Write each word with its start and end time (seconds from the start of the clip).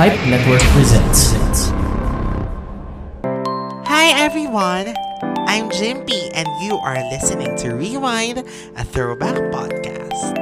Pipe 0.00 0.16
Network 0.32 0.64
presents. 0.72 1.36
Hi 3.84 4.16
everyone, 4.16 4.96
I'm 5.44 5.68
Jimpy 5.68 6.32
and 6.32 6.48
you 6.64 6.80
are 6.80 6.96
listening 7.12 7.52
to 7.60 7.76
Rewind, 7.76 8.40
a 8.80 8.84
throwback 8.88 9.36
podcast. 9.52 10.40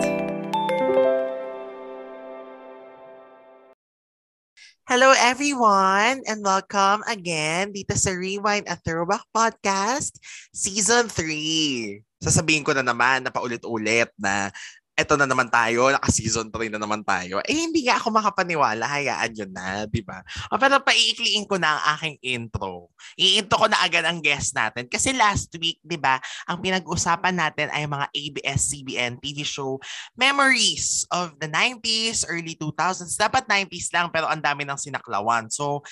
Hello 4.86 5.11
everyone 5.18 6.22
and 6.30 6.38
welcome 6.46 7.02
again 7.11 7.75
dito 7.75 7.98
sa 7.98 8.14
Rewind, 8.14 8.70
a 8.70 8.79
throwback 8.79 9.27
podcast, 9.34 10.22
season 10.54 11.11
3. 11.11 11.98
Sasabihin 12.22 12.62
ko 12.62 12.79
na 12.79 12.86
naman 12.86 13.27
na 13.27 13.34
paulit-ulit 13.34 14.14
na 14.22 14.54
eto 14.98 15.14
na 15.14 15.30
naman 15.30 15.46
tayo, 15.46 15.94
naka-season 15.94 16.50
3 16.50 16.74
na 16.74 16.82
naman 16.82 17.06
tayo. 17.06 17.38
Eh, 17.46 17.54
hindi 17.54 17.86
nga 17.86 18.02
ako 18.02 18.18
makapaniwala. 18.18 18.82
Hayaan 18.82 19.30
yun 19.30 19.54
na, 19.54 19.86
di 19.86 20.02
ba? 20.02 20.26
O, 20.50 20.58
pero 20.58 20.82
paiikliin 20.82 21.46
ko 21.46 21.54
na 21.54 21.79
ang 21.79 21.82
aking 21.94 22.18
intro. 22.18 22.90
I-intro 23.14 23.62
ko 23.62 23.66
na 23.70 23.79
agad 23.79 24.03
ang 24.03 24.18
guest 24.18 24.58
natin. 24.58 24.90
Kasi 24.90 25.14
last 25.14 25.54
week, 25.62 25.79
di 25.86 25.94
ba, 25.94 26.18
ang 26.50 26.58
pinag-usapan 26.58 27.30
natin 27.30 27.70
ay 27.70 27.86
mga 27.86 28.11
ABS-CBN 28.11 29.22
TV 29.22 29.46
show 29.46 29.79
memories 30.18 31.06
of 31.14 31.30
the 31.39 31.46
90s, 31.46 32.27
early 32.27 32.58
2000s. 32.58 33.14
Dapat 33.14 33.47
90s 33.47 33.94
lang, 33.94 34.11
pero 34.11 34.27
ang 34.27 34.42
dami 34.42 34.67
ng 34.67 34.83
sinaklawan. 34.83 35.47
So, 35.47 35.86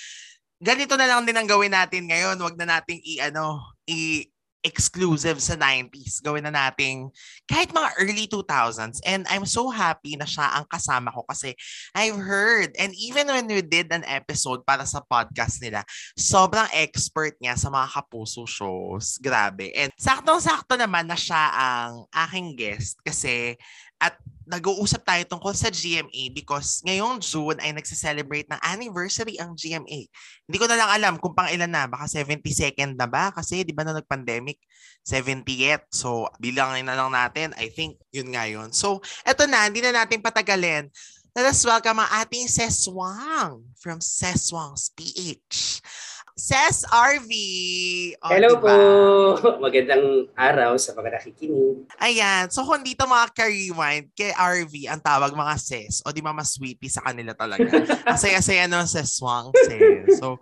ganito 0.59 0.99
na 0.99 1.07
lang 1.07 1.23
din 1.23 1.39
ang 1.39 1.47
gawin 1.47 1.79
natin 1.79 2.11
ngayon. 2.11 2.43
Huwag 2.43 2.59
na 2.59 2.83
nating 2.83 2.99
i-ano, 3.07 3.63
i 3.87 4.27
exclusive 4.67 5.39
sa 5.39 5.55
90s. 5.55 6.19
Gawin 6.19 6.43
na 6.43 6.51
nating 6.51 7.15
kahit 7.47 7.71
mga 7.71 7.95
early 8.03 8.27
2000s. 8.27 8.99
And 9.07 9.23
I'm 9.31 9.47
so 9.47 9.71
happy 9.71 10.19
na 10.19 10.27
siya 10.27 10.51
ang 10.59 10.67
kasama 10.67 11.15
ko 11.15 11.23
kasi 11.23 11.55
I've 11.95 12.19
heard, 12.19 12.75
and 12.75 12.91
even 12.99 13.31
when 13.31 13.47
we 13.47 13.63
did 13.63 13.95
an 13.95 14.03
episode 14.11 14.67
para 14.67 14.83
sa 14.83 15.07
podcast 15.07 15.63
nila, 15.63 15.87
sobrang 16.19 16.67
expert 16.75 17.39
niya 17.39 17.55
sa 17.55 17.71
mga 17.71 17.87
kapuso 17.95 18.43
shows. 18.51 19.23
Grabe. 19.23 19.71
And 19.79 19.95
saktong-sakto 19.95 20.75
naman 20.75 21.07
na 21.07 21.15
siya 21.15 21.55
ang 21.55 22.11
aking 22.11 22.59
guest 22.59 22.99
kasi 23.07 23.55
at 24.01 24.17
nag-uusap 24.47 25.03
tayo 25.03 25.23
tungkol 25.27 25.51
sa 25.59 25.75
GMA 25.75 26.31
because 26.31 26.79
ngayong 26.87 27.19
June 27.19 27.59
ay 27.59 27.75
nagse-celebrate 27.75 28.47
ng 28.47 28.61
anniversary 28.63 29.35
ang 29.43 29.59
GMA. 29.59 30.07
Hindi 30.47 30.57
ko 30.57 30.71
na 30.71 30.79
lang 30.79 30.91
alam 30.95 31.15
kung 31.19 31.35
pang 31.35 31.51
ilan 31.51 31.67
na, 31.67 31.91
baka 31.91 32.07
72nd 32.07 32.95
na 32.95 33.11
ba? 33.11 33.35
Kasi 33.35 33.67
di 33.67 33.75
ba 33.75 33.83
na 33.83 33.99
nag-pandemic, 33.99 34.63
70th. 35.03 35.91
So, 35.91 36.31
bilangin 36.39 36.87
na 36.87 36.95
lang 36.95 37.11
natin. 37.11 37.59
I 37.59 37.75
think 37.75 37.99
yun 38.15 38.31
nga 38.31 38.47
yun. 38.47 38.71
So, 38.71 39.03
eto 39.27 39.51
na, 39.51 39.67
hindi 39.67 39.83
na 39.83 39.91
natin 39.91 40.23
patagalin. 40.23 40.95
Let 41.37 41.53
us 41.53 41.67
welcome 41.67 42.01
ang 42.01 42.11
ating 42.25 42.49
Seswang 42.49 43.67
from 43.77 44.01
Seswang's 44.01 44.95
PH. 44.95 45.85
Ses 46.37 46.85
RV. 46.93 47.33
Oh, 48.21 48.29
Hello 48.29 48.61
diba? 48.61 48.69
po. 48.69 49.57
Magandang 49.65 50.29
araw 50.37 50.77
sa 50.77 50.93
mga 50.93 51.17
nakikinig. 51.17 51.89
Ayan. 51.97 52.53
So 52.53 52.61
kung 52.69 52.85
dito 52.85 53.09
mga 53.09 53.33
ka-rewind, 53.33 54.13
kay 54.13 54.37
RV 54.37 54.85
ang 54.93 55.01
tawag 55.01 55.33
mga 55.33 55.57
Ses. 55.57 56.05
O 56.05 56.13
di 56.13 56.21
mama 56.21 56.45
sweetie 56.45 56.93
sa 56.93 57.01
kanila 57.09 57.33
talaga. 57.33 57.65
ang 58.13 58.21
saya-saya 58.21 58.69
ng 58.69 58.85
Seswang 58.85 59.49
Ses. 59.65 60.21
So 60.21 60.37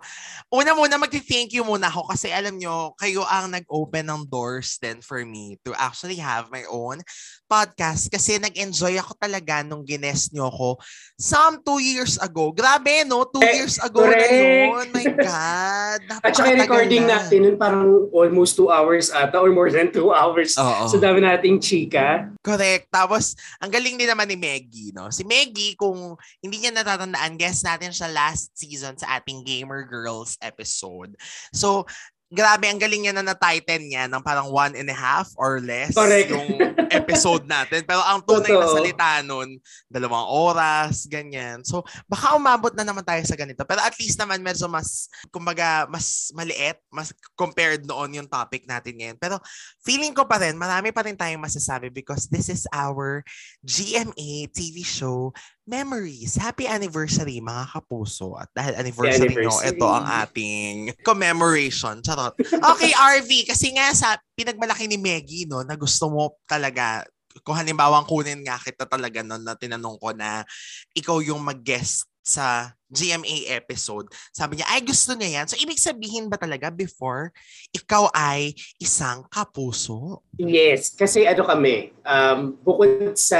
una 0.51 0.75
muna 0.75 0.99
mag-thank 0.99 1.55
you 1.55 1.63
muna 1.63 1.87
ako 1.87 2.11
kasi 2.11 2.27
alam 2.27 2.59
nyo, 2.59 2.91
kayo 2.99 3.23
ang 3.23 3.55
nag-open 3.55 4.11
ng 4.11 4.27
doors 4.27 4.75
then 4.83 4.99
for 4.99 5.23
me 5.23 5.55
to 5.63 5.71
actually 5.79 6.19
have 6.19 6.51
my 6.51 6.67
own 6.67 6.99
podcast 7.45 8.09
kasi 8.09 8.41
nag-enjoy 8.41 8.97
ako 8.99 9.15
talaga 9.17 9.61
nung 9.61 9.85
gines 9.85 10.33
nyo 10.33 10.51
ko 10.51 10.69
some 11.15 11.61
two 11.61 11.79
years 11.79 12.17
ago. 12.19 12.51
Grabe 12.51 13.05
no? 13.05 13.23
Two 13.29 13.45
eh, 13.45 13.63
years 13.63 13.77
ago 13.79 14.03
correct. 14.03 14.29
na 14.29 14.37
yun. 14.37 14.87
My 14.91 15.05
God. 15.05 15.85
God. 15.85 16.01
At 16.25 16.33
saka 16.35 16.55
recording 16.57 17.05
na. 17.05 17.21
natin 17.21 17.39
nun 17.45 17.57
parang 17.57 18.09
almost 18.11 18.57
two 18.57 18.69
hours 18.73 19.11
ata 19.13 19.37
or 19.37 19.51
more 19.51 19.69
than 19.69 19.91
two 19.91 20.11
hours. 20.11 20.57
Oo. 20.57 20.89
So 20.89 20.97
dami 20.97 21.21
nating 21.23 21.61
chika. 21.61 22.31
Correct. 22.41 22.89
Tapos, 22.89 23.37
ang 23.61 23.71
galing 23.71 23.97
din 23.97 24.09
naman 24.09 24.29
ni 24.29 24.37
Maggie. 24.37 24.93
No? 24.93 25.09
Si 25.09 25.25
Maggie, 25.25 25.77
kung 25.77 26.17
hindi 26.41 26.57
niya 26.61 26.73
natatandaan, 26.73 27.37
guest 27.37 27.65
natin 27.65 27.91
siya 27.91 28.09
last 28.11 28.53
season 28.53 28.97
sa 28.97 29.17
ating 29.19 29.45
Gamer 29.45 29.85
Girls 29.85 30.37
episode. 30.41 31.13
So, 31.53 31.85
grabe, 32.29 32.65
ang 32.65 32.81
galing 32.81 33.05
niya 33.05 33.13
na 33.13 33.21
na-tighten 33.21 33.85
niya 33.85 34.09
ng 34.09 34.21
parang 34.25 34.49
one 34.49 34.73
and 34.73 34.89
a 34.89 34.97
half 34.97 35.29
or 35.37 35.61
less 35.61 35.93
Correct. 35.93 36.33
yung 36.33 36.57
episode 36.89 37.45
natin. 37.45 37.85
Pero 37.85 38.01
ang 38.01 38.25
tunay 38.25 38.49
Totoo. 38.49 38.61
na 38.61 38.67
salita 38.73 39.09
nun, 39.21 39.59
dalawang 39.85 40.25
oras, 40.25 41.05
ganyan. 41.05 41.61
So, 41.61 41.85
baka 42.09 42.33
umabot 42.33 42.73
na 42.73 42.81
naman 42.81 43.05
tayo 43.05 43.21
sa 43.23 43.37
ganito. 43.37 43.61
Pero 43.63 43.81
at 43.81 43.93
least 44.01 44.17
naman 44.17 44.41
medyo 44.41 44.65
mas, 44.65 45.05
kumbaga, 45.29 45.85
mas 45.85 46.33
maliit, 46.33 46.81
mas 46.89 47.13
compared 47.37 47.85
noon 47.85 48.23
yung 48.23 48.29
topic 48.29 48.65
natin 48.65 48.97
ngayon. 48.97 49.17
Pero 49.21 49.37
feeling 49.85 50.13
ko 50.17 50.25
pa 50.25 50.41
rin, 50.41 50.57
marami 50.57 50.89
pa 50.89 51.05
rin 51.05 51.17
tayong 51.17 51.43
masasabi 51.43 51.93
because 51.93 52.25
this 52.33 52.49
is 52.49 52.65
our 52.73 53.21
GMA 53.61 54.49
TV 54.49 54.81
show 54.81 55.29
memories. 55.65 56.37
Happy 56.37 56.69
anniversary 56.69 57.41
mga 57.41 57.73
kapuso. 57.73 58.37
At 58.37 58.49
dahil 58.53 58.77
anniversary, 58.77 59.33
anniversary. 59.33 59.45
nyo, 59.49 59.69
ito 59.75 59.87
ang 59.89 60.05
ating 60.05 60.75
commemoration. 61.01 61.99
Charot. 62.05 62.37
Okay, 62.73 62.93
RV, 62.93 63.49
kasi 63.49 63.73
nga 63.73 63.89
sa 63.91 64.15
pinagmalaki 64.37 64.85
ni 64.85 65.01
Maggie, 65.01 65.49
no, 65.49 65.65
na 65.65 65.73
gusto 65.73 66.07
mo 66.07 66.37
talaga 66.45 67.03
kung 67.43 67.57
halimbawa 67.57 67.99
kunin 68.07 68.47
nga 68.47 68.55
kita 68.55 68.87
talaga 68.87 69.19
no, 69.19 69.35
na 69.35 69.59
tinanong 69.59 69.99
ko 69.99 70.15
na 70.15 70.47
ikaw 70.95 71.19
yung 71.19 71.43
mag-guest 71.43 72.07
sa 72.25 72.73
GMA 72.89 73.53
episode. 73.53 74.09
Sabi 74.33 74.57
niya, 74.57 74.67
ay 74.73 74.81
gusto 74.81 75.13
niya 75.13 75.41
yan. 75.41 75.45
So, 75.45 75.61
ibig 75.61 75.77
sabihin 75.77 76.25
ba 76.25 76.41
talaga 76.41 76.73
before, 76.73 77.29
ikaw 77.69 78.09
ay 78.17 78.57
isang 78.81 79.29
kapuso? 79.29 80.25
Yes, 80.41 80.97
kasi 80.97 81.29
ano 81.29 81.45
kami, 81.45 81.93
um, 82.01 82.57
bukod 82.65 83.13
sa, 83.13 83.39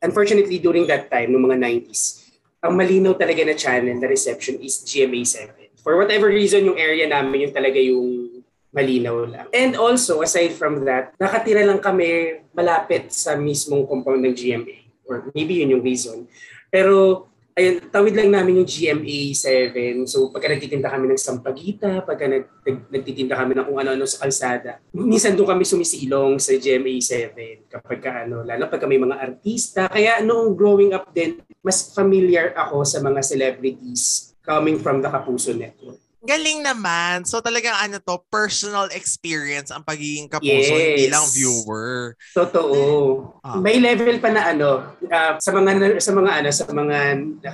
unfortunately 0.00 0.56
during 0.56 0.88
that 0.88 1.12
time, 1.12 1.36
noong 1.36 1.52
mga 1.52 1.60
90s, 1.60 2.24
ang 2.64 2.72
malinaw 2.72 3.12
talaga 3.20 3.44
na 3.44 3.52
channel 3.52 3.96
na 4.00 4.08
reception 4.08 4.56
is 4.64 4.80
GMA7. 4.88 5.52
For 5.84 6.00
whatever 6.00 6.32
reason, 6.32 6.66
yung 6.66 6.80
area 6.80 7.06
namin, 7.06 7.46
yung 7.46 7.54
talaga 7.54 7.78
yung 7.78 8.42
malinaw 8.74 9.16
lang. 9.28 9.46
And 9.52 9.76
also, 9.78 10.20
aside 10.20 10.52
from 10.56 10.84
that, 10.88 11.14
nakatira 11.20 11.64
lang 11.64 11.78
kami 11.80 12.42
malapit 12.52 13.12
sa 13.12 13.38
mismong 13.38 13.86
compound 13.86 14.24
ng 14.24 14.34
GMA. 14.34 14.76
Or 15.06 15.30
maybe 15.32 15.62
yun 15.62 15.78
yung 15.78 15.84
reason. 15.86 16.26
Pero 16.68 17.24
ayun, 17.56 17.88
tawid 17.88 18.12
lang 18.12 18.28
namin 18.28 18.62
yung 18.62 18.68
GMA 18.68 19.32
7. 19.32 20.04
So 20.04 20.28
pagka 20.28 20.52
nagtitinda 20.52 20.92
kami 20.92 21.08
ng 21.08 21.18
sampagita, 21.18 22.04
pagka 22.04 22.28
nag, 22.28 22.44
nag, 22.62 22.76
nagtitinda 22.92 23.34
kami 23.34 23.56
ng 23.56 23.64
kung 23.64 23.80
ano-ano 23.80 24.04
sa 24.04 24.28
kalsada, 24.28 24.78
minsan 24.92 25.32
doon 25.32 25.56
kami 25.56 25.64
sumisilong 25.64 26.36
sa 26.36 26.52
GMA 26.54 27.00
7 27.00 27.72
kapag 27.72 27.98
ka, 28.04 28.10
ano, 28.28 28.44
lalo 28.44 28.68
pagka 28.68 28.84
may 28.84 29.00
mga 29.00 29.16
artista. 29.16 29.88
Kaya 29.88 30.20
noong 30.20 30.52
growing 30.52 30.92
up 30.92 31.10
din, 31.16 31.40
mas 31.64 31.90
familiar 31.96 32.52
ako 32.54 32.84
sa 32.84 33.00
mga 33.00 33.24
celebrities 33.24 34.36
coming 34.44 34.78
from 34.78 35.02
the 35.02 35.10
Kapuso 35.10 35.56
Network. 35.56 36.05
Galing 36.26 36.60
naman. 36.66 37.22
So 37.22 37.38
talagang 37.38 37.78
ano 37.78 38.02
to, 38.02 38.18
personal 38.26 38.90
experience 38.90 39.70
ang 39.70 39.86
pagiging 39.86 40.26
kapuso 40.26 40.74
yes. 40.74 41.06
bilang 41.06 41.26
viewer. 41.30 42.18
Totoo. 42.34 42.82
Ah. 43.46 43.62
May 43.62 43.78
level 43.78 44.18
pa 44.18 44.34
na 44.34 44.50
ano, 44.50 44.98
uh, 45.06 45.32
sa 45.38 45.50
mga 45.54 46.02
sa 46.02 46.10
mga 46.10 46.30
ano, 46.42 46.48
sa 46.50 46.66
mga 46.66 46.96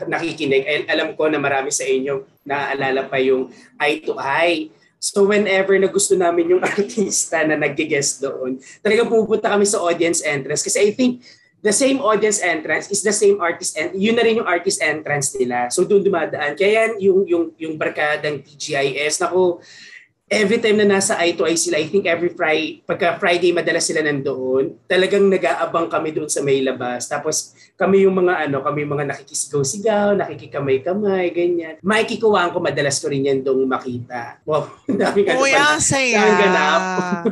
nakikinig, 0.08 0.64
ay, 0.64 0.78
alam 0.88 1.12
ko 1.12 1.28
na 1.28 1.36
marami 1.36 1.68
sa 1.68 1.84
inyo 1.84 2.24
naaalala 2.48 3.06
pa 3.06 3.20
yung 3.20 3.52
eye 3.78 4.00
to 4.00 4.16
eye. 4.18 4.72
So 5.02 5.26
whenever 5.26 5.74
na 5.76 5.90
gusto 5.90 6.14
namin 6.14 6.56
yung 6.56 6.62
artista 6.68 7.42
na 7.42 7.58
nag-guest 7.58 8.22
doon, 8.22 8.56
talagang 8.80 9.10
pupunta 9.10 9.50
kami 9.50 9.66
sa 9.66 9.82
audience 9.82 10.22
entrance 10.22 10.62
kasi 10.64 10.78
I 10.78 10.90
think 10.94 11.20
the 11.62 11.70
same 11.70 12.02
audience 12.02 12.42
entrance 12.42 12.90
is 12.90 13.06
the 13.06 13.14
same 13.14 13.38
artist 13.38 13.78
and 13.78 13.94
yun 13.94 14.18
na 14.18 14.26
rin 14.26 14.42
yung 14.42 14.50
artist 14.50 14.82
entrance 14.82 15.30
nila. 15.38 15.70
So 15.70 15.86
doon 15.86 16.02
dumadaan. 16.02 16.58
Kaya 16.58 16.90
yan 16.90 16.92
yung 16.98 17.20
yung 17.24 17.44
yung 17.54 17.74
barkadang 17.78 18.42
TGIS 18.42 19.22
nako 19.22 19.62
every 20.32 20.58
time 20.64 20.80
na 20.80 20.96
nasa 20.96 21.20
eye 21.20 21.36
to 21.36 21.44
eye 21.44 21.60
sila, 21.60 21.76
I 21.76 21.92
think 21.92 22.08
every 22.08 22.32
Friday, 22.32 22.80
pagka 22.88 23.20
Friday 23.20 23.52
madalas 23.52 23.84
sila 23.84 24.00
nandoon, 24.00 24.88
talagang 24.88 25.28
nag-aabang 25.28 25.92
kami 25.92 26.16
doon 26.16 26.32
sa 26.32 26.40
may 26.40 26.64
labas. 26.64 27.04
Tapos 27.04 27.52
kami 27.76 28.08
yung 28.08 28.16
mga 28.16 28.48
ano, 28.48 28.64
kami 28.64 28.88
yung 28.88 28.96
mga 28.96 29.12
nakikisigaw-sigaw, 29.12 30.16
nakikikamay-kamay, 30.16 31.28
ganyan. 31.36 31.74
Makikikuhaan 31.84 32.48
ko 32.56 32.64
madalas 32.64 32.96
ko 32.96 33.12
rin 33.12 33.28
yan 33.28 33.44
doon 33.44 33.68
makita. 33.68 34.40
Wow, 34.48 34.72
daming 34.88 35.28
ano 35.28 35.38
Kuya, 35.44 35.76
saya. 35.76 36.24
ganap. 36.40 36.82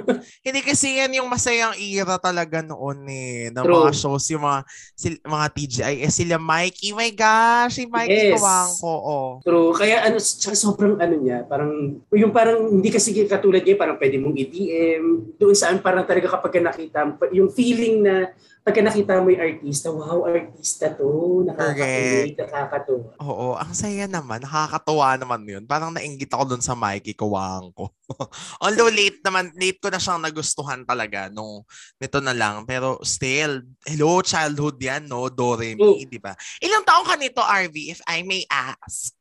Hindi 0.45 0.61
kasi 0.61 1.01
yan 1.01 1.17
yung 1.17 1.31
masayang 1.33 1.73
era 1.81 2.21
talaga 2.21 2.61
noon 2.61 3.09
eh, 3.09 3.49
ng 3.49 3.65
True. 3.65 3.89
mga 3.89 3.93
shows, 3.97 4.29
yung 4.29 4.45
mga, 4.45 4.61
sil, 5.01 5.17
mga 5.25 5.47
TGI, 5.57 5.95
eh, 6.05 6.13
sila 6.13 6.37
Mikey, 6.37 6.93
my 6.93 7.11
gosh, 7.17 7.81
si 7.81 7.89
Mikey 7.89 8.37
yes. 8.37 8.43
ko, 8.83 8.91
oh. 8.91 9.29
True, 9.41 9.73
kaya 9.73 10.05
ano, 10.05 10.21
sobrang 10.21 11.01
ano 11.01 11.15
niya, 11.17 11.49
parang, 11.49 12.03
yung 12.13 12.35
parang 12.35 12.69
hindi 12.69 12.90
kasi 12.93 13.17
katulad 13.25 13.63
niya, 13.65 13.79
parang 13.79 13.97
pwede 13.97 14.21
mong 14.21 14.37
i-DM. 14.37 15.35
Doon 15.41 15.57
saan 15.57 15.81
parang 15.81 16.05
talaga 16.05 16.29
kapag 16.29 16.61
nakita, 16.61 17.17
yung 17.33 17.49
feeling 17.51 18.05
na 18.05 18.35
pagka 18.61 18.85
nakita 18.85 19.25
mo 19.25 19.33
yung 19.33 19.41
artista, 19.41 19.89
wow, 19.89 20.29
artista 20.29 20.93
to. 20.93 21.43
Nakakakilig, 21.49 22.37
nakakatuwa. 22.37 23.11
Oo, 23.25 23.57
ang 23.57 23.73
saya 23.73 24.05
naman. 24.05 24.45
Nakakatuwa 24.45 25.17
naman 25.17 25.43
yun. 25.49 25.65
Parang 25.65 25.91
nainggit 25.91 26.29
ako 26.29 26.55
dun 26.55 26.63
sa 26.63 26.77
Mikey 26.77 27.17
Kuwang 27.17 27.73
ko. 27.73 27.89
Although 28.65 28.93
late 28.93 29.25
naman, 29.25 29.49
late 29.57 29.81
ko 29.81 29.89
na 29.89 29.97
siyang 29.97 30.21
nagustuhan 30.21 30.85
talaga 30.85 31.33
nung 31.33 31.65
nito 31.97 32.21
na 32.21 32.37
lang. 32.37 32.69
Pero 32.69 33.01
still, 33.01 33.65
hello, 33.89 34.21
childhood 34.21 34.77
yan, 34.77 35.09
no? 35.09 35.33
Doremi, 35.33 35.81
oh. 35.81 35.97
di 35.97 36.21
ba? 36.21 36.37
Ilang 36.61 36.85
taong 36.85 37.09
ka 37.09 37.17
nito, 37.17 37.41
RV, 37.41 37.77
if 37.97 38.01
I 38.05 38.21
may 38.23 38.45
ask? 38.47 39.17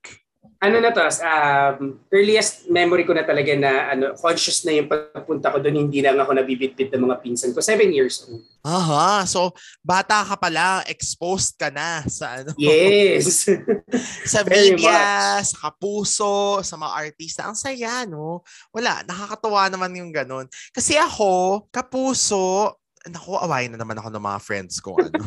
Ano 0.60 0.76
na 0.84 0.92
to, 0.92 1.00
um, 1.24 1.96
earliest 2.12 2.68
memory 2.68 3.08
ko 3.08 3.16
na 3.16 3.24
talaga 3.24 3.56
na 3.56 3.96
ano, 3.96 4.12
conscious 4.20 4.68
na 4.68 4.76
yung 4.76 4.92
pagpunta 4.92 5.56
ko 5.56 5.64
doon, 5.64 5.88
hindi 5.88 6.04
lang 6.04 6.20
ako 6.20 6.36
nabibitbit 6.36 6.92
ng 6.92 7.08
mga 7.08 7.24
pinsan 7.24 7.56
ko. 7.56 7.64
Seven 7.64 7.88
years 7.96 8.28
old. 8.28 8.44
Aha, 8.68 9.24
so 9.24 9.56
bata 9.80 10.20
ka 10.28 10.36
pala, 10.36 10.84
exposed 10.92 11.56
ka 11.56 11.72
na 11.72 12.04
sa 12.12 12.44
ano? 12.44 12.52
Yes. 12.60 13.48
sa 14.36 14.44
media, 14.44 15.40
sa 15.48 15.72
kapuso, 15.72 16.60
sa 16.60 16.76
mga 16.76 16.92
artista. 17.08 17.48
Ang 17.48 17.56
saya, 17.56 18.04
no? 18.04 18.44
Wala, 18.76 19.00
nakakatuwa 19.08 19.72
naman 19.72 19.96
yung 19.96 20.12
ganun. 20.12 20.44
Kasi 20.76 21.00
ako, 21.00 21.72
kapuso, 21.72 22.76
Naku, 23.10 23.36
awayin 23.36 23.74
na 23.74 23.82
naman 23.82 23.98
ako 23.98 24.10
ng 24.14 24.26
mga 24.26 24.40
friends 24.42 24.76
ko. 24.80 24.96
Ano. 24.98 25.20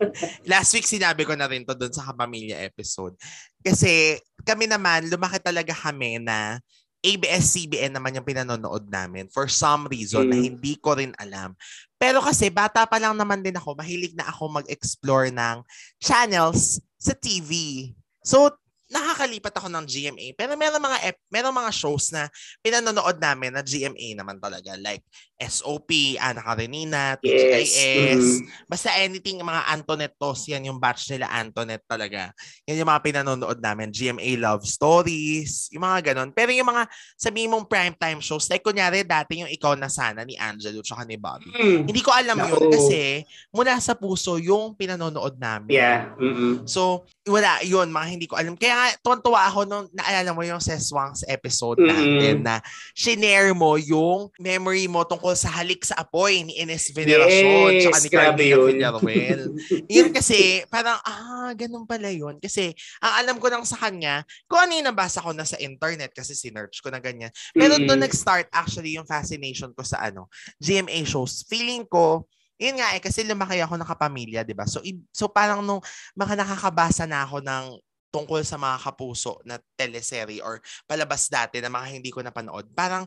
Last 0.50 0.74
week 0.74 0.84
sinabi 0.84 1.22
ko 1.24 1.32
na 1.38 1.46
rin 1.46 1.62
to 1.62 1.74
doon 1.74 1.94
sa 1.94 2.10
kapamilya 2.10 2.58
episode. 2.62 3.14
Kasi 3.62 4.18
kami 4.42 4.66
naman, 4.66 5.06
lumaki 5.06 5.38
talaga 5.38 5.72
kami 5.72 6.18
na 6.18 6.58
ABS-CBN 6.98 7.94
naman 7.94 8.18
yung 8.18 8.26
pinanonood 8.26 8.90
namin 8.90 9.30
for 9.30 9.46
some 9.46 9.86
reason 9.86 10.26
mm. 10.26 10.30
na 10.34 10.36
hindi 10.36 10.74
ko 10.82 10.98
rin 10.98 11.14
alam. 11.22 11.54
Pero 11.94 12.18
kasi 12.18 12.50
bata 12.50 12.82
pa 12.90 12.98
lang 12.98 13.14
naman 13.14 13.42
din 13.42 13.54
ako, 13.54 13.78
mahilig 13.78 14.18
na 14.18 14.26
ako 14.26 14.62
mag-explore 14.62 15.30
ng 15.30 15.62
channels 16.02 16.82
sa 16.98 17.14
TV. 17.14 17.90
So, 18.26 18.50
nakakalipat 18.88 19.52
ako 19.52 19.68
ng 19.68 19.84
GMA. 19.84 20.26
Pero 20.32 20.56
meron 20.56 20.80
mga 20.80 20.98
ep- 21.12 21.26
meron 21.28 21.52
mga 21.52 21.72
shows 21.72 22.08
na 22.08 22.26
pinanonood 22.64 23.20
namin 23.20 23.52
na 23.52 23.60
GMA 23.60 24.16
naman 24.16 24.40
talaga. 24.40 24.74
Like 24.80 25.04
SOP, 25.38 26.18
Ana 26.18 26.42
Karenina, 26.42 27.14
TGIS. 27.20 27.70
Yes. 27.70 28.18
Mm-hmm. 28.18 28.66
Basta 28.66 28.88
anything, 28.98 29.38
mga 29.38 29.62
Antoinette 29.70 30.18
Tos, 30.18 30.50
yan 30.50 30.66
yung 30.66 30.82
batch 30.82 31.14
nila 31.14 31.30
Antoinette 31.30 31.86
talaga. 31.86 32.34
Yan 32.66 32.82
yung 32.82 32.90
mga 32.90 33.04
pinanonood 33.06 33.60
namin. 33.62 33.94
GMA 33.94 34.34
Love 34.40 34.66
Stories, 34.66 35.70
yung 35.70 35.86
mga 35.86 36.10
ganon. 36.10 36.34
Pero 36.34 36.50
yung 36.50 36.66
mga 36.66 36.90
sabihin 37.14 37.54
mong 37.54 37.70
primetime 37.70 38.18
shows, 38.18 38.50
like 38.50 38.66
kunyari 38.66 39.06
dati 39.06 39.46
yung 39.46 39.52
Ikaw 39.52 39.78
na 39.78 39.86
Sana 39.86 40.26
ni 40.26 40.34
Angelo 40.34 40.82
tsaka 40.82 41.06
ni 41.06 41.14
Bobby. 41.14 41.54
Mm. 41.54 41.86
Hindi 41.86 42.02
ko 42.02 42.10
alam 42.10 42.34
no. 42.34 42.48
yun 42.50 42.74
kasi 42.74 43.22
mula 43.54 43.78
sa 43.78 43.94
puso 43.94 44.42
yung 44.42 44.74
pinanonood 44.74 45.38
namin. 45.38 45.70
Yeah. 45.70 46.18
Mm-hmm. 46.18 46.66
So, 46.66 47.06
wala 47.30 47.62
yun, 47.62 47.94
mga 47.94 48.06
hindi 48.10 48.26
ko 48.26 48.34
alam. 48.34 48.58
Kaya 48.58 48.96
tuwan-tuwa 49.04 49.46
ako 49.46 49.60
nung 49.70 49.86
naalala 49.94 50.34
mo 50.34 50.42
yung 50.42 50.58
Seswang's 50.58 51.22
episode 51.30 51.78
mm-hmm. 51.78 51.94
natin 51.94 52.36
na 52.42 52.54
shinare 52.96 53.54
mo 53.54 53.78
yung 53.78 54.34
memory 54.40 54.90
mo 54.90 55.06
tungkol 55.06 55.28
tungkol 55.28 55.34
sa 55.44 55.50
halik 55.60 55.84
sa 55.84 56.00
apoy 56.00 56.40
ni 56.40 56.56
Ines 56.56 56.88
Veneracion 56.96 57.68
yes, 57.74 57.82
tsaka 57.84 57.98
ni 58.00 58.08
Carmina 58.08 58.56
Villaruel. 58.64 59.40
yun 59.98 60.08
kasi, 60.14 60.64
parang, 60.72 60.96
ah, 61.04 61.52
ganun 61.52 61.84
pala 61.84 62.08
yun. 62.08 62.40
Kasi, 62.40 62.72
ang 63.04 63.14
alam 63.20 63.36
ko 63.36 63.52
lang 63.52 63.66
sa 63.68 63.76
kanya, 63.76 64.24
kung 64.48 64.64
ano 64.64 64.72
yung 64.72 64.88
nabasa 64.88 65.20
ko 65.20 65.36
na 65.36 65.44
sa 65.44 65.60
internet 65.60 66.16
kasi 66.16 66.32
sinerch 66.32 66.80
ko 66.80 66.88
na 66.88 66.96
ganyan. 66.96 67.28
Pero 67.52 67.76
mm-hmm. 67.76 67.90
doon 67.90 68.00
nag-start 68.08 68.48
actually 68.56 68.96
yung 68.96 69.04
fascination 69.04 69.74
ko 69.76 69.84
sa 69.84 70.00
ano, 70.00 70.32
GMA 70.56 71.04
shows. 71.04 71.44
Feeling 71.44 71.84
ko, 71.84 72.24
yun 72.58 72.74
nga 72.76 72.92
eh, 72.92 73.00
kasi 73.00 73.22
lumaki 73.22 73.62
ako 73.62 73.78
ng 73.78 73.88
kapamilya, 73.88 74.42
di 74.42 74.52
ba? 74.52 74.66
So, 74.66 74.82
so 75.14 75.30
parang 75.30 75.62
nung 75.62 75.78
maka 76.18 76.34
nakakabasa 76.34 77.06
na 77.06 77.22
ako 77.22 77.38
ng 77.40 77.78
tungkol 78.08 78.40
sa 78.40 78.56
mga 78.56 78.76
kapuso 78.82 79.38
na 79.44 79.60
teleserye 79.76 80.40
or 80.40 80.58
palabas 80.88 81.28
dati 81.28 81.60
na 81.60 81.70
mga 81.70 81.86
hindi 81.92 82.10
ko 82.10 82.24
napanood. 82.24 82.66
Parang 82.72 83.04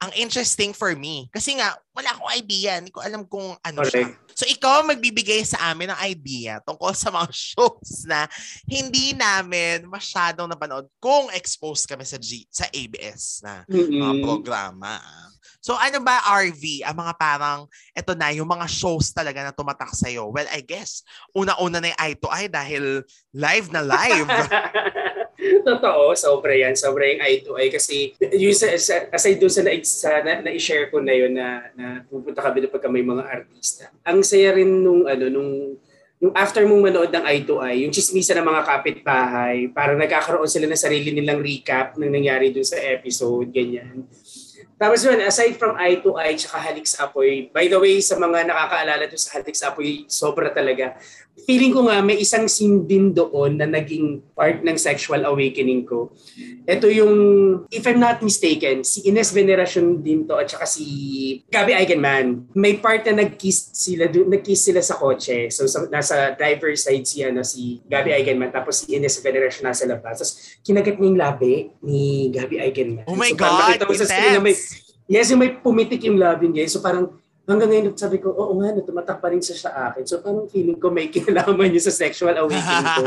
ang 0.00 0.12
interesting 0.16 0.72
for 0.72 0.96
me. 0.96 1.28
Kasi 1.28 1.60
nga, 1.60 1.76
wala 1.92 2.08
akong 2.16 2.32
idea. 2.32 2.80
Hindi 2.80 2.88
ko 2.88 3.04
alam 3.04 3.28
kung 3.28 3.52
ano 3.60 3.84
okay. 3.84 4.08
siya. 4.08 4.32
So, 4.32 4.44
ikaw 4.48 4.80
magbibigay 4.88 5.44
sa 5.44 5.70
amin 5.70 5.92
ng 5.92 6.00
idea 6.08 6.56
tungkol 6.64 6.96
sa 6.96 7.12
mga 7.12 7.28
shows 7.52 8.08
na 8.08 8.24
hindi 8.64 9.12
namin 9.12 9.84
masyadong 9.84 10.48
napanood 10.48 10.88
kung 10.96 11.28
exposed 11.36 11.84
kami 11.84 12.08
sa 12.08 12.16
G, 12.16 12.48
sa 12.48 12.64
ABS 12.72 13.44
na 13.44 13.68
mm-hmm. 13.68 14.00
mga 14.00 14.14
programa. 14.24 14.96
So 15.60 15.76
ano 15.76 16.00
ba 16.00 16.24
RV, 16.40 16.88
ang 16.88 16.96
mga 16.96 17.14
parang, 17.20 17.68
eto 17.92 18.16
na, 18.16 18.32
yung 18.32 18.48
mga 18.48 18.64
shows 18.64 19.12
talaga 19.12 19.44
na 19.44 19.52
tumatak 19.52 19.92
sa'yo? 19.92 20.32
Well, 20.32 20.48
I 20.48 20.64
guess, 20.64 21.04
una-una 21.36 21.84
na 21.84 21.92
yung 21.92 22.00
eye 22.00 22.16
to 22.16 22.28
eye 22.32 22.48
dahil 22.48 23.04
live 23.36 23.68
na 23.68 23.84
live. 23.84 24.28
Totoo, 25.68 26.16
sobra 26.16 26.52
yan. 26.56 26.72
Sobra 26.76 27.04
yung 27.08 27.20
eye 27.20 27.40
to 27.44 27.56
eye. 27.60 27.68
Kasi 27.68 28.16
yung 28.20 28.56
sa, 28.56 28.72
sa, 28.80 29.08
aside 29.12 29.40
doon 29.40 29.52
sa, 29.52 29.62
na, 29.64 29.72
sa 29.84 30.10
na, 30.24 30.32
na-share 30.44 30.88
ko 30.88 31.00
na 31.00 31.12
yun 31.12 31.32
na, 31.36 31.68
na 31.76 31.86
pupunta 32.08 32.40
kami 32.40 32.64
pagka 32.68 32.88
may 32.88 33.04
mga 33.04 33.24
artista. 33.24 33.92
Ang 34.04 34.24
saya 34.24 34.56
rin 34.56 34.80
nung, 34.80 35.04
ano, 35.04 35.28
nung 35.28 35.76
yung 36.20 36.36
after 36.36 36.60
mong 36.68 36.84
manood 36.84 37.08
ng 37.08 37.24
eye 37.24 37.48
to 37.48 37.64
eye, 37.64 37.80
yung 37.80 37.96
chismisa 37.96 38.36
ng 38.36 38.44
mga 38.44 38.62
kapitbahay, 38.68 39.72
parang 39.72 39.96
nagkakaroon 39.96 40.52
sila 40.52 40.68
ng 40.68 40.76
sarili 40.76 41.16
nilang 41.16 41.40
recap 41.40 41.96
ng 41.96 42.12
nangyari 42.12 42.52
dun 42.52 42.64
sa 42.64 42.76
episode, 42.76 43.48
ganyan. 43.48 44.04
Tapos 44.80 45.04
yun, 45.04 45.20
aside 45.20 45.60
from 45.60 45.76
eye 45.76 46.00
to 46.00 46.16
eye 46.16 46.32
tsaka 46.32 46.56
halik 46.56 46.88
sa 46.88 47.04
apoy, 47.04 47.52
by 47.52 47.68
the 47.68 47.76
way, 47.76 48.00
sa 48.00 48.16
mga 48.16 48.48
nakakaalala 48.48 49.04
doon 49.04 49.20
sa 49.20 49.36
halik 49.36 49.52
sa 49.52 49.76
apoy, 49.76 50.08
sobra 50.08 50.48
talaga. 50.48 50.96
Feeling 51.46 51.72
ko 51.72 51.86
nga 51.86 52.00
may 52.00 52.18
isang 52.18 52.48
scene 52.48 52.88
din 52.88 53.12
doon 53.12 53.60
na 53.60 53.68
naging 53.68 54.24
part 54.32 54.64
ng 54.64 54.76
sexual 54.80 55.22
awakening 55.28 55.84
ko. 55.84 56.10
Ito 56.64 56.88
yung, 56.88 57.14
if 57.68 57.84
I'm 57.84 58.00
not 58.00 58.24
mistaken, 58.24 58.82
si 58.82 59.04
Ines 59.06 59.30
Veneracion 59.30 60.00
din 60.00 60.24
to 60.24 60.38
at 60.40 60.48
saka 60.48 60.64
si 60.64 60.84
Gabby 61.52 61.76
Eigenman. 61.76 62.48
May 62.56 62.80
part 62.80 63.04
na 63.06 63.22
nag-kiss 63.26 63.76
sila, 63.76 64.08
nag-kiss 64.08 64.72
sila 64.72 64.80
sa 64.80 64.96
kotse. 64.96 65.52
So 65.52 65.68
sa, 65.68 65.84
nasa 65.92 66.32
driver 66.34 66.72
side 66.74 67.04
si, 67.04 67.20
ano, 67.22 67.44
si 67.44 67.84
Gabby 67.84 68.16
Eigenman 68.16 68.48
tapos 68.50 68.82
si 68.82 68.96
Ines 68.96 69.20
Veneracion 69.20 69.68
nasa 69.68 69.84
labas. 69.84 70.18
Tapos 70.22 70.32
kinagat 70.64 70.96
niya 70.96 71.08
yung 71.08 71.20
labi 71.20 71.52
ni 71.84 72.30
Gabby 72.32 72.58
Eigenman. 72.58 73.04
Oh 73.04 73.18
my 73.18 73.30
so, 73.30 73.38
God! 73.38 73.76
Mo 73.84 73.92
sa 73.92 74.08
screen 74.08 74.38
na 74.38 74.42
may, 74.42 74.56
Yes, 75.10 75.26
yung 75.34 75.42
may 75.42 75.50
pumitik 75.50 76.06
yung 76.06 76.22
loving 76.22 76.54
guys. 76.54 76.70
So 76.70 76.78
parang 76.78 77.18
hanggang 77.50 77.70
ngayon 77.74 77.98
sabi 77.98 78.22
ko, 78.22 78.30
oo 78.30 78.54
nga, 78.62 78.70
no, 78.70 78.86
tumatak 78.86 79.18
pa 79.18 79.28
rin 79.34 79.42
siya 79.42 79.56
sa 79.58 79.70
akin. 79.90 80.06
So 80.06 80.22
parang 80.22 80.46
feeling 80.46 80.78
ko 80.78 80.88
may 80.88 81.10
kinalaman 81.14 81.68
niya 81.74 81.90
sa 81.90 81.94
sexual 81.94 82.32
awakening 82.32 82.86
ko. 82.94 83.04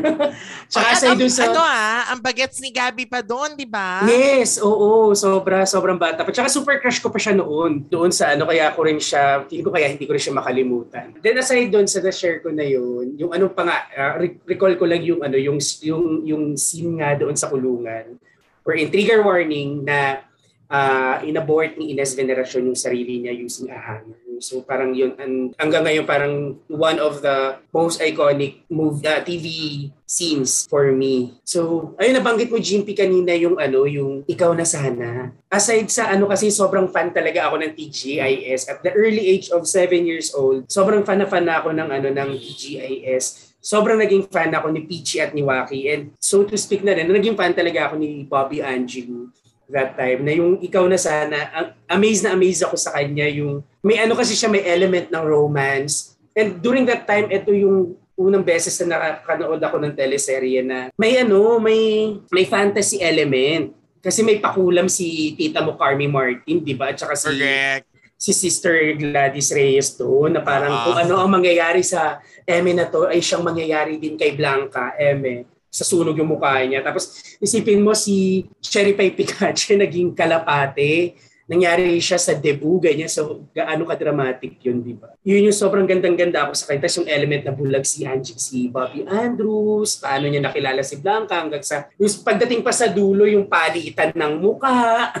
Tsaka 0.70 0.88
sa 0.94 1.06
doon 1.12 1.32
sa... 1.32 1.50
Ano 1.50 1.60
ah, 1.60 2.14
ang 2.14 2.20
bagets 2.22 2.62
ni 2.62 2.70
Gabby 2.70 3.10
pa 3.10 3.20
doon, 3.20 3.58
di 3.58 3.66
ba? 3.66 4.06
Yes, 4.06 4.62
oo, 4.62 5.10
sobra, 5.18 5.66
sobrang 5.66 5.98
bata. 5.98 6.22
At 6.22 6.30
saka 6.30 6.46
super 6.46 6.78
crush 6.78 7.02
ko 7.02 7.10
pa 7.10 7.18
siya 7.18 7.34
noon. 7.34 7.84
Doon 7.90 8.14
sa 8.14 8.32
ano, 8.32 8.46
kaya 8.46 8.70
ko 8.70 8.86
rin 8.86 9.02
siya, 9.02 9.42
feeling 9.50 9.66
ko 9.66 9.74
kaya 9.74 9.90
hindi 9.90 10.06
ko 10.06 10.14
rin 10.14 10.22
siya 10.22 10.38
makalimutan. 10.38 11.06
Then 11.18 11.42
aside 11.42 11.74
doon 11.74 11.90
sa 11.90 11.98
na-share 11.98 12.38
ko 12.40 12.54
na 12.54 12.62
yun, 12.62 13.18
yung 13.18 13.34
ano 13.34 13.50
pa 13.50 13.66
nga, 13.66 13.76
uh, 13.90 14.22
recall 14.46 14.78
ko 14.78 14.86
lang 14.86 15.02
yung 15.02 15.20
ano, 15.20 15.34
yung, 15.34 15.58
yung, 15.82 16.22
yung 16.22 16.44
scene 16.54 17.02
nga 17.02 17.18
doon 17.18 17.34
sa 17.34 17.50
kulungan. 17.50 18.22
Or 18.64 18.72
in 18.72 18.88
trigger 18.88 19.20
warning 19.20 19.84
na 19.84 20.24
uh, 20.70 21.20
inabort 21.24 21.76
ni 21.76 21.92
Ines 21.92 22.14
Veneracion 22.16 22.64
yung 22.64 22.78
sarili 22.78 23.20
niya 23.20 23.32
using 23.34 23.70
a 23.72 23.78
hammer. 23.78 24.18
So 24.42 24.60
parang 24.66 24.92
yun, 24.92 25.14
and 25.16 25.54
hanggang 25.56 25.86
ngayon 25.86 26.04
parang 26.04 26.34
one 26.66 26.98
of 26.98 27.22
the 27.22 27.56
most 27.70 28.02
iconic 28.02 28.66
move, 28.68 29.00
uh, 29.06 29.22
TV 29.22 29.88
scenes 30.04 30.66
for 30.68 30.92
me. 30.92 31.38
So, 31.48 31.94
ayun 31.96 32.20
nabanggit 32.20 32.52
mo 32.52 32.60
Jimpy 32.60 32.92
kanina 32.92 33.32
yung 33.38 33.56
ano, 33.56 33.88
yung 33.88 34.26
ikaw 34.28 34.52
na 34.52 34.66
sana. 34.66 35.32
Aside 35.48 35.88
sa 35.88 36.12
ano 36.12 36.28
kasi 36.28 36.50
sobrang 36.50 36.90
fan 36.90 37.14
talaga 37.14 37.48
ako 37.48 37.62
ng 37.62 37.72
TGIS 37.72 38.68
at 38.68 38.78
the 38.84 38.92
early 38.92 39.22
age 39.22 39.48
of 39.54 39.64
7 39.64 40.04
years 40.04 40.34
old. 40.34 40.68
Sobrang 40.68 41.06
fan 41.06 41.24
na 41.24 41.30
fan 41.30 41.46
ako 41.48 41.72
ng 41.72 41.88
ano 41.88 42.08
ng 42.10 42.30
TGIS 42.36 43.54
sobrang 43.64 43.96
naging 43.96 44.28
fan 44.28 44.52
ako 44.52 44.68
ni 44.68 44.84
Peachy 44.84 45.24
at 45.24 45.32
ni 45.32 45.40
Waki. 45.40 45.88
And 45.88 46.12
so 46.20 46.44
to 46.44 46.52
speak 46.60 46.84
na 46.84 46.92
rin, 46.92 47.08
naging 47.08 47.32
fan 47.32 47.56
talaga 47.56 47.88
ako 47.88 47.96
ni 47.96 48.28
Bobby 48.28 48.60
Angelou 48.60 49.32
that 49.68 49.96
time 49.96 50.20
na 50.24 50.32
yung 50.36 50.60
ikaw 50.60 50.84
na 50.84 51.00
sana 51.00 51.72
amazed 51.88 52.24
na 52.24 52.36
amazed 52.36 52.64
ako 52.64 52.76
sa 52.76 52.92
kanya 52.92 53.24
yung 53.28 53.64
may 53.80 53.96
ano 54.00 54.12
kasi 54.12 54.36
siya 54.36 54.52
may 54.52 54.64
element 54.64 55.08
ng 55.08 55.24
romance 55.24 56.16
and 56.36 56.60
during 56.60 56.84
that 56.84 57.08
time 57.08 57.28
ito 57.32 57.52
yung 57.52 57.96
unang 58.14 58.46
beses 58.46 58.76
na 58.84 58.94
nakakanood 58.94 59.58
ako 59.58 59.76
ng 59.80 59.96
teleserye 59.96 60.60
na 60.62 60.92
may 60.94 61.18
ano 61.18 61.58
may 61.58 62.14
may 62.30 62.44
fantasy 62.46 63.02
element 63.02 63.74
kasi 64.04 64.20
may 64.20 64.36
pakulam 64.38 64.86
si 64.86 65.32
tita 65.34 65.64
mo 65.64 65.80
Carmi 65.80 66.06
Martin 66.06 66.60
di 66.60 66.76
ba 66.76 66.92
at 66.92 67.00
saka 67.00 67.16
si 67.16 67.32
Correct. 67.32 67.84
si 68.20 68.30
Sister 68.36 68.94
Gladys 69.00 69.48
Reyes 69.50 69.96
to 69.96 70.28
na 70.28 70.44
parang 70.44 70.76
uh-huh. 70.76 70.84
kung 70.92 70.98
ano 71.00 71.14
ang 71.24 71.30
mangyayari 71.32 71.80
sa 71.80 72.20
Eme 72.44 72.76
na 72.76 72.84
to 72.92 73.08
ay 73.08 73.24
siyang 73.24 73.40
mangyayari 73.40 73.96
din 73.96 74.20
kay 74.20 74.36
Blanca 74.36 74.92
Eme 75.00 75.53
sa 75.74 75.82
sunog 75.82 76.14
yung 76.14 76.30
mukha 76.30 76.62
niya. 76.62 76.86
Tapos 76.86 77.18
isipin 77.42 77.82
mo 77.82 77.90
si 77.98 78.46
Cherry 78.62 78.94
Pie 78.94 79.18
Pikachu 79.18 79.74
naging 79.82 80.14
kalapate 80.14 81.18
nangyari 81.44 82.00
siya 82.00 82.16
sa 82.16 82.32
debut, 82.32 82.80
ganyan. 82.80 83.08
So, 83.08 83.44
gaano 83.52 83.84
ka-dramatic 83.84 84.56
yun, 84.64 84.80
di 84.80 84.96
ba? 84.96 85.12
Yun 85.20 85.52
yung 85.52 85.56
sobrang 85.56 85.84
gandang-ganda 85.84 86.48
ako 86.48 86.52
sa 86.56 86.64
kanya. 86.68 86.88
Tapos 86.88 86.96
yung 87.04 87.10
element 87.10 87.42
na 87.44 87.52
bulag 87.52 87.84
si 87.84 88.08
Angie, 88.08 88.40
si 88.40 88.72
Bobby 88.72 89.04
Andrews, 89.04 90.00
paano 90.00 90.28
niya 90.28 90.40
nakilala 90.40 90.80
si 90.80 90.96
Blanca 91.00 91.36
hanggang 91.36 91.60
sa, 91.60 91.88
yung 92.00 92.12
pagdating 92.24 92.64
pa 92.64 92.72
sa 92.72 92.88
dulo, 92.88 93.28
yung 93.28 93.44
palitan 93.44 94.16
ng 94.16 94.40
muka. 94.40 94.72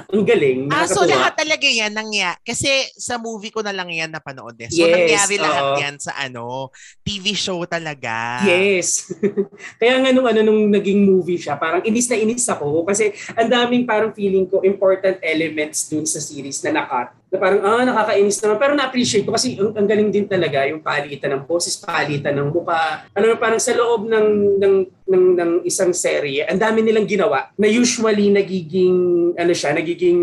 Ang 0.08 0.24
galing. 0.24 0.72
Ah, 0.72 0.88
so 0.88 1.04
lahat 1.04 1.36
talaga 1.36 1.68
yan 1.68 1.92
nangyari. 1.92 2.40
Kasi 2.40 2.88
sa 2.96 3.20
movie 3.20 3.52
ko 3.52 3.60
na 3.60 3.76
lang 3.76 3.92
yan 3.92 4.08
napanood 4.08 4.56
eh. 4.64 4.72
So 4.72 4.84
Yes, 4.84 4.92
nangyari 4.96 5.34
lahat 5.40 5.64
oo. 5.64 5.76
yan 5.80 5.96
sa 6.00 6.12
ano, 6.16 6.72
TV 7.04 7.36
show 7.36 7.60
talaga. 7.68 8.40
Yes. 8.48 9.12
Kaya 9.80 10.00
nga 10.00 10.08
nung 10.12 10.24
ano 10.24 10.40
nung 10.40 10.72
naging 10.72 11.04
movie 11.04 11.36
siya, 11.40 11.60
parang 11.60 11.84
inis 11.84 12.08
na 12.08 12.16
inis 12.16 12.48
ako 12.48 12.88
kasi 12.88 13.12
ang 13.36 13.48
daming 13.48 13.84
parang 13.84 14.12
feeling 14.16 14.48
ko 14.48 14.64
important 14.64 15.20
elements 15.20 15.88
dun 15.92 16.04
sa 16.14 16.22
series 16.22 16.62
na 16.62 16.82
nakat. 16.82 17.10
Na 17.34 17.36
parang 17.42 17.60
ah 17.66 17.82
nakakainis 17.82 18.38
naman 18.38 18.56
pero 18.62 18.72
na-appreciate 18.78 19.26
ko 19.26 19.34
kasi 19.34 19.58
ang, 19.58 19.74
ang 19.74 19.88
galing 19.90 20.14
din 20.14 20.30
talaga 20.30 20.62
yung 20.70 20.78
palitan 20.78 21.34
ng 21.34 21.42
boses, 21.42 21.74
palitan 21.82 22.38
ng 22.38 22.54
mukha. 22.54 23.10
Ano 23.10 23.34
parang 23.34 23.58
sa 23.58 23.74
loob 23.74 24.06
ng 24.06 24.28
ng 24.62 24.74
ng, 25.04 25.24
ng 25.36 25.52
isang 25.68 25.92
serye, 25.92 26.48
ang 26.48 26.56
dami 26.56 26.80
nilang 26.80 27.04
ginawa 27.04 27.52
na 27.60 27.68
usually 27.68 28.32
nagiging 28.32 28.96
ano 29.36 29.52
siya, 29.52 29.76
nagiging 29.76 30.20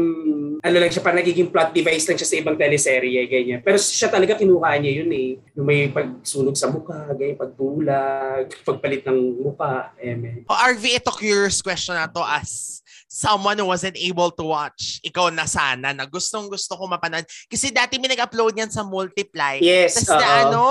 ano 0.61 0.77
lang 0.77 0.93
siya, 0.93 1.01
parang 1.01 1.21
nagiging 1.25 1.49
plot 1.49 1.73
device 1.73 2.05
lang 2.05 2.17
siya 2.21 2.29
sa 2.29 2.37
ibang 2.37 2.57
teleserye, 2.57 3.25
ganyan. 3.25 3.59
Pero 3.65 3.81
siya 3.81 4.13
talaga 4.13 4.37
kinuha 4.37 4.77
niya 4.77 5.01
yun 5.01 5.09
eh. 5.09 5.41
Yung 5.57 5.65
may 5.65 5.89
pagsunog 5.89 6.53
sa 6.53 6.69
mukha, 6.69 7.09
ganyan, 7.17 7.37
pagbulag, 7.37 8.45
pagpalit 8.61 9.01
ng 9.09 9.41
mukha, 9.41 9.89
eme. 9.97 10.45
O 10.45 10.53
RV, 10.53 11.01
ito 11.01 11.09
curious 11.17 11.65
question 11.65 11.97
na 11.97 12.05
to 12.05 12.21
as 12.21 12.80
someone 13.11 13.59
who 13.59 13.67
wasn't 13.67 13.99
able 13.99 14.31
to 14.31 14.47
watch 14.47 15.03
ikaw 15.03 15.27
na 15.27 15.43
sana 15.43 15.91
na 15.91 16.07
gustong 16.07 16.47
gusto 16.47 16.79
ko 16.79 16.87
mapanood. 16.87 17.27
Kasi 17.51 17.67
dati 17.67 17.99
may 17.99 18.07
nag-upload 18.07 18.55
yan 18.55 18.71
sa 18.71 18.87
Multiply. 18.87 19.59
Yes, 19.59 19.99
Tapos 19.99 20.15
na 20.15 20.47
ano, 20.47 20.63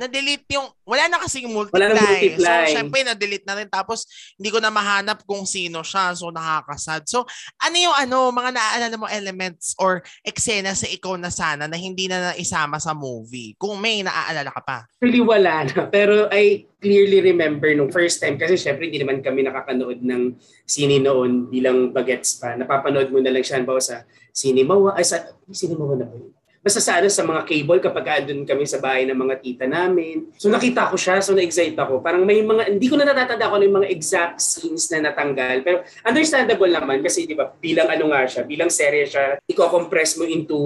na-delete 0.00 0.56
yung, 0.56 0.64
wala 0.88 1.12
na 1.12 1.20
kasing 1.20 1.52
multiply. 1.52 1.92
Wala 1.92 1.92
na 1.92 2.00
multiply. 2.00 2.64
So, 2.64 2.72
syempre, 2.80 2.98
na-delete 3.04 3.44
na 3.44 3.54
rin. 3.60 3.68
Tapos, 3.68 4.08
hindi 4.40 4.48
ko 4.48 4.58
na 4.64 4.72
mahanap 4.72 5.28
kung 5.28 5.44
sino 5.44 5.84
siya. 5.84 6.16
So, 6.16 6.32
nakakasad. 6.32 7.04
So, 7.04 7.28
ano 7.60 7.76
yung 7.76 7.92
ano, 7.92 8.32
mga 8.32 8.50
naaalala 8.56 8.96
mo 8.96 9.04
elements 9.04 9.76
or 9.76 10.00
eksena 10.24 10.72
sa 10.72 10.88
ikaw 10.88 11.20
na 11.20 11.28
sana 11.28 11.68
na 11.68 11.76
hindi 11.76 12.08
na 12.08 12.32
naisama 12.32 12.80
sa 12.80 12.96
movie? 12.96 13.52
Kung 13.60 13.76
may 13.76 14.00
naaalala 14.00 14.48
ka 14.48 14.62
pa. 14.64 14.78
Actually, 14.88 15.20
wala 15.20 15.68
na. 15.68 15.84
Pero 15.92 16.32
I 16.32 16.64
clearly 16.80 17.20
remember 17.20 17.68
nung 17.76 17.92
first 17.92 18.24
time, 18.24 18.40
kasi 18.40 18.56
syempre 18.56 18.88
hindi 18.88 19.04
naman 19.04 19.20
kami 19.20 19.44
nakakanood 19.44 20.00
ng 20.00 20.32
sine 20.64 20.96
noon 20.96 21.52
bilang 21.52 21.92
bagets 21.92 22.40
pa. 22.40 22.56
Napapanood 22.56 23.12
mo 23.12 23.20
na 23.20 23.28
lang 23.28 23.44
siya, 23.44 23.60
halimbawa 23.60 23.84
sa 23.84 24.08
Cinema, 24.32 24.96
ay 24.96 25.04
sa 25.04 25.36
Cinema 25.52 25.92
na 25.92 26.08
ba 26.08 26.16
yun? 26.16 26.32
Basta 26.60 26.76
sa, 26.76 27.00
ano, 27.00 27.08
sa 27.08 27.24
mga 27.24 27.48
cable 27.48 27.80
kapag 27.80 28.06
andun 28.20 28.44
kami 28.44 28.68
sa 28.68 28.76
bahay 28.84 29.08
ng 29.08 29.16
mga 29.16 29.34
tita 29.40 29.64
namin. 29.64 30.28
So 30.36 30.52
nakita 30.52 30.92
ko 30.92 30.96
siya, 31.00 31.24
so 31.24 31.32
na-excite 31.32 31.72
ako. 31.76 32.04
Parang 32.04 32.20
may 32.28 32.44
mga, 32.44 32.76
hindi 32.76 32.84
ko 32.84 33.00
na 33.00 33.08
natatanda 33.08 33.48
ko 33.48 33.56
ano 33.56 33.64
yung 33.64 33.78
mga 33.80 33.88
exact 33.88 34.44
scenes 34.44 34.92
na 34.92 35.08
natanggal. 35.08 35.64
Pero 35.64 35.80
understandable 36.04 36.68
naman 36.68 37.00
kasi 37.00 37.24
di 37.24 37.32
ba 37.32 37.48
bilang 37.48 37.88
ano 37.88 38.12
nga 38.12 38.28
siya, 38.28 38.44
bilang 38.44 38.68
serye 38.68 39.08
siya, 39.08 39.40
i-compress 39.48 40.20
mo 40.20 40.28
into 40.28 40.58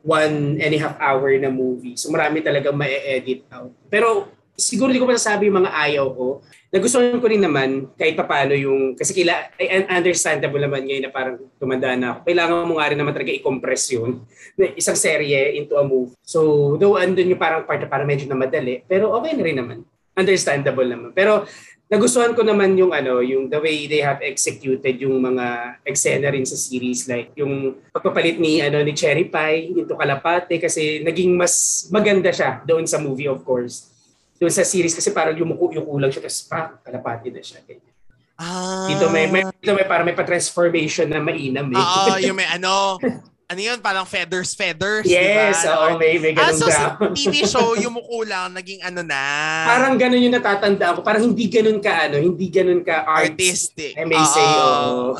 one 0.00 0.56
and 0.56 0.72
a 0.72 0.80
half 0.80 0.96
hour 0.96 1.28
na 1.36 1.52
movie. 1.52 2.00
So 2.00 2.08
marami 2.08 2.40
talaga 2.40 2.72
ma-edit 2.72 3.44
out. 3.52 3.76
Pero 3.92 4.35
siguro 4.56 4.90
di 4.90 4.98
ko 4.98 5.06
masasabi 5.06 5.52
yung 5.52 5.62
mga 5.62 5.72
ayaw 5.72 6.06
ko. 6.16 6.28
Nagustuhan 6.72 7.22
ko 7.22 7.26
rin 7.30 7.40
naman 7.40 7.88
kahit 7.94 8.18
papaano 8.18 8.52
yung, 8.56 8.98
kasi 8.98 9.14
kila, 9.14 9.54
understandable 9.92 10.58
naman 10.58 10.84
ngayon 10.84 11.04
na 11.06 11.12
parang 11.14 11.36
tumanda 11.56 11.94
na 11.94 12.18
ako. 12.18 12.18
Kailangan 12.26 12.66
mo 12.66 12.74
nga 12.76 12.90
rin 12.90 12.98
naman 12.98 13.14
talaga 13.14 13.32
i-compress 13.32 13.94
yun 13.94 14.24
isang 14.56 14.96
serye 14.96 15.60
into 15.60 15.76
a 15.76 15.84
movie. 15.84 16.16
So, 16.24 16.74
though 16.80 16.96
andun 16.96 17.28
yung 17.28 17.40
parang 17.40 17.68
part 17.68 17.80
na 17.80 17.88
parang 17.88 18.08
medyo 18.08 18.24
na 18.24 18.38
madali, 18.38 18.80
pero 18.88 19.12
okay 19.12 19.36
na 19.36 19.44
rin 19.44 19.58
naman. 19.60 19.78
Understandable 20.16 20.88
naman. 20.88 21.12
Pero 21.12 21.44
nagustuhan 21.92 22.32
ko 22.32 22.40
naman 22.40 22.72
yung 22.74 22.90
ano, 22.90 23.20
yung 23.20 23.52
the 23.52 23.60
way 23.60 23.84
they 23.84 24.00
have 24.00 24.24
executed 24.24 24.96
yung 24.96 25.20
mga 25.20 25.78
eksena 25.84 26.32
rin 26.32 26.48
sa 26.48 26.56
series 26.56 27.04
like 27.06 27.36
yung 27.36 27.76
pagpapalit 27.92 28.40
ni 28.40 28.64
ano 28.64 28.80
ni 28.80 28.96
Cherry 28.96 29.28
Pie 29.28 29.76
into 29.76 29.94
Kalapate 29.94 30.56
kasi 30.58 31.04
naging 31.04 31.36
mas 31.36 31.86
maganda 31.92 32.32
siya 32.32 32.64
doon 32.64 32.88
sa 32.88 32.98
movie 32.98 33.28
of 33.28 33.44
course. 33.44 33.92
Doon 34.36 34.52
sa 34.52 34.62
series 34.62 34.92
kasi 34.92 35.10
parang 35.10 35.32
yumuko-yuko 35.32 35.96
lang 35.96 36.08
siya 36.08 36.22
tapos 36.22 36.40
pa 36.44 36.76
kalapati 36.80 37.28
na 37.28 37.40
siya. 37.40 37.60
Ganyan. 37.62 37.92
Ah. 38.36 38.84
Dito 38.86 39.08
may, 39.08 39.24
may 39.26 39.48
dito 39.48 39.72
may 39.72 39.84
parang 39.84 40.04
may 40.04 40.12
pa-transformation 40.12 41.08
na 41.08 41.18
mainam 41.18 41.64
eh. 41.66 41.76
Oo, 41.76 42.20
yung 42.26 42.36
may 42.36 42.44
ano, 42.46 43.00
ano 43.46 43.60
yun, 43.62 43.78
parang 43.78 44.04
feathers, 44.04 44.52
feathers, 44.52 45.06
yes, 45.06 45.62
di 45.62 45.64
ba? 45.64 45.72
oo, 45.72 45.96
may, 45.96 46.18
may 46.18 46.34
Ah, 46.34 46.50
ganun 46.50 46.58
so 46.58 46.66
sa. 46.66 46.98
TV 47.14 47.46
show, 47.46 47.72
yung 47.78 47.94
mukulang, 47.94 48.52
naging 48.52 48.82
ano 48.82 49.00
na. 49.00 49.22
parang 49.64 49.94
ganun 49.94 50.20
yung 50.20 50.34
natatandaan 50.34 50.98
ko. 50.98 51.00
Parang 51.00 51.24
hindi 51.24 51.46
ganun 51.46 51.78
ka 51.78 52.10
ano, 52.10 52.18
hindi 52.18 52.46
ganun 52.50 52.82
ka 52.82 53.06
arts. 53.06 53.32
artistic. 53.32 53.96
I 53.96 54.04
may 54.04 54.20
say, 54.20 54.44
oo. 54.44 55.14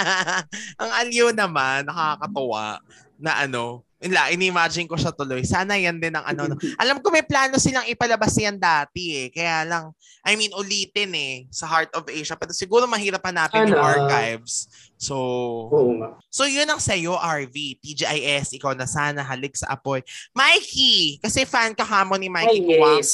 Ang 0.82 0.90
aliw 0.94 1.32
naman, 1.32 1.88
nakakatuwa 1.88 2.78
na 3.16 3.32
ano, 3.40 3.82
ila, 4.04 4.28
ini-imagine 4.28 4.84
ko 4.84 5.00
siya 5.00 5.16
tuloy. 5.16 5.40
Sana 5.48 5.80
yan 5.80 5.96
din 5.96 6.12
ang 6.12 6.24
ano. 6.28 6.52
no. 6.52 6.56
Alam 6.82 7.00
ko 7.00 7.08
may 7.08 7.24
plano 7.24 7.56
silang 7.56 7.88
ipalabas 7.88 8.36
yan 8.36 8.60
dati 8.60 9.24
eh. 9.24 9.28
Kaya 9.32 9.64
lang, 9.64 9.96
I 10.20 10.36
mean, 10.36 10.52
ulitin 10.52 11.12
eh, 11.16 11.34
sa 11.48 11.64
Heart 11.64 11.96
of 11.96 12.04
Asia. 12.12 12.36
Pero 12.36 12.52
siguro 12.52 12.84
mahirap 12.84 13.24
hanapin 13.24 13.72
yung 13.72 13.80
Ano? 13.80 13.88
archives. 13.88 14.68
So, 15.00 15.16
Oo 15.68 16.00
nga. 16.00 16.16
So 16.28 16.48
yun 16.48 16.68
ang 16.68 16.80
sa'yo, 16.80 17.16
RV. 17.16 17.80
TGIS, 17.80 18.56
ikaw 18.56 18.72
na 18.72 18.88
sana, 18.88 19.20
halik 19.24 19.56
sa 19.56 19.72
apoy. 19.72 20.00
Mikey! 20.32 21.20
Kasi 21.20 21.44
fan 21.44 21.76
ka 21.76 21.84
kamo 21.84 22.16
ni 22.16 22.28
Mikey 22.32 22.60
Ay, 22.64 23.00
yes. 23.00 23.12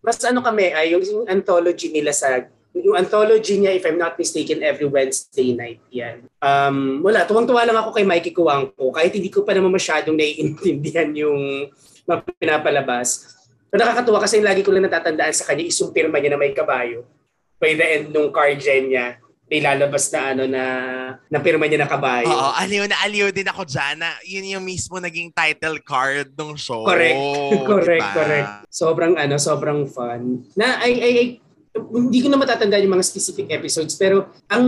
Mas 0.00 0.16
ano 0.24 0.40
kami, 0.40 0.72
ay 0.72 0.96
yung, 0.96 1.04
yung 1.04 1.24
anthology 1.28 1.92
nila 1.92 2.12
sa 2.12 2.44
yung 2.84 2.96
anthology 2.96 3.56
niya, 3.56 3.72
if 3.72 3.84
I'm 3.88 3.96
not 3.96 4.20
mistaken, 4.20 4.60
every 4.60 4.84
Wednesday 4.84 5.56
night 5.56 5.80
yan. 5.88 6.28
Um, 6.44 7.00
wala, 7.00 7.24
tuwang-tuwa 7.24 7.64
lang 7.64 7.78
ako 7.78 7.96
kay 7.96 8.04
Mikey 8.04 8.36
Kuwangko. 8.36 8.92
Kahit 8.92 9.16
hindi 9.16 9.32
ko 9.32 9.46
pa 9.46 9.56
naman 9.56 9.72
masyadong 9.72 10.16
naiintindihan 10.16 11.08
yung 11.16 11.72
mga 12.04 12.20
pinapalabas. 12.36 13.32
Pero 13.72 13.80
nakakatuwa 13.82 14.18
kasi 14.20 14.44
lagi 14.44 14.60
ko 14.60 14.70
lang 14.72 14.86
natatandaan 14.86 15.32
sa 15.32 15.48
kanya 15.48 15.64
is 15.66 15.78
yung 15.80 15.92
pirma 15.92 16.20
niya 16.20 16.36
na 16.36 16.40
may 16.40 16.52
kabayo. 16.52 17.04
By 17.56 17.72
the 17.72 17.86
end 17.86 18.06
nung 18.12 18.28
card 18.28 18.60
gen 18.60 18.92
niya, 18.92 19.16
may 19.46 19.62
lalabas 19.62 20.10
na 20.10 20.20
ano 20.34 20.44
na 20.50 20.64
na 21.30 21.38
pirma 21.38 21.70
niya 21.70 21.86
na 21.86 21.90
kabayo. 21.90 22.26
Oo, 22.26 22.50
aliw 22.58 22.82
na 22.90 22.98
aliw 23.06 23.30
din 23.30 23.46
ako 23.46 23.62
dyan 23.62 24.02
na 24.02 24.10
yun 24.26 24.58
yung 24.58 24.64
mismo 24.66 24.98
naging 24.98 25.30
title 25.30 25.78
card 25.86 26.34
ng 26.34 26.58
show. 26.58 26.82
Correct. 26.82 27.14
correct, 27.70 28.02
diba? 28.10 28.16
correct. 28.16 28.50
Sobrang 28.70 29.14
ano, 29.14 29.38
sobrang 29.38 29.86
fun. 29.86 30.42
Na 30.58 30.82
ay 30.82 30.98
ay, 30.98 31.14
ay 31.14 31.28
hindi 31.78 32.18
ko 32.24 32.28
na 32.32 32.40
matatandaan 32.40 32.84
yung 32.86 32.96
mga 32.96 33.06
specific 33.06 33.46
episodes 33.52 33.94
pero 33.96 34.30
ang 34.48 34.64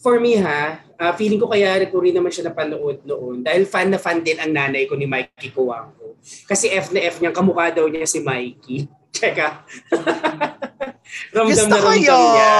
for 0.00 0.18
me 0.18 0.36
ha, 0.40 0.82
ah, 0.98 1.12
feeling 1.16 1.40
ko 1.40 1.48
kaya 1.48 1.80
ko 1.88 2.00
rin 2.02 2.12
naman 2.16 2.32
siya 2.32 2.50
napanood 2.50 3.04
noon 3.04 3.40
dahil 3.44 3.64
fan 3.64 3.88
na 3.88 3.98
fan 4.00 4.20
din 4.20 4.36
ang 4.36 4.52
nanay 4.52 4.84
ko 4.84 4.94
ni 4.98 5.08
Mikey 5.08 5.52
Kuwangko. 5.54 6.20
Kasi 6.44 6.68
F 6.72 6.92
na 6.92 7.00
F 7.00 7.20
niyang 7.20 7.36
kamukha 7.36 7.72
daw 7.72 7.88
niya 7.88 8.04
si 8.04 8.20
Mikey. 8.20 8.84
Tsaka. 9.14 9.64
ramdam 11.34 11.50
Gusto 11.50 11.66
na 11.66 11.78
ko 11.82 11.90
ramdam 11.90 11.98
niya. 11.98 12.52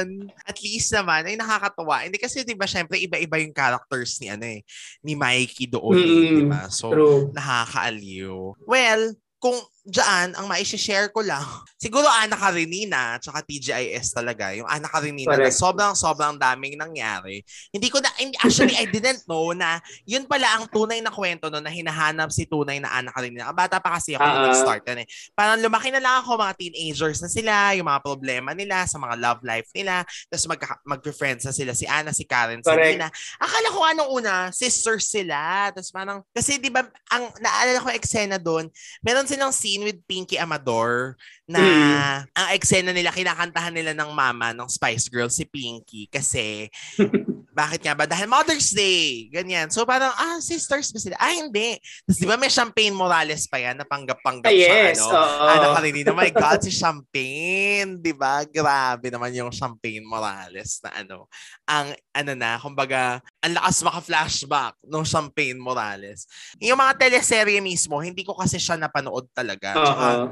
yun. 0.00 0.06
At 0.46 0.56
least 0.64 0.90
naman, 0.96 1.28
ay 1.28 1.36
nakakatuwa. 1.36 2.06
Hindi 2.06 2.16
kasi 2.16 2.42
di 2.42 2.56
ba 2.56 2.64
syempre 2.64 2.96
iba-iba 2.96 3.36
yung 3.36 3.52
characters 3.52 4.16
ni 4.22 4.32
ano 4.32 4.46
eh, 4.48 4.64
ni 5.04 5.12
Mikey 5.14 5.68
doon 5.68 5.98
eh, 6.00 6.08
Mm, 6.30 6.36
di 6.40 6.44
ba? 6.48 6.62
So, 6.72 6.88
True. 6.90 7.28
nakakaaliw. 7.36 8.64
Well, 8.64 9.12
kung 9.40 9.56
dyan, 9.86 10.36
ang 10.36 10.44
maisha-share 10.44 11.08
ko 11.08 11.24
lang, 11.24 11.42
siguro 11.82 12.04
Ana 12.04 12.36
Karenina 12.36 13.16
tsaka 13.16 13.40
TGIS 13.40 14.12
talaga. 14.12 14.52
Yung 14.52 14.68
Ana 14.68 14.84
Karenina 14.84 15.32
na 15.32 15.48
Correct. 15.48 15.56
sobrang 15.56 15.94
sobrang 15.96 16.36
daming 16.36 16.76
nangyari. 16.76 17.40
Hindi 17.72 17.88
ko 17.88 17.96
na, 18.04 18.12
actually 18.44 18.76
I 18.76 18.84
didn't 18.84 19.24
know 19.24 19.56
na 19.56 19.80
yun 20.04 20.28
pala 20.28 20.60
ang 20.60 20.68
tunay 20.68 21.00
na 21.00 21.08
kwento 21.08 21.48
no 21.48 21.64
na 21.64 21.72
hinahanap 21.72 22.28
si 22.28 22.44
tunay 22.44 22.76
na 22.84 22.92
Ana 22.92 23.08
Karenina. 23.14 23.48
Bata 23.56 23.80
pa 23.80 23.96
kasi 23.96 24.12
ako 24.18 24.24
nung 24.26 24.36
Ah, 24.40 24.46
nag-start 24.52 24.82
yan 24.84 24.98
eh. 25.04 25.08
Parang 25.32 25.56
lumaki 25.62 25.88
na 25.88 26.00
lang 26.02 26.20
ako, 26.20 26.36
mga 26.36 26.54
teenagers 26.60 27.18
na 27.24 27.30
sila, 27.32 27.54
yung 27.78 27.88
mga 27.88 28.00
problema 28.04 28.52
nila 28.52 28.84
sa 28.84 29.00
mga 29.00 29.14
love 29.16 29.40
life 29.40 29.68
nila. 29.72 30.04
Tapos 30.28 30.44
mag, 30.44 30.60
mag-friends 30.84 31.48
na 31.48 31.54
sila 31.54 31.72
si 31.72 31.88
Ana, 31.88 32.12
si 32.12 32.28
Karen, 32.28 32.60
si 32.60 32.68
Correct. 32.68 33.00
Nina. 33.00 33.08
Akala 33.40 33.68
ko 33.72 33.78
anong 33.86 34.10
una, 34.12 34.34
sisters 34.52 35.08
sila. 35.08 35.70
Tapos 35.72 35.88
parang, 35.88 36.20
kasi 36.34 36.60
di 36.60 36.68
ba, 36.68 36.84
ang 37.08 37.24
naalala 37.40 37.80
ko 37.80 37.88
eksena 37.94 38.36
doon, 38.36 38.68
meron 39.00 39.24
silang 39.24 39.54
scene 39.54 39.69
with 39.78 40.02
Pinky 40.08 40.38
Amador 40.38 41.14
na 41.50 41.58
Mm. 41.58 42.18
ang 42.30 42.48
eksena 42.54 42.90
nila, 42.94 43.10
kinakantahan 43.10 43.74
nila 43.74 43.90
ng 43.98 44.14
mama 44.14 44.54
ng 44.54 44.70
Spice 44.70 45.10
Girls 45.10 45.34
si 45.34 45.42
Pinky 45.42 46.06
kasi 46.06 46.70
bakit 47.50 47.82
nga 47.82 47.98
ba? 47.98 48.06
Dahil 48.06 48.30
Mother's 48.30 48.70
Day. 48.70 49.26
Ganyan. 49.28 49.68
So 49.74 49.82
parang, 49.82 50.14
ah, 50.14 50.38
sisters 50.38 50.94
ba 50.94 50.98
sila? 51.02 51.16
Ah, 51.18 51.34
hindi. 51.34 51.76
Tapos 52.06 52.18
di 52.22 52.24
ba 52.24 52.38
may 52.38 52.48
Champagne 52.48 52.94
Morales 52.94 53.50
pa 53.50 53.58
yan, 53.58 53.76
napanggap-panggap 53.82 54.54
yes, 54.54 55.02
sa 55.02 55.10
ano. 55.10 55.18
oo. 55.18 55.44
Ano 55.50 55.66
ka 55.74 55.80
rin, 55.82 55.94
my 56.06 56.30
God, 56.30 56.60
si 56.62 56.72
Champagne. 56.72 57.98
Di 57.98 58.14
ba? 58.14 58.46
Grabe 58.46 59.10
naman 59.10 59.34
yung 59.34 59.50
Champagne 59.50 60.06
Morales 60.06 60.78
na 60.86 60.90
ano. 61.02 61.26
Ang, 61.66 61.92
ano 62.14 62.32
na, 62.38 62.56
kumbaga, 62.56 63.18
ang 63.42 63.52
lakas 63.58 63.82
maka-flashback 63.82 64.74
ng 64.86 65.04
Champagne 65.04 65.58
Morales. 65.58 66.24
Yung 66.62 66.78
mga 66.78 66.96
teleserye 66.96 67.58
mismo, 67.58 67.98
hindi 67.98 68.22
ko 68.22 68.38
kasi 68.38 68.56
siya 68.56 68.78
napanood 68.78 69.26
talaga. 69.34 69.74
Tsaka, 69.74 70.06
Oo. 70.08 70.24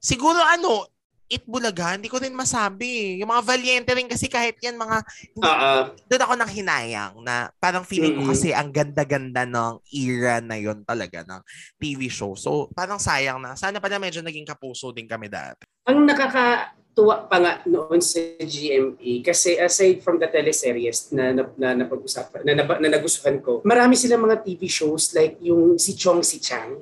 Siguro 0.00 0.40
ano, 0.40 0.88
Itbulaga, 1.30 1.94
hindi 1.94 2.10
ko 2.10 2.18
rin 2.18 2.34
masabi. 2.34 3.22
Yung 3.22 3.30
mga 3.30 3.46
Valiente 3.46 3.94
rin 3.94 4.10
kasi 4.10 4.26
kahit 4.26 4.58
yan 4.58 4.74
mga, 4.74 4.98
Oo. 5.38 5.94
doon 6.10 6.24
ako 6.26 6.34
nang 6.34 6.50
hinayang 6.50 7.14
na 7.22 7.54
parang 7.62 7.86
feeling 7.86 8.18
ko 8.18 8.26
Mm-mm. 8.26 8.34
kasi 8.34 8.50
ang 8.50 8.74
ganda-ganda 8.74 9.46
ng 9.46 9.78
era 9.94 10.42
na 10.42 10.58
yon 10.58 10.82
talaga 10.82 11.22
ng 11.22 11.38
TV 11.78 12.10
show. 12.10 12.34
So 12.34 12.66
parang 12.74 12.98
sayang 12.98 13.38
na. 13.38 13.54
Sana 13.54 13.78
pala 13.78 14.02
medyo 14.02 14.26
naging 14.26 14.42
kapuso 14.42 14.90
din 14.90 15.06
kami 15.06 15.30
dati. 15.30 15.70
Ang 15.86 16.02
nakakatuwa 16.02 17.30
pa 17.30 17.38
nga 17.38 17.52
noon 17.62 18.02
sa 18.02 18.18
GMA 18.42 19.22
kasi 19.22 19.54
aside 19.54 20.02
from 20.02 20.18
the 20.18 20.26
teleseries 20.26 21.14
na 21.14 21.30
na, 21.30 21.46
na 21.54 21.78
napag-usapan 21.86 22.42
na, 22.42 22.58
na, 22.58 22.64
na 22.66 22.90
nagustuhan 22.90 23.38
ko, 23.38 23.62
marami 23.62 23.94
silang 23.94 24.26
mga 24.26 24.42
TV 24.42 24.66
shows 24.66 25.14
like 25.14 25.38
yung 25.38 25.78
si 25.78 25.94
Chong 25.94 26.26
si 26.26 26.42
Chang. 26.42 26.74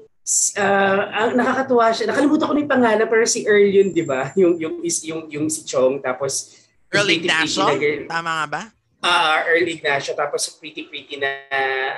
Ang 0.60 1.40
nakakatuwa 1.40 1.88
siya. 1.88 2.12
Nakalimutan 2.12 2.46
ko 2.48 2.52
na 2.52 2.60
yung 2.60 2.72
pangalan 2.72 3.06
pero 3.08 3.24
si 3.24 3.48
Earl 3.48 3.68
yun, 3.72 3.88
'di 3.96 4.04
ba? 4.04 4.28
Yung 4.36 4.60
yung 4.60 4.76
is 4.84 5.00
yung 5.08 5.24
yung 5.32 5.46
si 5.48 5.64
Chong 5.64 6.04
tapos 6.04 6.52
Earl 6.92 7.08
Ignacio? 7.08 7.64
Tama 8.04 8.30
nga 8.44 8.46
ba? 8.46 8.62
Ah, 9.00 9.46
Earl 9.48 9.64
Ignacio 9.64 10.12
tapos 10.12 10.52
pretty 10.60 10.90
pretty 10.90 11.16
na 11.16 11.30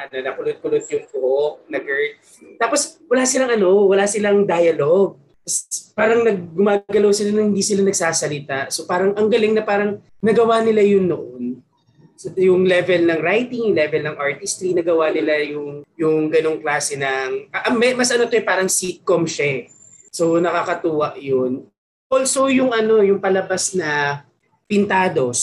ano 0.06 0.14
na 0.20 0.36
kulot-kulot 0.36 0.84
yung 0.92 1.04
buhok 1.10 1.54
na 1.66 1.78
girl. 1.80 2.12
Tapos 2.60 3.00
wala 3.10 3.24
silang 3.26 3.50
ano, 3.50 3.88
wala 3.88 4.04
silang 4.06 4.46
dialogue. 4.46 5.18
Parang 5.96 6.22
naggumagalaw 6.22 7.10
sila 7.10 7.34
nang 7.34 7.50
hindi 7.50 7.64
sila 7.64 7.82
nagsasalita. 7.82 8.70
So 8.70 8.86
parang 8.86 9.16
ang 9.16 9.26
galing 9.26 9.56
na 9.56 9.64
parang 9.66 9.98
nagawa 10.22 10.62
nila 10.62 10.84
yun 10.84 11.08
noon. 11.08 11.64
So, 12.20 12.28
yung 12.36 12.68
level 12.68 13.08
ng 13.08 13.20
writing, 13.24 13.72
yung 13.72 13.78
level 13.80 14.02
ng 14.04 14.20
artistry, 14.20 14.76
nagawa 14.76 15.08
nila 15.08 15.40
yung 15.40 15.80
yung 15.96 16.28
ganong 16.28 16.60
klase 16.60 17.00
ng 17.00 17.48
ah, 17.48 17.72
may- 17.72 17.96
mas 17.96 18.12
ano 18.12 18.28
to 18.28 18.36
eh, 18.36 18.44
parang 18.44 18.68
sitcom 18.68 19.24
siya. 19.24 19.64
eh. 19.64 19.72
So 20.12 20.36
nakakatuwa 20.36 21.16
yun. 21.16 21.64
Also 22.12 22.52
yung 22.52 22.76
ano, 22.76 23.00
yung 23.00 23.24
palabas 23.24 23.72
na 23.72 24.20
Pintados. 24.68 25.40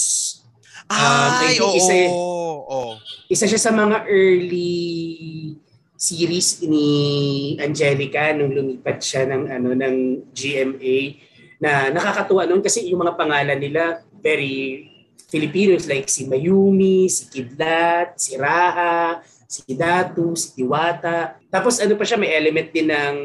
Um, 0.85 0.93
I 0.93 1.49
Ay, 1.49 1.57
think 1.57 1.65
oo. 1.65 1.75
isa- 1.75 2.13
oo. 2.13 2.81
isa 3.27 3.45
siya 3.49 3.59
sa 3.59 3.73
mga 3.73 4.05
early 4.05 4.77
series 5.97 6.61
ni 6.61 6.87
Angelica 7.57 8.37
nung 8.37 8.53
lumipat 8.53 9.01
siya 9.01 9.25
ng 9.25 9.49
ano 9.49 9.73
ng 9.73 9.95
GMA 10.29 10.97
na 11.57 11.89
nakakatuwa 11.89 12.45
noon 12.45 12.61
kasi 12.61 12.85
yung 12.85 13.01
mga 13.01 13.17
pangalan 13.17 13.57
nila 13.57 13.99
very 14.21 14.85
Filipinos 15.27 15.85
like 15.85 16.07
si 16.07 16.23
Mayumi, 16.23 17.11
si 17.11 17.27
Kidlat, 17.27 18.15
si 18.15 18.39
Raha, 18.39 19.19
si 19.43 19.63
Datu, 19.75 20.35
si 20.39 20.55
Diwata. 20.55 21.35
Tapos 21.51 21.83
ano 21.83 21.99
pa 21.99 22.07
siya 22.07 22.19
may 22.19 22.31
element 22.31 22.71
din 22.71 22.87
ng 22.87 23.17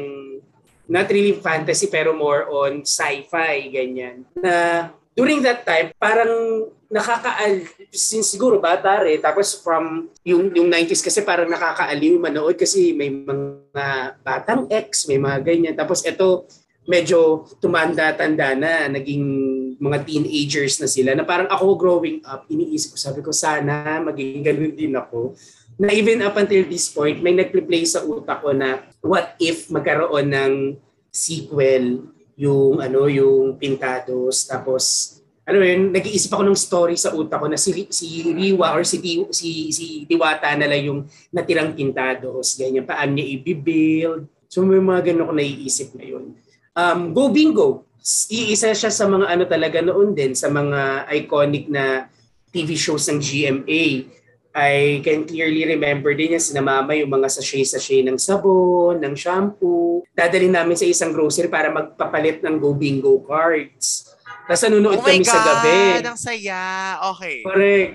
not 0.91 1.07
really 1.07 1.39
fantasy 1.39 1.87
pero 1.87 2.11
more 2.11 2.47
on 2.51 2.83
sci-fi 2.83 3.71
ganyan. 3.71 4.27
Na 4.35 4.91
during 5.15 5.39
that 5.45 5.63
time 5.63 5.95
parang 5.95 6.67
nakakaal 6.89 7.65
since 7.89 8.29
siguro 8.29 8.61
bata 8.61 9.01
rin 9.01 9.17
tapos 9.17 9.61
from 9.61 10.09
yung 10.21 10.53
yung 10.53 10.69
90s 10.69 11.01
kasi 11.01 11.25
parang 11.25 11.49
nakakaaliw 11.49 12.21
manood 12.21 12.57
kasi 12.57 12.93
may 12.93 13.09
mga 13.09 14.21
batang 14.21 14.69
ex 14.69 15.09
may 15.09 15.17
mga 15.17 15.41
ganyan 15.41 15.75
tapos 15.77 16.05
ito 16.05 16.45
medyo 16.85 17.47
tumanda-tanda 17.63 18.53
na 18.53 18.91
naging 18.91 19.25
mga 19.79 20.03
teenagers 20.05 20.77
na 20.81 20.89
sila 20.89 21.13
na 21.13 21.25
parang 21.25 21.49
ako 21.49 21.77
growing 21.77 22.19
up 22.25 22.45
iniisip 22.49 22.93
ko 22.93 22.97
sabi 22.99 23.19
ko 23.23 23.31
sana 23.31 24.01
maging 24.03 24.43
ganun 24.43 24.73
din 24.73 24.93
ako 24.93 25.33
na 25.77 25.89
even 25.93 26.21
up 26.21 26.37
until 26.37 26.61
this 26.69 26.89
point 26.93 27.21
may 27.21 27.33
nagpe-play 27.33 27.85
sa 27.85 28.05
utak 28.05 28.41
ko 28.43 28.53
na 28.53 28.83
what 29.01 29.37
if 29.41 29.69
magkaroon 29.73 30.29
ng 30.29 30.53
sequel 31.09 32.05
yung 32.37 32.81
ano 32.81 33.05
yung 33.09 33.57
Pintados 33.57 34.45
tapos 34.49 35.17
ano 35.43 35.59
yun, 35.59 35.91
nag-iisip 35.91 36.31
ako 36.31 36.43
ng 36.47 36.59
story 36.59 36.95
sa 36.95 37.11
utak 37.11 37.35
ko 37.35 37.51
na 37.51 37.59
si, 37.59 37.83
si 37.91 38.23
Riwa 38.31 38.79
or 38.79 38.87
si, 38.87 38.99
si, 39.35 39.75
si 39.75 40.07
Diwata 40.07 40.55
na 40.55 40.71
lang 40.71 40.87
yung 40.87 40.99
natirang 41.35 41.75
Pintados, 41.75 42.55
ganyan, 42.55 42.87
paano 42.87 43.19
niya 43.19 43.27
i-build. 43.27 44.23
So 44.47 44.63
may 44.63 44.79
mga 44.79 45.11
ganun 45.11 45.27
ako 45.27 45.33
naiisip 45.35 45.87
ngayon. 45.99 46.39
Um, 46.73 46.99
Go 47.11 47.27
Bingo, 47.27 47.83
iisa 48.27 48.75
siya 48.75 48.91
sa 48.91 49.07
mga 49.07 49.31
ano 49.31 49.43
talaga 49.47 49.79
noon 49.79 50.11
din, 50.11 50.35
sa 50.35 50.51
mga 50.51 51.07
iconic 51.23 51.71
na 51.71 52.11
TV 52.51 52.75
shows 52.75 53.07
ng 53.07 53.23
GMA. 53.23 53.83
I 54.53 55.01
can 55.01 55.25
clearly 55.25 55.65
remember 55.65 56.13
din 56.13 56.37
yan, 56.37 56.43
sinamama 56.43 56.93
yung 56.93 57.09
mga 57.09 57.25
sachet-sachet 57.25 58.05
ng 58.05 58.21
sabon, 58.21 59.01
ng 59.01 59.17
shampoo. 59.17 60.05
Dadalhin 60.13 60.53
namin 60.53 60.77
sa 60.77 60.85
isang 60.85 61.09
grocery 61.09 61.49
para 61.49 61.73
magpapalit 61.73 62.45
ng 62.45 62.61
Go 62.61 62.77
Bingo 62.77 63.17
cards. 63.25 64.13
Tapos 64.45 64.61
nanonood 64.69 64.99
Oh 64.99 65.01
my 65.01 65.09
kami 65.09 65.25
sa 65.25 65.41
gabi. 65.41 65.77
God, 65.97 66.05
ang 66.05 66.19
saya. 66.19 66.61
Okay. 67.15 67.41
Correct. 67.41 67.93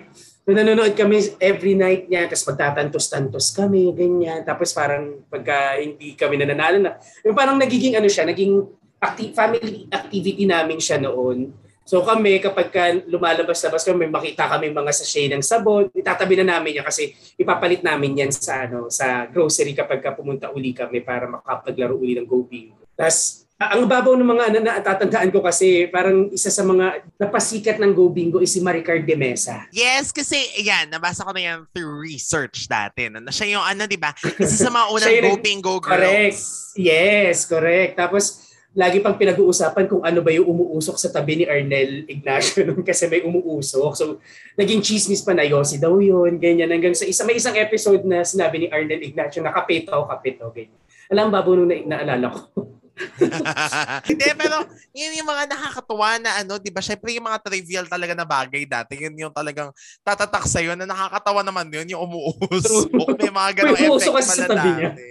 So, 0.49 0.57
nanonood 0.57 0.97
kami 0.97 1.37
every 1.45 1.77
night 1.77 2.09
niya, 2.09 2.25
tapos 2.25 2.49
magtatantos-tantos 2.49 3.53
kami, 3.53 3.93
ganyan. 3.93 4.41
Tapos 4.49 4.73
parang 4.73 5.21
pagka 5.29 5.77
hindi 5.77 6.17
kami 6.17 6.41
nananalo 6.41 6.81
na, 6.81 6.97
yung 7.21 7.37
parang 7.37 7.61
nagiging 7.61 8.01
ano 8.01 8.09
siya, 8.09 8.25
naging 8.25 8.65
acti- 8.99 9.33
family 9.35 9.87
activity 9.91 10.45
namin 10.45 10.79
siya 10.83 10.99
noon. 10.99 11.55
So 11.89 12.05
kami, 12.05 12.37
kapag 12.45 12.69
ka 12.69 12.85
lumalabas-labas 13.09 13.81
kami, 13.81 14.05
may 14.05 14.13
makita 14.13 14.45
kami 14.45 14.69
mga 14.69 14.93
sachet 14.93 15.33
ng 15.33 15.41
sabon, 15.41 15.89
itatabi 15.97 16.37
na 16.37 16.61
namin 16.61 16.77
yan 16.77 16.85
kasi 16.85 17.17
ipapalit 17.41 17.81
namin 17.81 18.29
yan 18.29 18.31
sa 18.35 18.69
ano 18.69 18.93
sa 18.93 19.25
grocery 19.25 19.73
kapag 19.73 20.05
ka 20.05 20.13
pumunta 20.13 20.53
uli 20.53 20.77
kami 20.77 21.01
para 21.01 21.25
makapaglaro 21.25 21.97
uli 21.97 22.13
ng 22.21 22.29
Go 22.29 22.45
Bingo. 22.45 22.77
Tapos 22.93 23.49
ang 23.59 23.91
babaw 23.91 24.15
ng 24.15 24.29
mga 24.29 24.45
ano 24.53 24.59
na 24.63 24.79
tatandaan 24.79 25.35
ko 25.35 25.43
kasi 25.43 25.91
parang 25.91 26.31
isa 26.31 26.47
sa 26.47 26.63
mga 26.63 27.09
napasikat 27.19 27.81
ng 27.83 27.91
Go 27.91 28.07
Bingo 28.13 28.39
is 28.39 28.53
si 28.53 28.63
Maricar 28.63 29.03
de 29.03 29.17
Mesa. 29.19 29.67
Yes, 29.75 30.13
kasi 30.13 30.39
yan, 30.63 30.93
nabasa 30.93 31.25
ko 31.27 31.33
na 31.35 31.43
yan 31.43 31.59
through 31.75 32.05
research 32.05 32.71
dati. 32.71 33.11
Na, 33.11 33.33
siya 33.35 33.59
yung 33.59 33.65
ano, 33.67 33.89
di 33.91 33.99
ba? 33.99 34.15
Isa 34.39 34.63
sa 34.63 34.71
mga 34.71 34.87
unang 34.95 35.15
Go 35.25 35.35
Bingo 35.43 35.75
girls. 35.83 35.91
Correct. 35.91 36.41
Yes, 36.79 37.49
correct. 37.49 37.99
Tapos 37.99 38.48
lagi 38.77 39.01
pang 39.01 39.17
pinag-uusapan 39.17 39.89
kung 39.89 40.03
ano 40.05 40.21
ba 40.21 40.29
yung 40.29 40.45
umuusok 40.45 41.01
sa 41.01 41.09
tabi 41.09 41.41
ni 41.41 41.45
Arnel 41.49 42.05
Ignacio 42.05 42.63
nun 42.69 42.85
kasi 42.85 43.09
may 43.09 43.25
umuusok. 43.25 43.93
So, 43.97 44.21
naging 44.61 44.85
chismis 44.85 45.25
pa 45.25 45.33
na 45.33 45.47
Yossi 45.47 45.81
daw 45.81 45.97
yun, 45.97 46.37
ganyan. 46.37 46.69
Hanggang 46.69 46.93
sa 46.93 47.09
isa, 47.09 47.25
may 47.25 47.41
isang 47.41 47.57
episode 47.57 48.05
na 48.05 48.21
sinabi 48.23 48.65
ni 48.65 48.67
Arnel 48.69 49.01
Ignacio 49.01 49.41
na 49.41 49.55
kapito, 49.57 49.97
kapito, 50.05 50.53
ganyan. 50.53 50.77
Alam 51.09 51.33
ba, 51.33 51.41
nung 51.41 51.65
na, 51.65 51.81
naalala 51.81 52.29
ko. 52.29 52.79
Hindi, 54.11 54.27
pero 54.35 54.67
yun 54.91 55.23
yung 55.23 55.29
mga 55.31 55.45
nakakatuwa 55.55 56.19
na 56.19 56.31
ano, 56.43 56.59
di 56.59 56.71
ba? 56.75 56.83
Syempre 56.83 57.15
yung 57.15 57.27
mga 57.31 57.41
trivial 57.47 57.87
talaga 57.87 58.13
na 58.13 58.27
bagay 58.27 58.67
dati, 58.67 58.99
yun 58.99 59.15
yung 59.15 59.35
talagang 59.35 59.71
tatatak 60.03 60.45
sa'yo 60.45 60.75
na 60.75 60.85
nakakatawa 60.85 61.47
naman 61.47 61.71
yun, 61.71 61.95
yung 61.95 62.11
umuusok. 62.11 62.91
May 63.17 63.33
mga 63.33 63.51
ganong 63.63 63.79
effect 63.79 64.13
kasi 64.13 64.29
sa 64.43 64.47
pala 64.47 64.47
tabi 64.51 64.71
niya. 64.75 64.91
dati. 64.93 65.07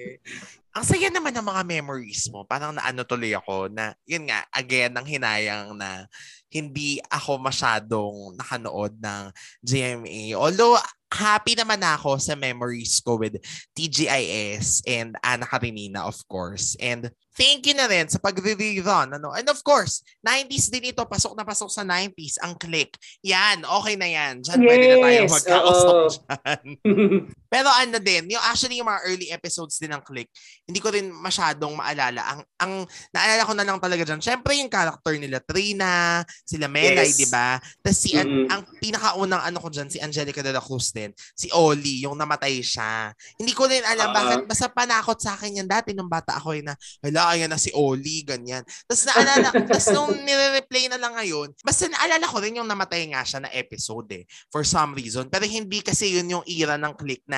Ang 0.78 0.86
saya 0.86 1.10
naman 1.10 1.34
ng 1.34 1.42
mga 1.42 1.64
memories 1.66 2.30
mo. 2.30 2.46
Parang 2.46 2.70
naano 2.70 3.02
tuloy 3.02 3.34
ako 3.34 3.66
na, 3.74 3.98
yun 4.06 4.30
nga, 4.30 4.46
again, 4.54 4.94
ang 4.94 5.10
hinayang 5.10 5.74
na 5.74 6.06
hindi 6.54 7.02
ako 7.10 7.42
masyadong 7.42 8.38
nakanood 8.38 8.94
ng 9.02 9.34
GMA. 9.66 10.38
Although, 10.38 10.78
happy 11.10 11.58
naman 11.58 11.82
ako 11.82 12.22
sa 12.22 12.38
memories 12.38 13.02
ko 13.02 13.18
with 13.18 13.42
TGIS 13.74 14.86
and 14.86 15.18
Ana 15.26 15.50
Karenina, 15.50 16.06
of 16.06 16.22
course. 16.30 16.78
And 16.78 17.10
thank 17.34 17.66
you 17.66 17.74
na 17.74 17.90
rin 17.90 18.06
sa 18.12 18.22
pagre-rerun. 18.22 19.16
Ano? 19.18 19.34
And 19.34 19.48
of 19.50 19.64
course, 19.66 20.06
90s 20.22 20.70
din 20.70 20.94
ito. 20.94 21.02
Pasok 21.10 21.34
na 21.34 21.48
pasok 21.48 21.74
sa 21.74 21.82
90s. 21.82 22.38
Ang 22.44 22.54
click. 22.60 22.94
Yan, 23.26 23.66
okay 23.66 23.96
na 23.96 24.08
yan. 24.10 24.46
Diyan 24.46 24.62
pwede 24.62 24.86
na 24.86 24.98
tayo 25.02 25.20
Yes, 25.26 25.32
magkausap 25.34 25.90
oo. 25.90 26.08
dyan. 26.14 26.66
Pero 27.48 27.68
ano 27.68 27.98
din, 27.98 28.32
yung 28.32 28.44
actually 28.44 28.78
yung 28.78 28.88
mga 28.88 29.02
early 29.08 29.28
episodes 29.32 29.80
din 29.80 29.92
ng 29.92 30.04
Click, 30.04 30.28
hindi 30.64 30.80
ko 30.80 30.92
rin 30.92 31.10
masyadong 31.10 31.74
maalala. 31.74 32.22
Ang 32.36 32.40
ang 32.60 32.74
naalala 33.10 33.44
ko 33.44 33.54
na 33.56 33.66
lang 33.66 33.78
talaga 33.80 34.04
diyan. 34.04 34.20
Syempre 34.20 34.56
yung 34.56 34.68
character 34.68 35.16
nila 35.16 35.40
Trina, 35.40 36.22
sila 36.44 36.68
Melay, 36.68 37.08
Yes. 37.08 37.18
'di 37.18 37.28
ba? 37.30 37.58
Tapos 37.82 37.98
si 37.98 38.12
Mm-mm. 38.14 38.48
ang 38.48 38.62
pinakaunang 38.80 39.44
ano 39.44 39.58
ko 39.60 39.68
diyan 39.70 39.88
si 39.88 39.98
Angelica 40.00 40.44
de 40.44 40.52
la 40.52 40.60
Cruz 40.60 40.92
din, 40.92 41.10
si 41.34 41.48
Oli, 41.52 42.04
yung 42.04 42.16
namatay 42.16 42.60
siya. 42.60 43.12
Hindi 43.38 43.54
ko 43.54 43.66
rin 43.66 43.84
alam 43.84 44.10
Ah. 44.10 44.14
bakit 44.14 44.40
basta 44.44 44.68
panakot 44.68 45.20
sa 45.20 45.36
akin 45.36 45.64
yan 45.64 45.68
dati 45.68 45.92
nung 45.94 46.10
bata 46.10 46.36
ako 46.36 46.56
eh, 46.56 46.64
na 46.64 46.74
hala 47.00 47.32
ayan 47.32 47.48
na 47.48 47.60
si 47.60 47.72
Oli, 47.72 48.24
ganyan. 48.24 48.64
Tapos 48.88 49.04
naalala, 49.06 49.48
tapos 49.70 49.88
nung 49.92 50.12
nire-replay 50.18 50.90
na 50.90 50.98
lang 50.98 51.14
ngayon, 51.14 51.54
basta 51.62 51.86
naalala 51.88 52.26
ko 52.26 52.38
rin 52.40 52.58
yung 52.58 52.68
namatay 52.68 53.06
nga 53.12 53.22
siya 53.22 53.40
na 53.46 53.52
episode 53.54 54.10
eh, 54.12 54.24
for 54.50 54.66
some 54.66 54.92
reason. 54.92 55.30
Pero 55.30 55.46
hindi 55.46 55.80
kasi 55.80 56.18
yun 56.18 56.28
yung 56.30 56.46
era 56.48 56.76
ng 56.76 56.96
click 56.98 57.22
na 57.28 57.37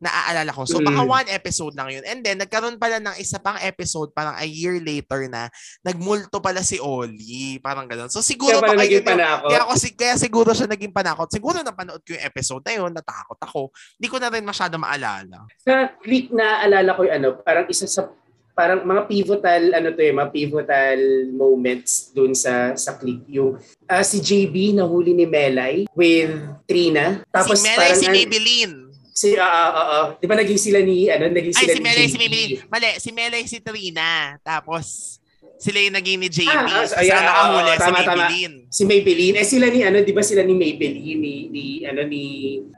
naaalala 0.00 0.50
ko. 0.56 0.64
So 0.64 0.80
baka 0.80 1.04
mm. 1.04 1.12
one 1.12 1.28
episode 1.28 1.76
lang 1.76 1.92
yun. 1.92 2.04
And 2.08 2.24
then 2.24 2.40
nagkaroon 2.40 2.80
pala 2.80 2.98
ng 2.98 3.20
isa 3.20 3.36
pang 3.36 3.60
episode 3.60 4.16
parang 4.16 4.32
a 4.40 4.48
year 4.48 4.80
later 4.80 5.28
na 5.28 5.52
nagmulto 5.84 6.40
pala 6.40 6.64
si 6.64 6.80
Oli. 6.80 7.60
Parang 7.60 7.84
gano'n. 7.84 8.08
So 8.08 8.24
siguro 8.24 8.64
kaya 8.64 8.80
baka 8.80 8.84
yun 8.88 9.04
yung, 9.04 9.06
kaya, 9.06 9.60
ako, 9.68 9.76
kaya 10.00 10.14
siguro 10.16 10.50
siya 10.56 10.72
naging 10.72 10.96
panakot. 10.96 11.28
Siguro 11.28 11.60
napanood 11.60 12.00
ko 12.00 12.16
yung 12.16 12.24
episode 12.24 12.64
na 12.64 12.72
yun, 12.80 12.90
natakot 12.96 13.38
ako. 13.44 13.62
Hindi 14.00 14.08
ko 14.08 14.16
na 14.16 14.32
rin 14.32 14.42
masyado 14.42 14.80
maalala. 14.80 15.44
Sa 15.60 15.92
click 16.00 16.32
na 16.32 16.64
alala 16.64 16.96
ko 16.96 17.04
yung 17.04 17.16
ano, 17.20 17.28
parang 17.44 17.68
isa 17.68 17.84
sa 17.84 18.08
parang 18.50 18.84
mga 18.84 19.08
pivotal 19.08 19.62
ano 19.72 19.88
to 19.94 20.02
eh, 20.04 20.12
mga 20.12 20.30
pivotal 20.36 21.00
moments 21.32 22.12
dun 22.12 22.36
sa 22.36 22.76
sa 22.76 22.98
click 22.98 23.24
yung 23.30 23.56
uh, 23.88 24.04
si 24.04 24.20
JB 24.20 24.76
nahuli 24.76 25.16
ni 25.16 25.24
Melay 25.24 25.88
with 25.96 26.34
Trina 26.68 27.24
tapos 27.32 27.56
si 27.56 27.64
Melay 27.64 27.94
parang, 27.94 28.02
si 28.04 28.06
Maybelline 28.10 28.89
Si, 29.20 29.36
uh. 29.36 29.44
Uh, 29.44 29.72
uh, 29.76 30.06
Di 30.16 30.24
ba 30.24 30.32
naging 30.32 30.56
sila 30.56 30.80
ni, 30.80 31.12
ano, 31.12 31.28
naging 31.28 31.52
Ay, 31.52 31.68
sila 31.68 31.72
si 31.76 31.82
Melay, 31.84 32.06
si 32.08 32.16
Maybelline. 32.16 32.64
Mali, 32.72 32.90
si 32.96 33.10
Melay, 33.12 33.42
si 33.44 33.58
Trina. 33.60 34.40
Tapos, 34.40 35.20
sila 35.60 35.76
yung 35.76 35.92
naging 35.92 36.24
ni 36.24 36.28
JB. 36.32 36.48
Ah, 36.48 36.64
ah, 36.64 36.84
so, 36.88 36.96
yeah, 37.04 37.20
nakahuli, 37.20 37.68
uh, 37.68 37.76
si 37.76 37.90
Maybelline. 37.92 38.54
Tama. 38.64 38.72
Si 38.72 38.82
Maybelline. 38.88 39.36
Eh, 39.36 39.44
sila 39.44 39.66
ni, 39.68 39.84
ano, 39.84 40.00
di 40.00 40.12
ba 40.16 40.24
sila 40.24 40.40
ni 40.40 40.56
Maybelline, 40.56 41.20
ni, 41.20 41.34
ni, 41.52 41.64
ano, 41.84 42.00
ni, 42.08 42.24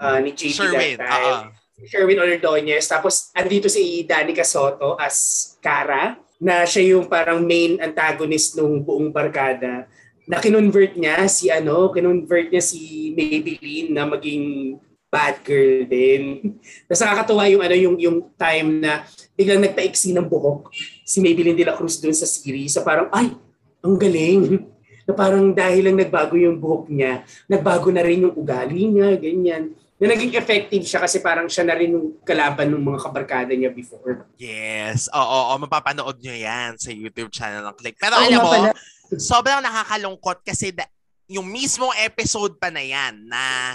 uh, 0.02 0.18
ni 0.18 0.35
JB 0.35 0.50
Sherwin, 0.50 0.98
that 0.98 1.07
time. 1.07 1.22
Uh-huh. 1.22 1.87
Sherwin 1.87 2.18
Ordonez. 2.18 2.90
Tapos, 2.90 3.31
andito 3.38 3.70
si 3.70 4.02
Danica 4.02 4.42
Soto 4.42 4.98
as 4.98 5.55
Kara, 5.62 6.18
na 6.42 6.66
siya 6.66 6.98
yung 6.98 7.07
parang 7.07 7.38
main 7.46 7.78
antagonist 7.78 8.59
nung 8.59 8.83
buong 8.83 9.14
barkada 9.14 9.87
na 10.26 10.42
kinonvert 10.42 10.98
niya 10.98 11.22
si 11.31 11.46
ano, 11.55 11.94
kinonvert 11.94 12.50
niya 12.50 12.59
si 12.59 13.14
Maybelline 13.14 13.94
na 13.94 14.11
maging 14.11 14.74
bad 15.12 15.44
girl 15.44 15.85
din. 15.85 16.57
Tapos 16.88 17.05
nakakatuwa 17.05 17.44
yung 17.53 17.61
ano 17.61 17.77
yung 17.77 17.96
yung 18.01 18.18
time 18.33 18.81
na 18.81 19.05
biglang 19.37 19.61
nagpaiksi 19.61 20.16
ng 20.16 20.25
buhok 20.25 20.72
si 21.05 21.20
Maybelline 21.20 21.61
de 21.61 21.68
la 21.68 21.77
Cruz 21.77 22.01
doon 22.01 22.16
sa 22.16 22.25
series. 22.25 22.72
So 22.72 22.81
parang 22.81 23.12
ay, 23.12 23.37
ang 23.85 23.96
galing. 24.01 24.64
Na 25.05 25.12
parang 25.12 25.53
dahil 25.53 25.85
lang 25.85 25.98
nagbago 26.01 26.38
yung 26.38 26.57
buhok 26.57 26.88
niya, 26.88 27.27
nagbago 27.44 27.92
na 27.92 28.01
rin 28.01 28.25
yung 28.25 28.38
ugali 28.38 28.88
niya, 28.88 29.18
ganyan. 29.20 29.75
Na 29.98 30.14
naging 30.14 30.35
effective 30.35 30.83
siya 30.87 31.03
kasi 31.03 31.18
parang 31.18 31.51
siya 31.51 31.66
na 31.66 31.75
rin 31.75 31.92
yung 31.92 32.22
kalaban 32.22 32.70
ng 32.70 32.81
mga 32.81 33.03
kabarkada 33.03 33.53
niya 33.53 33.75
before. 33.75 34.27
Yes. 34.38 35.11
Oo, 35.11 35.20
oo, 35.20 35.53
mapapanood 35.59 36.22
nyo 36.22 36.35
yan 36.35 36.79
sa 36.79 36.94
YouTube 36.94 37.35
channel 37.35 37.66
ng 37.66 37.77
Click. 37.79 37.98
Pero 37.98 38.14
alam 38.14 38.38
mo, 38.40 38.51
pala. 38.51 38.70
sobrang 39.18 39.59
nakakalungkot 39.62 40.46
kasi 40.46 40.70
da- 40.70 40.90
yung 41.31 41.51
mismo 41.51 41.90
episode 41.98 42.59
pa 42.59 42.70
na 42.70 42.83
yan 42.83 43.27
na 43.27 43.75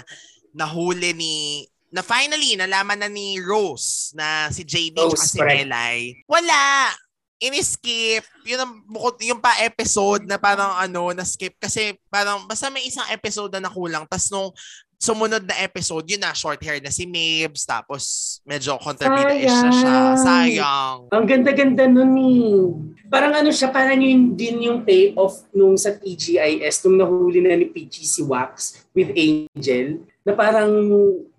nahuli 0.54 1.12
ni 1.12 1.34
na 1.88 2.04
finally 2.04 2.52
nalaman 2.56 3.00
na 3.00 3.08
ni 3.08 3.40
Rose 3.40 4.12
na 4.12 4.52
si 4.52 4.64
JB 4.64 4.96
at 5.08 5.16
si 5.16 5.40
Melay. 5.40 6.20
Wala. 6.28 6.92
Ini-skip. 7.38 8.26
Yun 8.50 8.60
ang 8.60 8.72
bukod, 8.82 9.14
yung 9.22 9.38
pa 9.38 9.54
episode 9.62 10.26
na 10.26 10.42
parang 10.42 10.74
ano, 10.74 11.14
na-skip 11.14 11.54
kasi 11.56 11.94
parang 12.10 12.44
basta 12.50 12.66
may 12.66 12.82
isang 12.82 13.06
episode 13.14 13.54
na 13.54 13.70
nakulang. 13.70 14.04
Tapos 14.10 14.26
nung 14.34 14.50
sumunod 14.98 15.46
na 15.46 15.54
episode, 15.62 16.02
yun 16.10 16.18
na, 16.18 16.34
short 16.34 16.58
hair 16.58 16.82
na 16.82 16.90
si 16.90 17.06
Mabes, 17.06 17.62
tapos 17.62 18.02
medyo 18.42 18.74
contributor-ish 18.82 19.58
na 19.62 19.70
siya. 19.70 19.94
Sayang. 20.18 20.98
Ang 21.14 21.26
ganda-ganda 21.30 21.86
nun 21.86 22.18
eh. 22.18 22.58
Parang 23.06 23.32
ano 23.38 23.54
siya, 23.54 23.70
parang 23.70 24.02
yun 24.02 24.34
din 24.34 24.58
yung 24.66 24.82
payoff 24.82 25.46
nung 25.54 25.78
sa 25.78 25.94
TGIS, 25.94 26.82
nung 26.84 26.98
nahuli 26.98 27.38
na 27.38 27.54
ni 27.54 27.70
PG 27.70 27.94
si 28.02 28.22
Wax 28.26 28.82
with 28.90 29.14
Angel 29.14 30.02
na 30.28 30.36
parang 30.36 30.68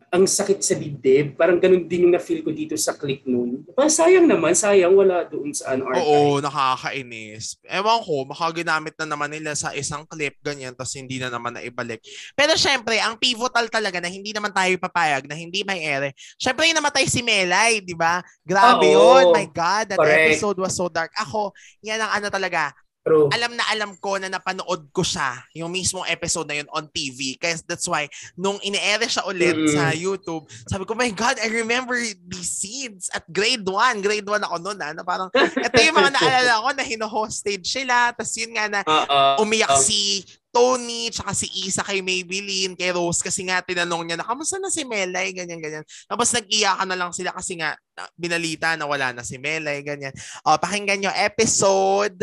ang 0.10 0.25
sakit 0.25 0.60
sa 0.65 0.73
dibdib. 0.73 1.38
Parang 1.38 1.62
ganun 1.62 1.86
din 1.86 2.10
yung 2.10 2.13
na-feel 2.13 2.41
ko 2.41 2.49
dito 2.49 2.73
sa 2.73 2.97
click 2.97 3.30
noon. 3.30 3.62
Parang 3.78 3.93
sayang 3.93 4.25
naman, 4.25 4.58
sayang 4.58 4.97
wala 4.97 5.21
doon 5.30 5.54
sa 5.54 5.78
ano 5.78 5.86
archive. 5.86 6.02
Oo, 6.02 6.41
nakakainis. 6.41 7.62
Ewan 7.69 8.02
ko, 8.02 8.25
makaginamit 8.25 8.97
na 8.97 9.06
naman 9.06 9.30
nila 9.30 9.54
sa 9.54 9.69
isang 9.78 10.02
clip 10.10 10.34
ganyan 10.41 10.73
tapos 10.73 10.97
hindi 10.97 11.21
na 11.21 11.30
naman 11.30 11.54
naibalik. 11.54 12.02
Pero 12.34 12.58
syempre, 12.58 12.97
ang 12.97 13.21
pivotal 13.21 13.69
talaga 13.69 14.02
na 14.02 14.10
hindi 14.10 14.34
naman 14.34 14.49
tayo 14.49 14.73
papayag 14.82 15.30
na 15.30 15.38
hindi 15.38 15.62
may 15.62 15.86
ere. 15.86 16.17
Syempre, 16.41 16.65
yung 16.65 16.82
namatay 16.82 17.06
si 17.06 17.21
Melay, 17.21 17.78
di 17.86 17.93
ba? 17.93 18.25
Grabe 18.41 18.89
Oo, 18.89 19.21
yun. 19.21 19.25
My 19.30 19.45
God, 19.45 19.93
that 19.93 20.02
correct. 20.02 20.25
episode 20.34 20.58
was 20.58 20.73
so 20.73 20.89
dark. 20.89 21.13
Ako, 21.21 21.54
yan 21.86 22.02
ang 22.02 22.17
ano 22.17 22.34
talaga, 22.34 22.73
True. 23.10 23.28
Alam 23.34 23.58
na 23.58 23.65
alam 23.74 23.91
ko 23.98 24.22
na 24.22 24.30
napanood 24.30 24.93
ko 24.93 25.02
siya, 25.02 25.41
yung 25.58 25.74
mismong 25.74 26.06
episode 26.06 26.45
na 26.45 26.62
yun 26.62 26.69
on 26.69 26.86
TV. 26.93 27.34
Kaya 27.41 27.58
that's 27.65 27.89
why, 27.89 28.06
nung 28.38 28.62
ine-air 28.62 29.02
siya 29.10 29.26
ulit 29.26 29.58
mm-hmm. 29.58 29.74
sa 29.74 29.89
YouTube, 29.98 30.45
sabi 30.69 30.86
ko, 30.86 30.93
my 30.93 31.10
God, 31.10 31.41
I 31.41 31.50
remember 31.50 31.98
these 32.30 32.54
scenes 32.54 33.10
at 33.10 33.26
grade 33.34 33.65
1. 33.65 34.06
Grade 34.06 34.30
1 34.30 34.45
ako 34.45 34.56
noon, 34.62 34.78
ah, 34.86 34.93
na 34.93 35.02
parang, 35.02 35.34
ito 35.34 35.78
yung 35.82 35.98
mga 35.98 36.13
naalala 36.13 36.62
ko 36.62 36.69
na 36.78 36.86
hino-hostage 36.86 37.65
sila. 37.65 38.13
Tapos 38.13 38.38
yun 38.38 38.54
nga 38.54 38.69
na 38.69 38.80
uh-uh. 38.86 39.41
umiyak 39.41 39.74
uh-uh. 39.74 39.82
si 39.82 40.22
Tony, 40.50 41.13
tsaka 41.13 41.38
si 41.38 41.45
Isa 41.69 41.86
kay 41.86 42.02
Maybelline, 42.02 42.74
kay 42.74 42.89
Rose, 42.89 43.22
kasi 43.22 43.45
nga 43.45 43.62
tinanong 43.62 44.02
niya 44.06 44.17
na, 44.17 44.26
kamusta 44.26 44.58
na 44.58 44.74
si 44.74 44.82
Melay, 44.82 45.30
ganyan, 45.30 45.62
ganyan. 45.62 45.86
Tapos 46.10 46.34
nag-iyakan 46.34 46.89
na 46.89 46.98
lang 46.98 47.12
sila 47.13 47.30
kasi 47.30 47.62
nga, 47.62 47.78
binalita 48.17 48.74
na 48.74 48.89
wala 48.89 49.13
na 49.13 49.22
si 49.22 49.38
Melay, 49.38 49.86
ganyan. 49.86 50.13
O, 50.41 50.58
pakinggan 50.58 51.06
nyo, 51.06 51.13
episode 51.13 52.17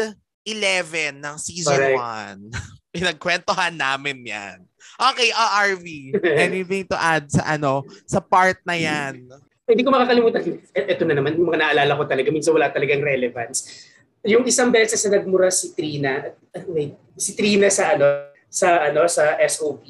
11 0.46 1.18
ng 1.18 1.36
season 1.42 1.98
1. 1.98 2.54
Pinagkwentuhan 2.94 3.74
namin 3.74 4.22
yan. 4.22 4.56
Okay, 4.96 5.28
uh, 5.34 5.50
RV, 5.66 5.86
anything 6.46 6.86
to 6.88 6.96
add 6.96 7.28
sa 7.28 7.58
ano, 7.58 7.84
sa 8.06 8.22
part 8.22 8.56
na 8.64 8.78
yan? 8.78 9.26
Hindi 9.66 9.82
ko 9.82 9.90
makakalimutan. 9.90 10.40
Ito 10.72 11.02
na 11.04 11.14
naman, 11.18 11.34
yung 11.34 11.50
mga 11.50 11.60
naalala 11.60 11.98
ko 11.98 12.06
talaga. 12.06 12.30
Minsan 12.30 12.54
wala 12.54 12.70
talagang 12.70 13.02
relevance. 13.02 13.90
Yung 14.24 14.46
isang 14.46 14.70
beses 14.70 15.02
na 15.04 15.18
nagmura 15.18 15.50
si 15.50 15.74
Trina, 15.74 16.32
uh, 16.32 16.64
wait, 16.70 16.94
si 17.18 17.34
Trina 17.34 17.66
sa 17.68 17.98
ano, 17.98 18.30
sa 18.46 18.88
ano, 18.88 19.04
sa 19.10 19.36
SOP. 19.44 19.84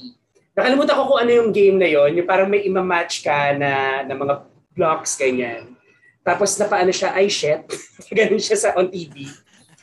Nakalimutan 0.56 0.96
ko 0.96 1.02
kung 1.12 1.20
ano 1.20 1.30
yung 1.30 1.50
game 1.52 1.76
na 1.76 1.86
yon, 1.86 2.16
yung 2.16 2.26
parang 2.26 2.48
may 2.48 2.64
ima-match 2.64 3.20
ka 3.20 3.52
na, 3.52 4.02
na 4.08 4.16
mga 4.16 4.34
blocks, 4.72 5.20
ganyan. 5.20 5.76
Tapos 6.26 6.58
na 6.58 6.66
paano 6.66 6.90
siya, 6.90 7.14
ay 7.14 7.30
shit. 7.30 7.62
Ganun 8.16 8.42
siya 8.42 8.58
sa 8.58 8.70
on 8.74 8.90
TV. 8.90 9.30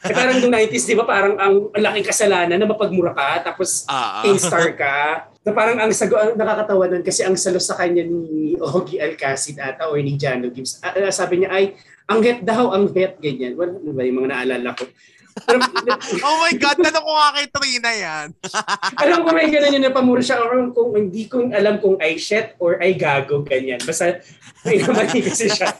Eh, 0.04 0.12
parang 0.12 0.36
nung 0.44 0.52
90s, 0.52 0.84
di 0.84 0.96
ba, 1.00 1.08
parang 1.08 1.40
ang, 1.40 1.72
laking 1.72 2.04
kasalanan 2.04 2.60
na 2.60 2.68
mapagmura 2.68 3.16
ka, 3.16 3.52
tapos 3.52 3.88
uh, 3.88 4.28
uh. 4.28 4.36
star 4.36 4.76
ka. 4.76 5.32
Na 5.48 5.52
parang 5.56 5.80
ang 5.80 5.92
sago, 5.96 6.20
ang 6.20 6.36
nakakatawa 6.36 6.92
nun 6.92 7.04
kasi 7.04 7.24
ang 7.24 7.40
salo 7.40 7.60
sa 7.60 7.80
kanya 7.80 8.04
ni 8.04 8.56
Ogie 8.60 9.00
Alcacid 9.00 9.60
ata 9.60 9.88
o 9.88 9.96
ni 9.96 10.20
Jano 10.20 10.52
Gibbs. 10.52 10.84
Uh, 10.84 11.08
sabi 11.08 11.44
niya 11.44 11.56
ay, 11.56 11.76
ang 12.08 12.20
het 12.20 12.44
daw, 12.44 12.76
ang 12.76 12.92
het, 12.92 13.16
ganyan. 13.24 13.56
Well, 13.56 13.80
ano 13.80 13.92
ba 13.96 14.04
yung 14.04 14.24
mga 14.24 14.30
naalala 14.36 14.76
ko? 14.76 14.88
oh 16.26 16.36
my 16.42 16.54
God, 16.56 16.78
tanong 16.78 17.04
ko 17.04 17.12
nga 17.14 17.30
kay 17.34 17.48
Trina 17.50 17.92
yan. 17.92 18.28
alam 19.04 19.20
ko 19.26 19.30
may 19.34 19.50
ganun 19.50 19.76
yun 19.76 19.84
na 19.84 19.94
pamura 19.94 20.22
siya 20.22 20.40
or 20.42 20.70
kung 20.72 20.94
hindi 20.94 21.26
ko 21.26 21.50
alam 21.50 21.82
kung 21.82 21.98
ay 21.98 22.18
shit 22.22 22.54
or 22.62 22.78
ay 22.78 22.94
gago, 22.94 23.42
ganyan. 23.42 23.82
Basta 23.82 24.22
may 24.64 24.80
namali 24.80 25.20
kasi 25.26 25.50
siya. 25.50 25.74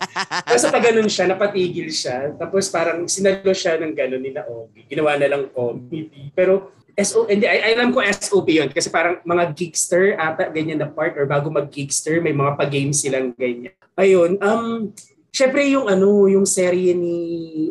Basta 0.44 0.74
pag 0.74 0.84
ganun 0.84 1.08
siya, 1.08 1.30
napatigil 1.30 1.90
siya. 1.94 2.34
Tapos 2.36 2.68
parang 2.74 3.06
sinalo 3.06 3.54
siya 3.54 3.78
ng 3.80 3.94
ganun 3.94 4.24
nila 4.24 4.44
Ogie. 4.50 4.90
Ginawa 4.90 5.16
na 5.16 5.30
lang 5.30 5.48
comedy. 5.54 6.34
Pero 6.34 6.74
SO, 6.94 7.26
hindi, 7.26 7.50
I, 7.50 7.74
alam 7.74 7.90
ko 7.90 8.06
SOP 8.06 8.54
yun 8.54 8.70
kasi 8.70 8.94
parang 8.94 9.18
mga 9.26 9.58
geekster 9.58 10.14
ata 10.14 10.54
ganyan 10.54 10.78
na 10.78 10.86
part 10.86 11.18
or 11.18 11.26
bago 11.26 11.50
mag-geekster 11.50 12.22
may 12.22 12.38
mga 12.38 12.54
pa-games 12.54 13.02
silang 13.02 13.34
ganyan. 13.34 13.74
Ayun, 13.98 14.38
um, 14.42 14.94
Syempre 15.34 15.66
yung 15.66 15.90
ano, 15.90 16.30
yung 16.30 16.46
serye 16.46 16.94
ni 16.94 17.18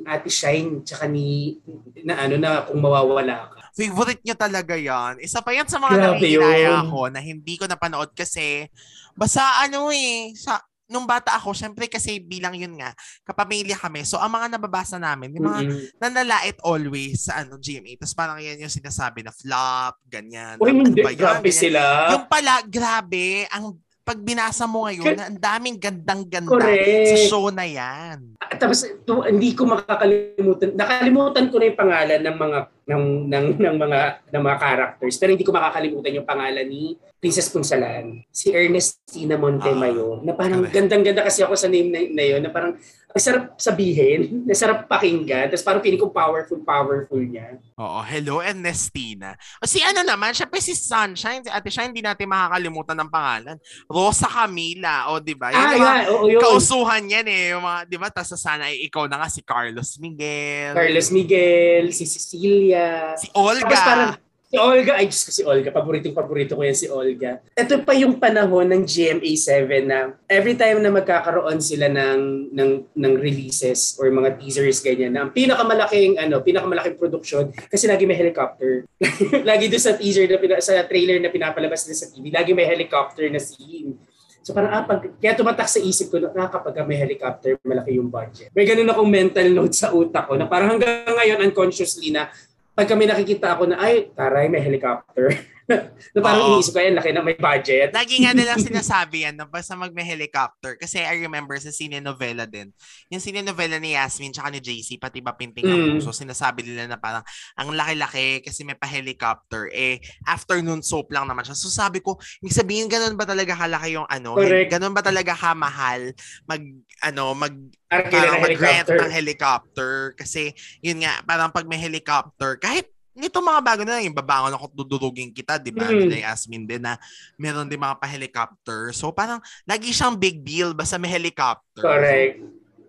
Ate 0.03 0.27
Shine 0.27 0.83
tsaka 0.83 1.07
ni 1.07 1.57
na 2.03 2.27
ano 2.27 2.35
na 2.35 2.67
kung 2.67 2.83
mawawala 2.83 3.55
ka. 3.55 3.71
Favorite 3.71 4.19
niya 4.27 4.35
talaga 4.35 4.75
'yan. 4.75 5.23
Isa 5.23 5.39
pa 5.47 5.55
'yan 5.55 5.71
sa 5.71 5.79
mga 5.79 5.95
nakikilaya 5.95 6.83
ko 6.91 7.07
na 7.07 7.23
hindi 7.23 7.55
ko 7.55 7.71
napanood 7.71 8.11
kasi 8.19 8.67
basta 9.15 9.63
ano 9.63 9.95
eh 9.95 10.35
sa 10.35 10.59
nung 10.93 11.09
bata 11.09 11.33
ako, 11.41 11.57
syempre 11.57 11.89
kasi 11.89 12.21
bilang 12.21 12.53
yun 12.53 12.77
nga, 12.77 12.93
kapamilya 13.25 13.81
kami. 13.81 14.05
So, 14.05 14.21
ang 14.21 14.37
mga 14.37 14.61
nababasa 14.61 15.01
namin, 15.01 15.33
yung 15.33 15.49
mga 15.49 15.61
mm-hmm. 15.65 15.97
nanlalait 15.97 16.59
always 16.61 17.33
sa 17.33 17.41
ano, 17.41 17.57
GMA. 17.57 17.97
Tapos 17.97 18.13
parang 18.13 18.37
yan 18.37 18.61
yung 18.61 18.69
sinasabi 18.69 19.25
na 19.25 19.33
flop, 19.33 19.97
ganyan. 20.05 20.61
Uy, 20.61 20.77
hindi, 20.77 21.01
ano 21.01 21.17
grabe 21.17 21.49
ganyan. 21.49 21.63
sila. 21.65 21.81
Yung 22.13 22.29
pala, 22.29 22.61
grabe, 22.69 23.49
ang 23.49 23.81
pag 24.03 24.19
binasa 24.19 24.67
mo 24.67 24.83
ngayon, 24.91 25.15
ang 25.15 25.39
daming 25.39 25.79
gandang-ganda 25.79 26.59
sa 27.07 27.17
show 27.31 27.55
na 27.55 27.63
yan. 27.63 28.35
Tapos 28.59 28.83
to, 29.07 29.23
hindi 29.23 29.55
ko 29.55 29.63
makakalimutan, 29.71 30.75
nakalimutan 30.75 31.47
ko 31.47 31.57
na 31.63 31.71
yung 31.71 31.79
pangalan 31.79 32.21
ng 32.21 32.37
mga 32.37 32.59
ng 32.83 33.05
ng 33.31 33.47
ng 33.63 33.77
mga 33.79 34.01
ng 34.35 34.43
mga 34.43 34.57
characters. 34.59 35.15
Pero 35.23 35.31
hindi 35.31 35.47
ko 35.47 35.55
makakalimutan 35.55 36.19
yung 36.19 36.27
pangalan 36.27 36.67
ni 36.67 36.99
Princess 37.23 37.47
Punsalan, 37.55 38.27
si 38.35 38.51
Ernestina 38.51 39.39
Montemayor, 39.39 40.19
uh, 40.19 40.27
na 40.27 40.35
parang 40.35 40.67
okay. 40.67 40.83
gandang-ganda 40.83 41.23
kasi 41.23 41.47
ako 41.47 41.55
sa 41.55 41.71
name 41.71 41.95
na, 41.95 42.03
na 42.11 42.25
yun, 42.27 42.43
na 42.43 42.51
parang 42.51 42.75
ang 42.75 43.02
sarap 43.21 43.61
sabihin, 43.61 44.49
sarap 44.57 44.89
pakinggan, 44.89 45.53
tapos 45.53 45.65
parang 45.65 45.83
piling 45.85 46.01
ko 46.01 46.09
powerful, 46.09 46.61
powerful 46.65 47.21
niya. 47.21 47.61
Oo, 47.77 48.01
hello 48.01 48.41
Ernestina. 48.41 49.37
O 49.61 49.69
si 49.69 49.85
ano 49.85 50.01
naman, 50.01 50.33
syempre 50.33 50.61
si 50.65 50.73
Sunshine, 50.73 51.45
si 51.45 51.51
Ate 51.53 51.69
Shine, 51.69 51.93
hindi 51.93 52.01
natin 52.01 52.29
makakalimutan 52.29 52.97
ng 52.97 53.11
pangalan. 53.13 53.57
Rosa 53.85 54.29
Camila, 54.29 55.13
o 55.13 55.21
di 55.21 55.37
ba? 55.37 55.53
Ah, 55.53 55.77
yeah, 55.77 56.09
oo, 56.09 56.29
yun. 56.29 56.41
Kausuhan 56.41 57.05
yan 57.05 57.27
eh, 57.29 57.53
yung 57.53 57.65
mga, 57.65 57.81
di 57.85 57.97
ba? 58.01 58.09
Tapos 58.09 58.39
sana 58.41 58.73
ay 58.73 58.89
ikaw 58.89 59.05
na 59.05 59.21
nga 59.21 59.29
si 59.29 59.45
Carlos 59.45 60.01
Miguel. 60.01 60.73
Carlos 60.73 61.09
Miguel, 61.13 61.93
si 61.93 62.09
Cecilia. 62.09 63.13
Si 63.21 63.29
Olga. 63.37 63.69
Tapos 63.69 63.85
parang, 63.85 64.13
Si 64.53 64.61
Olga, 64.61 65.01
ay 65.01 65.09
Diyos 65.09 65.25
ko 65.25 65.33
si 65.33 65.43
Olga, 65.49 65.73
paboritong 65.73 66.13
paborito 66.13 66.53
ko 66.53 66.61
yan 66.61 66.77
si 66.77 66.85
Olga. 66.85 67.41
Ito 67.57 67.89
pa 67.89 67.97
yung 67.97 68.21
panahon 68.21 68.69
ng 68.69 68.85
GMA7 68.85 69.65
na 69.89 70.13
every 70.29 70.61
time 70.61 70.85
na 70.85 70.93
magkakaroon 70.93 71.57
sila 71.57 71.89
ng, 71.89 72.53
ng, 72.53 72.71
ng 72.93 73.15
releases 73.17 73.97
or 73.97 74.13
mga 74.13 74.37
teasers 74.37 74.85
ganyan, 74.85 75.17
na 75.17 75.25
ang 75.25 75.33
pinakamalaking, 75.33 76.21
ano, 76.21 76.45
pinakamalaking 76.45 77.01
production, 77.01 77.49
kasi 77.73 77.89
lagi 77.89 78.05
may 78.05 78.13
helicopter. 78.13 78.85
lagi 79.49 79.73
doon 79.73 79.85
sa 79.89 79.97
teaser, 79.97 80.29
na, 80.29 80.61
sa 80.61 80.85
trailer 80.85 81.17
na 81.17 81.33
pinapalabas 81.33 81.89
nila 81.89 81.97
sa 81.97 82.13
TV, 82.13 82.29
lagi 82.29 82.53
may 82.53 82.69
helicopter 82.69 83.33
na 83.33 83.41
scene. 83.41 83.97
So 84.45 84.53
parang 84.53 84.75
ah, 84.75 84.85
pag, 84.85 85.17
kaya 85.17 85.33
tumatak 85.33 85.71
sa 85.71 85.81
isip 85.81 86.13
ko 86.13 86.21
na 86.21 86.51
kapag 86.53 86.77
may 86.85 87.01
helicopter, 87.01 87.57
malaki 87.65 87.97
yung 87.97 88.13
budget. 88.13 88.53
May 88.53 88.69
ganun 88.69 88.91
akong 88.91 89.09
mental 89.09 89.49
note 89.49 89.73
sa 89.73 89.97
utak 89.97 90.29
ko 90.29 90.37
na 90.37 90.45
parang 90.45 90.77
hanggang 90.77 91.09
ngayon 91.09 91.41
unconsciously 91.41 92.13
na 92.13 92.29
pag 92.73 92.89
kami 92.89 93.05
nakikita 93.05 93.53
ako 93.53 93.69
na, 93.69 93.77
ay, 93.81 94.09
taray, 94.17 94.49
may 94.49 94.65
helicopter. 94.65 95.29
na 95.69 96.19
parang 96.19 96.43
Oo. 96.43 96.49
iniisip 96.59 96.75
ko, 96.75 96.79
ay, 96.83 96.91
laki 96.91 97.11
na 97.15 97.23
may 97.23 97.39
budget. 97.39 97.95
Lagi 97.95 98.17
nga 98.23 98.35
nilang 98.35 98.59
sinasabi 98.59 99.29
yan, 99.29 99.39
no, 99.39 99.47
basta 99.47 99.79
mag 99.79 99.95
may 99.95 100.07
helicopter. 100.07 100.75
Kasi 100.75 101.03
I 101.03 101.23
remember 101.23 101.55
sa 101.63 101.71
sine-novela 101.71 102.51
din, 102.51 102.75
yung 103.09 103.23
sine-novela 103.23 103.79
ni 103.79 103.95
Yasmin 103.95 104.35
tsaka 104.35 104.51
ni 104.51 104.59
JC, 104.59 104.99
pati 104.99 105.23
ba 105.23 105.35
Pinting 105.39 105.65
mm. 105.65 105.91
Puso, 105.99 106.11
sinasabi 106.11 106.67
nila 106.67 106.91
na 106.91 106.99
parang, 106.99 107.23
ang 107.55 107.71
laki-laki 107.73 108.43
kasi 108.43 108.67
may 108.67 108.77
pa-helicopter. 108.77 109.71
Eh, 109.71 110.03
afternoon 110.27 110.83
soap 110.83 111.15
lang 111.15 111.31
naman 111.31 111.47
siya. 111.47 111.57
So 111.57 111.71
sabi 111.71 112.03
ko, 112.03 112.19
ibig 112.43 112.55
sabihin, 112.55 112.91
ganun 112.91 113.15
ba 113.15 113.25
talaga 113.25 113.55
kalaki 113.55 113.95
yung 113.95 114.09
ano? 114.11 114.35
Correct. 114.35 114.71
Ganun 114.71 114.95
ba 114.95 115.03
talaga 115.03 115.33
kamahal 115.39 116.11
mag, 116.47 116.63
ano, 117.03 117.35
mag, 117.39 117.55
parang 117.89 118.43
mag-rent 118.43 118.89
ng 118.89 119.13
helicopter. 119.13 120.17
Kasi, 120.19 120.51
yun 120.81 121.03
nga, 121.05 121.23
parang 121.23 121.53
pag 121.53 121.69
may 121.69 121.79
helicopter, 121.79 122.59
kahit 122.59 122.89
nito 123.13 123.45
mga 123.45 123.61
bago 123.61 123.83
na 123.85 124.01
lang, 124.01 124.09
yung 124.09 124.17
babangon 124.17 124.57
ako 124.57 124.73
dudurugin 124.73 125.33
kita, 125.33 125.61
di 125.61 125.69
ba? 125.69 125.85
Mm. 125.85 126.09
Yasmin 126.25 126.65
din 126.65 126.81
na 126.81 126.97
meron 127.37 127.69
din 127.69 127.81
mga 127.81 128.01
pa-helicopter. 128.01 128.93
So 128.97 129.13
parang 129.13 129.41
lagi 129.69 129.93
siyang 129.93 130.17
big 130.17 130.41
deal 130.41 130.73
basta 130.73 130.97
may 130.97 131.13
helicopter. 131.13 131.85
Correct. 131.85 132.41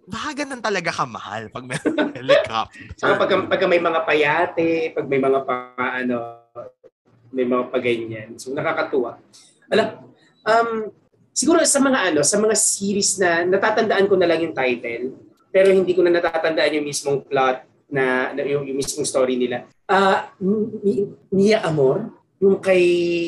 Baka 0.03 0.43
ganun 0.43 0.63
talaga 0.63 0.91
kamahal 0.91 1.51
pag 1.51 1.63
may 1.67 1.79
helicopter. 2.19 2.87
Saka 2.95 3.13
pag, 3.19 3.31
pag 3.51 3.61
may 3.67 3.79
mga 3.83 3.99
payate, 4.07 4.95
pag 4.95 5.05
may 5.07 5.19
mga 5.19 5.39
pa, 5.43 5.55
ano, 5.75 6.17
may 7.35 7.43
mga 7.43 7.63
paganyan. 7.67 8.29
So 8.39 8.55
nakakatuwa. 8.55 9.19
Alam, 9.71 10.07
um, 10.47 10.69
siguro 11.35 11.59
sa 11.67 11.83
mga 11.83 12.13
ano, 12.13 12.21
sa 12.23 12.39
mga 12.39 12.55
series 12.55 13.19
na 13.19 13.43
natatandaan 13.43 14.07
ko 14.07 14.15
na 14.15 14.27
lang 14.27 14.39
yung 14.39 14.55
title, 14.55 15.19
pero 15.51 15.67
hindi 15.73 15.91
ko 15.91 16.05
na 16.05 16.15
natatandaan 16.15 16.79
yung 16.79 16.87
mismong 16.87 17.27
plot 17.27 17.72
na, 17.93 18.33
na 18.33 18.41
yung, 18.41 18.65
yung 18.65 18.77
mismong 18.81 19.05
story 19.05 19.37
nila. 19.37 19.69
Uh, 19.85 20.25
Mia 21.29 21.61
Amor, 21.61 22.09
yung 22.41 22.57
kay 22.57 22.81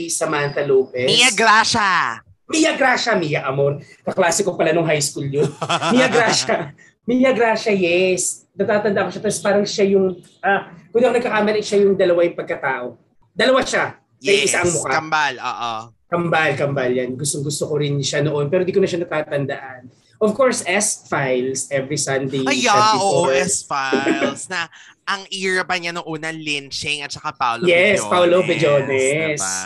Samantha 0.09 0.65
Lopez. 0.65 1.05
Mia 1.05 1.29
Gracia! 1.29 2.25
Mia 2.49 2.73
Gracia, 2.73 3.13
Mia 3.13 3.45
Amor. 3.45 3.77
Kaklase 4.01 4.41
ko 4.41 4.57
pala 4.57 4.73
nung 4.73 4.89
high 4.89 5.01
school 5.01 5.29
yun. 5.29 5.45
Mia 5.93 6.09
Gracia. 6.09 6.73
Mia 7.05 7.29
Gracia, 7.37 7.69
yes. 7.69 8.49
Natatanda 8.57 9.05
ko 9.05 9.09
siya. 9.13 9.21
Tapos 9.21 9.39
parang 9.45 9.65
siya 9.65 9.85
yung, 9.93 10.17
ah, 10.41 10.73
kung 10.89 11.05
ako 11.05 11.13
nagkakamali, 11.13 11.61
siya 11.61 11.85
yung 11.85 11.93
dalawa 11.93 12.25
yung 12.25 12.37
pagkatao. 12.37 12.97
Dalawa 13.37 13.61
siya. 13.61 14.01
Yes, 14.25 14.49
isa 14.49 14.65
ang 14.65 14.73
mukha. 14.73 14.89
kambal, 14.89 15.33
oo. 15.37 15.73
Kambal, 16.09 16.51
kambal 16.57 16.89
yan. 16.89 17.13
Gustong 17.13 17.45
gusto 17.45 17.69
ko 17.69 17.77
rin 17.77 18.01
siya 18.01 18.25
noon, 18.25 18.49
pero 18.49 18.65
di 18.65 18.73
ko 18.73 18.81
na 18.81 18.89
siya 18.89 19.05
natatandaan. 19.05 19.85
Of 20.21 20.31
course, 20.33 20.63
S-Files 20.63 21.67
every 21.69 21.99
Sunday. 21.99 22.47
Ay, 22.47 22.65
yeah, 22.65 22.95
oo, 22.95 23.27
S-Files. 23.31 24.47
na 24.51 24.71
ang 25.05 25.21
era 25.29 25.61
pa 25.61 25.77
niya 25.77 25.93
nung 25.93 26.07
unang 26.07 26.35
lynching 26.35 27.05
at 27.05 27.13
saka 27.13 27.35
Paolo 27.35 27.69
yes, 27.69 27.71
Bejones. 27.71 28.01
Yes, 28.01 28.01
Paolo 28.09 28.37
Bejones. 28.41 29.39
Diba? 29.39 29.57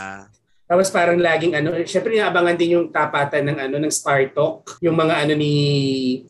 Tapos 0.70 0.88
parang 0.94 1.18
laging 1.18 1.58
ano, 1.58 1.82
syempre 1.82 2.14
naabangan 2.14 2.54
din 2.54 2.78
yung 2.78 2.94
tapatan 2.94 3.42
ng 3.50 3.58
ano 3.58 3.76
ng 3.82 3.90
Star 3.90 4.30
Talk, 4.30 4.78
yung 4.86 4.94
mga 4.94 5.26
ano 5.26 5.34
ni 5.34 5.56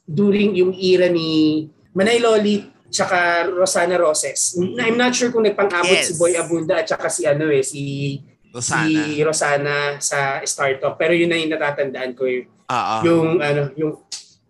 during 0.08 0.56
yung 0.56 0.72
era 0.72 1.12
ni 1.12 1.68
Manay 1.92 2.24
Loli 2.24 2.64
tsaka 2.88 3.52
Rosana 3.52 4.00
Roses. 4.00 4.56
I'm 4.80 4.96
not 4.96 5.12
sure 5.12 5.28
kung 5.36 5.44
nagpang-abot 5.44 5.92
yes. 5.92 6.14
si 6.14 6.14
Boy 6.16 6.40
Abunda 6.40 6.80
at 6.80 6.88
tsaka 6.88 7.12
si 7.12 7.28
ano 7.28 7.52
eh 7.52 7.68
si 7.68 7.82
Rosana. 8.56 8.88
si 8.88 8.98
Rosana 9.20 9.76
sa 10.00 10.40
Star 10.48 10.80
Talk. 10.80 10.96
Pero 10.96 11.12
yun 11.12 11.28
na 11.28 11.36
yung 11.36 11.52
natatandaan 11.52 12.16
ko 12.16 12.24
yung, 12.24 12.48
uh-huh. 12.48 13.00
yung 13.04 13.28
ano 13.44 13.62
yung 13.76 13.94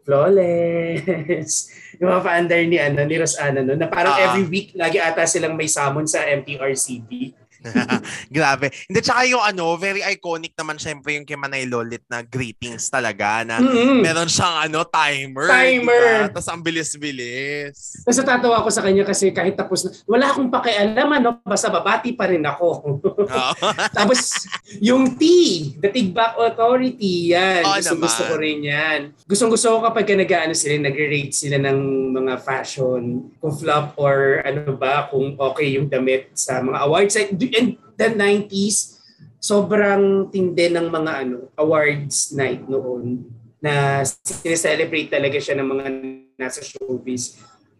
flawless. 0.03 1.71
yung 1.99 2.09
mga 2.09 2.23
pa-under 2.23 2.61
ni, 2.65 2.77
ano, 2.79 3.03
ni 3.03 3.15
Rosana, 3.19 3.61
no? 3.61 3.75
na 3.75 3.87
parang 3.87 4.15
uh-huh. 4.15 4.25
every 4.31 4.45
week, 4.47 4.75
lagi 4.75 4.97
ata 4.97 5.27
silang 5.27 5.55
may 5.59 5.67
summon 5.67 6.07
sa 6.07 6.23
MTRCB. 6.25 7.35
Grabe. 8.35 8.71
Hindi, 8.87 8.99
tsaka 9.03 9.21
yung 9.27 9.43
ano, 9.43 9.75
very 9.75 9.99
iconic 10.03 10.55
naman 10.55 10.79
syempre 10.79 11.15
yung 11.15 11.27
kay 11.27 11.35
Manay 11.35 11.67
Lolit 11.67 12.03
na 12.07 12.23
greetings 12.23 12.87
talaga 12.87 13.43
na 13.43 13.59
mm-hmm. 13.59 13.99
meron 14.03 14.29
siyang 14.31 14.69
ano, 14.69 14.87
timer. 14.87 15.47
Timer. 15.47 16.03
Diba? 16.29 16.33
Tapos 16.33 16.49
ang 16.49 16.61
bilis-bilis. 16.63 18.03
Tapos 18.07 18.17
natatawa 18.19 18.55
ako 18.63 18.69
sa 18.71 18.83
kanya 18.83 19.03
kasi 19.03 19.31
kahit 19.35 19.59
tapos 19.59 19.85
na, 19.85 19.91
wala 20.07 20.25
akong 20.31 20.49
pakialam 20.51 21.09
ano, 21.11 21.29
basta 21.43 21.67
babati 21.67 22.15
pa 22.15 22.31
rin 22.31 22.43
ako. 22.43 22.67
Oh. 23.29 23.53
Tapos 23.97 24.47
yung 24.79 25.17
T, 25.19 25.23
the 25.77 25.89
Tigback 25.91 26.37
Authority, 26.39 27.33
yan. 27.35 27.65
Oh, 27.65 27.75
gusto, 27.77 27.95
gusto 27.99 28.21
ko 28.25 28.35
rin 28.39 28.63
yan. 28.63 28.99
Gustong 29.27 29.51
gusto 29.51 29.67
ko 29.75 29.77
kapag 29.85 30.09
nag-ano 30.13 30.53
sila, 30.55 30.79
nag-rate 30.79 31.35
sila 31.35 31.57
ng 31.59 31.79
mga 32.15 32.33
fashion, 32.41 33.29
kung 33.37 33.53
flop 33.53 33.97
or 33.99 34.41
ano 34.45 34.73
ba, 34.77 35.09
kung 35.11 35.35
okay 35.35 35.75
yung 35.77 35.89
damit 35.89 36.31
sa 36.33 36.61
mga 36.63 36.77
awards 36.85 37.15
in 37.53 37.65
the 37.97 38.07
90s, 38.13 38.99
sobrang 39.39 40.27
tindi 40.29 40.67
ng 40.67 40.87
mga 40.91 41.11
ano 41.25 41.47
awards 41.55 42.35
night 42.35 42.67
noon 42.67 43.23
na 43.59 44.03
sineselebrate 44.03 45.11
talaga 45.11 45.39
siya 45.39 45.59
ng 45.59 45.67
mga 45.67 45.85
nasa 46.39 46.63
showbiz. 46.63 47.39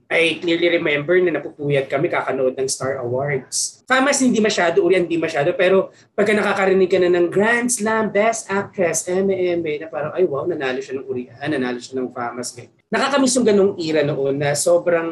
I 0.09 0.41
clearly 0.41 0.81
remember 0.81 1.21
na 1.21 1.37
napupuyat 1.37 1.85
kami 1.85 2.09
kakanood 2.09 2.57
ng 2.57 2.65
Star 2.65 2.97
Awards. 2.97 3.85
Famas 3.85 4.17
hindi 4.25 4.41
masyado, 4.41 4.81
uri 4.81 4.97
hindi 4.97 5.21
masyado, 5.21 5.53
pero 5.53 5.93
pagka 6.17 6.33
nakakarinig 6.33 6.89
ka 6.89 6.97
na 6.97 7.13
ng 7.13 7.29
Grand 7.29 7.69
Slam 7.69 8.09
Best 8.09 8.49
Actress, 8.49 9.05
MMA, 9.05 9.85
na 9.85 9.87
parang, 9.87 10.17
ay 10.17 10.25
wow, 10.25 10.49
nanalo 10.49 10.81
siya 10.81 10.97
ng 10.97 11.05
urian, 11.05 11.49
nanalo 11.53 11.77
siya 11.77 12.01
ng 12.01 12.09
Famas. 12.09 12.57
Nakakamiss 12.89 13.37
yung 13.37 13.45
ganong 13.45 13.73
era 13.77 14.01
noon 14.01 14.33
na 14.41 14.57
sobrang 14.57 15.09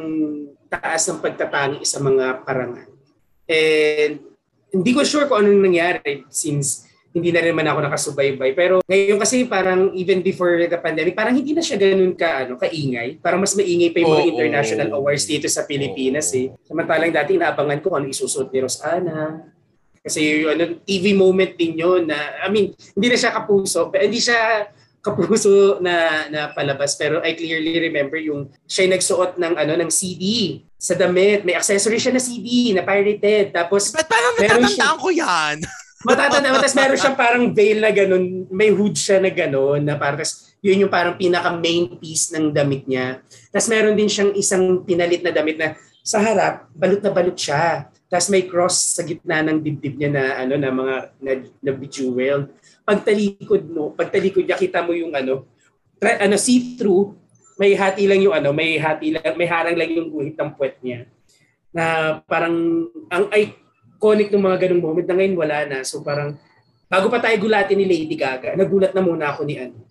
taas 0.66 1.06
ng 1.06 1.22
pagtatangi 1.22 1.86
sa 1.86 2.02
mga 2.02 2.42
parangan. 2.42 2.90
And 3.46 4.27
hindi 4.72 4.92
ko 4.92 5.02
sure 5.04 5.26
kung 5.30 5.44
anong 5.44 5.64
nangyari 5.64 6.28
since 6.28 6.88
hindi 7.18 7.34
na 7.34 7.42
rin 7.42 7.56
man 7.58 7.66
ako 7.66 7.80
nakasubaybay. 7.90 8.54
Pero 8.54 8.84
ngayon 8.86 9.18
kasi 9.18 9.50
parang 9.50 9.90
even 9.98 10.22
before 10.22 10.54
the 10.54 10.78
pandemic, 10.78 11.18
parang 11.18 11.34
hindi 11.34 11.58
na 11.58 11.66
siya 11.66 11.82
ganun 11.82 12.14
ka, 12.14 12.46
ano, 12.46 12.62
kaingay. 12.62 13.18
Parang 13.18 13.42
mas 13.42 13.58
maingay 13.58 13.90
pa 13.90 14.06
yung 14.06 14.14
mga 14.14 14.26
oh, 14.26 14.32
international 14.38 14.90
oh, 14.94 14.98
awards 15.02 15.26
dito 15.26 15.50
sa 15.50 15.66
Pilipinas 15.66 16.30
oh, 16.36 16.40
eh. 16.40 16.48
Samantalang 16.70 17.10
dati 17.10 17.34
inaabangan 17.34 17.80
ko 17.82 17.98
ano 17.98 18.06
isusuot 18.06 18.54
ni 18.54 18.60
Rosana. 18.62 19.50
Kasi 20.06 20.46
yung 20.46 20.52
ano, 20.54 20.64
TV 20.86 21.18
moment 21.18 21.52
din 21.58 21.76
yun 21.76 22.08
na, 22.08 22.16
I 22.46 22.48
mean, 22.48 22.72
hindi 22.96 23.08
na 23.12 23.18
siya 23.20 23.36
kapuso, 23.36 23.92
pero 23.92 24.08
hindi 24.08 24.24
siya 24.24 24.72
kapuso 25.04 25.80
na 25.80 26.28
na 26.28 26.42
palabas 26.52 27.00
pero 27.00 27.24
I 27.24 27.32
clearly 27.38 27.80
remember 27.80 28.20
yung 28.20 28.52
siya 28.68 28.92
nagsuot 28.92 29.40
ng 29.40 29.54
ano 29.56 29.74
ng 29.80 29.88
CD 29.88 30.60
sa 30.78 30.94
damit. 30.94 31.42
May 31.44 31.58
accessory 31.58 31.98
siya 31.98 32.14
na 32.14 32.22
CD 32.22 32.72
na 32.72 32.86
pirated. 32.86 33.52
Tapos 33.52 33.92
But 33.92 34.08
parang 34.08 34.34
natatandaan 34.38 34.98
ko 35.02 35.10
yan? 35.10 35.58
Matatanda 36.08 36.54
tapos 36.54 36.78
meron 36.78 36.98
siyang 37.02 37.18
parang 37.18 37.44
veil 37.52 37.82
na 37.82 37.90
ganun. 37.90 38.46
May 38.54 38.70
hood 38.70 38.94
siya 38.94 39.18
na 39.18 39.34
ganun 39.34 39.82
na 39.82 39.98
parang 39.98 40.22
yun 40.62 40.86
yung 40.86 40.94
parang 40.94 41.18
pinaka 41.18 41.50
main 41.58 41.98
piece 41.98 42.30
ng 42.38 42.54
damit 42.54 42.86
niya. 42.86 43.26
Tapos 43.50 43.68
meron 43.68 43.98
din 43.98 44.06
siyang 44.06 44.32
isang 44.38 44.86
pinalit 44.86 45.26
na 45.26 45.34
damit 45.34 45.58
na 45.58 45.74
sa 46.06 46.22
harap 46.22 46.70
balot 46.78 47.02
na 47.02 47.10
balot 47.10 47.36
siya. 47.36 47.90
Tapos 48.08 48.32
may 48.32 48.48
cross 48.48 48.96
sa 48.96 49.04
gitna 49.04 49.44
ng 49.44 49.60
dibdib 49.60 50.00
niya 50.00 50.08
na 50.14 50.24
ano 50.40 50.56
na 50.56 50.72
mga 50.72 50.96
na, 51.20 51.32
na 51.66 51.72
bejeweled. 51.76 52.54
Pagtalikod 52.88 53.68
mo, 53.68 53.92
pagtalikod 53.92 54.48
niya 54.48 54.56
kita 54.56 54.80
mo 54.86 54.96
yung 54.96 55.12
ano, 55.12 55.44
tra- 56.00 56.24
ano 56.24 56.40
see-through, 56.40 57.12
may 57.58 57.74
hati 57.74 58.06
lang 58.06 58.22
yung 58.22 58.34
ano, 58.38 58.54
may 58.54 58.78
hati 58.78 59.14
lang, 59.14 59.34
may 59.34 59.50
harang 59.50 59.78
lang 59.78 59.90
yung 59.94 60.10
guhit 60.14 60.38
ng 60.38 60.54
puwet 60.54 60.78
niya. 60.82 61.10
na 61.78 62.18
parang 62.26 62.88
ang 63.12 63.30
iconic 63.30 64.34
ng 64.34 64.42
mga 64.42 64.66
ganung 64.66 64.82
moment 64.82 65.06
na 65.06 65.14
ngayon 65.14 65.36
wala 65.38 65.58
na. 65.70 65.78
So 65.86 66.02
parang 66.02 66.34
bago 66.90 67.06
pa 67.12 67.22
tayo 67.22 67.38
gulatin 67.38 67.78
ni 67.78 67.86
Lady 67.86 68.18
Gaga, 68.18 68.58
nagulat 68.58 68.98
na 68.98 69.04
muna 69.06 69.30
ako 69.30 69.46
ni 69.46 69.62
ano. 69.62 69.86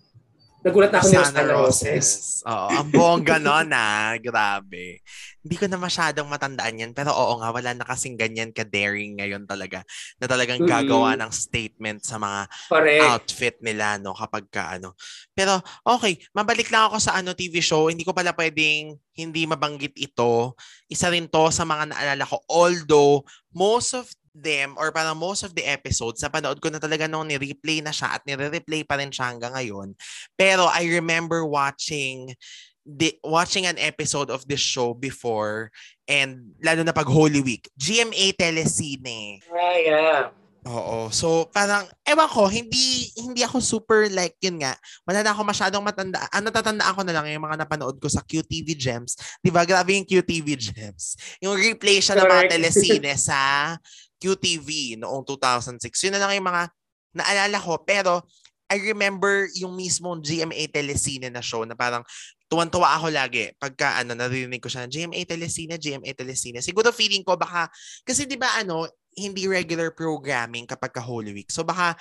Nagulat 0.67 0.91
na 0.91 0.99
ako 0.99 1.07
ni 1.07 1.15
Osana 1.15 1.53
Roses. 1.53 2.07
Oo, 2.43 2.67
ang 2.75 2.89
bongga 2.91 3.39
nun 3.39 3.71
ah. 3.71 4.19
Grabe. 4.19 4.99
Hindi 5.47 5.55
ko 5.55 5.71
na 5.71 5.79
masyadong 5.79 6.27
matandaan 6.27 6.75
yan. 6.75 6.91
Pero 6.91 7.15
oo 7.15 7.39
nga, 7.39 7.55
wala 7.55 7.71
na 7.71 7.87
kasing 7.87 8.19
ganyan 8.19 8.51
ka-daring 8.51 9.15
ngayon 9.15 9.47
talaga. 9.47 9.87
Na 10.19 10.27
talagang 10.27 10.59
mm-hmm. 10.59 10.75
gagawa 10.83 11.15
ng 11.15 11.31
statement 11.31 12.03
sa 12.03 12.19
mga 12.19 12.51
Correct. 12.67 13.03
outfit 13.07 13.55
nila 13.63 13.95
no 13.95 14.11
kapag 14.11 14.51
ka 14.51 14.75
ano. 14.75 14.91
Pero 15.31 15.63
okay, 15.87 16.19
mabalik 16.35 16.67
lang 16.67 16.91
ako 16.91 16.99
sa 16.99 17.15
ano 17.15 17.31
TV 17.31 17.63
show. 17.63 17.87
Hindi 17.87 18.03
ko 18.03 18.11
pala 18.11 18.35
pwedeng 18.35 18.99
hindi 19.15 19.47
mabanggit 19.47 19.95
ito. 19.95 20.53
Isa 20.91 21.07
rin 21.07 21.31
to 21.31 21.47
sa 21.49 21.63
mga 21.63 21.95
naalala 21.95 22.27
ko. 22.27 22.37
Although, 22.51 23.23
most 23.55 23.97
of 23.97 24.05
them 24.37 24.77
or 24.77 24.93
parang 24.93 25.17
most 25.17 25.41
of 25.41 25.57
the 25.57 25.65
episodes 25.65 26.21
na 26.21 26.29
panood 26.29 26.61
ko 26.61 26.69
na 26.69 26.77
talaga 26.77 27.09
nung 27.09 27.25
ni-replay 27.25 27.81
na 27.81 27.89
siya 27.89 28.13
at 28.13 28.21
nire-replay 28.29 28.85
pa 28.85 29.01
rin 29.01 29.09
siya 29.09 29.33
hanggang 29.33 29.57
ngayon. 29.57 29.97
Pero 30.37 30.69
I 30.69 30.85
remember 30.85 31.41
watching 31.41 32.37
the 32.87 33.19
watching 33.19 33.67
an 33.67 33.75
episode 33.75 34.31
of 34.31 34.47
this 34.47 34.63
show 34.63 34.95
before 34.95 35.69
and 36.07 36.55
lalo 36.63 36.87
na 36.87 36.95
pag 36.95 37.11
Holy 37.11 37.43
Week. 37.43 37.67
GMA 37.75 38.39
Telecine. 38.39 39.43
Ah, 39.51 39.75
yeah. 39.75 40.31
Oo. 40.67 41.07
So, 41.11 41.47
parang, 41.51 41.87
ewan 42.03 42.27
ko, 42.27 42.47
hindi 42.51 43.11
hindi 43.15 43.43
ako 43.43 43.63
super 43.63 44.11
like, 44.11 44.35
yun 44.43 44.59
nga, 44.59 44.75
wala 45.07 45.23
na 45.23 45.31
ako 45.31 45.47
masyadong 45.47 45.83
matanda. 45.83 46.27
Ano, 46.31 46.51
tatandaan 46.51 46.95
ko 46.95 47.03
na 47.07 47.15
lang 47.15 47.27
yung 47.31 47.43
mga 47.43 47.63
napanood 47.63 47.99
ko 47.99 48.07
sa 48.11 48.23
QTV 48.23 48.75
Gems. 48.75 49.15
Di 49.39 49.47
ba? 49.47 49.63
Grabe 49.63 49.95
yung 49.95 50.07
QTV 50.07 50.47
Gems. 50.59 51.15
Yung 51.39 51.55
replay 51.55 52.03
siya 52.03 52.19
ng 52.19 52.27
mga 52.27 52.55
telesine 52.55 53.15
sa 53.31 53.39
QTV 54.19 54.99
noong 54.99 55.23
2006. 55.23 56.07
Yun 56.07 56.13
na 56.15 56.21
lang 56.23 56.35
yung 56.35 56.47
mga 56.47 56.63
naalala 57.15 57.57
ko. 57.63 57.79
Pero 57.87 58.27
I 58.67 58.83
remember 58.83 59.47
yung 59.55 59.79
mismong 59.79 60.19
GMA 60.19 60.67
Telecine 60.67 61.31
na 61.31 61.39
show 61.39 61.63
na 61.63 61.79
parang 61.79 62.03
tuwan-tuwa 62.47 62.95
ako 62.95 63.07
lagi 63.11 63.51
pagka 63.59 63.99
ano 63.99 64.15
naririnig 64.15 64.63
ko 64.63 64.71
siya 64.71 64.87
GMA 64.87 65.23
Telecine, 65.27 65.75
GMA 65.75 66.11
Telecine. 66.15 66.63
Siguro 66.63 66.95
feeling 66.95 67.23
ko 67.23 67.35
baka 67.35 67.67
kasi 68.07 68.23
'di 68.23 68.39
ba 68.39 68.55
ano 68.59 68.87
hindi 69.17 69.49
regular 69.49 69.89
programming 69.89 70.69
kapag 70.69 70.93
ka 70.93 71.01
Holy 71.01 71.33
Week. 71.33 71.49
So 71.49 71.65
baka, 71.65 71.97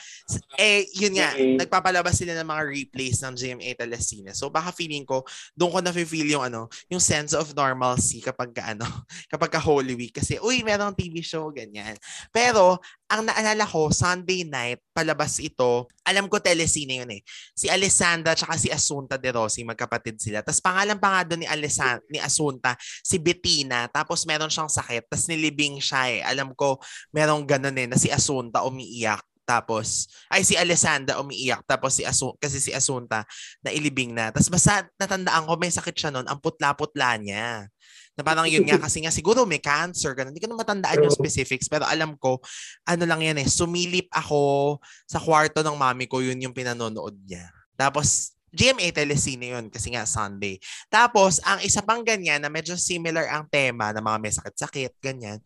eh, 0.61 0.85
yun 0.92 1.16
nga, 1.16 1.32
mm-hmm. 1.32 1.64
nagpapalabas 1.64 2.20
sila 2.20 2.37
ng 2.37 2.44
mga 2.44 2.62
replays 2.68 3.24
ng 3.24 3.32
GMA 3.32 3.72
Telecine. 3.72 4.37
So 4.37 4.52
baka 4.52 4.68
feeling 4.76 5.09
ko, 5.09 5.24
doon 5.56 5.72
ko 5.72 5.78
na-feel 5.80 6.28
yung 6.28 6.44
ano, 6.44 6.68
yung 6.92 7.00
sense 7.00 7.32
of 7.32 7.56
normalcy 7.56 8.20
kapag 8.20 8.52
ka, 8.52 8.76
ano, 8.76 8.85
kapag 9.32 9.48
ka 9.48 9.61
Holy 9.64 9.96
Week. 9.96 10.12
Kasi, 10.12 10.37
uy, 10.44 10.61
merong 10.61 10.92
TV 10.92 11.24
show, 11.24 11.48
ganyan. 11.48 11.96
Pero, 12.28 12.76
ang 13.07 13.23
naalala 13.23 13.62
ko, 13.62 13.90
Sunday 13.95 14.42
night, 14.42 14.83
palabas 14.90 15.38
ito. 15.38 15.87
Alam 16.03 16.27
ko 16.27 16.42
telesine 16.42 17.03
yun 17.03 17.11
eh. 17.14 17.23
Si 17.55 17.71
Alessandra 17.71 18.35
tsaka 18.35 18.59
si 18.59 18.66
Asunta 18.66 19.14
de 19.14 19.31
Rossi, 19.31 19.62
magkapatid 19.62 20.19
sila. 20.19 20.42
Tapos 20.42 20.59
pangalan 20.59 20.99
pa 20.99 21.09
nga 21.14 21.23
doon 21.23 21.47
ni, 21.47 21.49
Alessandra, 21.49 22.03
ni 22.11 22.19
Asunta, 22.19 22.75
si 22.81 23.23
Bettina. 23.23 23.87
Tapos 23.87 24.27
meron 24.27 24.51
siyang 24.51 24.71
sakit. 24.71 25.07
Tapos 25.07 25.31
nilibing 25.31 25.79
siya 25.79 26.03
eh. 26.11 26.21
Alam 26.27 26.51
ko, 26.59 26.83
merong 27.14 27.47
ganun 27.47 27.79
eh, 27.79 27.87
na 27.87 27.95
si 27.95 28.11
Asunta 28.11 28.66
umiiyak. 28.66 29.23
Tapos, 29.47 30.11
ay 30.27 30.42
si 30.42 30.59
Alessandra 30.59 31.23
umiiyak. 31.23 31.62
Tapos 31.62 31.95
si 31.95 32.03
Asun, 32.03 32.35
kasi 32.42 32.59
si 32.59 32.75
Asunta 32.75 33.23
na 33.62 33.71
ilibing 33.71 34.11
na. 34.11 34.35
Tapos 34.35 34.51
basta 34.51 34.90
natandaan 34.99 35.47
ko 35.47 35.55
may 35.55 35.71
sakit 35.71 35.95
siya 35.95 36.11
noon, 36.11 36.27
ang 36.27 36.42
putla-putla 36.42 37.14
niya. 37.23 37.71
Na 38.16 38.24
parang 38.24 38.48
yun 38.48 38.64
nga, 38.64 38.81
kasi 38.88 39.05
nga 39.05 39.12
siguro 39.12 39.44
may 39.44 39.61
cancer, 39.61 40.16
ganun. 40.16 40.33
Hindi 40.33 40.42
ko 40.42 40.50
na 40.50 40.59
matandaan 40.59 41.05
yung 41.05 41.12
specifics, 41.12 41.68
pero 41.68 41.85
alam 41.85 42.16
ko, 42.16 42.40
ano 42.88 43.05
lang 43.05 43.20
yan 43.20 43.38
eh, 43.38 43.46
sumilip 43.46 44.09
ako 44.11 44.81
sa 45.05 45.20
kwarto 45.20 45.61
ng 45.61 45.76
mami 45.76 46.09
ko, 46.09 46.24
yun 46.24 46.40
yung 46.40 46.57
pinanonood 46.57 47.14
niya. 47.29 47.52
Tapos, 47.76 48.37
GMA 48.57 48.88
Telecine 48.88 49.52
yun 49.52 49.68
kasi 49.68 49.92
nga 49.92 50.09
Sunday. 50.09 50.57
Tapos, 50.88 51.44
ang 51.44 51.61
isa 51.61 51.85
pang 51.85 52.00
ganyan 52.00 52.40
na 52.40 52.48
medyo 52.48 52.72
similar 52.81 53.29
ang 53.29 53.44
tema 53.52 53.92
ng 53.92 54.00
mga 54.00 54.18
may 54.18 54.33
sakit-sakit, 54.33 54.92
ganyan. 55.05 55.38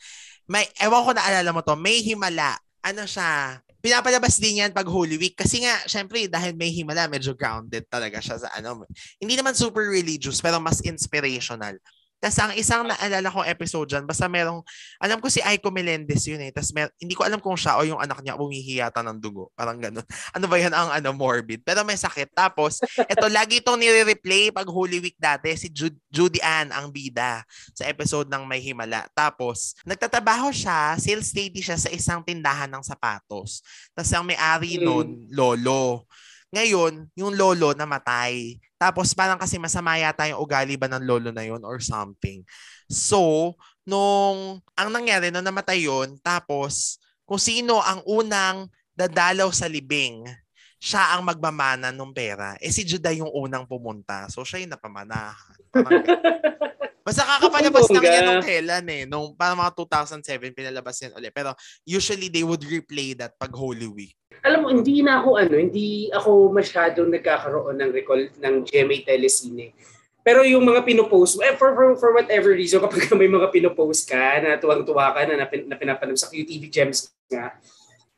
May, 0.46 0.70
ewan 0.78 1.02
ko 1.02 1.10
na 1.10 1.26
alala 1.26 1.50
mo 1.50 1.60
to, 1.66 1.74
may 1.74 1.98
himala. 2.06 2.54
Ano 2.86 3.02
siya? 3.10 3.58
Pinapalabas 3.80 4.36
din 4.36 4.60
yan 4.62 4.70
pag 4.70 4.86
Holy 4.86 5.18
Week. 5.18 5.34
Kasi 5.34 5.66
nga, 5.66 5.74
syempre, 5.90 6.28
dahil 6.30 6.54
may 6.54 6.70
himala, 6.70 7.10
medyo 7.10 7.34
grounded 7.34 7.88
talaga 7.90 8.20
siya 8.22 8.36
sa 8.36 8.48
ano. 8.54 8.86
Hindi 9.18 9.34
naman 9.34 9.56
super 9.58 9.88
religious, 9.88 10.38
pero 10.38 10.60
mas 10.62 10.78
inspirational. 10.84 11.80
Tapos 12.20 12.36
ang 12.36 12.52
isang 12.52 12.84
naalala 12.84 13.32
kong 13.32 13.48
episode 13.48 13.88
dyan, 13.88 14.04
basta 14.04 14.28
merong, 14.28 14.60
alam 15.00 15.18
ko 15.24 15.32
si 15.32 15.40
Aiko 15.40 15.72
Melendez 15.72 16.28
yun 16.28 16.44
eh. 16.44 16.52
Tapos 16.52 16.76
mer- 16.76 16.92
hindi 17.00 17.16
ko 17.16 17.24
alam 17.24 17.40
kung 17.40 17.56
siya 17.56 17.80
o 17.80 17.84
yung 17.88 17.96
anak 17.96 18.20
niya 18.20 18.36
umihiyata 18.36 19.00
ng 19.00 19.16
dugo. 19.16 19.48
Parang 19.56 19.80
ganun. 19.80 20.04
Ano 20.36 20.46
ba 20.46 20.60
yan 20.60 20.70
ang 20.70 20.92
ano, 20.92 21.10
morbid? 21.16 21.64
Pero 21.64 21.82
may 21.82 21.96
sakit. 21.96 22.36
Tapos, 22.36 22.78
ito, 22.84 23.26
lagi 23.32 23.64
itong 23.64 23.80
nire-replay 23.80 24.52
pag 24.52 24.68
Holy 24.68 25.00
Week 25.00 25.16
dati, 25.16 25.56
si 25.56 25.72
Ju- 25.72 25.96
Judy 26.12 26.38
Ann 26.44 26.70
ang 26.70 26.92
bida 26.92 27.42
sa 27.72 27.88
episode 27.88 28.28
ng 28.28 28.44
May 28.44 28.60
Himala. 28.60 29.08
Tapos, 29.16 29.74
nagtatabaho 29.82 30.52
siya, 30.52 30.94
sales 31.00 31.32
lady 31.32 31.64
siya 31.64 31.80
sa 31.80 31.88
isang 31.88 32.20
tindahan 32.20 32.68
ng 32.68 32.84
sapatos. 32.84 33.64
Tapos 33.96 34.12
ang 34.12 34.28
may-ari 34.28 34.76
mm. 34.76 34.84
nun, 34.84 35.08
lolo. 35.32 36.04
Ngayon, 36.50 37.06
yung 37.14 37.32
lolo 37.38 37.70
namatay. 37.72 38.58
Tapos 38.74 39.14
parang 39.14 39.38
kasi 39.38 39.54
masama 39.56 39.94
yata 39.98 40.26
yung 40.26 40.42
ugali 40.42 40.74
ba 40.74 40.90
ng 40.90 41.06
lolo 41.06 41.30
na 41.30 41.46
yun 41.46 41.62
or 41.62 41.78
something. 41.78 42.42
So, 42.90 43.54
nung 43.86 44.58
ang 44.74 44.88
nangyari 44.90 45.30
nung 45.30 45.46
namatay 45.46 45.86
yun, 45.86 46.18
tapos 46.22 46.98
kung 47.22 47.38
sino 47.38 47.78
ang 47.78 48.02
unang 48.02 48.66
dadalaw 48.98 49.54
sa 49.54 49.70
libing, 49.70 50.26
siya 50.80 51.14
ang 51.14 51.22
magmamana 51.28 51.92
ng 51.92 52.10
pera. 52.10 52.56
Eh 52.58 52.72
si 52.72 52.82
Judah 52.88 53.12
yung 53.12 53.30
unang 53.30 53.68
pumunta. 53.68 54.26
So 54.32 54.42
siya 54.42 54.64
yung 54.64 54.72
napamanahan. 54.72 55.58
Basta 57.10 57.26
kakapalabas 57.26 57.90
lang 57.90 58.06
yan 58.06 58.22
nung 58.22 58.46
kailan 58.46 58.86
eh. 58.86 59.02
Nung 59.02 59.34
parang 59.34 59.58
mga 59.58 59.74
2007, 59.74 60.54
pinalabas 60.54 60.94
yan 61.02 61.18
ulit. 61.18 61.34
Pero 61.34 61.58
usually 61.82 62.30
they 62.30 62.46
would 62.46 62.62
replay 62.62 63.18
that 63.18 63.34
pag 63.34 63.50
Holy 63.50 63.90
Week 63.90 64.14
alam 64.40 64.64
mo, 64.64 64.68
hindi 64.72 65.04
na 65.04 65.20
ako 65.20 65.36
ano, 65.36 65.54
hindi 65.60 66.08
ako 66.08 66.54
masyadong 66.54 67.12
nagkakaroon 67.12 67.76
ng 67.76 67.90
recall 67.92 68.22
ng 68.40 68.54
GMA 68.64 69.04
Telecine. 69.04 69.76
Pero 70.20 70.44
yung 70.44 70.64
mga 70.64 70.84
pinopost, 70.84 71.40
eh, 71.40 71.56
for, 71.56 71.72
for, 71.72 71.88
for 71.96 72.10
whatever 72.12 72.52
reason, 72.52 72.80
kapag 72.84 73.08
may 73.16 73.28
mga 73.28 73.52
pinopost 73.52 74.08
ka 74.08 74.40
na 74.40 74.56
tuwang-tuwa 74.60 75.12
ka 75.16 75.28
na, 75.28 75.44
na, 75.44 75.46
na 75.48 75.76
pinapanood 75.76 76.20
sa 76.20 76.28
QTV 76.28 76.72
Gems 76.72 77.12
nga, 77.28 77.56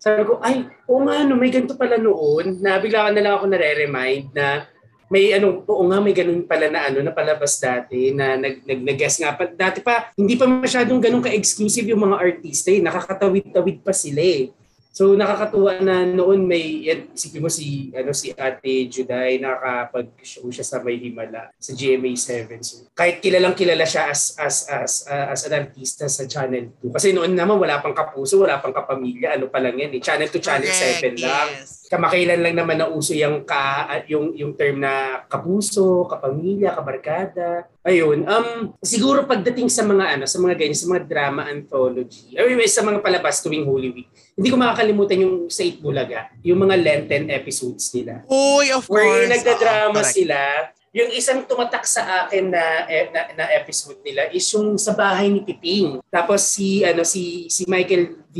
sabi 0.02 0.26
ko, 0.26 0.42
ay, 0.42 0.66
oo 0.90 0.98
nga, 1.06 1.22
no, 1.22 1.38
may 1.38 1.50
ganito 1.50 1.78
pala 1.78 1.94
noon, 1.94 2.58
na 2.58 2.82
bigla 2.82 3.06
ka 3.06 3.10
na 3.14 3.22
lang 3.22 3.34
ako 3.38 3.46
nare-remind 3.46 4.34
na 4.34 4.66
may 5.12 5.36
ano, 5.36 5.60
oo 5.68 5.84
nga, 5.92 6.00
may 6.00 6.16
ganun 6.16 6.48
pala 6.48 6.72
na 6.72 6.88
ano, 6.88 7.04
na 7.04 7.12
palabas 7.12 7.60
dati, 7.60 8.16
na 8.16 8.40
nag, 8.40 8.64
nag, 8.64 8.80
nag-guess 8.80 9.20
nga. 9.20 9.36
Pa, 9.36 9.44
dati 9.44 9.84
pa, 9.84 10.08
hindi 10.16 10.40
pa 10.40 10.48
masyadong 10.48 11.04
ganun 11.04 11.20
ka-exclusive 11.20 11.84
yung 11.92 12.08
mga 12.08 12.16
artista 12.16 12.72
eh. 12.72 12.80
Nakakatawid-tawid 12.80 13.84
pa 13.84 13.92
sila 13.92 14.24
eh. 14.24 14.48
So 14.92 15.16
nakakatuwa 15.16 15.80
na 15.80 16.04
noon 16.04 16.44
may 16.44 16.84
isipin 17.16 17.40
mo 17.40 17.48
si 17.48 17.88
ano 17.96 18.12
si 18.12 18.28
Ate 18.36 18.92
Juday 18.92 19.40
nakakapag-show 19.40 20.44
siya 20.52 20.68
sa 20.68 20.84
May 20.84 21.00
Himala 21.00 21.48
sa 21.56 21.72
GMA 21.72 22.12
7. 22.12 22.60
So 22.60 22.84
kahit 22.92 23.24
kilalang 23.24 23.56
kilala 23.56 23.88
siya 23.88 24.12
as 24.12 24.36
as 24.36 24.68
as 24.68 24.92
uh, 25.08 25.32
as 25.32 25.48
an 25.48 25.64
artista 25.64 26.04
sa 26.12 26.28
Channel 26.28 26.76
2. 26.84 26.92
Kasi 26.92 27.16
noon 27.16 27.32
naman 27.32 27.56
wala 27.56 27.80
pang 27.80 27.96
kapuso, 27.96 28.44
wala 28.44 28.60
pang 28.60 28.76
kapamilya, 28.76 29.40
ano 29.40 29.48
pa 29.48 29.64
lang 29.64 29.80
yan, 29.80 29.96
eh. 29.96 30.00
Channel 30.04 30.28
2, 30.28 30.44
Channel 30.44 30.68
7 30.68 31.24
lang. 31.24 31.48
Yes 31.56 31.81
kamakailan 31.92 32.40
lang 32.40 32.56
naman 32.56 32.80
na 32.80 32.88
uso 32.88 33.12
yung 33.12 33.44
ka 33.44 33.84
yung 34.08 34.32
yung 34.32 34.56
term 34.56 34.80
na 34.80 35.20
kapuso, 35.28 36.08
kapamilya, 36.08 36.72
kabarkada. 36.72 37.68
Ayun, 37.84 38.24
um 38.24 38.72
siguro 38.80 39.28
pagdating 39.28 39.68
sa 39.68 39.84
mga 39.84 40.16
ano, 40.16 40.24
sa 40.24 40.40
mga 40.40 40.56
ganyan, 40.56 40.80
sa 40.80 40.88
mga 40.88 41.04
drama 41.04 41.44
anthology. 41.52 42.32
I 42.32 42.48
mean, 42.48 42.64
sa 42.64 42.80
mga 42.80 43.04
palabas 43.04 43.44
tuwing 43.44 43.68
Holy 43.68 43.92
Week. 43.92 44.08
Hindi 44.32 44.48
ko 44.48 44.56
makakalimutan 44.56 45.20
yung 45.20 45.36
sa 45.52 45.60
Bulaga, 45.76 46.32
yung 46.40 46.64
mga 46.64 46.80
Lenten 46.80 47.28
episodes 47.28 47.92
nila. 47.92 48.24
Uy, 48.32 48.72
of 48.72 48.88
course. 48.88 48.96
Where 48.96 49.28
nagda-drama 49.28 50.00
oh, 50.00 50.08
sila 50.08 50.72
yung 50.92 51.10
isang 51.16 51.48
tumatak 51.48 51.88
sa 51.88 52.24
akin 52.24 52.52
na, 52.52 52.84
eh, 52.84 53.08
na, 53.08 53.20
na 53.32 53.44
episode 53.56 53.96
nila 54.04 54.28
is 54.28 54.44
yung 54.52 54.76
sa 54.76 54.92
bahay 54.92 55.32
ni 55.32 55.40
Piping. 55.40 56.04
Tapos 56.12 56.44
si 56.44 56.84
ano 56.84 57.00
si 57.00 57.48
si 57.48 57.64
Michael 57.64 58.28
V 58.28 58.36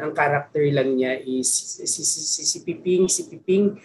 ang 0.00 0.12
character 0.12 0.60
lang 0.68 1.00
niya 1.00 1.16
is 1.24 1.48
si 1.48 1.88
si, 1.88 2.04
si, 2.04 2.42
si 2.44 2.58
Piping, 2.60 3.08
si 3.08 3.24
Piping 3.24 3.80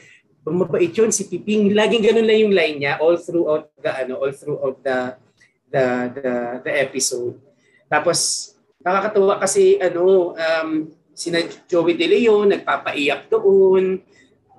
mabait 0.50 0.92
yun 0.92 1.14
si 1.14 1.28
Piping. 1.28 1.72
Laging 1.72 2.04
ganun 2.04 2.28
lang 2.28 2.40
yung 2.44 2.56
line 2.56 2.78
niya 2.82 3.00
all 3.00 3.16
throughout 3.16 3.72
the 3.80 3.92
ano 3.92 4.20
all 4.20 4.34
throughout 4.34 4.78
the 4.84 5.16
the 5.70 5.86
the, 6.16 6.34
the 6.66 6.72
episode. 6.76 7.38
Tapos 7.88 8.52
nakakatuwa 8.84 9.40
kasi 9.40 9.78
ano 9.80 10.36
um 10.36 10.70
sina 11.12 11.44
Joey 11.68 12.00
De 12.00 12.08
Leon 12.08 12.52
nagpapaiyak 12.52 13.28
doon 13.28 14.00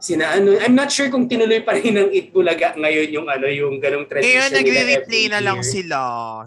sina 0.00 0.32
ano, 0.32 0.56
I'm 0.56 0.72
not 0.72 0.88
sure 0.88 1.12
kung 1.12 1.28
tinuloy 1.28 1.60
pa 1.60 1.76
rin 1.76 1.92
ng 1.92 2.08
Itbulaga 2.08 2.72
ngayon 2.72 3.08
yung 3.12 3.26
ano, 3.28 3.46
yung 3.46 3.76
ganong 3.76 4.08
tradition. 4.08 4.32
Ngayon, 4.32 4.50
nagre-replay 4.56 5.24
na 5.28 5.40
lang 5.44 5.60
sila. 5.60 5.98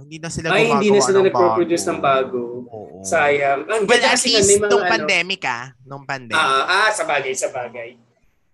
Hindi 0.02 0.18
na 0.18 0.30
sila 0.34 0.48
Ay, 0.50 0.74
hindi 0.74 0.90
na 0.90 1.00
sila 1.00 1.22
nagpo-produce 1.22 1.86
ng 1.86 2.00
bago. 2.02 2.66
Oo. 2.66 3.06
Sayang. 3.06 3.70
Ang 3.70 3.86
Well, 3.86 4.04
at 4.04 4.18
least 4.26 4.58
mga 4.58 4.68
nung 4.68 4.82
ano- 4.82 4.94
pandemic 4.98 5.42
ah. 5.46 5.66
Nung 5.86 6.04
pandemic. 6.04 6.42
Ah, 6.42 6.90
ah, 6.90 6.90
sa 6.90 7.06
bagay, 7.06 7.34
sa 7.38 7.54
bagay. 7.54 7.94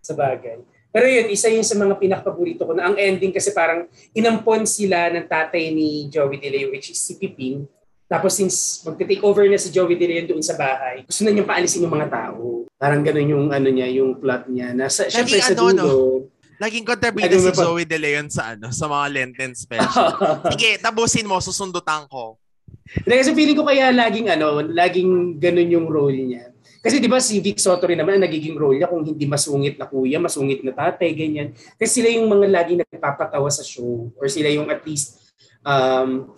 Sa 0.03 0.13
bagay. 0.13 0.59
Pero 0.89 1.05
yun, 1.05 1.31
isa 1.31 1.47
yun 1.47 1.63
sa 1.63 1.77
mga 1.77 1.95
pinakapaborito 2.01 2.65
ko 2.65 2.73
na 2.75 2.91
ang 2.91 2.97
ending 2.99 3.31
kasi 3.31 3.55
parang 3.55 3.87
inampon 4.11 4.65
sila 4.67 5.07
ng 5.13 5.25
tatay 5.29 5.69
ni 5.71 6.09
Joey 6.11 6.41
De 6.41 6.49
Leon 6.49 6.75
which 6.75 6.91
is 6.91 6.99
si 6.99 7.15
Piping. 7.15 7.63
Tapos 8.09 8.33
since 8.33 8.81
magte-take 8.81 9.21
over 9.21 9.45
na 9.45 9.61
si 9.61 9.69
Joey 9.69 9.93
De 9.93 10.09
Leon 10.09 10.25
doon 10.25 10.41
sa 10.41 10.57
bahay, 10.57 11.05
gusto 11.05 11.21
na 11.21 11.29
niyang 11.29 11.45
paalisin 11.45 11.85
yung 11.85 11.93
mga 11.93 12.09
tao. 12.09 12.65
Parang 12.73 13.05
ganun 13.05 13.29
yung 13.29 13.45
ano 13.53 13.69
niya, 13.69 13.85
yung 13.93 14.17
plot 14.17 14.49
niya. 14.49 14.73
Nasa, 14.73 15.05
syempre 15.05 15.37
sa 15.37 15.53
ano, 15.53 15.69
no? 15.69 15.69
dulo. 15.69 15.95
Laging 16.57 16.89
kontrabida 16.89 17.37
si 17.37 17.53
pa- 17.53 17.61
Joey 17.61 17.85
De 17.85 18.01
Leon 18.01 18.27
sa 18.33 18.57
ano, 18.57 18.73
sa 18.73 18.89
mga 18.89 19.05
Lenten 19.13 19.53
special. 19.53 20.09
Sige, 20.57 20.81
tapusin 20.81 21.29
mo, 21.29 21.37
susundutan 21.37 22.09
ko. 22.09 22.41
Hindi, 22.89 23.15
kasi 23.21 23.31
feeling 23.37 23.57
ko 23.61 23.69
kaya 23.69 23.93
laging 23.93 24.27
ano, 24.33 24.65
laging 24.65 25.37
ganun 25.37 25.69
yung 25.69 25.85
role 25.85 26.17
niya. 26.17 26.49
Kasi 26.81 26.97
di 26.97 27.11
ba 27.11 27.21
si 27.21 27.37
Vic 27.43 27.61
Soto 27.61 27.85
rin 27.85 27.99
naman 27.99 28.17
ang 28.17 28.25
nagiging 28.25 28.57
role 28.57 28.79
niya 28.79 28.89
kung 28.89 29.05
hindi 29.05 29.29
masungit 29.29 29.77
na 29.77 29.85
kuya, 29.85 30.17
masungit 30.17 30.65
na 30.65 30.73
tatay, 30.73 31.11
ganyan. 31.13 31.53
Kasi 31.77 32.01
sila 32.01 32.09
yung 32.09 32.25
mga 32.25 32.47
laging 32.49 32.79
nagpapatawa 32.81 33.51
sa 33.51 33.61
show 33.61 34.09
or 34.17 34.25
sila 34.31 34.49
yung 34.49 34.71
at 34.71 34.81
least 34.87 35.19
um, 35.61 36.31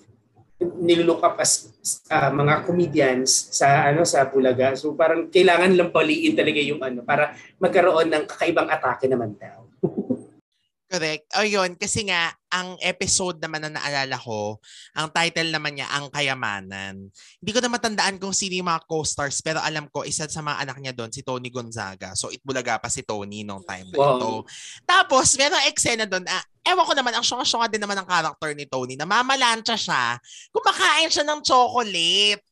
nilook 0.61 1.25
up 1.25 1.41
as 1.41 1.73
uh, 2.09 2.29
mga 2.29 2.65
comedians 2.69 3.49
sa 3.49 3.89
ano 3.89 4.05
sa 4.05 4.29
Bulaga. 4.29 4.77
So 4.77 4.93
parang 4.93 5.27
kailangan 5.33 5.73
lang 5.73 5.89
paliin 5.89 6.37
talaga 6.37 6.61
yung 6.61 6.81
ano 6.81 7.01
para 7.01 7.33
magkaroon 7.57 8.09
ng 8.13 8.23
kakaibang 8.29 8.69
atake 8.69 9.09
naman 9.09 9.33
daw. 9.37 9.65
Correct. 10.91 11.23
O 11.39 11.47
yun, 11.47 11.79
kasi 11.79 12.03
nga, 12.03 12.35
ang 12.51 12.75
episode 12.83 13.39
naman 13.39 13.63
na 13.63 13.79
naalala 13.79 14.19
ko, 14.19 14.59
ang 14.91 15.07
title 15.07 15.47
naman 15.47 15.79
niya, 15.79 15.87
Ang 15.87 16.11
Kayamanan. 16.11 17.07
Hindi 17.39 17.51
ko 17.55 17.63
na 17.63 17.71
matandaan 17.71 18.19
kung 18.19 18.35
sino 18.35 18.59
yung 18.59 18.67
mga 18.67 18.83
co-stars, 18.91 19.39
pero 19.39 19.63
alam 19.63 19.87
ko, 19.87 20.03
isa 20.03 20.27
sa 20.27 20.43
mga 20.43 20.67
anak 20.67 20.77
niya 20.83 20.91
doon, 20.91 21.07
si 21.07 21.23
Tony 21.23 21.47
Gonzaga. 21.47 22.11
So, 22.11 22.27
itbulaga 22.27 22.75
pa 22.75 22.91
si 22.91 23.07
Tony 23.07 23.47
nung 23.47 23.63
time 23.63 23.87
na 23.87 23.95
Wow. 23.95 24.11
ito. 24.19 24.31
Tapos, 24.83 25.31
merong 25.39 25.63
eksena 25.71 26.03
doon, 26.03 26.27
ah, 26.27 26.43
ewan 26.65 26.85
ko 26.85 26.93
naman, 26.93 27.13
ang 27.15 27.25
syonga-syonga 27.25 27.67
din 27.71 27.81
naman 27.81 27.97
ng 28.01 28.07
character 28.07 28.51
ni 28.53 28.65
Tony, 28.69 28.93
na 28.95 29.07
mamalansya 29.09 29.77
siya, 29.77 30.03
kumakain 30.53 31.09
siya 31.09 31.25
ng 31.25 31.39
chocolate. 31.41 32.43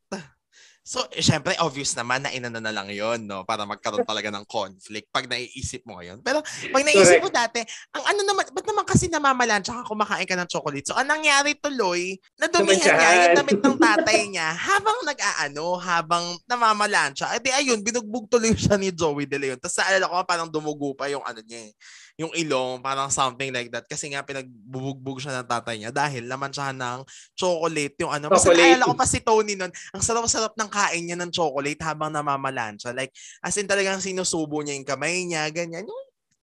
So, 0.89 1.05
eh, 1.13 1.21
syempre, 1.21 1.53
obvious 1.61 1.93
naman 1.93 2.25
na 2.25 2.33
inano 2.33 2.57
na 2.57 2.73
lang 2.73 2.89
yon 2.89 3.29
no? 3.29 3.45
Para 3.45 3.61
magkaroon 3.61 4.01
talaga 4.09 4.33
ng 4.33 4.41
conflict 4.49 5.05
pag 5.13 5.29
naiisip 5.29 5.85
mo 5.85 6.01
ngayon. 6.01 6.17
Pero 6.25 6.41
pag 6.41 6.81
naisip 6.81 7.21
mo 7.21 7.29
dati, 7.29 7.61
ang 7.93 8.03
ano 8.09 8.25
naman, 8.25 8.49
ba't 8.49 8.65
naman 8.65 8.85
kasi 8.89 9.05
namamalan 9.05 9.61
tsaka 9.61 9.85
kumakain 9.85 10.25
ka 10.25 10.33
ng 10.33 10.49
chocolate? 10.49 10.89
So, 10.89 10.97
ang 10.97 11.05
nangyari 11.05 11.53
tuloy, 11.61 12.17
nadumihan 12.41 12.97
niya 12.97 13.09
yung 13.21 13.37
damit 13.37 13.61
ng 13.61 13.77
tatay 13.77 14.33
niya 14.33 14.49
habang 14.49 14.97
nag-aano, 15.05 15.77
habang 15.77 16.25
namamalan 16.49 17.13
siya. 17.13 17.37
Eh 17.37 17.41
di 17.45 17.53
ayun, 17.53 17.85
binugbog 17.85 18.25
tuloy 18.25 18.57
siya 18.57 18.73
ni 18.81 18.89
Joey 18.89 19.29
De 19.29 19.37
Leon. 19.37 19.61
Tapos 19.61 19.77
naalala 19.77 20.09
ko 20.09 20.15
parang 20.25 20.49
dumugo 20.49 20.97
pa 20.97 21.05
yung 21.05 21.21
ano 21.21 21.37
niya 21.45 21.69
eh, 21.69 21.71
yung 22.19 22.35
ilong, 22.35 22.83
parang 22.83 23.07
something 23.07 23.47
like 23.55 23.71
that. 23.71 23.87
Kasi 23.87 24.11
nga 24.11 24.19
pinagbubugbog 24.27 25.23
siya 25.23 25.39
ng 25.39 25.47
tatay 25.47 25.79
niya 25.79 25.91
dahil 25.95 26.27
naman 26.27 26.51
siya 26.51 26.75
ng 26.75 27.07
chocolate 27.31 27.95
yung 28.03 28.11
ano. 28.11 28.27
Chocolate. 28.27 28.59
naalala 28.59 28.91
ko 28.91 28.95
pa 28.99 29.07
si 29.07 29.23
Tony 29.23 29.55
nun, 29.55 29.71
ang 29.71 30.03
sarap-sarap 30.03 30.51
ng 30.59 30.67
kain 30.67 31.07
niya 31.07 31.15
ng 31.15 31.31
chocolate 31.31 31.79
habang 31.79 32.11
namamalan 32.11 32.75
siya. 32.75 32.91
Like, 32.91 33.15
as 33.39 33.55
in 33.55 33.71
talagang 33.71 34.03
sinusubo 34.03 34.59
niya 34.59 34.75
yung 34.75 34.83
kamay 34.83 35.23
niya, 35.23 35.47
ganyan. 35.47 35.87
Yung 35.87 36.03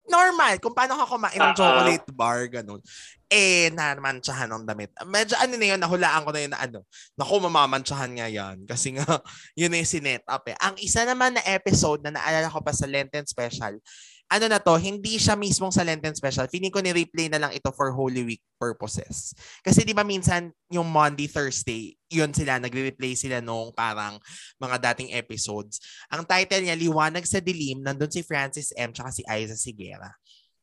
normal, 0.06 0.62
kung 0.62 0.78
paano 0.78 1.02
ka 1.02 1.10
kumain 1.10 1.34
ng 1.34 1.50
Ah, 1.50 1.50
ah. 1.50 1.58
chocolate 1.58 2.08
bar, 2.14 2.46
ganun. 2.46 2.78
Eh, 3.26 3.74
namantsahan 3.74 4.54
ng 4.54 4.70
damit. 4.70 4.94
Medyo 5.02 5.34
ano 5.42 5.58
na 5.58 5.66
yun, 5.66 5.82
nahulaan 5.82 6.22
ko 6.22 6.30
na 6.30 6.42
yun 6.46 6.54
na 6.54 6.62
ano, 6.62 6.80
naku, 7.18 7.34
mamamantsahan 7.42 8.14
nga 8.14 8.30
yan. 8.30 8.70
Kasi 8.70 8.94
nga, 8.94 9.02
yun 9.60 9.74
na 9.74 9.82
yung 9.82 9.90
sinet 9.90 10.22
up 10.30 10.46
eh. 10.46 10.54
Ang 10.62 10.78
isa 10.78 11.02
naman 11.10 11.34
na 11.34 11.42
episode 11.50 12.06
na 12.06 12.14
naalala 12.14 12.54
ko 12.54 12.62
pa 12.62 12.70
sa 12.70 12.86
Lenten 12.86 13.26
Special, 13.26 13.82
ano 14.26 14.46
na 14.50 14.58
to, 14.58 14.74
hindi 14.82 15.22
siya 15.22 15.38
mismong 15.38 15.70
sa 15.70 15.86
Lenten 15.86 16.18
Special. 16.18 16.50
Feeling 16.50 16.74
ko 16.74 16.82
ni-replay 16.82 17.30
na 17.30 17.38
lang 17.38 17.52
ito 17.54 17.70
for 17.70 17.94
Holy 17.94 18.26
Week 18.26 18.44
purposes. 18.58 19.38
Kasi 19.62 19.86
di 19.86 19.94
ba 19.94 20.02
minsan 20.02 20.50
yung 20.74 20.90
Monday, 20.90 21.30
Thursday, 21.30 21.94
yun 22.10 22.34
sila, 22.34 22.58
nagre-replay 22.58 23.14
sila 23.14 23.38
nung 23.38 23.70
parang 23.72 24.18
mga 24.58 24.82
dating 24.92 25.14
episodes. 25.14 25.78
Ang 26.10 26.26
title 26.26 26.66
niya, 26.66 26.74
Liwanag 26.74 27.26
sa 27.30 27.38
Dilim, 27.38 27.86
nandun 27.86 28.10
si 28.10 28.26
Francis 28.26 28.74
M. 28.74 28.90
tsaka 28.90 29.14
si 29.14 29.22
Aiza 29.30 29.54
Sigera. 29.54 30.10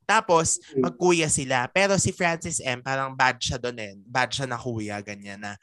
Tapos, 0.02 0.58
magkuya 0.74 1.30
sila. 1.30 1.70
Pero 1.70 1.94
si 1.96 2.10
Francis 2.10 2.58
M, 2.58 2.82
parang 2.82 3.14
bad 3.14 3.38
siya 3.38 3.56
doon 3.62 3.78
eh. 3.78 3.94
Bad 4.02 4.34
siya 4.34 4.50
na 4.50 4.58
kuya, 4.58 4.98
ganyan 5.00 5.38
na 5.38 5.54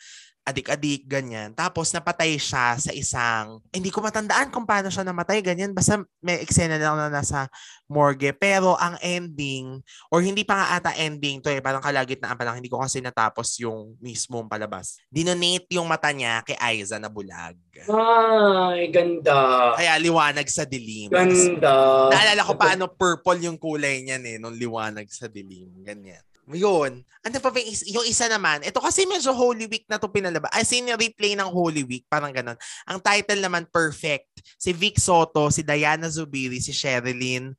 adik-adik, 0.50 1.06
ganyan. 1.06 1.54
Tapos 1.54 1.94
napatay 1.94 2.36
siya 2.36 2.76
sa 2.76 2.92
isang, 2.92 3.62
hindi 3.70 3.94
ko 3.94 4.02
matandaan 4.02 4.50
kung 4.50 4.66
paano 4.66 4.90
siya 4.90 5.06
namatay, 5.06 5.46
ganyan. 5.46 5.72
Basta 5.72 6.02
may 6.20 6.42
eksena 6.42 6.82
lang 6.82 6.98
na 6.98 7.10
nasa 7.10 7.48
morgue. 7.90 8.34
Pero 8.34 8.78
ang 8.78 8.98
ending, 9.02 9.82
or 10.14 10.22
hindi 10.22 10.46
pa 10.46 10.58
nga 10.58 10.68
ata 10.78 10.92
ending 10.98 11.42
to 11.42 11.50
eh, 11.50 11.62
parang 11.62 11.82
kalagitnaan 11.82 12.38
pa 12.38 12.46
lang, 12.46 12.62
hindi 12.62 12.70
ko 12.70 12.82
kasi 12.82 13.02
natapos 13.02 13.62
yung 13.64 13.98
mismong 14.02 14.50
palabas. 14.50 15.02
Dinonate 15.10 15.70
yung 15.74 15.90
mata 15.90 16.14
niya 16.14 16.46
kay 16.46 16.58
Aiza 16.58 17.02
na 17.02 17.10
bulag. 17.10 17.58
Ay, 17.90 18.92
ganda. 18.92 19.74
Kaya 19.80 19.96
liwanag 19.98 20.46
sa 20.52 20.68
dilim. 20.68 21.10
Ganda. 21.10 22.12
Naalala 22.12 22.42
ko 22.44 22.54
paano 22.60 22.84
purple 22.92 23.42
yung 23.48 23.58
kulay 23.58 24.04
niyan 24.06 24.24
eh, 24.26 24.36
nung 24.38 24.54
liwanag 24.54 25.08
sa 25.10 25.32
dilim. 25.32 25.72
Ganyan. 25.82 26.22
Yun. 26.50 27.06
Ano 27.22 27.38
pa 27.38 27.50
ba 27.54 27.62
yung 27.62 27.70
is- 27.70 27.86
yung 27.86 28.06
isa 28.08 28.26
naman? 28.26 28.66
Ito 28.66 28.82
kasi 28.82 29.06
medyo 29.06 29.30
Holy 29.36 29.70
Week 29.70 29.86
na 29.86 30.02
to 30.02 30.10
pinalaba. 30.10 30.50
As 30.50 30.72
in, 30.74 30.90
replay 30.90 31.38
ng 31.38 31.50
Holy 31.50 31.86
Week. 31.86 32.06
Parang 32.10 32.34
ganun. 32.34 32.58
Ang 32.90 33.00
title 33.04 33.38
naman, 33.44 33.70
Perfect. 33.70 34.42
Si 34.58 34.74
Vic 34.74 34.98
Soto, 34.98 35.54
si 35.54 35.62
Diana 35.62 36.10
Zubiri, 36.10 36.58
si 36.58 36.74
Sherilyn 36.74 37.54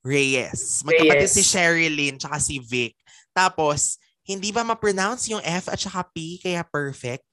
Reyes. 0.00 0.80
Magkapatid 0.88 1.28
Reyes. 1.28 1.36
si 1.36 1.42
Sherilyn 1.44 2.16
tsaka 2.16 2.40
si 2.40 2.56
Vic. 2.64 2.96
Tapos, 3.36 4.00
hindi 4.24 4.54
ba 4.54 4.64
ma-pronounce 4.64 5.28
yung 5.28 5.44
F 5.44 5.68
at 5.68 5.80
saka 5.80 6.08
P 6.08 6.40
kaya 6.40 6.64
perfect? 6.64 7.26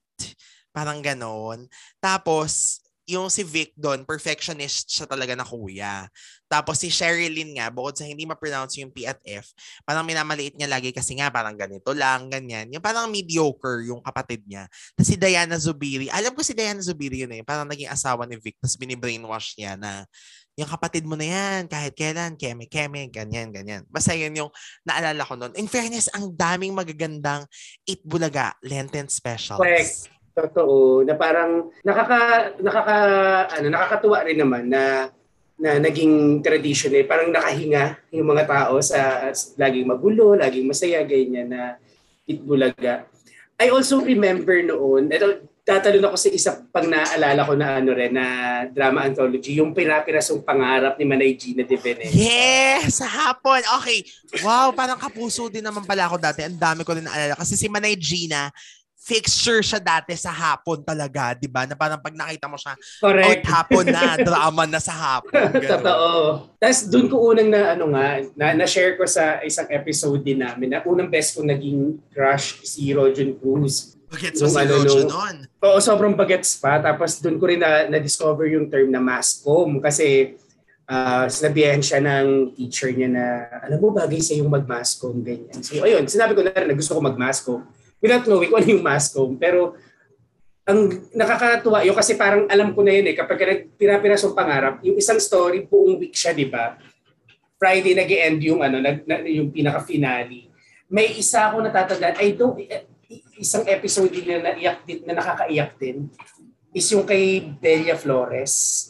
Parang 0.75 0.99
ganon. 0.99 1.71
Tapos, 2.03 2.83
yung 3.07 3.31
si 3.31 3.47
Vic 3.47 3.71
doon, 3.79 4.03
perfectionist 4.03 4.91
siya 4.91 5.07
talaga 5.07 5.31
na 5.31 5.47
kuya. 5.47 6.11
Tapos 6.47 6.79
si 6.79 6.87
Sherilyn 6.87 7.59
nga, 7.59 7.67
bukod 7.67 7.99
sa 7.99 8.07
hindi 8.07 8.23
ma-pronounce 8.23 8.79
yung 8.79 8.91
P 8.91 9.03
at 9.03 9.19
F, 9.23 9.51
parang 9.83 10.07
minamaliit 10.07 10.55
niya 10.55 10.71
lagi 10.71 10.95
kasi 10.95 11.19
nga 11.19 11.27
parang 11.27 11.59
ganito 11.59 11.91
lang, 11.91 12.31
ganyan. 12.31 12.71
Yung 12.71 12.83
parang 12.83 13.11
mediocre 13.11 13.83
yung 13.83 13.99
kapatid 13.99 14.47
niya. 14.47 14.67
Tapos 14.95 15.07
si 15.11 15.15
Diana 15.19 15.59
Zubiri, 15.59 16.07
alam 16.07 16.31
ko 16.31 16.39
si 16.41 16.55
Diana 16.55 16.79
Zubiri 16.79 17.27
yun 17.27 17.31
eh, 17.35 17.43
parang 17.43 17.67
naging 17.67 17.91
asawa 17.91 18.23
ni 18.23 18.39
Vic, 18.39 18.55
tapos 18.63 18.79
binibrainwash 18.79 19.59
niya 19.59 19.75
na 19.75 20.07
yung 20.57 20.71
kapatid 20.73 21.05
mo 21.05 21.13
na 21.13 21.27
yan, 21.29 21.61
kahit 21.69 21.93
kailan, 21.93 22.33
keme, 22.33 22.65
keme, 22.65 23.13
ganyan, 23.13 23.53
ganyan. 23.53 23.85
Basta 23.93 24.17
yun 24.17 24.33
yung 24.33 24.51
naalala 24.81 25.21
ko 25.21 25.37
noon. 25.37 25.53
In 25.53 25.69
fairness, 25.69 26.09
ang 26.09 26.33
daming 26.33 26.73
magagandang 26.73 27.45
Itbulaga 27.85 28.57
Lenten 28.65 29.05
specials. 29.05 29.61
Correct. 29.61 30.09
Totoo, 30.37 31.01
na 31.01 31.17
parang 31.17 31.73
nakaka 31.81 32.53
nakaka 32.61 32.97
ano 33.57 33.67
nakakatuwa 33.73 34.21
rin 34.21 34.37
naman 34.37 34.69
na 34.69 35.09
na 35.57 35.81
naging 35.81 36.45
tradition 36.45 36.93
eh. 36.93 37.03
Parang 37.03 37.33
nakahinga 37.33 37.97
yung 38.13 38.29
mga 38.29 38.45
tao 38.45 38.77
sa 38.81 39.33
laging 39.57 39.89
magulo, 39.89 40.37
laging 40.37 40.69
masaya, 40.69 41.01
ganyan 41.01 41.49
na 41.49 41.81
itbulaga. 42.29 43.09
I 43.57 43.73
also 43.73 44.05
remember 44.05 44.53
noon, 44.61 45.09
ito, 45.09 45.49
tatalon 45.67 46.07
ako 46.07 46.15
sa 46.15 46.29
isa 46.29 46.51
pang 46.71 46.85
naalala 46.87 47.41
ko 47.43 47.57
na 47.57 47.81
ano 47.81 47.91
rin, 47.91 48.13
na 48.13 48.25
drama 48.69 49.03
anthology, 49.03 49.57
yung 49.57 49.73
pinapirasong 49.73 50.45
pangarap 50.45 50.95
ni 50.95 51.03
Manay 51.09 51.33
Gina 51.35 51.65
de 51.65 51.75
Veneza. 51.75 52.13
Yes! 52.13 53.01
Sa 53.01 53.09
hapon. 53.09 53.59
Okay. 53.81 54.05
Wow, 54.45 54.71
parang 54.77 54.95
kapuso 54.95 55.49
din 55.49 55.65
naman 55.65 55.83
pala 55.83 56.07
ako 56.07 56.21
dati. 56.21 56.45
Ang 56.45 56.61
dami 56.61 56.85
ko 56.85 56.95
rin 56.95 57.03
naalala. 57.03 57.35
Kasi 57.35 57.57
si 57.57 57.67
Manay 57.67 57.97
Gina, 57.97 58.47
fixture 59.07 59.63
siya 59.63 59.79
dati 59.79 60.11
sa 60.19 60.35
hapon 60.35 60.83
talaga, 60.83 61.31
di 61.31 61.47
ba? 61.47 61.63
Na 61.63 61.79
parang 61.79 61.95
pag 61.95 62.11
nakita 62.11 62.51
mo 62.51 62.59
siya, 62.59 62.75
Correct. 62.99 63.47
hapon 63.47 63.87
na, 63.87 64.15
drama 64.27 64.67
na 64.67 64.83
sa 64.83 64.91
hapon. 64.91 65.31
Totoo. 65.55 66.11
Tapos 66.59 66.79
doon 66.91 67.07
ko 67.07 67.15
unang 67.31 67.47
na 67.47 67.71
ano 67.71 67.95
nga, 67.95 68.19
na, 68.35 68.51
na-share 68.51 68.99
ko 68.99 69.07
sa 69.07 69.39
isang 69.47 69.71
episode 69.71 70.19
din 70.19 70.43
namin 70.43 70.75
na 70.75 70.83
unang 70.83 71.07
best 71.07 71.39
ko 71.39 71.47
naging 71.47 71.95
crush 72.11 72.59
si 72.67 72.91
Rojan 72.91 73.31
Cruz. 73.39 73.95
Gets 74.11 74.43
mo 74.43 74.51
si 74.51 74.59
ano, 74.59 74.75
Rojo 74.75 74.99
nun. 75.07 75.35
Oo, 75.63 75.79
sobrang 75.79 76.11
bagets 76.11 76.59
pa. 76.59 76.83
Tapos 76.83 77.23
doon 77.23 77.39
ko 77.39 77.47
rin 77.47 77.63
na, 77.63 77.87
na-discover 77.87 78.51
yung 78.51 78.67
term 78.67 78.91
na 78.91 78.99
mascom 78.99 79.79
kasi 79.79 80.35
uh, 80.87 81.27
sinabihan 81.31 81.79
siya 81.79 81.99
ng 82.03 82.55
teacher 82.55 82.91
niya 82.91 83.07
na 83.11 83.25
alam 83.63 83.79
mo 83.79 83.91
bagay 83.91 84.19
sa 84.19 84.35
yung 84.35 84.51
mag-mascom, 84.51 85.15
ganyan. 85.23 85.59
So 85.63 85.79
ayun, 85.83 86.07
sinabi 86.07 86.35
ko 86.35 86.43
na 86.43 86.55
rin 86.55 86.67
na 86.71 86.75
gusto 86.75 86.95
ko 86.95 86.99
mag-mascom. 87.03 87.63
Without 87.97 88.25
knowing 88.29 88.49
kung 88.53 88.59
ano 88.61 88.69
yung 88.69 88.85
mascom. 88.85 89.35
Pero 89.37 89.73
ang 90.67 90.91
nakakatuwa 91.15 91.79
yun 91.87 91.95
kasi 91.95 92.19
parang 92.19 92.43
alam 92.51 92.75
ko 92.75 92.83
na 92.83 92.91
yun 92.91 93.07
eh 93.07 93.15
kapag 93.15 93.71
pinapirasong 93.79 94.35
pangarap, 94.35 94.83
yung 94.83 94.99
isang 94.99 95.17
story 95.17 95.63
buong 95.63 95.95
week 95.95 96.11
siya, 96.11 96.35
di 96.35 96.43
ba? 96.43 96.75
Friday 97.55 97.95
nag 97.95 98.11
end 98.11 98.43
yung 98.43 98.59
ano, 98.61 98.77
nag, 98.83 99.07
na, 99.07 99.23
yung 99.23 99.49
pinaka-finale. 99.49 100.51
May 100.91 101.15
isa 101.15 101.49
ako 101.49 101.63
natatandaan, 101.63 102.19
I 102.19 102.35
don't, 102.35 102.59
eh, 102.59 102.85
isang 103.39 103.63
episode 103.63 104.11
din 104.11 104.27
na 104.27 104.51
naiyak 104.51 104.83
din, 104.83 105.07
na 105.07 105.15
nakakaiyak 105.15 105.79
din 105.79 106.11
is 106.75 106.87
yung 106.91 107.07
kay 107.07 107.55
Delia 107.57 107.95
Flores. 107.95 108.85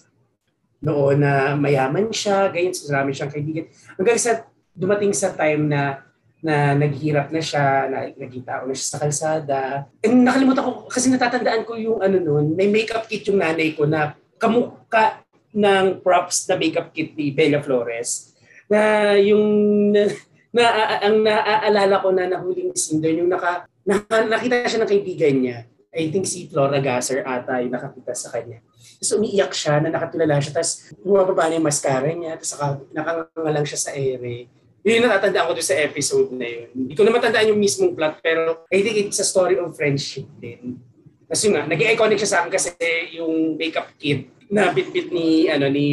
Noon 0.81 1.21
na 1.21 1.53
mayaman 1.53 2.09
siya, 2.09 2.49
ganyan, 2.49 2.73
marami 2.89 3.13
siyang 3.13 3.33
kaibigan. 3.33 3.65
Hanggang 3.95 4.17
sa 4.17 4.49
dumating 4.73 5.13
sa 5.13 5.33
time 5.33 5.69
na 5.69 6.05
na 6.41 6.77
naghirap 6.77 7.33
na 7.33 7.41
siya, 7.41 7.89
na, 7.89 7.97
naging 8.13 8.45
tao 8.45 8.69
na 8.69 8.73
siya 8.77 8.87
sa 8.93 9.01
kalsada. 9.01 9.61
And 10.05 10.21
nakalimutan 10.21 10.63
ko, 10.63 10.85
kasi 10.85 11.09
natatandaan 11.09 11.65
ko 11.65 11.73
yung 11.75 11.99
ano 11.99 12.21
noon, 12.21 12.53
may 12.53 12.69
makeup 12.69 13.09
kit 13.09 13.25
yung 13.25 13.41
nanay 13.41 13.73
ko 13.73 13.89
na 13.89 14.13
kamukha 14.37 15.25
ng 15.53 16.05
props 16.05 16.45
na 16.45 16.55
makeup 16.59 16.93
kit 16.93 17.17
ni 17.17 17.33
Bella 17.33 17.57
Flores. 17.57 18.37
Na 18.69 19.13
yung, 19.17 19.43
na, 19.89 20.13
na 20.53 20.63
ang 21.01 21.17
naaalala 21.25 21.95
ko 22.05 22.09
na 22.13 22.29
nahuling 22.29 22.77
scene 22.77 23.01
doon, 23.01 23.25
yung 23.25 23.31
naka, 23.33 23.65
na, 23.81 23.97
nakita 24.05 24.69
siya 24.69 24.81
ng 24.85 24.91
kaibigan 24.91 25.35
niya. 25.41 25.59
I 25.97 26.13
think 26.13 26.29
si 26.29 26.45
Flora 26.45 26.77
Gasser 26.77 27.25
ata 27.25 27.57
yung 27.65 27.73
nakakita 27.73 28.13
sa 28.13 28.29
kanya. 28.29 28.61
Tapos 29.01 29.17
umiiyak 29.17 29.49
siya 29.49 29.81
na 29.81 29.89
nakatulala 29.89 30.37
siya. 30.37 30.61
Tapos 30.61 30.93
bumababa 31.01 31.49
na 31.49 31.57
yung 31.57 31.65
mascara 31.65 32.13
niya. 32.13 32.37
Tapos 32.37 32.53
nakangalang 32.93 33.65
siya 33.65 33.79
sa 33.81 33.91
ere 33.97 34.45
yun 34.87 35.03
yung 35.03 35.11
natatandaan 35.11 35.51
ko 35.51 35.53
doon 35.59 35.67
sa 35.67 35.75
episode 35.83 36.31
na 36.31 36.47
yun. 36.47 36.71
Hindi 36.71 36.93
ko 36.95 37.03
na 37.03 37.11
matandaan 37.11 37.51
yung 37.51 37.59
mismong 37.59 37.91
plot, 37.91 38.23
pero 38.23 38.63
I 38.71 38.79
think 38.79 38.95
it's 38.95 39.19
a 39.19 39.27
story 39.27 39.59
of 39.59 39.75
friendship 39.75 40.23
din. 40.39 40.79
Kasi 41.27 41.51
nga, 41.51 41.67
naging 41.67 41.91
iconic 41.91 42.23
siya 42.23 42.31
sa 42.31 42.37
akin 42.39 42.51
kasi 42.55 42.71
yung 43.19 43.59
makeup 43.59 43.91
kit 43.99 44.31
na 44.47 44.71
bitbit 44.71 45.11
ni 45.11 45.51
ano 45.51 45.67
ni 45.67 45.87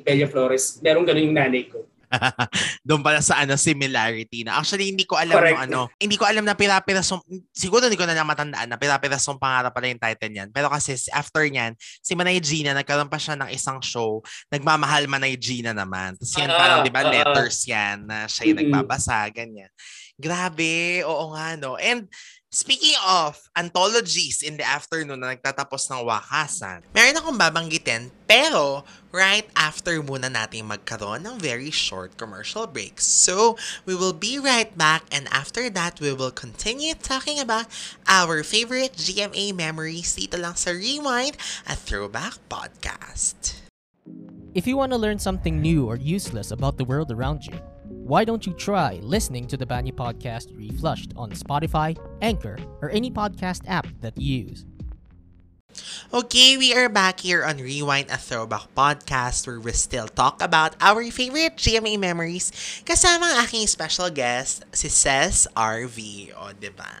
Bella 0.00 0.24
Flores, 0.24 0.80
merong 0.80 1.04
ganun 1.04 1.28
yung 1.28 1.36
nanay 1.36 1.68
ko. 1.68 1.84
Doon 2.86 3.00
pala 3.06 3.22
sa 3.22 3.38
ano 3.40 3.54
similarity 3.54 4.42
na 4.42 4.58
actually 4.58 4.90
hindi 4.90 5.06
ko 5.06 5.14
alam 5.14 5.38
Correct. 5.38 5.54
yung 5.54 5.62
ano, 5.70 5.80
hindi 5.96 6.16
ko 6.18 6.26
alam 6.26 6.42
na 6.42 6.58
pirapirasong 6.58 7.22
siguro 7.54 7.86
hindi 7.86 7.98
ko 7.98 8.06
na 8.06 8.26
matandaan 8.26 8.66
na 8.66 8.78
pirapirasong 8.78 9.38
pangarap 9.38 9.70
pala 9.70 9.90
yung 9.90 10.02
title 10.02 10.32
niyan. 10.34 10.48
Pero 10.50 10.66
kasi 10.68 10.98
after 11.14 11.46
niyan, 11.46 11.78
si 11.78 12.12
Manay 12.18 12.42
Gina 12.42 12.74
nagkaroon 12.74 13.10
pa 13.10 13.18
siya 13.18 13.38
ng 13.38 13.50
isang 13.54 13.78
show, 13.78 14.20
nagmamahal 14.50 15.06
Manay 15.06 15.38
Gina 15.38 15.70
naman. 15.70 16.18
Tapos 16.18 16.34
yan 16.34 16.50
uh, 16.50 16.58
parang 16.58 16.78
'di 16.82 16.92
ba 16.92 17.02
uh, 17.06 17.10
letters 17.10 17.58
yan 17.70 17.96
na 18.04 18.26
siya 18.26 18.50
yung 18.50 18.58
uh, 18.58 18.62
nagbabasa 18.66 19.30
ganyan. 19.30 19.70
Grabe, 20.20 21.00
oo 21.08 21.32
nga 21.32 21.56
no. 21.56 21.80
And 21.80 22.04
Speaking 22.50 22.98
of 23.06 23.38
anthologies 23.54 24.42
in 24.42 24.58
the 24.58 24.66
afternoon 24.66 25.22
na 25.22 25.38
nagtatapos 25.38 25.86
ng 25.86 26.02
wakasan, 26.02 26.82
meron 26.90 27.22
akong 27.22 27.38
babanggitin 27.38 28.10
pero 28.26 28.82
right 29.14 29.46
after 29.54 30.02
muna 30.02 30.26
natin 30.26 30.66
magkaroon 30.66 31.22
ng 31.22 31.38
very 31.38 31.70
short 31.70 32.18
commercial 32.18 32.66
breaks. 32.66 33.06
So, 33.06 33.54
we 33.86 33.94
will 33.94 34.10
be 34.10 34.42
right 34.42 34.74
back 34.74 35.06
and 35.14 35.30
after 35.30 35.70
that, 35.70 36.02
we 36.02 36.10
will 36.10 36.34
continue 36.34 36.98
talking 36.98 37.38
about 37.38 37.70
our 38.10 38.42
favorite 38.42 38.98
GMA 38.98 39.54
memories 39.54 40.18
dito 40.18 40.34
lang 40.34 40.58
sa 40.58 40.74
Rewind, 40.74 41.38
a 41.70 41.78
throwback 41.78 42.42
podcast. 42.50 43.62
If 44.58 44.66
you 44.66 44.74
want 44.74 44.90
to 44.90 44.98
learn 44.98 45.22
something 45.22 45.62
new 45.62 45.86
or 45.86 45.94
useless 45.94 46.50
about 46.50 46.82
the 46.82 46.86
world 46.90 47.14
around 47.14 47.46
you, 47.46 47.62
why 48.10 48.26
don't 48.26 48.42
you 48.42 48.50
try 48.58 48.98
listening 49.06 49.46
to 49.46 49.54
the 49.54 49.62
Banny 49.62 49.94
Podcast 49.94 50.50
Reflushed 50.58 51.14
on 51.14 51.30
Spotify, 51.30 51.94
Anchor, 52.18 52.58
or 52.82 52.90
any 52.90 53.06
podcast 53.06 53.62
app 53.70 53.86
that 54.02 54.18
you 54.18 54.50
use? 54.50 54.66
Okay, 56.10 56.58
we 56.58 56.74
are 56.74 56.90
back 56.90 57.22
here 57.22 57.46
on 57.46 57.62
Rewind 57.62 58.10
a 58.10 58.18
Throwback 58.18 58.66
Podcast 58.74 59.46
where 59.46 59.62
we 59.62 59.70
still 59.78 60.10
talk 60.10 60.42
about 60.42 60.74
our 60.82 61.06
favorite 61.14 61.54
GMA 61.54 62.02
memories 62.02 62.50
kasama 62.82 63.30
ang 63.30 63.46
aking 63.46 63.70
special 63.70 64.10
guest, 64.10 64.66
si 64.74 64.90
Cez 64.90 65.46
RV. 65.54 66.34
O, 66.34 66.50
ba? 66.50 66.58
Diba? 66.58 66.92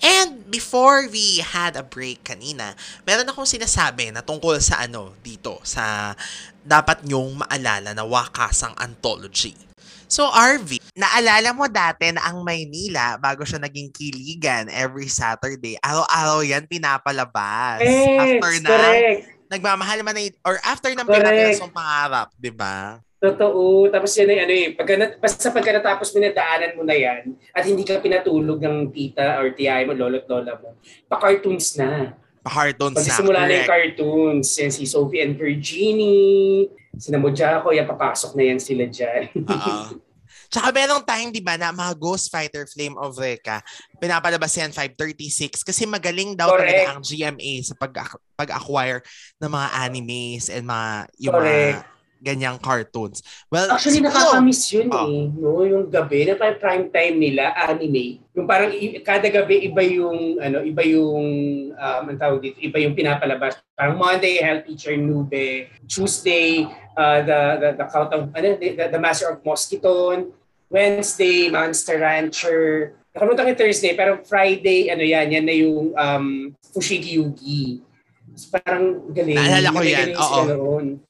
And 0.00 0.48
before 0.48 1.04
we 1.12 1.44
had 1.44 1.76
a 1.76 1.84
break 1.84 2.24
kanina, 2.24 2.72
meron 3.04 3.28
akong 3.28 3.44
sinasabi 3.44 4.08
na 4.08 4.24
tungkol 4.24 4.56
sa 4.64 4.88
ano 4.88 5.12
dito, 5.20 5.60
sa 5.68 6.16
dapat 6.64 7.04
nyong 7.04 7.44
maalala 7.44 7.92
na 7.92 8.08
wakasang 8.08 8.72
anthology. 8.80 9.65
So 10.06 10.30
RV, 10.30 10.78
naalala 10.94 11.50
mo 11.50 11.66
dati 11.66 12.14
na 12.14 12.22
ang 12.30 12.46
Maynila, 12.46 13.18
bago 13.18 13.42
siya 13.42 13.58
naging 13.58 13.90
kiligan 13.90 14.70
every 14.70 15.10
Saturday, 15.10 15.74
araw-araw 15.82 16.46
yan 16.46 16.62
pinapalabas. 16.70 17.82
Yes, 17.82 18.14
after 18.14 18.52
na, 18.62 18.70
correct. 18.70 19.20
nagmamahal 19.50 19.98
man 20.06 20.14
na, 20.14 20.30
or 20.46 20.62
after 20.62 20.94
ng 20.94 21.06
pinapilas 21.10 21.58
ng 21.58 21.74
pangarap, 21.74 22.30
di 22.38 22.54
ba? 22.54 23.02
Totoo. 23.18 23.90
Tapos 23.90 24.14
yan 24.14 24.30
ay 24.30 24.38
ano 24.46 24.52
eh, 24.54 24.66
pagka, 24.78 24.94
basta 25.18 25.50
pagka 25.50 25.74
natapos 25.74 26.14
mo 26.14 26.18
na 26.22 26.30
daanan 26.30 26.72
mo 26.78 26.82
na 26.86 26.94
yan, 26.94 27.34
at 27.50 27.66
hindi 27.66 27.82
ka 27.82 27.98
pinatulog 27.98 28.62
ng 28.62 28.94
tita 28.94 29.42
or 29.42 29.58
tiyay 29.58 29.90
mo, 29.90 29.92
lolo't 29.96 30.30
lola 30.30 30.54
mo, 30.54 30.78
pa-cartoons 31.10 31.82
na. 31.82 32.14
Pa-cartoons 32.46 32.94
na. 32.94 32.98
Pagsisimula 33.02 33.42
na 33.42 33.52
yung 33.58 33.66
cartoons. 33.66 34.46
Yan 34.62 34.70
si 34.70 34.86
Sophie 34.86 35.18
and 35.18 35.34
Virginie, 35.34 36.70
Sinamudya 36.96 37.60
ako, 37.60 37.76
yan, 37.76 37.86
papasok 37.86 38.32
na 38.36 38.42
yan 38.52 38.60
sila 38.60 38.84
dyan. 38.88 39.22
Oo. 39.52 40.00
Tsaka 40.46 40.70
merong 40.70 41.02
time, 41.02 41.28
di 41.34 41.42
ba, 41.42 41.58
na 41.58 41.74
mga 41.74 41.98
Ghost 41.98 42.30
Fighter 42.30 42.64
Flame 42.70 42.94
of 42.96 43.18
Reka, 43.18 43.60
pinapalabas 43.98 44.54
yan 44.54 44.70
536 44.70 45.66
kasi 45.66 45.82
magaling 45.84 46.38
daw 46.38 46.54
Correct. 46.54 46.70
talaga 46.70 46.88
ang 46.94 47.02
GMA 47.02 47.52
sa 47.66 47.74
pag, 47.74 47.92
pag-acquire 48.38 49.02
ng 49.42 49.50
mga 49.50 49.68
animes 49.74 50.46
and 50.46 50.62
mga, 50.62 50.88
yung 51.18 51.34
Correct. 51.34 51.82
mga 51.82 51.94
ganyang 52.16 52.56
cartoons. 52.58 53.20
Well, 53.52 53.68
Actually, 53.70 54.00
siguro, 54.00 54.16
nakakamiss 54.16 54.62
yun 54.72 54.88
oh. 54.88 55.04
eh. 55.04 55.22
No? 55.36 55.62
Yung 55.62 55.84
gabi, 55.92 56.24
na 56.24 56.34
parang 56.34 56.58
prime 56.58 56.86
time 56.88 57.16
nila, 57.20 57.52
anime. 57.54 58.24
Yung 58.32 58.48
parang 58.48 58.72
kada 59.04 59.28
gabi 59.28 59.68
iba 59.68 59.82
yung, 59.84 60.40
ano, 60.40 60.64
iba 60.64 60.82
yung, 60.82 61.24
um, 61.76 62.02
ang 62.08 62.18
tawag 62.18 62.40
dito, 62.40 62.58
iba 62.64 62.80
yung 62.80 62.96
pinapalabas. 62.96 63.60
Parang 63.76 64.00
Monday, 64.00 64.40
Health 64.40 64.64
Teacher 64.64 64.96
Nube. 64.96 65.68
Tuesday, 65.84 66.64
uh, 66.96 67.20
the, 67.22 67.40
the, 67.60 67.68
the 67.78 67.86
Count 67.92 68.10
of, 68.12 68.32
ano, 68.34 68.56
the, 68.56 68.88
the 68.90 69.00
Master 69.00 69.30
of 69.30 69.44
Mosquiton. 69.44 70.32
Wednesday, 70.66 71.46
Monster 71.46 72.02
Rancher. 72.02 72.94
Nakalimutan 73.14 73.46
ko 73.48 73.52
Thursday, 73.54 73.94
pero 73.94 74.20
Friday, 74.26 74.90
ano 74.90 75.04
yan, 75.06 75.30
yan 75.32 75.44
na 75.46 75.54
yung 75.54 75.94
um, 75.94 76.26
Fushigi 76.74 77.16
Yugi. 77.16 77.80
Parang 78.52 79.08
galing. 79.16 79.38
Naalala 79.38 79.72
ko 79.72 79.80
yan. 79.80 80.08
Oo. 80.12 80.40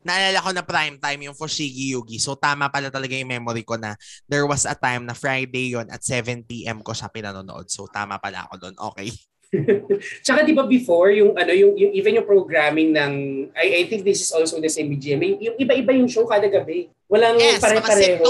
Naalala 0.06 0.38
ko 0.38 0.50
na 0.54 0.62
prime 0.62 0.96
time 1.02 1.26
yung 1.26 1.34
Fushigi 1.34 1.90
Yugi. 1.90 2.22
So 2.22 2.38
tama 2.38 2.70
pala 2.70 2.86
talaga 2.86 3.18
yung 3.18 3.26
memory 3.26 3.66
ko 3.66 3.74
na 3.74 3.98
there 4.30 4.46
was 4.46 4.62
a 4.62 4.78
time 4.78 5.02
na 5.02 5.16
Friday 5.16 5.74
yon 5.74 5.90
at 5.90 6.06
7pm 6.06 6.86
ko 6.86 6.94
siya 6.94 7.10
pinanonood. 7.10 7.66
So 7.66 7.90
tama 7.90 8.22
pala 8.22 8.46
ako 8.46 8.54
doon. 8.62 8.76
Okay. 8.94 9.10
Tsaka 10.24 10.42
'di 10.42 10.52
ba 10.52 10.66
before 10.66 11.14
yung 11.14 11.32
ano 11.38 11.52
yung, 11.54 11.78
yung 11.78 11.92
even 11.94 12.18
yung 12.18 12.28
programming 12.28 12.90
ng 12.92 13.12
I, 13.54 13.82
I 13.82 13.82
think 13.86 14.02
this 14.02 14.22
is 14.22 14.30
also 14.34 14.58
the 14.58 14.70
same 14.70 14.90
BGM. 14.90 15.38
Yung 15.38 15.56
iba-iba 15.56 15.94
yung 15.94 16.10
show 16.10 16.26
kada 16.26 16.50
gabi. 16.50 16.90
Walang 17.06 17.38
yes, 17.38 17.62
pare-pareho. 17.62 18.26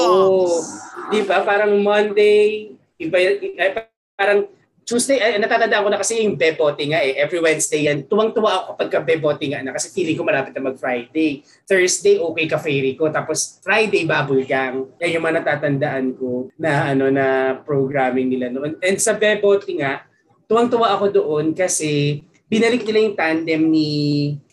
'Di 1.10 1.20
ba? 1.24 1.40
Parang 1.42 1.72
Monday, 1.80 2.72
iba 3.00 3.16
eh, 3.16 3.72
parang 4.16 4.48
Tuesday, 4.86 5.18
ay, 5.18 5.42
natatandaan 5.42 5.82
ko 5.82 5.90
na 5.90 5.98
kasi 5.98 6.22
yung 6.22 6.38
bebote 6.38 6.86
nga 6.86 7.02
eh. 7.02 7.18
Every 7.18 7.42
Wednesday 7.42 7.90
yan. 7.90 8.06
Tuwang-tuwa 8.06 8.50
ako 8.54 8.62
kapag 8.78 9.02
bebote 9.02 9.42
nga 9.50 9.58
na 9.58 9.74
kasi 9.74 9.90
feeling 9.90 10.14
ko 10.14 10.22
malapit 10.22 10.54
na 10.54 10.62
mag-Friday. 10.62 11.42
Thursday, 11.66 12.22
okay 12.22 12.46
ka 12.46 12.54
fairy 12.54 12.94
ko. 12.94 13.10
Tapos 13.10 13.58
Friday, 13.66 14.06
bubble 14.06 14.46
gang. 14.46 14.86
Yan 15.02 15.18
yung 15.18 15.26
mga 15.26 15.42
natatandaan 15.42 16.14
ko 16.14 16.54
na 16.54 16.94
ano 16.94 17.10
na 17.10 17.58
programming 17.66 18.30
nila 18.30 18.46
noon. 18.46 18.78
And 18.78 18.94
sa 19.02 19.18
bebote 19.18 19.74
nga, 19.74 20.06
tuwang-tuwa 20.46 20.94
ako 20.94 21.10
doon 21.10 21.54
kasi 21.54 22.22
binalik 22.46 22.86
nila 22.86 22.98
yung 23.02 23.18
tandem 23.18 23.62
ni 23.70 23.90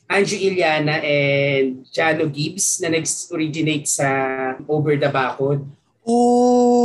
Angie 0.10 0.46
Iliana 0.50 1.02
and 1.02 1.86
Jano 1.90 2.28
Gibbs 2.30 2.82
na 2.82 2.90
nag-originate 2.94 3.88
sa 3.90 4.10
Over 4.70 4.98
the 5.00 5.10
Bacod. 5.10 5.66
Oh! 6.06 6.84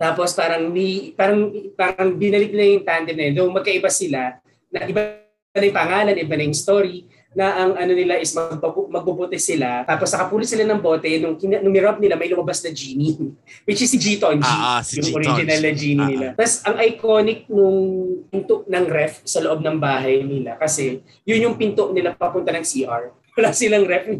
Tapos 0.00 0.32
parang 0.32 0.72
ni 0.72 1.12
parang 1.12 1.52
parang 1.76 2.16
binalik 2.16 2.56
na 2.56 2.64
yung 2.64 2.84
tandem 2.84 3.16
na 3.16 3.24
yun. 3.28 3.36
Though 3.36 3.52
magkaiba 3.52 3.92
sila, 3.92 4.40
na 4.72 4.88
iba 4.88 5.20
na 5.52 5.64
yung 5.64 5.76
pangalan, 5.76 6.16
iba 6.16 6.34
na 6.36 6.44
yung 6.48 6.56
story, 6.56 7.04
na 7.30 7.62
ang 7.62 7.72
ano 7.78 7.92
nila 7.94 8.18
is 8.18 8.34
magbabu- 8.34 8.90
magbubuti 8.90 9.38
sila. 9.38 9.86
Tapos 9.86 10.10
nakapulit 10.10 10.50
sila 10.50 10.66
ng 10.66 10.82
bote, 10.82 11.06
nung, 11.22 11.38
nung 11.38 11.74
nirop 11.74 12.02
nila, 12.02 12.18
may 12.18 12.26
lumabas 12.26 12.58
na 12.66 12.74
genie. 12.74 13.14
Which 13.66 13.78
is 13.86 13.94
si 13.94 13.98
G-Ton 14.02 14.42
G. 14.42 14.50
Ah, 14.50 14.78
ah, 14.78 14.80
si 14.82 14.98
yung 14.98 15.14
original 15.14 15.60
na 15.62 15.70
genie 15.70 16.02
ah, 16.02 16.10
nila. 16.10 16.26
Ah. 16.26 16.34
Tapos 16.34 16.54
ang 16.66 16.76
iconic 16.82 17.46
nung 17.46 17.78
pinto 18.26 18.66
ng 18.66 18.86
ref 18.90 19.22
sa 19.22 19.38
loob 19.38 19.62
ng 19.62 19.78
bahay 19.78 20.26
nila. 20.26 20.58
Kasi 20.58 21.06
yun 21.22 21.46
yung 21.46 21.54
pinto 21.54 21.94
nila 21.94 22.18
papunta 22.18 22.50
ng 22.50 22.66
CR. 22.66 23.14
Wala 23.38 23.54
silang 23.54 23.86
ref. 23.86 24.10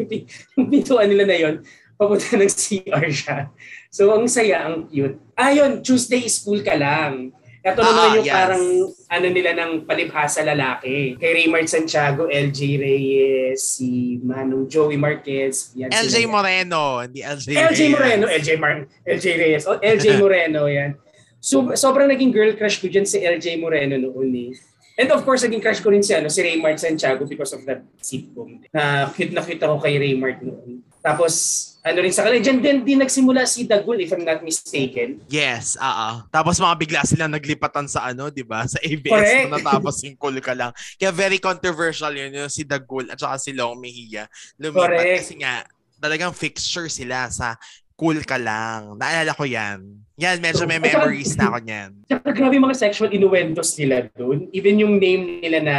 Yung 0.54 0.70
pintuan 0.70 1.10
nila 1.10 1.26
na 1.26 1.34
yon 1.34 1.54
papunta 1.98 2.38
ng 2.38 2.48
CR 2.48 3.04
siya. 3.10 3.50
So, 3.90 4.08
ang 4.14 4.30
saya, 4.30 4.70
ang 4.70 4.86
cute. 4.88 5.18
Ayun, 5.34 5.82
Tuesday 5.82 6.24
school 6.30 6.62
ka 6.62 6.78
lang. 6.78 7.34
Ito 7.60 7.76
naman 7.76 8.00
Ah, 8.00 8.14
yung 8.16 8.24
yes. 8.24 8.32
parang 8.32 8.64
ano 9.10 9.26
nila 9.28 9.50
ng 9.52 9.84
palibhasa 9.84 10.40
lalaki. 10.40 11.20
Kay 11.20 11.44
Raymart 11.44 11.68
Santiago, 11.68 12.24
LJ 12.24 12.60
Reyes, 12.80 13.60
si 13.76 14.16
Manong 14.24 14.64
Joey 14.64 14.96
Marquez. 14.96 15.76
Yan 15.76 15.92
LJ 15.92 16.24
sila. 16.24 16.40
Moreno, 16.40 17.04
hindi 17.04 17.20
LJ 17.20 17.46
LJ 17.52 17.52
Reyes. 17.52 17.92
Moreno, 17.92 18.24
LJ 18.32 18.48
Mar 18.56 18.72
LJ 19.04 19.26
Reyes. 19.36 19.62
Oh, 19.68 19.76
LJ 19.76 20.06
Moreno 20.22 20.64
yan. 20.64 20.96
So, 21.36 21.72
sobrang 21.76 22.08
naging 22.08 22.32
girl 22.32 22.52
crush 22.56 22.80
ko 22.80 22.88
dyan 22.88 23.04
si 23.04 23.20
LJ 23.20 23.60
Moreno 23.60 23.96
noon 23.96 24.32
eh. 24.36 24.52
And 24.96 25.08
of 25.12 25.24
course, 25.24 25.40
naging 25.40 25.60
crush 25.60 25.80
ko 25.80 25.88
rin 25.88 26.04
si, 26.04 26.12
ano, 26.12 26.28
si 26.28 26.40
Raymart 26.40 26.76
Santiago 26.76 27.24
because 27.24 27.52
of 27.52 27.64
that 27.64 27.80
sitcom. 28.00 28.60
Na 28.72 29.08
cute 29.08 29.32
na 29.32 29.40
cute 29.40 29.60
ako 29.60 29.80
kay 29.80 29.96
Raymart 29.96 30.40
noon. 30.40 30.80
Tapos, 31.00 31.32
ano 31.80 31.98
rin 32.04 32.12
sa 32.12 32.28
kanila, 32.28 32.44
dyan 32.44 32.60
din, 32.60 32.78
din 32.84 32.98
nagsimula 33.00 33.48
si 33.48 33.64
Dagul, 33.64 34.04
if 34.04 34.12
I'm 34.12 34.20
not 34.20 34.44
mistaken. 34.44 35.24
Yes, 35.32 35.80
oo. 35.80 36.08
Tapos 36.28 36.60
mga 36.60 36.76
bigla 36.76 37.00
silang 37.08 37.32
naglipatan 37.32 37.88
sa 37.88 38.04
ano, 38.04 38.28
'di 38.28 38.44
ba? 38.44 38.68
Sa 38.68 38.76
ABS 38.84 39.08
Correct. 39.08 39.48
na 39.48 39.56
natapos 39.56 40.04
yung 40.04 40.16
cool 40.20 40.36
ka 40.44 40.52
lang. 40.52 40.76
Kaya 41.00 41.08
very 41.08 41.40
controversial 41.40 42.12
yun, 42.12 42.36
yung 42.36 42.52
si 42.52 42.68
Dagul 42.68 43.08
at 43.08 43.16
saka 43.16 43.40
si 43.40 43.56
Long 43.56 43.80
Mejia. 43.80 44.28
Lumipat 44.60 44.92
Correct. 44.92 45.18
kasi 45.24 45.34
nga 45.40 45.64
talagang 45.96 46.36
fixture 46.36 46.92
sila 46.92 47.32
sa 47.32 47.56
cool 47.96 48.20
ka 48.24 48.36
lang. 48.36 49.00
Naalala 49.00 49.32
ko 49.32 49.48
'yan. 49.48 49.80
Yan, 50.20 50.36
medyo 50.36 50.68
may 50.68 50.76
saka- 50.76 51.08
memories 51.08 51.32
na 51.32 51.48
ako 51.48 51.58
niyan. 51.64 51.90
Tsaka 52.04 52.28
grabe 52.36 52.56
mga 52.60 52.76
sexual 52.76 53.08
innuendos 53.08 53.72
nila 53.80 54.04
doon. 54.12 54.52
Even 54.52 54.76
yung 54.76 55.00
name 55.00 55.40
nila 55.40 55.58
na 55.64 55.76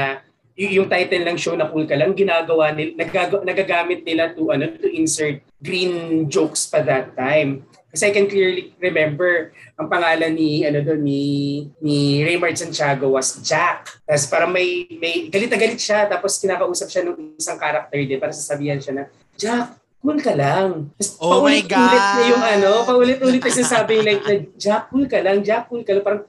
yung 0.70 0.90
title 0.92 1.26
ng 1.26 1.38
show 1.42 1.58
na 1.58 1.66
cool 1.70 1.90
ka 1.90 1.98
lang, 1.98 2.14
ginagawa 2.14 2.70
nila, 2.76 2.94
nagaga- 3.02 3.42
nagagamit 3.42 4.06
nila 4.06 4.30
to, 4.38 4.54
ano, 4.54 4.70
to 4.78 4.86
insert 4.86 5.42
green 5.58 6.28
jokes 6.30 6.70
pa 6.70 6.86
that 6.86 7.18
time. 7.18 7.66
Kasi 7.92 8.08
I 8.08 8.16
can 8.16 8.32
clearly 8.32 8.72
remember 8.80 9.52
ang 9.76 9.92
pangalan 9.92 10.32
ni 10.32 10.64
ano 10.64 10.80
doon 10.80 11.04
ni 11.04 11.24
ni 11.84 12.24
Raymart 12.24 12.56
Santiago 12.56 13.12
was 13.12 13.44
Jack. 13.44 14.00
Tapos 14.08 14.32
parang 14.32 14.48
may 14.48 14.88
may 14.96 15.28
galit 15.28 15.52
na 15.52 15.60
galit 15.60 15.76
siya 15.76 16.08
tapos 16.08 16.40
kinakausap 16.40 16.88
siya 16.88 17.04
ng 17.12 17.36
isang 17.36 17.60
character 17.60 18.00
din 18.00 18.16
para 18.16 18.32
sasabihan 18.32 18.80
siya 18.80 18.94
na 18.96 19.04
Jack, 19.36 19.76
cool 20.00 20.24
ka 20.24 20.32
lang. 20.32 20.88
Tapos 20.96 21.20
Oh 21.20 21.44
my 21.44 21.60
paulit-ulit 21.60 22.06
na 22.16 22.24
yung 22.32 22.44
ano, 22.48 22.72
paulit-ulit 22.88 23.44
na 23.44 23.52
sinasabi 23.52 23.94
like 24.08 24.24
na 24.24 24.36
Jack, 24.56 24.88
cool 24.88 25.06
ka 25.12 25.20
lang, 25.20 25.44
Jack, 25.44 25.68
cool 25.68 25.84
ka 25.84 25.92
lang. 25.92 26.06
Parang 26.08 26.24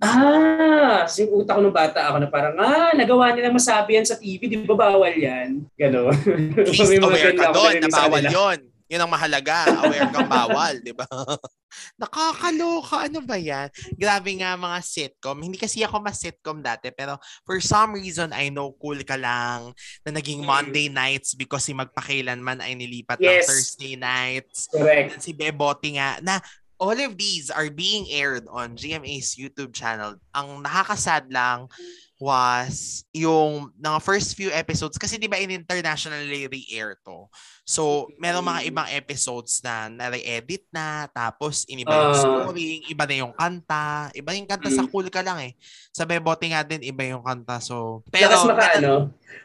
Ah, 0.00 1.04
yung 1.16 1.30
utak 1.40 1.56
ko 1.56 1.60
nung 1.60 1.74
bata 1.74 2.10
ako 2.10 2.16
na 2.20 2.28
parang, 2.28 2.54
ah, 2.60 2.92
nagawa 2.92 3.32
nilang 3.32 3.56
masabi 3.56 3.96
yan 3.96 4.06
sa 4.08 4.16
TV, 4.16 4.46
di 4.46 4.60
ba 4.64 4.76
bawal 4.76 5.12
yan? 5.12 5.64
Gano'n. 5.76 6.16
Mga 6.68 7.04
aware 7.04 7.32
ka 7.36 7.46
doon 7.52 7.74
na 7.80 7.88
bawal 7.88 8.24
yun. 8.24 8.60
Yun 8.90 9.06
ang 9.06 9.12
mahalaga. 9.14 9.70
Aware 9.86 10.10
kang 10.10 10.26
bawal, 10.26 10.82
di 10.82 10.90
ba? 10.90 11.06
Nakakaloka. 12.02 13.06
Ano 13.06 13.22
ba 13.22 13.38
yan? 13.38 13.70
Grabe 13.94 14.34
nga 14.34 14.58
mga 14.58 14.82
sitcom. 14.82 15.38
Hindi 15.38 15.54
kasi 15.54 15.86
ako 15.86 16.02
mas 16.02 16.18
sitcom 16.18 16.58
dati, 16.58 16.90
pero 16.90 17.14
for 17.46 17.62
some 17.62 17.94
reason, 17.94 18.34
I 18.34 18.50
know 18.50 18.74
cool 18.74 18.98
ka 19.06 19.14
lang 19.14 19.70
na 20.02 20.10
naging 20.10 20.42
Mm. 20.42 20.48
Monday 20.50 20.90
nights 20.90 21.38
because 21.38 21.62
si 21.62 21.70
Magpakailanman 21.70 22.58
ay 22.58 22.74
nilipat 22.74 23.22
Yes. 23.22 23.46
ng 23.46 23.46
Thursday 23.46 23.94
nights. 23.94 24.66
Correct. 24.66 25.22
Si 25.22 25.30
Bebote 25.38 25.86
nga, 25.94 26.18
na 26.18 26.42
all 26.80 26.96
of 26.96 27.12
these 27.14 27.52
are 27.52 27.68
being 27.68 28.08
aired 28.08 28.48
on 28.48 28.72
GMA's 28.74 29.36
YouTube 29.36 29.76
channel. 29.76 30.16
Ang 30.32 30.64
nakakasad 30.64 31.28
lang 31.28 31.68
was 32.16 33.04
yung 33.12 33.72
mga 33.76 33.98
first 34.00 34.36
few 34.36 34.52
episodes 34.52 34.96
kasi 34.96 35.16
'di 35.16 35.24
ba 35.24 35.40
in 35.40 35.52
internationally 35.52 36.44
re-air 36.44 36.96
to. 37.00 37.24
So, 37.64 38.08
merong 38.18 38.44
mga 38.44 38.60
ibang 38.68 38.88
episodes 38.90 39.62
na 39.62 39.88
na-edit 39.88 40.68
na 40.68 41.08
tapos 41.08 41.64
iniba 41.64 41.94
yung 41.94 42.12
Ah. 42.12 42.20
scoring, 42.20 42.80
iba 42.88 43.04
na 43.06 43.14
yung 43.16 43.32
kanta, 43.32 44.10
iba 44.12 44.36
yung 44.36 44.44
kanta 44.44 44.68
sa 44.68 44.84
Mm. 44.84 44.90
cool 44.90 45.08
ka 45.08 45.22
lang 45.24 45.38
eh. 45.40 45.52
Sa 45.94 46.04
Bebote 46.04 46.44
nga 46.50 46.60
din 46.60 46.82
iba 46.82 47.06
yung 47.06 47.24
kanta. 47.24 47.56
So, 47.62 48.04
Pero, 48.10 48.28
pero 48.28 48.52
maka, 48.52 48.66
ano, 48.76 48.92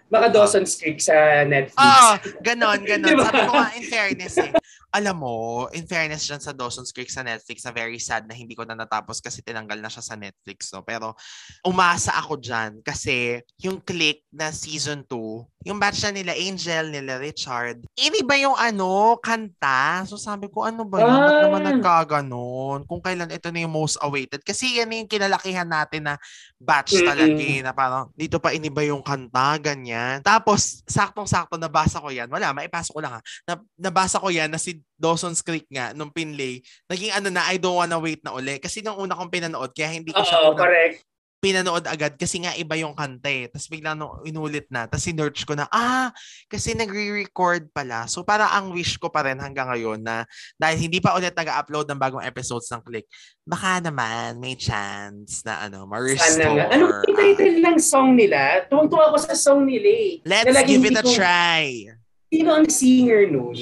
maka 0.09 0.27
Dawson's 0.33 0.75
Creek 0.75 0.99
sa 0.99 1.15
Netflix. 1.47 1.79
Ah, 1.79 2.17
ganon, 2.41 2.81
ganon. 2.83 3.07
Diba? 3.15 3.23
Sabi 3.23 3.39
ko 3.45 3.53
nga, 3.55 3.71
in 3.77 3.85
fairness 3.87 4.35
eh. 4.35 4.51
Alam 4.95 5.27
mo, 5.27 5.35
in 5.75 5.83
fairness 5.83 6.23
dyan 6.23 6.39
sa 6.39 6.55
Dawson's 6.55 6.95
Creek 6.95 7.11
sa 7.11 7.19
Netflix, 7.19 7.67
na 7.67 7.75
very 7.75 7.99
sad 7.99 8.23
na 8.23 8.31
hindi 8.31 8.55
ko 8.55 8.63
na 8.63 8.79
natapos 8.79 9.19
kasi 9.19 9.43
tinanggal 9.43 9.83
na 9.83 9.91
siya 9.91 9.99
sa 9.99 10.15
Netflix. 10.15 10.71
No? 10.71 10.87
Pero 10.87 11.19
umasa 11.67 12.15
ako 12.15 12.39
dyan 12.39 12.79
kasi 12.79 13.43
yung 13.59 13.83
click 13.83 14.23
na 14.31 14.55
season 14.55 15.03
2, 15.03 15.54
yung 15.65 15.81
batch 15.81 16.05
na 16.05 16.13
nila 16.13 16.37
Angel, 16.37 16.93
nila 16.93 17.17
Richard, 17.17 17.81
iniba 17.97 18.37
yung 18.37 18.53
ano, 18.53 19.17
kanta. 19.17 20.05
So 20.05 20.13
sabi 20.15 20.45
ko, 20.47 20.61
ano 20.61 20.85
ba 20.85 21.01
yun? 21.01 21.09
Ba't 21.17 21.37
naman 21.41 21.61
Ah. 21.65 21.69
nagkaganon? 21.73 22.79
Kung 22.85 23.01
kailan 23.01 23.33
ito 23.33 23.49
na 23.49 23.65
yung 23.65 23.73
most 23.73 23.97
awaited. 23.99 24.45
Kasi 24.45 24.77
yan 24.77 24.93
yung 24.93 25.09
kinalakihan 25.09 25.65
natin 25.65 26.05
na 26.05 26.21
batch 26.55 26.93
Mm-mm. 26.95 27.07
talaga 27.09 27.41
eh, 27.41 27.59
na 27.65 27.73
parang 27.73 28.13
dito 28.13 28.37
pa 28.37 28.53
iniba 28.53 28.85
yung 28.85 29.01
kanta, 29.01 29.57
ganyan. 29.57 30.21
Tapos, 30.21 30.85
saktong-sakto, 30.85 31.57
nabasa 31.57 31.97
ko 31.97 32.13
yan. 32.13 32.29
Wala, 32.29 32.53
maipasok 32.53 32.93
ko 32.93 33.01
lang 33.01 33.17
ha. 33.17 33.21
Na, 33.49 33.53
nabasa 33.75 34.21
ko 34.21 34.29
yan 34.29 34.53
na 34.53 34.61
si 34.61 34.77
Dawson's 34.95 35.41
Creek 35.41 35.65
nga, 35.67 35.91
nung 35.91 36.13
pinlay, 36.13 36.61
naging 36.87 37.09
ano 37.11 37.33
na, 37.33 37.49
I 37.49 37.57
don't 37.57 37.75
wanna 37.75 37.97
wait 37.97 38.21
na 38.21 38.37
uli. 38.37 38.61
Kasi 38.61 38.85
nung 38.85 39.01
una 39.01 39.17
kong 39.17 39.33
pinanood, 39.33 39.73
kaya 39.73 39.89
hindi 39.91 40.13
ko 40.13 40.21
siya 40.21 40.45
Oo, 40.45 40.53
correct. 40.53 41.01
Pinanood 41.45 41.85
agad 41.85 42.17
kasi 42.17 42.41
nga 42.41 42.57
iba 42.57 42.73
yung 42.73 42.97
kanta 42.97 43.29
eh. 43.29 43.45
Tapos 43.45 43.69
bigla 43.69 43.93
nung 43.93 44.17
inulit 44.25 44.65
na, 44.73 44.89
tapos 44.89 45.05
sinearch 45.05 45.45
ko 45.45 45.53
na, 45.53 45.69
ah, 45.69 46.09
kasi 46.49 46.73
nagre-record 46.73 47.69
pala. 47.69 48.09
So 48.09 48.25
para 48.25 48.49
ang 48.49 48.73
wish 48.73 48.97
ko 48.97 49.13
pa 49.13 49.21
rin 49.21 49.37
hanggang 49.37 49.69
ngayon 49.69 50.01
na 50.01 50.25
dahil 50.57 50.89
hindi 50.89 50.97
pa 50.97 51.13
ulit 51.13 51.37
nag-upload 51.37 51.85
ng 51.85 52.01
bagong 52.01 52.25
episodes 52.25 52.65
ng 52.73 52.81
Click, 52.81 53.05
baka 53.45 53.77
naman 53.77 54.41
may 54.41 54.57
chance 54.57 55.45
na 55.45 55.69
ano, 55.69 55.85
ma-restore. 55.85 56.65
Ano 56.73 57.05
yung 57.05 57.13
title 57.13 57.61
ng 57.61 57.77
song 57.77 58.17
nila? 58.17 58.65
Tuwang-tuwa 58.65 59.13
ako 59.13 59.17
sa 59.21 59.37
song 59.37 59.69
nila 59.69 59.85
eh. 59.85 60.11
Let's 60.25 60.65
give 60.65 60.81
it 60.81 60.97
a 60.97 61.05
ko- 61.05 61.13
try. 61.13 61.93
Sino 62.33 62.49
ang 62.57 62.65
singer 62.65 63.29
nun? 63.29 63.53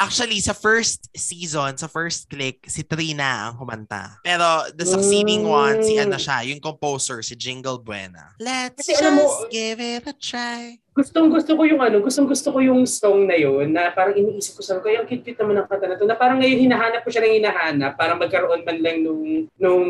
Actually, 0.00 0.40
sa 0.40 0.56
first 0.56 1.12
season, 1.12 1.76
sa 1.76 1.84
first 1.84 2.24
click, 2.32 2.64
si 2.64 2.80
Trina 2.80 3.52
ang 3.52 3.60
kumanta. 3.60 4.16
Pero 4.24 4.64
the 4.72 4.88
succeeding 4.88 5.44
one, 5.44 5.84
si 5.84 6.00
ano 6.00 6.16
Mm. 6.16 6.24
siya, 6.24 6.38
yung 6.48 6.56
composer, 6.58 7.20
si 7.20 7.36
Jingle 7.36 7.76
Buena. 7.76 8.32
Let's 8.40 8.80
Kasi 8.88 8.96
just 8.96 9.12
mo- 9.12 9.44
give 9.52 9.76
it 9.76 10.08
a 10.08 10.16
try. 10.16 10.80
Gustong 10.90 11.30
gusto 11.30 11.54
ko 11.54 11.62
yung 11.62 11.78
ano, 11.78 12.02
gustong 12.02 12.26
gusto 12.26 12.50
ko 12.50 12.58
yung 12.58 12.82
song 12.82 13.30
na 13.30 13.38
yun 13.38 13.70
na 13.70 13.94
parang 13.94 14.10
iniisip 14.10 14.58
ko 14.58 14.62
sa 14.66 14.82
ko, 14.82 14.90
yung 14.90 15.06
cute-cute 15.06 15.38
naman 15.38 15.62
ang 15.62 15.70
kanta 15.70 15.86
na 15.86 15.94
to, 15.94 16.02
na 16.02 16.18
parang 16.18 16.42
ngayon 16.42 16.66
hinahanap 16.66 17.06
ko 17.06 17.14
siya 17.14 17.22
ng 17.22 17.38
hinahanap 17.38 17.94
para 17.94 18.18
magkaroon 18.18 18.66
man 18.66 18.82
lang 18.82 19.06
nung, 19.06 19.46
nung 19.54 19.86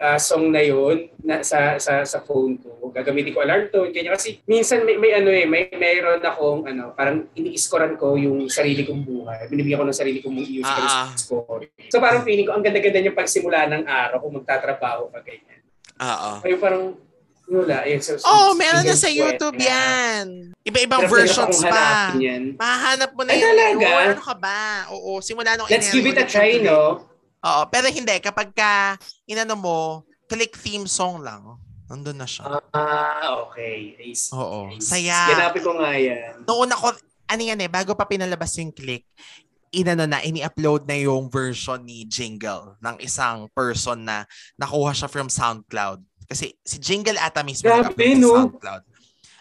ah, 0.00 0.16
song 0.16 0.48
na 0.48 0.64
yun 0.64 1.12
na, 1.20 1.44
sa, 1.44 1.76
sa, 1.76 2.00
sa 2.08 2.24
phone 2.24 2.56
ko. 2.56 2.88
Gagamitin 2.96 3.36
ko 3.36 3.44
alarm 3.44 3.68
tone, 3.68 3.92
kanya 3.92 4.16
kasi 4.16 4.40
minsan 4.48 4.88
may, 4.88 4.96
may 4.96 5.12
ano 5.20 5.28
eh, 5.28 5.44
may 5.44 5.68
mayroon 5.68 6.24
akong 6.24 6.64
ano, 6.64 6.96
parang 6.96 7.28
ini-scorean 7.36 8.00
ko 8.00 8.16
yung 8.16 8.48
sarili 8.48 8.88
kong 8.88 9.04
buhay. 9.04 9.52
Binibigyan 9.52 9.84
ko 9.84 9.86
ng 9.86 10.00
sarili 10.00 10.24
kong 10.24 10.32
music 10.32 10.64
Ah. 10.64 11.12
score. 11.12 11.68
So 11.92 12.00
parang 12.00 12.24
feeling 12.24 12.48
ko, 12.48 12.56
ang 12.56 12.64
ganda-ganda 12.64 13.04
niya 13.04 13.12
pagsimula 13.12 13.68
ng 13.68 13.84
araw 13.84 14.16
kung 14.16 14.40
magtatrabaho 14.40 15.12
ka 15.12 15.20
ganyan. 15.20 15.60
Oo. 16.00 16.30
Ay 16.40 16.56
parang, 16.56 16.96
wala. 17.44 17.76
Eh, 17.84 17.98
so, 17.98 18.16
Oh, 18.22 18.52
meron 18.52 18.82
na 18.82 18.94
sa 18.94 19.08
YouTube 19.08 19.58
eh. 19.58 19.66
yan. 19.66 20.54
Iba-ibang 20.62 21.02
na 21.02 21.06
hirap 21.06 21.14
versions 21.14 21.58
pa. 21.62 22.14
yan. 22.16 22.54
Mahanap 22.54 23.10
mo 23.12 23.22
na 23.22 23.30
Ay, 23.30 23.38
yan. 23.38 23.46
talaga? 23.46 23.86
Oo, 23.86 23.98
ano 23.98 24.22
ka 24.22 24.34
ba? 24.34 24.60
Oo, 24.90 25.10
simula 25.18 25.54
nung 25.54 25.66
Let's 25.66 25.88
give 25.88 26.04
it 26.04 26.16
a 26.16 26.24
try, 26.24 26.58
no? 26.58 27.06
Oo, 27.42 27.62
pero 27.66 27.86
hindi. 27.86 28.14
Kapag 28.18 28.52
ka, 28.52 28.94
inano 29.24 29.54
mo, 29.54 29.78
click 30.26 30.54
theme 30.54 30.86
song 30.86 31.20
lang. 31.20 31.42
Nandun 31.86 32.16
na 32.16 32.24
siya. 32.24 32.62
Ah, 32.72 33.42
okay. 33.42 33.98
I 34.00 34.14
see. 34.14 34.32
Oo. 34.32 34.70
I 34.70 34.78
see. 34.78 35.04
Saya. 35.04 35.28
Ganapin 35.28 35.60
ko 35.60 35.72
nga 35.76 35.92
yan. 35.92 36.46
Noong 36.46 36.60
una 36.64 36.74
ko, 36.74 36.88
ano 37.26 37.42
yan 37.42 37.58
eh, 37.58 37.68
bago 37.68 37.92
pa 37.92 38.06
pinalabas 38.06 38.56
yung 38.56 38.72
click, 38.72 39.04
inano 39.72 40.04
na, 40.04 40.20
ini-upload 40.20 40.84
na 40.84 40.96
yung 40.96 41.28
version 41.28 41.80
ni 41.80 42.04
Jingle 42.04 42.76
ng 42.78 42.96
isang 42.98 43.48
person 43.50 44.04
na 44.04 44.24
nakuha 44.54 44.92
siya 44.92 45.08
from 45.08 45.28
SoundCloud. 45.28 46.00
Kasi 46.26 46.54
si 46.62 46.76
Jingle 46.78 47.18
ata 47.18 47.42
mismo 47.42 47.68
Grabe, 47.68 47.94
sa 47.94 48.18
no? 48.18 48.30
SoundCloud. 48.34 48.82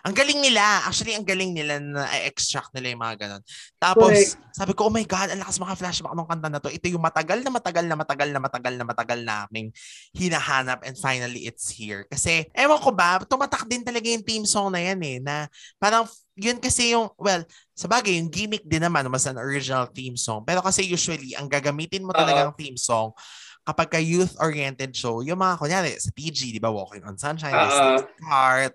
Ang 0.01 0.17
galing 0.17 0.41
nila. 0.41 0.81
Actually, 0.89 1.13
ang 1.13 1.25
galing 1.25 1.53
nila 1.53 1.77
na 1.77 2.09
extract 2.25 2.73
nila 2.73 2.93
yung 2.93 3.01
mga 3.05 3.15
ganun. 3.21 3.43
Tapos, 3.77 4.09
Correct. 4.09 4.33
sabi 4.49 4.73
ko, 4.73 4.89
oh 4.89 4.93
my 4.93 5.05
God, 5.05 5.29
ang 5.29 5.41
lakas 5.45 5.61
mga 5.61 5.77
flashback 5.77 6.13
ng 6.17 6.29
kanta 6.29 6.49
na 6.49 6.57
to. 6.57 6.73
Ito 6.73 6.89
yung 6.89 7.05
matagal 7.05 7.45
na 7.45 7.51
matagal 7.53 7.85
na 7.85 7.95
matagal 7.95 8.29
na 8.33 8.39
matagal 8.41 8.73
na 8.81 8.85
matagal 8.85 9.19
na 9.21 9.33
aming 9.45 9.69
hinahanap 10.17 10.81
and 10.89 10.97
finally 10.97 11.45
it's 11.45 11.69
here. 11.69 12.09
Kasi, 12.09 12.49
ewan 12.57 12.81
ko 12.81 12.89
ba, 12.89 13.21
tumatak 13.21 13.69
din 13.69 13.85
talaga 13.85 14.09
yung 14.09 14.25
theme 14.25 14.47
song 14.49 14.73
na 14.73 14.81
yan 14.81 14.99
eh, 15.05 15.17
na 15.21 15.45
parang 15.77 16.09
yun 16.33 16.57
kasi 16.57 16.97
yung, 16.97 17.13
well, 17.21 17.45
sa 17.77 17.85
bagay, 17.85 18.17
yung 18.17 18.33
gimmick 18.33 18.65
din 18.65 18.81
naman 18.81 19.05
was 19.05 19.29
an 19.29 19.37
original 19.37 19.85
theme 19.85 20.17
song. 20.17 20.41
Pero 20.41 20.65
kasi 20.65 20.81
usually, 20.81 21.37
ang 21.37 21.45
gagamitin 21.45 22.01
mo 22.01 22.09
talagang 22.09 22.57
theme 22.57 22.77
song 22.77 23.13
kapag 23.61 23.87
ka 23.93 23.99
youth-oriented 24.01 24.91
show, 24.93 25.21
yung 25.21 25.37
mga, 25.37 25.55
kunyari, 25.57 25.93
sa 25.97 26.09
TG, 26.09 26.55
di 26.55 26.61
ba, 26.61 26.73
Walking 26.73 27.05
on 27.05 27.17
Sunshine, 27.17 27.53
uh 27.53 28.01
Heart, 28.25 28.73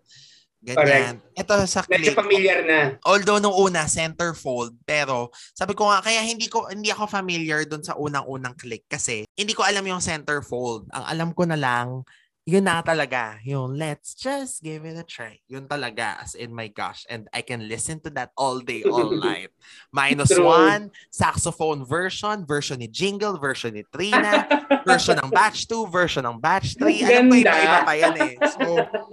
ganyan. 0.63 1.23
Ito 1.35 1.63
sa 1.67 1.87
Medyo 1.87 2.11
click, 2.11 2.19
familiar 2.19 2.59
na. 2.67 2.99
although 3.07 3.39
nung 3.39 3.55
una 3.55 3.87
centerfold 3.87 4.75
pero 4.83 5.31
sabi 5.55 5.79
ko 5.79 5.87
nga 5.87 6.03
kaya 6.03 6.27
hindi 6.27 6.51
ko 6.51 6.67
hindi 6.67 6.91
ako 6.91 7.07
familiar 7.07 7.63
doon 7.63 7.87
sa 7.87 7.95
unang-unang 7.95 8.59
click 8.59 8.83
kasi 8.91 9.23
hindi 9.39 9.55
ko 9.55 9.63
alam 9.63 9.87
yung 9.87 10.03
centerfold 10.03 10.91
ang 10.91 11.05
alam 11.07 11.31
ko 11.39 11.47
na 11.47 11.55
lang 11.55 12.03
yun 12.47 12.63
na 12.63 12.79
talaga. 12.79 13.43
Yung 13.43 13.75
let's 13.75 14.15
just 14.15 14.63
give 14.63 14.87
it 14.87 14.95
a 14.95 15.03
try. 15.03 15.43
Yun 15.51 15.67
talaga. 15.67 16.23
As 16.23 16.39
in, 16.39 16.55
my 16.55 16.71
gosh. 16.71 17.03
And 17.11 17.27
I 17.35 17.43
can 17.43 17.67
listen 17.67 17.99
to 18.07 18.11
that 18.15 18.31
all 18.39 18.63
day, 18.63 18.87
all 18.87 19.11
night. 19.19 19.51
Minus 19.91 20.31
True. 20.31 20.47
one, 20.47 20.95
saxophone 21.11 21.83
version, 21.83 22.47
version 22.47 22.79
ni 22.79 22.87
Jingle, 22.87 23.35
version 23.43 23.75
ni 23.75 23.83
Trina, 23.91 24.47
version 24.89 25.19
ng 25.19 25.31
Batch 25.35 25.67
2, 25.67 25.91
version 25.91 26.23
ng 26.23 26.39
Batch 26.39 26.79
3. 26.79 26.87
Alam 27.03 27.27
ko, 27.27 27.35
iba-iba 27.35 27.79
pa 27.83 27.95
yan 27.99 28.15
eh. 28.15 28.35
So, 28.55 28.63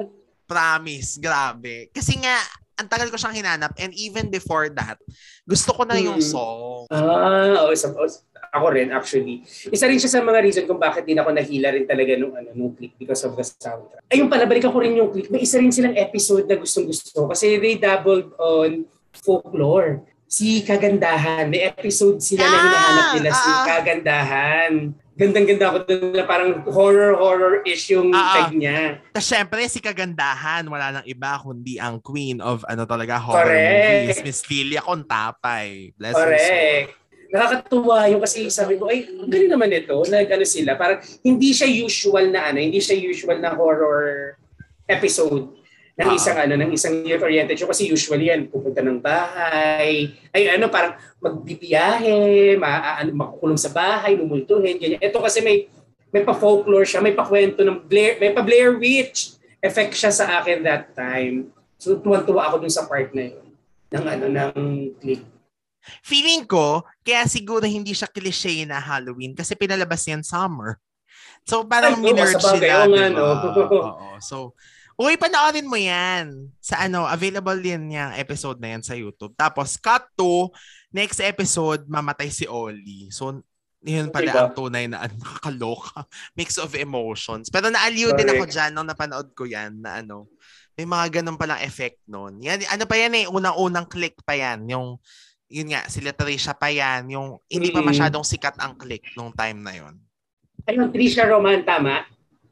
promise, 0.54 1.18
grabe. 1.18 1.90
Kasi 1.90 2.22
nga, 2.22 2.38
ang 2.78 2.86
tagal 2.86 3.10
ko 3.10 3.18
siyang 3.18 3.34
hinanap 3.34 3.74
and 3.82 3.98
even 3.98 4.30
before 4.30 4.70
that, 4.78 5.02
gusto 5.50 5.74
ko 5.74 5.90
na 5.90 5.98
yung 5.98 6.22
song. 6.22 6.86
Ah, 6.94 7.66
oh, 7.66 7.74
sa- 7.74 7.98
oh, 7.98 8.06
ako 8.54 8.66
rin 8.70 8.94
actually. 8.94 9.42
Isa 9.68 9.90
rin 9.90 9.98
siya 9.98 10.14
sa 10.14 10.22
mga 10.22 10.40
reason 10.40 10.64
kung 10.64 10.78
bakit 10.78 11.04
din 11.04 11.18
ako 11.18 11.34
nahila 11.34 11.74
rin 11.74 11.90
talaga 11.90 12.14
nung 12.14 12.38
ano 12.38 12.54
nung 12.54 12.72
click 12.72 12.94
because 12.96 13.26
of 13.26 13.34
the 13.34 13.42
soundtrack. 13.42 14.06
Ayun 14.14 14.30
pala 14.30 14.46
balikan 14.46 14.70
ko 14.70 14.78
rin 14.78 14.94
yung 14.94 15.10
click. 15.10 15.34
May 15.34 15.42
isa 15.42 15.58
rin 15.58 15.74
silang 15.74 15.98
episode 15.98 16.46
na 16.46 16.56
gustong 16.56 16.86
gusto 16.86 17.26
kasi 17.26 17.58
they 17.58 17.82
dabbled 17.82 18.30
on 18.38 18.86
folklore. 19.12 20.06
Si 20.26 20.62
Kagandahan, 20.62 21.46
may 21.46 21.62
episode 21.62 22.18
sila 22.18 22.42
na 22.42 22.50
Ah, 22.50 22.58
hinahanap 22.58 23.06
nila 23.14 23.30
si 23.32 23.50
ah. 23.50 23.66
Kagandahan. 23.70 24.74
Gandang-ganda 25.14 25.70
ako 25.70 25.78
dun 25.86 26.10
na 26.10 26.26
parang 26.26 26.66
horror-horror-ish 26.66 27.94
yung 27.94 28.10
Ah, 28.10 28.18
ah. 28.18 28.34
tag 28.34 28.58
niya. 28.58 28.98
Tapos 29.14 29.30
syempre, 29.30 29.62
si 29.70 29.78
Kagandahan, 29.78 30.66
wala 30.66 30.90
nang 30.90 31.06
iba 31.06 31.38
kundi 31.38 31.78
ang 31.78 32.02
queen 32.02 32.42
of 32.42 32.66
ano 32.66 32.82
talaga 32.86 33.22
horror 33.22 33.46
Correct. 33.46 34.10
movies, 34.10 34.20
Miss 34.26 34.42
Lilia 34.50 34.82
Contapay. 34.82 35.94
Bless 35.94 36.18
her 36.18 36.34
soul. 36.34 37.03
Nakakatuwa 37.34 38.06
yung 38.14 38.22
kasi 38.22 38.46
sabi 38.54 38.78
ko, 38.78 38.94
ay, 38.94 39.10
ang 39.10 39.26
galing 39.26 39.50
naman 39.50 39.74
ito. 39.74 39.98
Nag, 40.06 40.30
ano 40.30 40.46
sila, 40.46 40.78
parang 40.78 41.02
hindi 41.26 41.50
siya 41.50 41.66
usual 41.66 42.30
na 42.30 42.54
ano, 42.54 42.62
hindi 42.62 42.78
siya 42.78 42.94
usual 42.94 43.42
na 43.42 43.58
horror 43.58 44.38
episode 44.86 45.50
ng 45.98 46.10
Ah. 46.10 46.14
isang 46.14 46.38
ano, 46.38 46.54
ng 46.54 46.72
isang 46.78 47.02
youth-oriented 47.02 47.58
show. 47.58 47.66
Kasi 47.66 47.90
usually 47.90 48.30
yan, 48.30 48.54
pupunta 48.54 48.86
ng 48.86 49.02
bahay, 49.02 50.14
ay 50.30 50.42
ano, 50.54 50.70
parang 50.70 50.94
magbibiyahe, 51.18 52.54
ma, 52.62 53.02
ano, 53.02 53.10
makukulong 53.18 53.58
sa 53.58 53.74
bahay, 53.74 54.14
mumultuhin, 54.14 54.78
ganyan. 54.78 55.02
Ito 55.02 55.18
kasi 55.18 55.42
may 55.42 55.66
may 56.14 56.22
pa-folklore 56.22 56.86
siya, 56.86 57.02
may 57.02 57.18
pa-kwento 57.18 57.66
ng 57.66 57.90
Blair, 57.90 58.22
may 58.22 58.30
pa-Blair 58.30 58.78
Witch 58.78 59.34
effect 59.58 59.98
siya 59.98 60.14
sa 60.14 60.38
akin 60.38 60.62
that 60.62 60.94
time. 60.94 61.50
So 61.82 61.98
tuwan-tuwa 61.98 62.46
ako 62.54 62.62
dun 62.62 62.70
sa 62.70 62.86
part 62.86 63.10
na 63.18 63.34
yun 63.34 63.50
ng 63.90 64.06
ano 64.06 64.26
ng 64.30 64.54
click. 65.02 65.26
Feeling 66.02 66.48
ko, 66.48 66.82
kaya 67.04 67.28
siguro 67.28 67.68
hindi 67.68 67.92
siya 67.92 68.08
cliche 68.08 68.64
na 68.64 68.80
Halloween 68.80 69.36
kasi 69.36 69.54
pinalabas 69.54 70.04
yan 70.08 70.24
summer. 70.24 70.80
So 71.44 71.68
parang 71.68 72.00
Ay, 72.00 72.04
minerge 72.12 72.40
sila, 72.40 72.88
oo 72.88 72.92
nga, 72.92 73.06
di 73.08 73.16
ba? 73.16 73.20
no? 73.20 73.26
Oo. 73.92 74.08
So, 74.24 74.36
uy, 74.96 75.20
panoorin 75.20 75.68
mo 75.68 75.76
yan. 75.76 76.54
Sa 76.64 76.80
ano, 76.80 77.04
available 77.04 77.60
din 77.60 77.92
yung 77.92 78.14
episode 78.16 78.64
na 78.64 78.78
yan 78.78 78.84
sa 78.86 78.96
YouTube. 78.96 79.36
Tapos, 79.36 79.76
cut 79.76 80.08
to, 80.16 80.48
next 80.94 81.20
episode, 81.20 81.84
mamatay 81.90 82.32
si 82.32 82.48
Oli. 82.48 83.12
So, 83.12 83.44
yun 83.84 84.08
pala 84.16 84.32
Diba? 84.32 84.40
ang 84.48 84.56
tunay 84.56 84.88
na 84.88 85.04
ano, 85.04 85.20
nakakaloka. 85.24 86.08
Mix 86.40 86.56
of 86.56 86.72
emotions. 86.80 87.52
Pero 87.52 87.68
naaliw 87.68 88.16
din 88.16 88.32
ako 88.32 88.48
dyan 88.48 88.72
nung 88.72 88.88
napanood 88.88 89.36
ko 89.36 89.44
yan 89.44 89.84
na 89.84 90.00
ano, 90.00 90.32
may 90.74 90.88
mga 90.88 91.20
ganun 91.22 91.38
palang 91.38 91.60
effect 91.62 92.00
nun. 92.08 92.40
Yan, 92.40 92.64
ano 92.72 92.88
pa 92.88 92.96
yan 92.96 93.14
eh, 93.14 93.26
unang-unang 93.28 93.86
click 93.86 94.16
pa 94.24 94.34
yan. 94.34 94.64
Yung, 94.72 94.96
yun 95.54 95.70
nga, 95.70 95.86
sila 95.86 96.10
Trisha 96.10 96.58
pa 96.58 96.74
yan. 96.74 97.06
Yung 97.14 97.38
hindi 97.46 97.70
pa 97.70 97.86
masyadong 97.86 98.26
sikat 98.26 98.58
ang 98.58 98.74
click 98.74 99.14
nung 99.14 99.30
time 99.30 99.62
na 99.62 99.74
yun. 99.78 99.94
Ayun, 100.66 100.90
Trisha 100.90 101.30
Roman, 101.30 101.62
tama? 101.62 102.10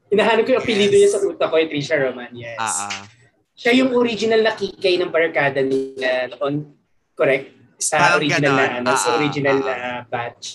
Hinahanap 0.08 0.46
ko 0.46 0.54
yung 0.54 0.62
apelido 0.62 0.94
Yes. 0.94 1.02
niya 1.02 1.12
sa 1.12 1.20
utak 1.26 1.50
ko, 1.50 1.58
yung 1.58 1.72
Trisha 1.72 1.98
Roman, 1.98 2.30
yes. 2.32 2.62
Ah, 2.62 2.94
ah. 2.94 3.04
Siya 3.58 3.74
yung 3.74 3.90
original 3.94 4.42
na 4.42 4.54
kikay 4.54 5.02
ng 5.02 5.10
barkada 5.10 5.66
nila 5.66 6.30
noon, 6.36 6.78
correct? 7.14 7.50
Sa 7.82 7.98
Parang 7.98 8.22
original 8.22 8.54
na, 8.54 8.62
ganon. 8.62 8.86
ano, 8.86 8.92
sa 8.94 9.10
Ah, 9.10 9.18
original 9.18 9.58
ah, 9.58 9.66
na 9.66 9.76
batch. 10.06 10.46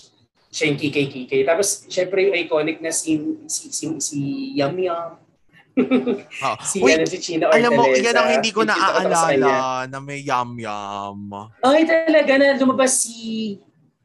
Siya 0.47 0.71
yung 0.71 0.79
kikay-kikay. 0.79 1.43
Tapos, 1.43 1.83
syempre 1.87 2.23
yung 2.23 2.35
iconic 2.37 2.79
na 2.79 2.89
scene, 2.89 3.43
si, 3.45 3.67
si, 3.69 3.91
si 3.99 4.17
Yum 4.55 4.79
Yum. 4.79 5.19
Oh. 5.77 6.57
Si, 6.67 6.81
Uy, 6.81 6.97
ano, 6.97 7.05
si 7.05 7.17
China 7.21 7.53
alam 7.53 7.71
mo, 7.73 7.85
yan 7.93 8.15
ang 8.17 8.27
ah, 8.27 8.33
hindi 8.33 8.49
ko 8.49 8.65
naaalala 8.65 9.85
na 9.85 9.97
may 10.01 10.25
yum-yum. 10.25 11.29
Ay, 11.61 11.85
talaga 11.85 12.33
na 12.41 12.57
lumabas 12.57 13.05
si 13.05 13.55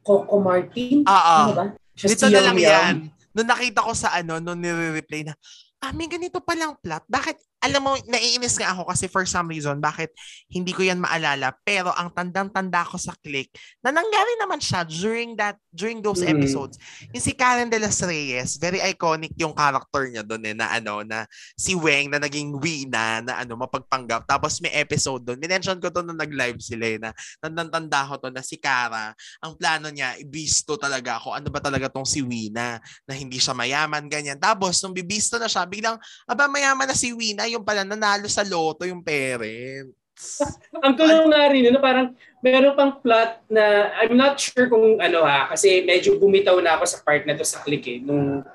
Coco 0.05 0.37
Martin. 0.37 1.01
Ah, 1.09 1.17
ah. 1.17 1.43
Ano 1.49 1.53
ba? 1.57 1.65
Siya 1.97 2.07
Dito 2.13 2.25
si 2.29 2.33
na 2.33 2.41
lang 2.45 2.57
yan. 2.59 2.95
Nung 3.33 3.49
nakita 3.49 3.81
ko 3.81 3.91
sa 3.97 4.13
ano, 4.13 4.37
nung 4.37 4.61
nire-replay 4.61 5.25
na, 5.25 5.33
ah, 5.81 5.91
may 5.95 6.05
ganito 6.05 6.37
palang 6.39 6.77
plot. 6.77 7.03
Bakit, 7.09 7.37
alam 7.63 7.79
mo, 7.79 7.95
naiinis 8.11 8.59
nga 8.59 8.75
ako 8.75 8.91
kasi 8.91 9.07
for 9.07 9.23
some 9.23 9.47
reason, 9.47 9.79
bakit 9.79 10.11
hindi 10.51 10.75
ko 10.75 10.83
yan 10.83 10.99
maalala. 10.99 11.55
Pero 11.63 11.95
ang 11.95 12.11
tandang-tanda 12.11 12.83
ko 12.83 12.99
sa 12.99 13.15
click, 13.23 13.55
na 13.79 13.95
nangyari 13.95 14.35
naman 14.35 14.59
siya 14.59 14.83
during 14.83 15.39
that, 15.39 15.55
during 15.71 16.03
those 16.03 16.19
Mm. 16.27 16.35
episodes. 16.35 16.75
Yung 17.15 17.23
si 17.23 17.31
Karen 17.31 17.71
de 17.71 17.79
las 17.79 18.03
Reyes, 18.03 18.59
very 18.59 18.83
iconic 18.83 19.31
yung 19.39 19.55
character 19.55 20.11
niya 20.11 20.27
doon 20.27 20.43
eh, 20.43 20.51
na 20.51 20.75
ano, 20.75 21.07
na 21.07 21.23
si 21.55 21.71
Weng 21.71 22.11
na 22.11 22.19
naging 22.19 22.59
Wina, 22.59 23.23
na 23.23 23.39
ano, 23.39 23.55
mapagpanggap. 23.55 24.27
Tapos 24.27 24.59
may 24.59 24.75
episode 24.75 25.23
doon. 25.23 25.39
Minention 25.39 25.79
ko 25.79 25.87
to 25.87 26.03
nung 26.03 26.19
nag-live 26.19 26.59
sila 26.59 26.83
eh, 26.83 26.99
na 26.99 27.09
tandang-tanda 27.39 28.11
ko 28.11 28.19
to 28.19 28.27
na 28.27 28.43
si 28.43 28.59
Kara, 28.59 29.15
ang 29.39 29.55
plano 29.55 29.87
niya, 29.87 30.19
ibisto 30.19 30.75
talaga 30.75 31.15
ako, 31.15 31.31
ano 31.39 31.47
ba 31.47 31.63
talaga 31.63 31.87
tong 31.87 32.03
si 32.03 32.19
Wina, 32.19 32.83
na 33.07 33.13
hindi 33.15 33.39
siya 33.39 33.55
mayaman, 33.55 34.11
ganyan. 34.11 34.35
Tapos, 34.35 34.83
nung 34.83 34.91
bibisto 34.91 35.39
na 35.39 35.47
siya, 35.47 35.63
biglang, 35.63 35.95
aba, 36.27 36.51
mayaman 36.51 36.91
na 36.91 36.97
si 36.97 37.15
Wina, 37.15 37.47
yung 37.55 37.65
pala, 37.65 37.85
nanalo 37.85 38.25
sa 38.27 38.41
loto 38.41 38.83
yung 38.83 39.05
parents. 39.05 39.93
Ang 40.85 40.93
tulong 40.97 41.29
nga 41.29 41.43
rin, 41.49 41.69
ano, 41.69 41.79
parang 41.81 42.07
meron 42.43 42.77
pang 42.77 42.99
plot 43.01 43.45
na, 43.49 43.93
I'm 44.01 44.17
not 44.17 44.37
sure 44.37 44.69
kung 44.69 44.99
ano 45.01 45.25
ha, 45.25 45.49
kasi 45.49 45.81
medyo 45.85 46.17
bumitaw 46.17 46.57
na 46.61 46.77
ako 46.77 46.83
sa 46.85 47.01
part 47.01 47.23
na 47.25 47.37
to 47.37 47.45
sa 47.45 47.63
click 47.65 47.85
eh, 47.89 47.97
nung 48.03 48.45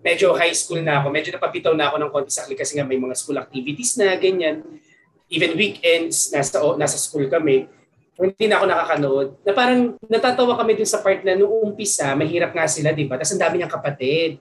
medyo 0.00 0.32
high 0.38 0.54
school 0.54 0.80
na 0.80 1.02
ako, 1.02 1.10
medyo 1.10 1.34
napapitaw 1.34 1.74
na 1.74 1.90
ako 1.90 1.96
ng 1.98 2.10
konti 2.14 2.30
sa 2.30 2.46
click 2.46 2.62
kasi 2.62 2.78
nga 2.78 2.86
may 2.86 3.00
mga 3.00 3.18
school 3.18 3.42
activities 3.42 3.98
na, 3.98 4.14
ganyan. 4.14 4.62
Even 5.26 5.58
weekends, 5.58 6.30
nasa, 6.30 6.62
nasa 6.78 6.94
school 6.94 7.26
kami, 7.26 7.66
hindi 8.16 8.46
na 8.48 8.56
ako 8.62 8.64
nakakanood. 8.70 9.28
Na 9.44 9.52
parang 9.52 9.80
natatawa 10.08 10.56
kami 10.56 10.72
dun 10.78 10.88
sa 10.88 11.04
part 11.04 11.20
na 11.20 11.36
nung 11.36 11.52
umpisa, 11.52 12.16
mahirap 12.16 12.56
nga 12.56 12.64
sila, 12.64 12.96
di 12.96 13.04
ba? 13.04 13.20
Tapos 13.20 13.36
ang 13.36 13.42
dami 13.42 13.54
niyang 13.60 13.74
kapatid. 13.74 14.40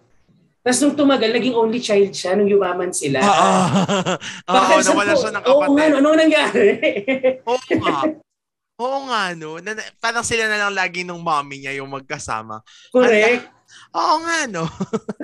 Tapos 0.66 0.82
nung 0.82 0.98
tumagal, 0.98 1.30
naging 1.30 1.54
only 1.54 1.78
child 1.78 2.10
siya 2.10 2.34
nung 2.34 2.50
yumaman 2.50 2.90
sila. 2.90 3.22
Oo, 3.22 3.50
Bakit 4.50 4.82
sa- 4.82 4.90
nawala 4.90 5.14
siya 5.14 5.30
ng 5.30 5.44
Oo 5.46 5.52
kapatid. 5.62 5.76
nga, 5.78 5.86
ano, 6.02 6.10
nangyari? 6.18 6.66
Oo 7.54 7.62
nga. 7.78 7.98
Oo 8.76 8.98
nga, 9.06 9.22
no. 9.38 9.62
Na, 9.62 9.72
parang 10.02 10.26
sila 10.26 10.50
na 10.50 10.58
lang 10.58 10.74
lagi 10.74 11.06
nung 11.06 11.22
mommy 11.22 11.62
niya 11.62 11.78
yung 11.78 11.94
magkasama. 11.94 12.66
Correct. 12.90 13.46
Oo 13.94 14.16
nga, 14.26 14.38
no. 14.50 14.66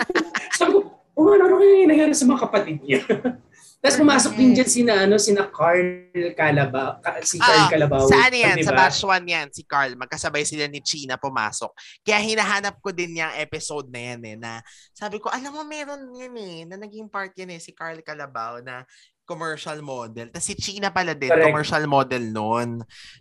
Ko, 0.61 0.93
oh, 1.17 1.33
ano, 1.33 1.43
ano 1.49 1.57
nangyari 1.89 2.13
sa 2.13 2.29
mga 2.29 2.45
kapatid 2.45 2.77
niya? 2.85 3.01
Tapos 3.81 3.97
pumasok 3.97 4.37
din 4.37 4.53
dyan 4.53 4.69
sina, 4.69 4.93
ano, 5.09 5.17
sina 5.17 5.49
Carl 5.49 6.13
Calabao, 6.37 7.01
Ka- 7.01 7.17
si 7.25 7.41
Carl 7.41 7.65
Ah, 7.65 7.69
Calabao. 7.73 8.05
Sa 8.05 8.29
ano 8.29 8.37
yan? 8.37 8.53
di 8.53 8.61
Sa 8.61 8.77
ba? 8.77 8.85
batch 8.85 9.01
1 9.01 9.25
yan, 9.25 9.47
si 9.49 9.65
Carl. 9.65 9.97
Magkasabay 9.97 10.45
sila 10.45 10.69
ni 10.69 10.85
China 10.85 11.17
pumasok. 11.17 11.73
Kaya 12.05 12.21
hinahanap 12.21 12.77
ko 12.77 12.93
din 12.93 13.17
yung 13.17 13.33
episode 13.41 13.89
na 13.89 14.13
yan 14.13 14.21
eh, 14.21 14.37
na 14.37 14.61
sabi 14.93 15.17
ko, 15.17 15.33
alam 15.33 15.49
mo, 15.49 15.65
meron 15.65 16.13
yun 16.13 16.35
eh, 16.37 16.61
na 16.69 16.77
naging 16.77 17.09
part 17.09 17.33
yun 17.33 17.49
eh, 17.49 17.57
si 17.57 17.73
Carl 17.73 17.97
Calabao 18.05 18.61
na 18.61 18.85
commercial 19.31 19.79
model. 19.79 20.27
Tapos 20.27 20.43
si 20.43 20.55
China 20.59 20.91
pala 20.91 21.15
din, 21.15 21.31
Correct. 21.31 21.47
commercial 21.47 21.85
model 21.87 22.23
noon. 22.27 22.69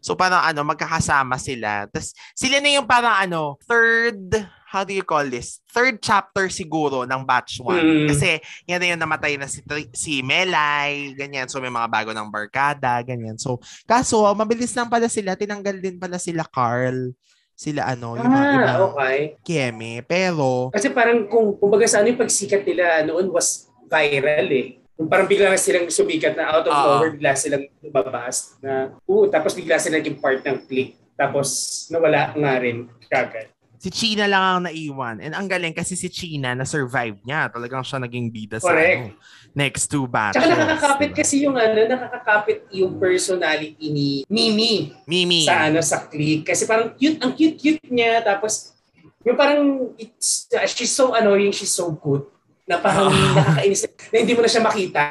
So 0.02 0.18
parang 0.18 0.42
ano, 0.42 0.66
magkakasama 0.66 1.38
sila. 1.38 1.86
Tapos 1.86 2.11
sila 2.34 2.58
na 2.58 2.74
yung 2.74 2.90
parang 2.90 3.14
ano, 3.14 3.54
third, 3.62 4.34
how 4.66 4.82
do 4.82 4.90
you 4.90 5.06
call 5.06 5.22
this? 5.26 5.62
Third 5.70 6.02
chapter 6.02 6.50
siguro 6.50 7.06
ng 7.06 7.22
batch 7.22 7.62
1. 7.62 7.70
Mm. 7.78 8.06
Kasi 8.11 8.28
yan 8.66 8.78
na 8.82 8.86
yung 8.90 9.02
namatay 9.02 9.38
na 9.38 9.46
si, 9.46 9.62
si 9.94 10.22
Melay, 10.26 11.14
ganyan. 11.14 11.46
So 11.46 11.62
may 11.62 11.70
mga 11.70 11.86
bago 11.86 12.11
ng 12.11 12.30
barkada, 12.30 12.98
ganyan. 13.06 13.38
So 13.38 13.62
Kaso, 13.86 14.26
mabilis 14.34 14.74
lang 14.74 14.90
pala 14.90 15.06
sila. 15.06 15.38
Tinanggal 15.38 15.78
din 15.78 15.98
pala 15.98 16.18
sila 16.18 16.42
Carl. 16.42 17.14
Sila 17.61 17.84
ano, 17.84 18.16
yung 18.16 18.24
mga 18.24 18.40
Ah, 18.40 18.56
ibang 18.56 18.82
okay. 18.96 19.18
Keme. 19.44 20.00
Pero, 20.08 20.72
Kasi 20.72 20.88
parang 20.96 21.28
kung 21.28 21.61
kumbaga 21.61 21.84
sa 21.84 22.00
ano 22.00 22.08
yung 22.08 22.16
pagsikat 22.16 22.64
nila 22.64 23.04
noon 23.04 23.28
was 23.28 23.68
viral 23.84 24.48
eh. 24.48 24.80
Parang 25.09 25.28
bigla 25.30 25.48
na 25.48 25.57
silang 25.57 25.88
sumikat 25.88 26.36
na 26.36 26.51
out 26.53 26.66
of 26.68 26.74
Oo. 26.74 26.84
nowhere, 27.01 27.12
bigla 27.16 27.32
silang 27.32 27.64
lumabas 27.80 28.61
na, 28.61 28.92
oo, 29.09 29.24
tapos 29.32 29.57
bigla 29.57 29.80
silang 29.80 30.05
naging 30.05 30.20
part 30.20 30.44
ng 30.44 30.59
click. 30.68 31.01
Tapos 31.16 31.48
nawala 31.88 32.32
nga 32.36 32.53
rin 32.61 32.88
kagad. 33.09 33.48
si 33.80 33.88
China 33.88 34.28
lang 34.28 34.44
ang 34.44 34.62
naiwan. 34.68 35.24
And 35.24 35.32
ang 35.32 35.48
galing 35.48 35.72
kasi 35.72 35.96
si 35.96 36.12
China 36.12 36.53
na-survive 36.53 37.16
niya. 37.24 37.48
Talagang 37.48 37.80
siya 37.80 37.96
naging 38.05 38.28
bida 38.28 38.61
sa 38.61 38.76
ano, 38.76 39.16
next 39.57 39.88
two 39.88 40.05
batches. 40.05 40.36
Tsaka 40.36 40.53
nakakakapit 40.53 41.09
diba? 41.09 41.16
kasi 41.16 41.34
yung 41.48 41.57
ano, 41.57 41.80
nakakakapit 41.88 42.59
yung 42.76 43.01
personality 43.01 43.88
ni 43.88 44.09
Mimi. 44.28 44.92
Mimi. 45.09 45.48
sa 45.48 45.72
ano 45.72 45.80
sa 45.80 46.05
click 46.12 46.44
kasi 46.44 46.68
parang 46.68 46.92
cute 46.92 47.24
ang 47.24 47.32
cute 47.32 47.57
cute 47.57 47.88
niya 47.88 48.20
tapos 48.20 48.76
yung 49.24 49.36
parang 49.36 49.92
it's 49.96 50.48
uh, 50.53 50.64
she's 50.68 50.92
so 50.92 51.16
annoying 51.16 51.53
she's 51.53 51.72
so 51.72 51.88
good 51.88 52.24
na 52.70 52.78
parang 52.78 53.10
nakakainis 53.10 53.90
na 54.14 54.16
hindi 54.22 54.34
mo 54.38 54.46
na 54.46 54.50
siya 54.50 54.62
makita. 54.62 55.04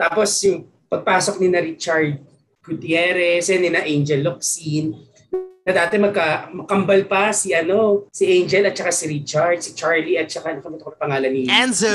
Tapos 0.00 0.32
yung 0.48 0.64
pagpasok 0.88 1.36
ni 1.44 1.52
na 1.52 1.60
Richard 1.60 2.16
Gutierrez, 2.64 3.52
and 3.52 3.60
ni 3.60 3.68
na 3.68 3.84
Angel 3.84 4.24
Locsin, 4.24 4.96
na 5.60 5.72
dati 5.76 6.00
magka, 6.00 6.48
makambal 6.56 7.04
pa 7.04 7.36
si 7.36 7.52
ano, 7.52 8.08
si 8.08 8.24
Angel 8.24 8.72
at 8.72 8.76
saka 8.76 8.92
si 8.92 9.04
Richard, 9.12 9.60
si 9.60 9.76
Charlie 9.76 10.16
at 10.16 10.32
saka 10.32 10.56
ano 10.56 10.80
ko 10.80 10.96
pangalan 10.96 11.28
ni 11.28 11.44
Enzo! 11.52 11.88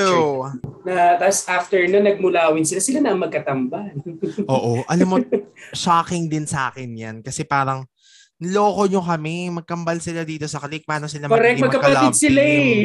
Richard. 0.46 0.86
Na 0.86 1.18
tapos 1.18 1.42
after 1.50 1.82
na 1.90 2.06
nagmulawin 2.06 2.62
sila, 2.62 2.82
sila 2.82 3.00
na 3.02 3.18
ang 3.18 3.22
magkatamban. 3.26 4.06
Oo. 4.46 4.86
Alam 4.86 5.08
mo, 5.10 5.18
shocking 5.74 6.30
din 6.30 6.46
sa 6.46 6.70
akin 6.70 6.94
yan. 6.94 7.16
Kasi 7.26 7.42
parang, 7.42 7.90
Loko 8.44 8.84
nyo 8.92 9.00
kami. 9.00 9.48
Magkambal 9.48 10.04
sila 10.04 10.28
dito 10.28 10.44
sa 10.52 10.60
click. 10.60 10.84
Paano 10.84 11.08
sila 11.08 11.32
Correct, 11.32 11.56
magiging 11.56 11.64
magkapatid 11.64 11.96
magka-love 11.96 12.18
sila 12.20 12.42
eh. 12.44 12.76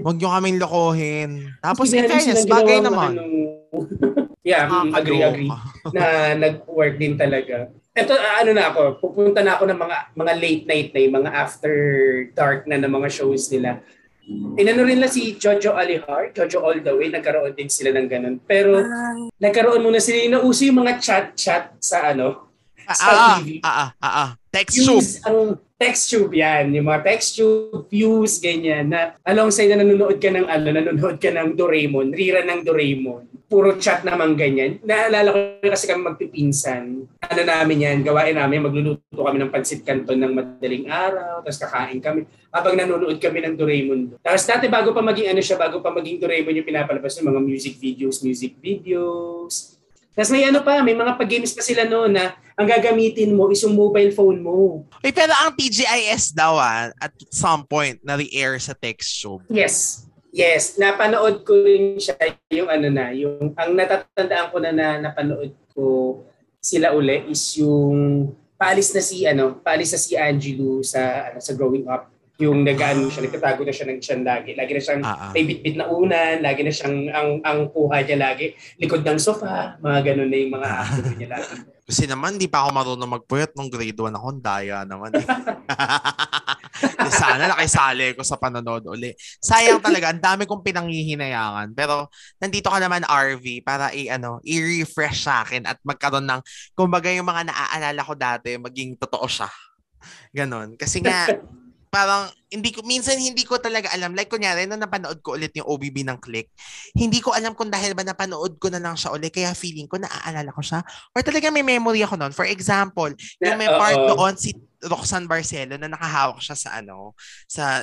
Huwag 0.00 0.16
nyo 0.16 0.28
kaming 0.32 0.58
lokohin. 0.60 1.30
Tapos, 1.60 1.92
in 1.92 2.08
fairness, 2.08 2.48
bagay 2.48 2.80
naman. 2.80 3.20
ano, 3.20 3.24
yeah, 4.48 4.64
mm, 4.64 4.96
agree, 4.96 5.20
agree. 5.20 5.50
Na 5.92 6.32
nag-work 6.32 6.96
din 6.96 7.20
talaga. 7.20 7.68
Ito, 7.92 8.14
ah, 8.16 8.40
ano 8.40 8.56
na 8.56 8.72
ako, 8.72 9.02
pupunta 9.02 9.44
na 9.44 9.60
ako 9.60 9.68
ng 9.68 9.76
mga 9.76 9.96
mga 10.16 10.32
late 10.40 10.64
night 10.64 10.88
na 10.96 11.00
yung 11.04 11.14
mga 11.20 11.30
after 11.36 11.74
dark 12.32 12.64
na 12.64 12.80
ng 12.80 12.88
mga 12.88 13.08
shows 13.12 13.50
nila. 13.52 13.84
Inano 14.56 14.84
rin 14.84 15.00
lang 15.00 15.12
si 15.12 15.36
Jojo 15.36 15.72
Alihar, 15.72 16.32
Jojo 16.36 16.60
All 16.64 16.80
The 16.84 16.92
Way, 16.92 17.12
nagkaroon 17.12 17.56
din 17.56 17.68
sila 17.68 17.96
ng 17.96 18.08
ganun. 18.08 18.36
Pero 18.44 18.76
nagkaroon 19.36 19.84
muna 19.84 20.00
sila, 20.00 20.20
nauso 20.32 20.68
yung 20.68 20.84
mga 20.84 21.00
chat-chat 21.00 21.76
sa 21.80 22.12
ano, 22.12 22.48
Ah, 22.88 22.96
sa 22.96 23.12
ah, 23.12 23.36
TV. 23.44 23.60
ah, 23.60 23.68
ah, 23.68 23.90
ah, 24.00 24.14
ah. 24.24 24.30
Text 24.48 24.80
tube. 24.80 25.08
Ang 25.28 25.60
text 25.76 26.08
tube 26.08 26.32
yan, 26.32 26.72
yung 26.72 26.88
mga 26.88 27.04
text 27.04 27.36
tube, 27.36 27.84
views, 27.92 28.40
ganyan, 28.40 28.88
na 28.88 29.12
alongside 29.22 29.70
na 29.70 29.84
nanonood 29.84 30.16
ka 30.16 30.32
ng 30.32 30.48
ano, 30.48 30.66
nanonood 30.72 31.20
ka 31.20 31.28
ng 31.28 31.52
Doraemon, 31.52 32.16
rira 32.16 32.40
ng 32.42 32.64
Doraemon. 32.64 33.28
Puro 33.48 33.76
chat 33.80 34.04
naman 34.04 34.36
ganyan. 34.36 34.80
Naalala 34.84 35.32
ko 35.32 35.38
kasi 35.68 35.88
kami 35.88 36.00
magpipinsan. 36.04 36.84
Ano 37.20 37.42
namin 37.44 37.84
yan, 37.84 37.98
gawain 38.00 38.36
namin, 38.36 38.64
magluluto 38.64 39.20
kami 39.20 39.38
ng 39.40 39.52
pansit 39.52 39.84
canton 39.84 40.20
ng 40.20 40.32
madaling 40.32 40.88
araw, 40.88 41.44
tapos 41.44 41.60
kakain 41.60 42.00
kami. 42.00 42.24
Habang 42.48 42.74
nanonood 42.76 43.20
kami 43.20 43.44
ng 43.44 43.54
Doraemon. 43.54 44.00
Tapos 44.24 44.48
dati 44.48 44.66
bago 44.66 44.96
pa 44.96 45.04
maging 45.04 45.36
ano 45.36 45.40
siya, 45.44 45.60
bago 45.60 45.84
pa 45.84 45.92
maging 45.92 46.24
Doraemon 46.24 46.56
yung 46.58 46.68
pinapalabas 46.68 47.20
ng 47.20 47.28
mga 47.28 47.40
music 47.44 47.74
videos, 47.76 48.24
music 48.24 48.56
videos. 48.58 49.77
Tapos 50.18 50.34
may 50.34 50.42
ano 50.42 50.66
pa, 50.66 50.82
may 50.82 50.98
mga 50.98 51.14
pag-games 51.14 51.54
pa 51.54 51.62
sila 51.62 51.86
noon 51.86 52.18
na 52.18 52.34
ang 52.58 52.66
gagamitin 52.66 53.38
mo 53.38 53.54
is 53.54 53.62
yung 53.62 53.78
mobile 53.78 54.10
phone 54.10 54.42
mo. 54.42 54.82
Uy, 54.98 55.14
pero 55.14 55.30
ang 55.30 55.54
TGIS 55.54 56.34
daw 56.34 56.58
ah, 56.58 56.90
at 56.98 57.14
some 57.30 57.62
point 57.62 58.02
na 58.02 58.18
re-air 58.18 58.58
sa 58.58 58.74
text 58.74 59.14
tube. 59.22 59.46
Yes. 59.46 60.02
Yes, 60.34 60.74
napanood 60.74 61.46
ko 61.46 61.54
rin 61.54 62.02
siya 62.02 62.18
yung 62.50 62.66
ano 62.66 62.90
na, 62.90 63.14
yung 63.14 63.54
ang 63.54 63.72
natatandaan 63.78 64.50
ko 64.50 64.56
na, 64.58 64.70
na 64.74 64.88
napanood 64.98 65.54
ko 65.70 66.20
sila 66.58 66.92
uli 66.92 67.30
is 67.30 67.54
yung 67.56 68.28
paalis 68.58 68.90
na 68.92 69.00
si 69.00 69.22
ano, 69.22 69.62
paalis 69.62 69.94
na 69.94 70.00
si 70.02 70.18
Angelo 70.18 70.82
sa 70.82 71.30
ano, 71.30 71.38
sa 71.38 71.54
growing 71.54 71.86
up. 71.86 72.10
Yung 72.38 72.62
nag-ano 72.62 73.10
siya, 73.10 73.26
nagtatago 73.26 73.66
na 73.66 73.74
siya 73.74 73.90
ng 73.90 73.98
tiyan 73.98 74.22
lagi. 74.22 74.54
Lagi 74.54 74.70
na 74.70 74.82
siyang 74.82 75.02
Ah, 75.02 75.18
ah. 75.26 75.30
may 75.34 75.42
bitbit 75.42 75.74
na 75.74 75.90
unan, 75.90 76.38
lagi 76.38 76.62
na 76.62 76.70
siyang 76.70 76.96
ang 77.10 77.28
ang 77.42 77.58
kuha 77.66 78.06
niya 78.06 78.14
lagi 78.14 78.54
likod 78.78 79.02
ng 79.02 79.18
sofa, 79.18 79.74
mga 79.82 79.98
ganun 80.06 80.30
na 80.30 80.38
yung 80.38 80.52
mga 80.54 80.66
activity 80.70 81.14
niya 81.18 81.30
lagi. 81.34 81.54
Kasi 81.88 82.04
naman, 82.04 82.36
di 82.36 82.46
pa 82.46 82.62
ako 82.62 82.70
marunong 82.70 83.10
magpuyat 83.16 83.56
nung 83.56 83.66
grade 83.66 83.96
1 83.96 84.12
ako. 84.12 84.28
Daya 84.38 84.84
naman. 84.84 85.08
eh. 85.16 85.24
Sana 87.10 87.48
nakisali 87.48 88.12
ko 88.12 88.20
sa 88.20 88.36
panonood 88.36 88.84
uli. 88.86 89.16
Sayang 89.40 89.80
talaga, 89.80 90.12
ang 90.12 90.20
dami 90.20 90.44
kong 90.44 90.60
pinanghihinayangan. 90.62 91.72
Pero 91.72 92.12
nandito 92.38 92.68
ka 92.68 92.78
naman, 92.78 93.02
RV, 93.02 93.64
para 93.64 93.88
i, 93.90 94.06
ano, 94.06 94.36
i-refresh 94.44 95.24
sa 95.24 95.42
akin 95.42 95.64
at 95.64 95.80
magkaroon 95.80 96.28
ng, 96.28 96.40
kumbaga 96.76 97.08
yung 97.08 97.24
mga 97.26 97.50
naaalala 97.50 98.04
ko 98.04 98.12
dati, 98.14 98.60
maging 98.60 99.00
totoo 99.00 99.24
siya. 99.24 99.48
Ganon. 100.30 100.76
Kasi 100.76 101.00
nga, 101.00 101.24
parang 101.88 102.30
hindi 102.48 102.72
ko 102.72 102.80
minsan 102.84 103.20
hindi 103.20 103.44
ko 103.44 103.60
talaga 103.60 103.92
alam. 103.92 104.16
Like 104.16 104.32
kunyari 104.32 104.64
nung 104.64 104.80
napanood 104.80 105.20
ko 105.20 105.36
ulit 105.36 105.52
yung 105.56 105.68
OBB 105.68 106.04
ng 106.04 106.18
Click 106.20 106.48
hindi 106.96 107.20
ko 107.20 107.36
alam 107.36 107.52
kung 107.52 107.68
dahil 107.68 107.92
ba 107.92 108.04
napanood 108.04 108.56
ko 108.56 108.72
na 108.72 108.80
lang 108.80 108.96
siya 108.96 109.12
ulit 109.12 109.32
kaya 109.32 109.52
feeling 109.52 109.88
ko 109.88 110.00
naaalala 110.00 110.52
ko 110.52 110.62
siya. 110.64 110.80
Or 111.12 111.20
talaga 111.20 111.52
may 111.52 111.66
memory 111.66 112.04
ako 112.04 112.16
noon 112.16 112.32
for 112.32 112.48
example 112.48 113.10
yung 113.40 113.58
may 113.60 113.68
part 113.68 113.96
oo. 113.96 114.14
doon 114.14 114.36
si 114.36 114.56
Roxanne 114.84 115.26
Barcelo 115.26 115.74
na 115.74 115.90
nakahawak 115.90 116.38
siya 116.38 116.56
sa 116.56 116.78
ano 116.78 117.18
sa 117.50 117.82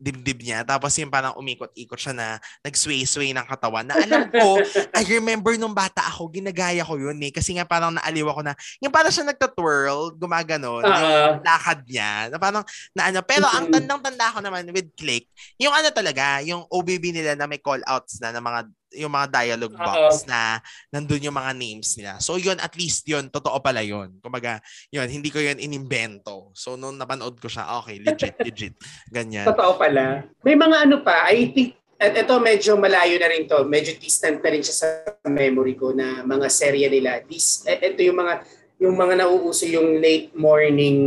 dibdib 0.00 0.42
niya 0.42 0.66
tapos 0.66 0.94
yung 0.98 1.12
parang 1.12 1.36
umikot-ikot 1.38 1.98
siya 1.98 2.14
na 2.14 2.26
nag-sway-sway 2.66 3.32
ng 3.32 3.46
katawan 3.46 3.86
na 3.86 3.94
alam 3.98 4.28
ko 4.30 4.58
I 4.98 5.02
remember 5.08 5.54
nung 5.56 5.74
bata 5.74 6.02
ako 6.04 6.30
ginagaya 6.30 6.82
ko 6.86 6.98
yun 6.98 7.18
eh 7.22 7.32
kasi 7.34 7.54
nga 7.56 7.66
parang 7.66 7.94
naaliw 7.94 8.26
ako 8.28 8.40
na 8.46 8.54
yung 8.82 8.92
parang 8.94 9.12
siya 9.12 9.26
nagta-twirl 9.28 10.16
gumaganon 10.18 10.82
yung 10.84 11.14
Ah, 11.14 11.40
lakad 11.40 11.80
niya. 11.86 12.28
Na 12.30 12.36
parang, 12.40 12.64
na 12.96 13.10
ano. 13.10 13.20
Pero 13.24 13.46
ang 13.48 13.68
tandang-tanda 13.68 14.34
ko 14.34 14.38
naman 14.40 14.68
with 14.72 14.90
Click, 14.96 15.28
yung 15.60 15.72
ano 15.74 15.88
talaga, 15.90 16.40
yung 16.44 16.64
OBB 16.68 17.14
nila 17.14 17.34
na 17.34 17.48
may 17.48 17.60
call-outs 17.60 18.20
na, 18.20 18.30
na 18.34 18.40
mga, 18.40 18.60
yung 18.94 19.12
mga 19.12 19.28
dialogue 19.42 19.76
box 19.76 20.24
na 20.24 20.62
nandun 20.90 21.22
yung 21.26 21.36
mga 21.36 21.52
names 21.54 21.98
nila. 21.98 22.18
So 22.22 22.38
yun, 22.38 22.58
at 22.62 22.72
least 22.78 23.04
yun, 23.04 23.28
totoo 23.28 23.58
pala 23.60 23.82
yun. 23.82 24.18
Kumbaga, 24.22 24.62
yun, 24.88 25.06
hindi 25.10 25.28
ko 25.28 25.42
yun 25.42 25.58
inimbento. 25.58 26.54
So 26.54 26.78
nung 26.78 26.96
napanood 26.96 27.38
ko 27.42 27.50
siya, 27.50 27.78
okay, 27.82 28.00
legit, 28.00 28.38
legit. 28.46 28.74
Ganyan. 29.10 29.46
Totoo 29.50 29.76
pala. 29.76 30.24
May 30.46 30.54
mga 30.54 30.76
ano 30.88 30.96
pa, 31.02 31.28
I 31.28 31.50
think, 31.50 31.76
at 31.98 32.14
ito 32.14 32.34
medyo 32.42 32.74
malayo 32.74 33.16
na 33.18 33.30
rin 33.30 33.46
to, 33.46 33.62
medyo 33.66 33.94
distant 33.96 34.42
na 34.42 34.50
rin 34.50 34.62
siya 34.62 34.76
sa 34.76 34.88
memory 35.30 35.78
ko 35.78 35.94
na 35.94 36.26
mga 36.26 36.46
serye 36.50 36.90
nila. 36.90 37.22
This, 37.26 37.62
eh, 37.64 37.78
ito 37.80 38.02
yung 38.02 38.18
mga, 38.18 38.34
yung 38.82 38.94
mga 38.98 39.24
nauuso 39.24 39.64
yung 39.66 40.02
late 40.02 40.34
morning 40.34 40.98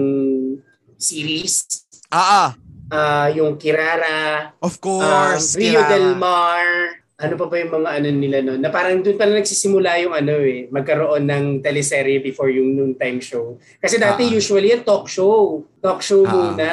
series. 0.97 1.83
Ah, 2.07 2.47
ah, 2.47 2.51
Ah, 2.87 3.27
yung 3.35 3.59
Kirara, 3.59 4.55
of 4.63 4.79
um, 4.79 4.81
course. 4.81 5.59
Rio 5.59 5.83
Kirara. 5.83 5.91
Del 5.91 6.15
Mar, 6.15 6.67
ano 7.17 7.33
pa 7.33 7.49
ba 7.49 7.57
yung 7.57 7.73
mga 7.73 7.89
ano 7.97 8.07
nila 8.13 8.37
noon? 8.45 8.61
Na 8.61 8.69
parang 8.69 9.01
doon 9.01 9.17
pala 9.17 9.41
nagsisimula 9.41 10.05
yung 10.05 10.13
ano 10.13 10.37
eh, 10.37 10.69
magkaroon 10.69 11.25
ng 11.25 11.45
teleserye 11.59 12.21
before 12.21 12.53
yung 12.53 12.77
noontime 12.77 13.17
show. 13.17 13.57
Kasi 13.81 13.97
dati 13.97 14.29
Ah. 14.29 14.37
usually 14.37 14.69
yung 14.69 14.85
talk 14.85 15.09
show. 15.09 15.65
Talk 15.81 16.05
show 16.05 16.21
Ah. 16.21 16.29
muna. 16.29 16.69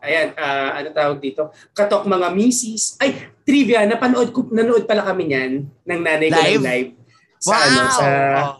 Ayan, 0.00 0.32
ah, 0.34 0.80
ano 0.80 0.88
tawag 0.90 1.20
dito? 1.20 1.52
Katok 1.70 2.08
mga 2.08 2.32
misis. 2.32 2.96
Ay, 2.96 3.12
trivia, 3.44 3.84
napanood 3.84 4.32
ko, 4.32 4.48
nanood 4.48 4.88
pala 4.88 5.04
kami 5.04 5.28
niyan 5.28 5.52
ng 5.84 6.00
nanay 6.00 6.32
ko 6.32 6.40
Live? 6.40 6.56
ng 6.56 6.64
live. 6.64 6.90
Sa 7.36 7.50
Wow! 7.50 7.60
ano, 7.60 7.80
sa, 7.90 8.06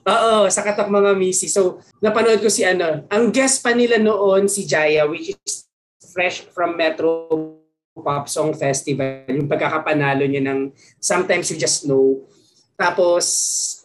oo, 0.05 0.37
sa 0.51 0.61
Katok 0.61 0.91
mga 0.91 1.11
misis. 1.14 1.49
So, 1.49 1.80
napanood 1.99 2.45
ko 2.45 2.53
si 2.53 2.61
ano, 2.61 3.09
ang 3.09 3.33
guest 3.33 3.64
pa 3.64 3.72
nila 3.72 3.97
noon 3.97 4.53
si 4.53 4.68
Jaya, 4.68 5.09
which 5.09 5.33
is 5.33 5.64
fresh 6.12 6.45
from 6.53 6.76
Metro 6.76 7.57
Pop 7.93 8.24
Song 8.24 8.57
Festival, 8.57 9.28
yung 9.28 9.45
pagkakapanalo 9.45 10.24
niya 10.24 10.40
ng 10.40 10.72
Sometimes 10.97 11.53
You 11.53 11.61
Just 11.61 11.84
Know. 11.84 12.24
Tapos, 12.72 13.28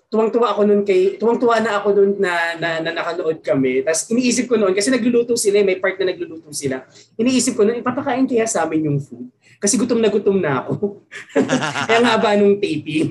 tuwang-tuwa 0.08 0.56
ako 0.56 0.64
noon 0.64 0.82
kay, 0.88 1.20
tuwang-tuwa 1.20 1.60
na 1.60 1.84
ako 1.84 1.88
noon 1.92 2.12
na, 2.16 2.56
na, 2.56 2.70
na 2.80 2.92
nakanood 2.96 3.44
kami. 3.44 3.84
Tapos 3.84 4.08
iniisip 4.08 4.48
ko 4.48 4.56
noon, 4.56 4.72
kasi 4.72 4.88
nagluluto 4.88 5.36
sila, 5.36 5.60
eh, 5.60 5.68
may 5.68 5.76
part 5.76 6.00
na 6.00 6.16
nagluluto 6.16 6.48
sila. 6.56 6.88
Iniisip 7.20 7.60
ko 7.60 7.68
noon, 7.68 7.84
ipapakain 7.84 8.24
kaya 8.24 8.48
sa 8.48 8.64
amin 8.64 8.88
yung 8.88 9.00
food. 9.04 9.28
Kasi 9.58 9.74
gutom 9.74 9.98
na 9.98 10.14
gutom 10.14 10.38
na 10.38 10.62
ako. 10.62 11.02
kaya 11.90 12.00
nga 12.06 12.16
ba 12.22 12.38
nung 12.38 12.62
taping, 12.62 13.10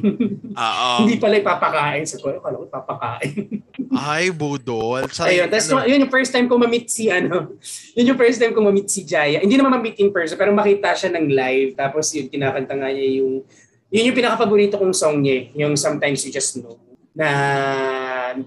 Oo. 0.54 0.88
hindi 1.02 1.18
pala 1.18 1.42
ipapakain. 1.42 2.06
Sa 2.06 2.22
ko, 2.22 2.30
akala 2.30 2.62
ko 2.62 2.64
ipapakain. 2.70 3.66
Ay, 3.90 4.30
budol. 4.30 5.10
Sa, 5.10 5.26
Ayun, 5.26 5.50
tapos 5.50 5.74
ano, 5.74 5.90
yun 5.90 6.06
yung 6.06 6.12
first 6.14 6.30
time 6.30 6.46
ko 6.46 6.54
ma-meet 6.54 6.86
si 6.86 7.10
ano, 7.10 7.58
yun 7.98 8.14
yung 8.14 8.20
first 8.20 8.38
time 8.38 8.54
ko 8.54 8.62
ma-meet 8.62 8.86
si 8.86 9.02
Jaya. 9.02 9.42
Hindi 9.42 9.58
naman 9.58 9.74
ma-meet 9.74 9.98
in 9.98 10.14
person, 10.14 10.38
pero 10.38 10.54
makita 10.54 10.94
siya 10.94 11.10
ng 11.18 11.26
live. 11.34 11.74
Tapos 11.74 12.14
yun, 12.14 12.30
kinakanta 12.30 12.78
nga 12.78 12.94
niya 12.94 13.22
yung, 13.22 13.42
yun 13.90 14.06
yung 14.06 14.16
pinaka-paborito 14.16 14.78
kong 14.78 14.94
song 14.94 15.26
niya, 15.26 15.50
yung 15.58 15.74
Sometimes 15.74 16.22
You 16.22 16.30
Just 16.30 16.62
Know. 16.62 16.85
Na 17.16 17.28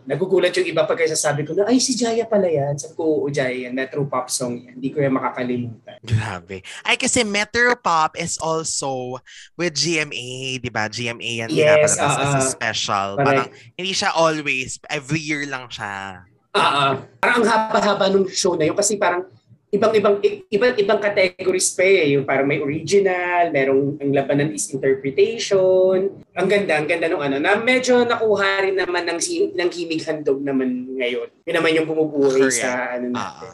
nagugulat 0.05 0.53
yung 0.53 0.69
iba 0.69 0.85
pag 0.85 1.01
sasabi 1.09 1.41
ko 1.41 1.57
na, 1.57 1.65
ay 1.65 1.81
si 1.81 1.97
Jaya 1.97 2.29
pala 2.29 2.45
yan. 2.45 2.77
Sabi 2.77 2.93
ko, 2.93 3.25
oo 3.25 3.27
Jaya 3.33 3.65
yan, 3.69 3.73
true 3.89 4.05
pop 4.05 4.29
song 4.29 4.61
yan. 4.61 4.77
Hindi 4.77 4.89
ko 4.93 5.01
yan 5.01 5.13
makakalimutan. 5.17 5.97
Grabe. 6.05 6.61
Ay, 6.85 6.95
kasi 7.01 7.25
Metro 7.25 7.73
Pop 7.73 8.13
is 8.13 8.37
also 8.37 9.17
with 9.57 9.73
GMA, 9.73 10.61
di 10.61 10.69
ba? 10.69 10.85
GMA 10.85 11.45
yan 11.45 11.49
Yes, 11.49 11.97
pinapalabas 11.97 11.97
as 11.97 12.13
a 12.13 12.41
ah. 12.45 12.45
special. 12.45 13.07
Correct. 13.17 13.25
Parang 13.25 13.47
hindi 13.73 13.91
siya 13.97 14.09
always, 14.13 14.77
every 14.85 15.21
year 15.21 15.49
lang 15.49 15.65
siya. 15.73 16.29
Ah, 16.53 16.61
ah. 16.61 16.91
Parang 17.21 17.41
ang 17.41 17.47
haba-haba 17.49 18.05
nung 18.13 18.29
show 18.29 18.53
na 18.53 18.69
yun 18.69 18.77
kasi 18.77 18.97
parang 19.01 19.25
ibang-ibang 19.69 20.17
ibang 20.49 20.73
ibang 20.75 20.99
categories 20.99 21.69
pa 21.77 21.85
eh. 21.85 22.17
Yung 22.17 22.25
parang 22.25 22.49
may 22.49 22.57
original, 22.57 23.53
merong 23.53 24.01
ang 24.01 24.11
labanan 24.13 24.49
is 24.53 24.69
interpretation. 24.73 26.25
Ang 26.33 26.47
ganda, 26.49 26.77
ang 26.77 26.89
ganda 26.89 27.05
nung 27.05 27.21
ano. 27.21 27.37
Na 27.37 27.57
medyo 27.57 28.01
nakuha 28.01 28.65
rin 28.65 28.75
naman 28.77 29.05
ng, 29.05 29.19
ng 29.53 29.69
himig 29.69 30.01
handog 30.05 30.41
naman 30.41 30.97
ngayon. 30.97 31.29
Yun 31.45 31.55
naman 31.55 31.71
yung 31.77 31.87
bumubuhay 31.87 32.49
sa 32.49 32.97
ano 32.97 33.13
Ah, 33.13 33.37
natin. 33.37 33.51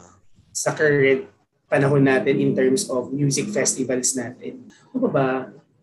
Sa 0.56 0.72
current 0.72 1.28
panahon 1.68 2.04
natin 2.06 2.40
in 2.40 2.56
terms 2.56 2.88
of 2.88 3.12
music 3.12 3.52
festivals 3.52 4.16
natin. 4.16 4.64
Ano 4.94 4.98
ba 5.06 5.10
ba? 5.10 5.28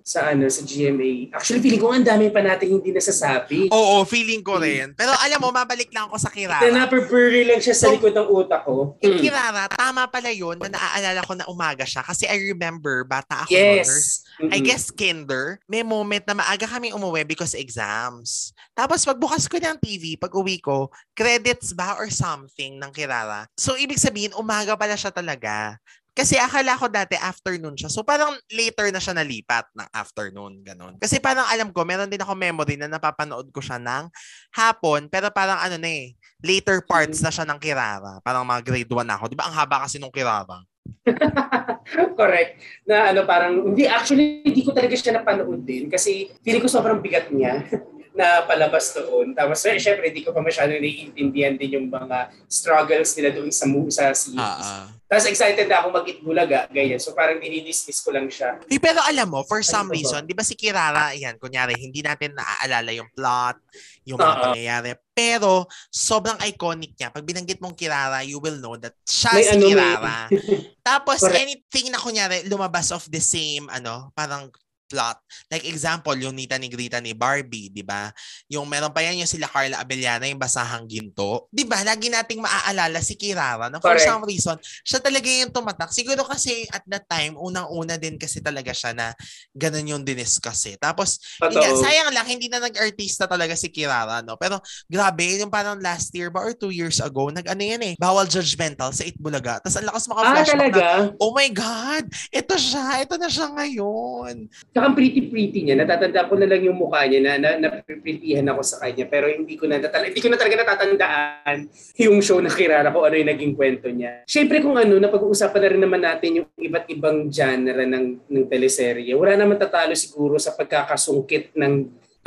Sa 0.04 0.30
ano 0.30 0.45
sa 0.45 0.62
GMA. 0.62 1.32
Actually, 1.32 1.64
feeling 1.64 1.80
ko 1.80 1.89
ang 1.89 2.04
dami 2.04 2.28
pa 2.28 2.43
natin 2.43 2.76
hindi 2.76 2.91
nasasabi. 2.91 3.72
Oo, 3.72 4.04
feeling 4.04 4.43
ko 4.43 4.60
rin. 4.60 4.91
Pero 4.93 5.16
alam 5.16 5.39
mo, 5.39 5.49
mabalik 5.49 5.89
lang 5.89 6.12
ako 6.12 6.20
sa 6.20 6.28
Kirara. 6.28 6.60
Na 6.68 6.86
napurpuri 6.86 7.47
lang 7.47 7.58
siya 7.58 7.72
sa 7.72 7.88
likod 7.88 8.12
ng 8.12 8.28
utak 8.28 8.68
ko. 8.68 8.99
Yung 8.99 9.16
Hmm. 9.16 9.24
Kirara, 9.24 9.64
tama 9.72 10.04
pala 10.06 10.28
yun 10.30 10.60
na 10.60 10.68
naaalala 10.70 11.24
ko 11.24 11.34
na 11.34 11.47
umaga 11.47 11.88
siya. 11.88 12.04
Kasi 12.04 12.28
I 12.28 12.36
remember, 12.51 13.08
bata 13.08 13.47
ako. 13.47 13.56
Yes. 13.56 14.22
I 14.43 14.60
Mm-mm. 14.60 14.66
guess 14.66 14.89
kinder, 14.89 15.62
may 15.66 15.82
moment 15.82 16.26
na 16.26 16.36
maaga 16.36 16.68
kami 16.68 16.91
umuwi 16.91 17.24
because 17.24 17.56
exams. 17.56 18.51
Tapos 18.74 19.06
pagbukas 19.06 19.47
ko 19.47 19.56
ng 19.56 19.78
TV, 19.78 20.18
pag 20.18 20.34
uwi 20.34 20.60
ko, 20.60 20.91
credits 21.14 21.72
ba 21.72 21.95
or 21.95 22.10
something 22.10 22.76
ng 22.76 22.91
Kirara. 22.91 23.47
So 23.56 23.78
ibig 23.78 24.01
sabihin, 24.01 24.36
umaga 24.36 24.76
pala 24.76 24.93
siya 24.93 25.14
talaga. 25.14 25.80
Kasi 26.14 26.38
akala 26.38 26.78
ko 26.78 26.86
dati 26.86 27.18
afternoon 27.18 27.74
siya. 27.74 27.89
So 27.89 28.05
parang 28.05 28.38
later 28.53 28.93
na 28.93 29.01
siya 29.01 29.18
nalipat 29.18 29.66
ng 29.74 29.89
afternoon, 29.89 30.61
ganun. 30.61 30.93
Kasi 31.01 31.18
parang 31.18 31.49
alam 31.49 31.74
ko, 31.74 31.82
meron 31.82 32.05
din 32.05 32.22
ako 32.22 32.38
memory 32.38 32.78
na 32.78 32.86
napapanood 32.86 33.49
ko 33.49 33.57
siya 33.66 33.82
ng 33.82 34.14
hapon, 34.53 35.09
pero 35.09 35.34
parang 35.34 35.57
ano 35.57 35.82
na 35.82 35.89
eh, 35.89 36.14
later 36.45 36.86
parts 36.86 37.18
na 37.26 37.34
siya 37.34 37.49
ng 37.49 37.57
Kirara. 37.57 38.22
Parang 38.22 38.45
mga 38.45 38.61
grade 38.61 38.93
1 38.93 39.09
na 39.09 39.18
ako. 39.18 39.26
Di 39.34 39.38
ba 39.38 39.49
ang 39.49 39.57
haba 39.57 39.89
kasi 39.89 39.97
nung 39.97 40.14
Kirara? 40.14 40.61
Correct. 42.20 42.61
Na 42.86 43.09
ano 43.09 43.26
parang 43.26 43.74
hindi 43.74 43.89
actually 43.89 44.43
hindi 44.43 44.61
ko 44.61 44.72
talaga 44.76 44.93
siya 44.93 45.18
napanood 45.18 45.64
din 45.66 45.88
kasi 45.88 46.30
feeling 46.43 46.61
ko 46.61 46.70
sobrang 46.70 46.99
bigat 46.99 47.32
niya 47.32 47.64
na 48.14 48.45
palabas 48.45 48.93
doon. 48.93 49.34
Tapos 49.34 49.59
eh, 49.66 49.82
syempre 49.82 50.14
hindi 50.14 50.22
ko 50.22 50.30
pa 50.32 50.41
masyadong 50.41 50.80
naiintindihan 50.80 51.57
din 51.57 51.82
yung 51.82 51.88
mga 51.89 52.30
struggles 52.45 53.18
nila 53.18 53.34
doon 53.34 53.49
sa 53.49 53.66
sa 53.89 54.14
series. 54.14 54.68
Ah. 54.70 54.88
Tapos 55.14 55.30
excited 55.30 55.70
na 55.70 55.78
ako 55.86 55.93
mag-itbulaga, 55.93 56.66
ganyan. 56.74 56.97
So 56.97 57.14
parang 57.14 57.38
dinidismiss 57.38 58.01
ko 58.01 58.09
lang 58.09 58.34
siya. 58.34 58.57
Eh, 58.66 58.82
pero 58.82 58.97
alam 59.05 59.30
mo, 59.30 59.45
for 59.45 59.61
some 59.61 59.89
Ano 59.89 59.93
reason, 59.93 60.26
di 60.26 60.34
ba 60.34 60.41
si 60.41 60.57
Kirara, 60.57 61.14
yan, 61.14 61.38
kunyari, 61.38 61.78
hindi 61.78 62.01
natin 62.01 62.34
naaalala 62.34 62.89
yung 62.97 63.05
plot, 63.14 63.61
yung 64.09 64.18
mga 64.18 64.34
Oo. 64.34 64.43
pangyayari. 64.49 64.89
Pero, 65.14 65.70
sobrang 65.93 66.41
iconic 66.41 66.97
niya. 66.97 67.14
Pag 67.14 67.30
binanggit 67.30 67.61
mong 67.61 67.78
Kirara, 67.78 68.26
you 68.26 68.41
will 68.41 68.57
know 68.57 68.74
that 68.74 68.97
siya 69.05 69.38
May 69.38 69.45
si 69.45 69.53
ano, 69.53 69.61
may- 69.61 69.70
Kirara. 69.70 70.18
Tapos, 70.89 71.20
Correct. 71.22 71.38
anything 71.45 71.93
na 71.93 72.01
kunyari, 72.01 72.49
lumabas 72.49 72.89
of 72.89 73.05
the 73.14 73.22
same, 73.22 73.70
ano, 73.70 74.09
parang 74.18 74.49
plot. 74.94 75.18
Like 75.50 75.66
example, 75.66 76.14
yung 76.14 76.38
Nita 76.38 76.62
ni 76.62 76.70
Grita 76.70 77.02
ni 77.02 77.18
Barbie, 77.18 77.74
di 77.74 77.82
ba? 77.82 78.14
Yung 78.46 78.70
meron 78.70 78.94
pa 78.94 79.02
yan 79.02 79.18
yung 79.18 79.30
sila 79.30 79.50
Carla 79.50 79.82
Abellana, 79.82 80.30
yung 80.30 80.38
basahang 80.38 80.86
ginto. 80.86 81.50
Di 81.50 81.66
ba? 81.66 81.82
Lagi 81.82 82.14
nating 82.14 82.38
maaalala 82.38 83.02
si 83.02 83.18
Kirara 83.18 83.74
na 83.74 83.82
for 83.82 83.98
Correct. 83.98 84.06
some 84.06 84.22
reason, 84.22 84.54
siya 84.86 85.02
talaga 85.02 85.26
yung 85.26 85.50
tumatak. 85.50 85.89
Siguro 85.89 86.22
kasi 86.22 86.70
at 86.70 86.86
that 86.86 87.10
time, 87.10 87.34
unang-una 87.34 87.98
din 87.98 88.22
kasi 88.22 88.38
talaga 88.38 88.70
siya 88.70 88.94
na 88.94 89.18
ganun 89.50 89.98
yung 89.98 90.04
diniscuss 90.06 90.70
eh. 90.70 90.78
Tapos, 90.78 91.18
yun 91.41 91.58
Totoo. 91.58 91.82
sayang 91.82 92.14
lang, 92.14 92.30
hindi 92.30 92.46
na 92.46 92.62
nag-artista 92.62 93.26
talaga 93.26 93.58
si 93.58 93.74
Kirara, 93.74 94.22
no? 94.22 94.38
Pero, 94.38 94.62
grabe, 94.86 95.41
yung 95.41 95.50
parang 95.50 95.82
last 95.82 96.14
year 96.14 96.30
ba 96.30 96.46
or 96.46 96.54
two 96.54 96.70
years 96.70 97.02
ago, 97.02 97.34
nag-ano 97.34 97.64
yan 97.64 97.82
eh, 97.82 97.94
bawal 97.98 98.30
judgmental 98.30 98.94
sa 98.94 99.02
Itbulaga. 99.02 99.58
Tapos, 99.58 99.80
ang 99.80 99.88
lakas 99.89 100.04
Ah, 100.04 100.10
maka-flashback 100.12 100.52
talaga? 100.76 100.84
na, 100.84 101.16
oh 101.18 101.32
my 101.32 101.50
God, 101.50 102.04
ito 102.30 102.54
siya, 102.54 102.84
ito 103.02 103.16
na 103.16 103.30
siya 103.32 103.48
ngayon. 103.50 104.36
Tsaka 104.84 104.91
ang 104.91 104.99
pretty-pretty 104.99 105.63
niya. 105.63 105.79
Natatanda 105.79 106.27
ko 106.27 106.36
na 106.36 106.43
lang 106.43 106.59
yung 106.59 106.75
mukha 106.75 107.07
niya 107.07 107.23
na, 107.23 107.39
na 107.39 107.55
napiprettyhan 107.55 108.43
ako 108.51 108.61
sa 108.67 108.84
kanya. 108.84 109.07
Pero 109.07 109.31
hindi 109.31 109.55
ko 109.55 109.63
na, 109.63 109.79
natala, 109.79 110.11
hindi 110.11 110.19
ko 110.19 110.27
na 110.27 110.36
talaga 110.36 110.59
natatandaan 110.59 111.57
yung 112.03 112.19
show 112.19 112.43
na 112.43 112.51
Kirara 112.51 112.91
ko 112.91 113.07
ano 113.07 113.15
yung 113.15 113.31
naging 113.31 113.55
kwento 113.55 113.88
niya. 113.88 114.27
Siyempre 114.27 114.59
kung 114.59 114.75
ano, 114.75 114.99
napag-uusapan 114.99 115.61
na 115.63 115.71
rin 115.71 115.81
naman 115.88 116.01
natin 116.03 116.43
yung 116.43 116.47
iba't 116.59 116.91
ibang 116.91 117.31
genre 117.31 117.88
ng, 117.88 118.27
ng 118.27 118.45
teleserye. 118.51 119.15
Wala 119.15 119.39
naman 119.39 119.55
tatalo 119.55 119.95
siguro 119.95 120.36
sa 120.36 120.51
pagkakasungkit 120.51 121.55
ng 121.55 121.73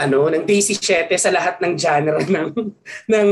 ano, 0.00 0.28
ng 0.32 0.44
Daisy 0.48 0.80
7 0.80 1.12
sa 1.20 1.28
lahat 1.28 1.61
ng 1.61 1.76
genre 1.76 2.24
ng 2.40 2.48
ng 3.04 3.28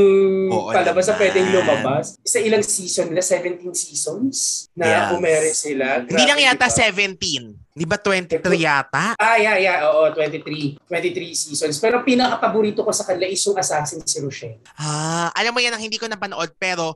Oo 0.53 0.69
palabas 0.69 1.09
na 1.09 1.17
pwedeng 1.17 1.49
lumabas. 1.49 2.21
Sa 2.21 2.37
ilang 2.45 2.61
season 2.61 3.09
nila, 3.09 3.25
17 3.25 3.73
seasons 3.73 4.69
na 4.77 4.85
Yes. 4.85 5.09
umere 5.17 5.51
sila. 5.57 6.05
Hindi 6.05 6.25
lang 6.29 6.41
yata 6.45 6.69
diba? 6.69 7.17
17. 7.17 7.64
Di 7.75 7.91
ba 7.91 7.99
23 7.99 8.39
yata? 8.55 9.19
Ah, 9.19 9.35
yeah, 9.35 9.59
yeah. 9.59 9.83
Oo, 9.91 10.07
23. 10.15 10.79
23 10.87 11.35
seasons. 11.35 11.83
Pero 11.83 12.07
pinaka-paborito 12.07 12.87
ko 12.87 12.95
sa 12.95 13.03
kanila 13.03 13.27
is 13.27 13.43
yung 13.43 13.59
Assassin 13.59 13.99
si 14.07 14.23
Rochelle. 14.23 14.63
Ah, 14.79 15.35
alam 15.35 15.51
mo 15.51 15.59
yan 15.59 15.75
ang 15.75 15.83
hindi 15.83 15.99
ko 15.99 16.07
napanood 16.07 16.55
pero 16.55 16.95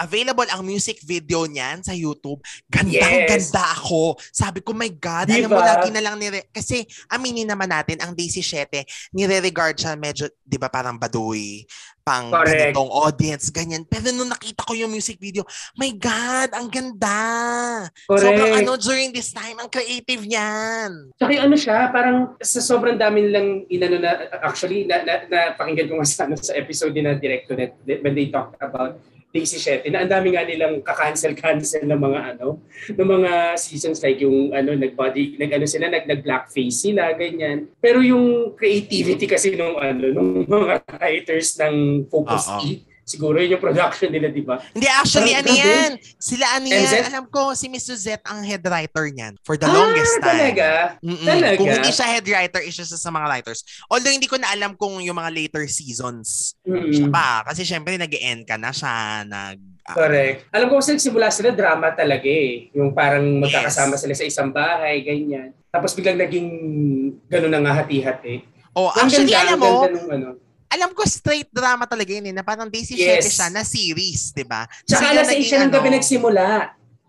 available 0.00 0.48
ang 0.48 0.64
music 0.64 1.04
video 1.04 1.44
niyan 1.44 1.84
sa 1.84 1.92
YouTube. 1.92 2.40
Gandang 2.66 3.28
Yes. 3.28 3.52
ganda 3.52 3.64
ako. 3.76 4.16
Sabi 4.32 4.64
ko, 4.64 4.72
my 4.72 4.88
God, 4.96 5.28
Di 5.28 5.44
alam 5.44 5.52
mo, 5.52 5.60
ba? 5.60 5.76
lagi 5.76 5.92
na 5.92 6.00
lang 6.00 6.16
nire... 6.16 6.48
Kasi, 6.48 6.82
aminin 7.12 7.44
naman 7.44 7.68
natin, 7.68 8.00
ang 8.00 8.16
Daisy 8.16 8.40
7, 8.40 8.80
nire-regard 9.12 9.76
siya 9.76 9.92
medyo, 10.00 10.24
di 10.40 10.56
ba, 10.56 10.72
parang 10.72 10.96
baduy, 10.96 11.68
pang 12.00 12.32
Correct. 12.32 12.72
ganitong 12.72 12.90
audience, 12.90 13.52
ganyan. 13.52 13.84
Pero 13.84 14.08
nung 14.16 14.32
nakita 14.32 14.64
ko 14.64 14.72
yung 14.72 14.88
music 14.88 15.20
video, 15.20 15.44
my 15.76 15.92
God, 15.94 16.56
ang 16.56 16.72
ganda! 16.72 17.20
Correct. 18.08 18.24
Sobrang 18.24 18.52
ano, 18.56 18.72
during 18.80 19.12
this 19.12 19.30
time, 19.36 19.60
ang 19.60 19.68
creative 19.68 20.24
niyan. 20.24 21.12
Tsaka 21.20 21.30
yung 21.36 21.44
ano 21.52 21.56
siya, 21.60 21.92
parang 21.92 22.16
sa 22.40 22.64
sobrang 22.64 22.96
dami 22.96 23.28
nilang 23.28 23.68
inano 23.68 24.00
na, 24.00 24.12
actually, 24.40 24.88
na, 24.88 25.04
na, 25.04 25.28
na 25.28 25.40
pakinggan 25.60 25.92
ko 25.92 26.00
nga 26.00 26.08
sa, 26.08 26.24
ano, 26.24 26.40
sa 26.40 26.56
episode 26.56 26.96
din 26.96 27.04
na 27.04 27.20
Directo 27.20 27.52
Net 27.52 27.76
when 27.84 28.16
they 28.16 28.32
talked 28.32 28.56
about 28.64 28.96
Daisy 29.30 29.62
7, 29.62 29.86
na 29.94 30.02
ang 30.02 30.10
dami 30.10 30.34
nga 30.34 30.42
nilang 30.42 30.82
ka-cancel-cancel 30.82 31.86
ng 31.86 32.00
mga 32.02 32.20
ano, 32.34 32.58
ng 32.90 33.08
mga 33.14 33.54
seasons 33.54 34.02
like 34.02 34.18
yung 34.18 34.50
ano, 34.50 34.74
nag-body, 34.74 35.38
nag-ano 35.38 35.70
sila, 35.70 35.86
nag, 35.86 36.10
nag-blackface 36.10 36.90
sila, 36.90 37.14
ganyan. 37.14 37.70
Pero 37.78 38.02
yung 38.02 38.58
creativity 38.58 39.30
kasi 39.30 39.54
nung 39.54 39.78
ano, 39.78 40.10
nung 40.10 40.50
mga 40.50 40.82
writers 40.98 41.54
ng 41.62 42.10
Focus 42.10 42.50
Oo. 42.50 42.58
E, 42.66 42.89
siguro 43.10 43.42
yun 43.42 43.58
yung 43.58 43.64
production 43.64 44.14
nila, 44.14 44.30
di 44.30 44.46
ba? 44.46 44.62
Hindi, 44.70 44.86
actually, 44.86 45.34
ano 45.34 45.50
yan? 45.50 45.98
Sila 46.22 46.46
ano 46.54 46.66
yan? 46.70 47.10
Alam 47.10 47.26
ko, 47.26 47.58
si 47.58 47.66
Miss 47.66 47.90
Suzette 47.90 48.22
ang 48.30 48.46
head 48.46 48.62
writer 48.62 49.10
niyan 49.10 49.34
for 49.42 49.58
the 49.58 49.66
longest 49.66 50.22
ah, 50.22 50.30
time. 50.30 50.30
talaga? 50.30 50.68
Mm-mm. 51.02 51.26
Talaga? 51.26 51.58
Kung 51.58 51.66
hindi 51.74 51.90
siya 51.90 52.06
head 52.06 52.26
writer, 52.30 52.62
isa 52.62 52.86
siya 52.86 53.00
sa 53.02 53.10
mga 53.10 53.26
writers. 53.26 53.66
Although 53.90 54.14
hindi 54.14 54.30
ko 54.30 54.38
na 54.38 54.54
alam 54.54 54.78
kung 54.78 55.02
yung 55.02 55.18
mga 55.18 55.34
later 55.34 55.66
seasons 55.66 56.54
Mm-mm. 56.62 56.94
siya 56.94 57.10
pa. 57.10 57.42
Kasi 57.50 57.66
syempre 57.66 57.98
nag-end 57.98 58.46
ka 58.46 58.54
na 58.54 58.70
siya. 58.70 59.26
Nag, 59.26 59.58
ah, 59.90 59.96
Correct. 59.98 60.46
Alam 60.54 60.70
ko 60.70 60.78
kasi 60.78 60.94
nagsimula 60.94 61.26
sila 61.34 61.50
drama 61.50 61.90
talaga 61.90 62.30
eh. 62.30 62.70
Yung 62.78 62.94
parang 62.94 63.26
magkakasama 63.42 63.98
sila 63.98 64.14
sa 64.14 64.22
isang 64.22 64.54
bahay, 64.54 65.02
ganyan. 65.02 65.50
Tapos 65.70 65.94
biglang 65.98 66.18
naging 66.18 66.48
gano'n 67.26 67.50
na 67.50 67.60
nga 67.62 67.72
hati-hati. 67.82 68.46
oh, 68.78 68.90
Ang 68.94 69.10
actually, 69.10 69.30
ganda, 69.34 69.54
alam 69.54 69.58
mo, 69.58 69.72
ganda 69.82 69.98
nung 69.98 70.10
ano. 70.14 70.28
Alam 70.70 70.90
ko 70.90 71.02
straight 71.02 71.50
drama 71.50 71.84
talaga 71.84 72.10
yun 72.10 72.24
eh, 72.24 72.34
na 72.34 72.40
parang 72.40 72.70
Daisy 72.70 72.94
Yes. 72.94 73.26
7 73.26 73.34
siya 73.34 73.48
na 73.50 73.62
series, 73.62 74.30
di 74.30 74.42
ba? 74.42 74.64
Tsaka 74.82 75.10
alas 75.10 75.26
6 75.26 75.30
naging 75.30 75.44
siya 75.44 75.58
ng 75.58 75.64
ano, 75.66 75.74
gabi 75.74 75.88
nagsimula. 75.90 76.46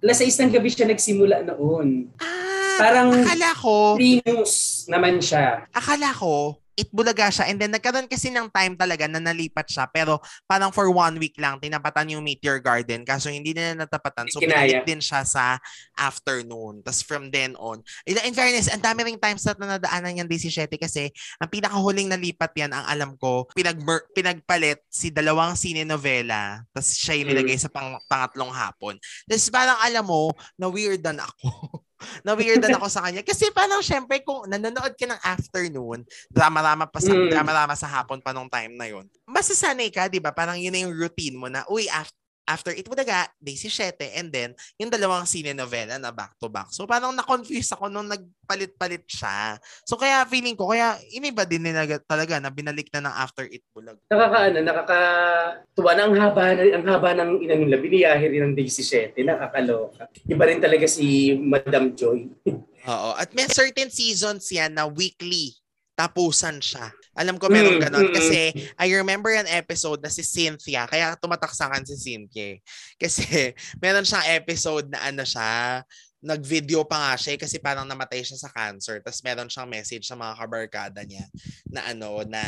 Alas 0.02 0.18
6 0.18 0.42
ng 0.42 0.52
gabi 0.52 0.70
siya 0.70 0.86
nagsimula 0.86 1.36
noon. 1.46 2.10
Ah, 2.18 2.78
Parang 2.78 3.14
akala 3.14 3.50
ko, 3.54 3.94
Primus 3.94 4.54
naman 4.86 5.22
siya. 5.22 5.70
akala 5.70 6.10
ko, 6.12 6.58
Itbulaga 6.82 7.30
siya. 7.30 7.46
And 7.50 7.58
then 7.62 7.72
nagkaroon 7.74 8.10
kasi 8.10 8.34
ng 8.34 8.50
time 8.50 8.74
talaga 8.74 9.06
na 9.06 9.22
nalipat 9.22 9.70
siya. 9.70 9.86
Pero 9.90 10.18
parang 10.50 10.74
for 10.74 10.90
one 10.90 11.18
week 11.22 11.38
lang, 11.38 11.62
tinapatan 11.62 12.14
yung 12.14 12.26
Meteor 12.26 12.58
Garden. 12.62 13.06
Kaso 13.06 13.30
hindi 13.30 13.54
nila 13.54 13.86
natapatan. 13.86 14.26
So 14.30 14.42
pinalik 14.42 14.86
din 14.86 15.02
siya 15.02 15.22
sa 15.22 15.58
afternoon. 15.96 16.82
Tapos 16.82 17.02
from 17.04 17.30
then 17.30 17.54
on. 17.58 17.82
In, 18.06 18.18
in 18.26 18.34
fairness, 18.34 18.68
ang 18.72 18.82
dami 18.82 19.06
ring 19.06 19.20
times 19.22 19.46
na 19.46 19.78
nadaanan 19.78 20.26
yung 20.26 20.30
DC7 20.30 20.66
kasi 20.78 21.10
ang 21.38 21.50
pinakahuling 21.50 22.10
nalipat 22.10 22.52
yan, 22.58 22.72
ang 22.74 22.86
alam 22.88 23.12
ko, 23.18 23.46
pinag 23.54 23.78
pinagpalit 24.16 24.82
si 24.90 25.14
dalawang 25.14 25.54
sine 25.54 25.86
novela. 25.86 26.64
Tapos 26.74 26.98
siya 26.98 27.16
yung 27.22 27.30
Mm. 27.32 27.38
nilagay 27.38 27.58
sa 27.60 27.70
pang, 27.70 27.96
pangatlong 28.10 28.52
hapon. 28.52 28.96
Tapos 29.30 29.48
parang 29.54 29.78
alam 29.80 30.04
mo, 30.04 30.34
na-weirdan 30.58 31.22
ako. 31.22 31.48
na-weirdan 32.24 32.78
ako 32.78 32.88
sa 32.88 33.02
kanya. 33.04 33.26
Kasi 33.26 33.50
parang 33.50 33.82
syempre 33.82 34.22
kung 34.22 34.46
nanonood 34.46 34.94
ka 34.94 35.06
ng 35.10 35.22
afternoon, 35.22 36.06
drama-rama 36.30 36.86
pa 36.86 37.02
sa, 37.02 37.12
Mm. 37.12 37.30
drama-rama 37.34 37.76
sa 37.76 37.90
hapon 37.90 38.22
pa 38.22 38.32
nung 38.32 38.48
time 38.48 38.78
na 38.78 38.86
yun. 38.86 39.10
Masasanay 39.26 39.90
ka, 39.90 40.06
di 40.08 40.22
ba? 40.22 40.30
Parang 40.30 40.56
yun 40.56 40.72
na 40.72 40.86
yung 40.86 40.94
routine 40.94 41.36
mo 41.36 41.50
na, 41.50 41.66
uy, 41.68 41.90
after 41.90 42.21
after 42.48 42.74
it 42.74 42.88
Budaga, 42.88 43.30
Daisy 43.38 43.70
7, 43.70 43.98
and 44.18 44.30
then 44.34 44.50
yung 44.76 44.92
dalawang 44.92 45.26
sine 45.30 45.54
novela 45.56 45.96
na 45.98 46.12
back-to-back. 46.12 46.74
So 46.74 46.90
parang 46.90 47.14
na-confuse 47.16 47.72
ako 47.74 47.88
nung 47.88 48.10
nagpalit-palit 48.10 49.06
siya. 49.08 49.58
So 49.86 49.96
kaya 49.96 50.26
feeling 50.28 50.58
ko, 50.58 50.70
kaya 50.74 50.98
iniba 51.14 51.48
din 51.48 51.64
nila 51.64 51.86
talaga 52.04 52.42
na 52.42 52.52
binalik 52.52 52.90
na 52.92 53.10
ng 53.10 53.16
After 53.16 53.46
It 53.48 53.64
Bulag. 53.72 53.98
Nakakaano, 54.10 54.58
nakakatuwa 54.62 55.92
na 55.96 56.02
ang 56.06 56.16
haba, 56.18 56.44
ang 56.58 56.86
haba 56.86 57.10
ng 57.18 57.32
inano 57.46 57.64
nila, 57.66 57.80
biniyahe 57.80 58.26
rin 58.28 58.44
ng 58.52 58.56
Daisy 58.58 58.84
7, 58.84 59.16
nakakaloka. 59.24 60.10
Iba 60.28 60.44
rin 60.50 60.60
talaga 60.60 60.86
si 60.90 61.38
Madam 61.38 61.94
Joy. 61.96 62.28
Oo. 62.92 63.10
At 63.14 63.30
may 63.38 63.46
certain 63.46 63.94
seasons 63.94 64.50
yan 64.50 64.74
na 64.74 64.90
weekly 64.90 65.54
tapusan 65.96 66.58
siya. 66.58 66.90
Alam 67.12 67.36
ko 67.36 67.52
meron 67.52 67.76
Mm, 67.76 67.82
ganon. 67.82 68.08
mm, 68.08 68.16
Kasi 68.16 68.40
I 68.76 68.88
remember 68.96 69.32
an 69.32 69.48
episode 69.48 70.00
na 70.00 70.08
si 70.08 70.24
Cynthia. 70.24 70.88
Kaya 70.88 71.20
tumataksakan 71.20 71.84
si 71.84 71.96
Cynthia. 71.96 72.56
eh. 72.56 72.58
Kasi 72.96 73.24
meron 73.84 74.08
siyang 74.08 74.28
episode 74.32 74.88
na 74.88 75.04
ano 75.04 75.22
siya, 75.22 75.84
nag-video 76.22 76.86
pa 76.86 77.02
nga 77.02 77.14
siya 77.18 77.34
eh, 77.34 77.40
kasi 77.42 77.58
parang 77.58 77.82
namatay 77.82 78.22
siya 78.22 78.38
sa 78.38 78.54
cancer. 78.54 79.02
Tapos 79.02 79.26
meron 79.26 79.50
siyang 79.50 79.66
message 79.66 80.06
sa 80.06 80.14
mga 80.14 80.38
kabarkada 80.38 81.02
niya 81.02 81.26
na 81.66 81.82
ano, 81.90 82.22
na 82.22 82.42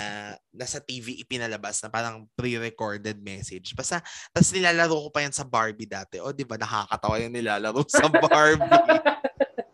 nasa 0.53 0.77
TV 0.77 1.17
ipinalabas 1.19 1.81
na 1.81 1.89
parang 1.89 2.29
pre-recorded 2.37 3.17
message. 3.17 3.73
Basta, 3.73 3.97
tapos 4.29 4.53
nilalaro 4.53 4.93
ko 4.93 5.09
pa 5.09 5.25
yan 5.25 5.33
sa 5.33 5.41
Barbie 5.41 5.89
dati. 5.89 6.21
O, 6.21 6.29
di 6.29 6.45
ba, 6.45 6.53
nakakatawa 6.53 7.17
yung 7.17 7.33
nilalaro 7.33 7.81
sa 7.89 8.05
Barbie. 8.23 8.69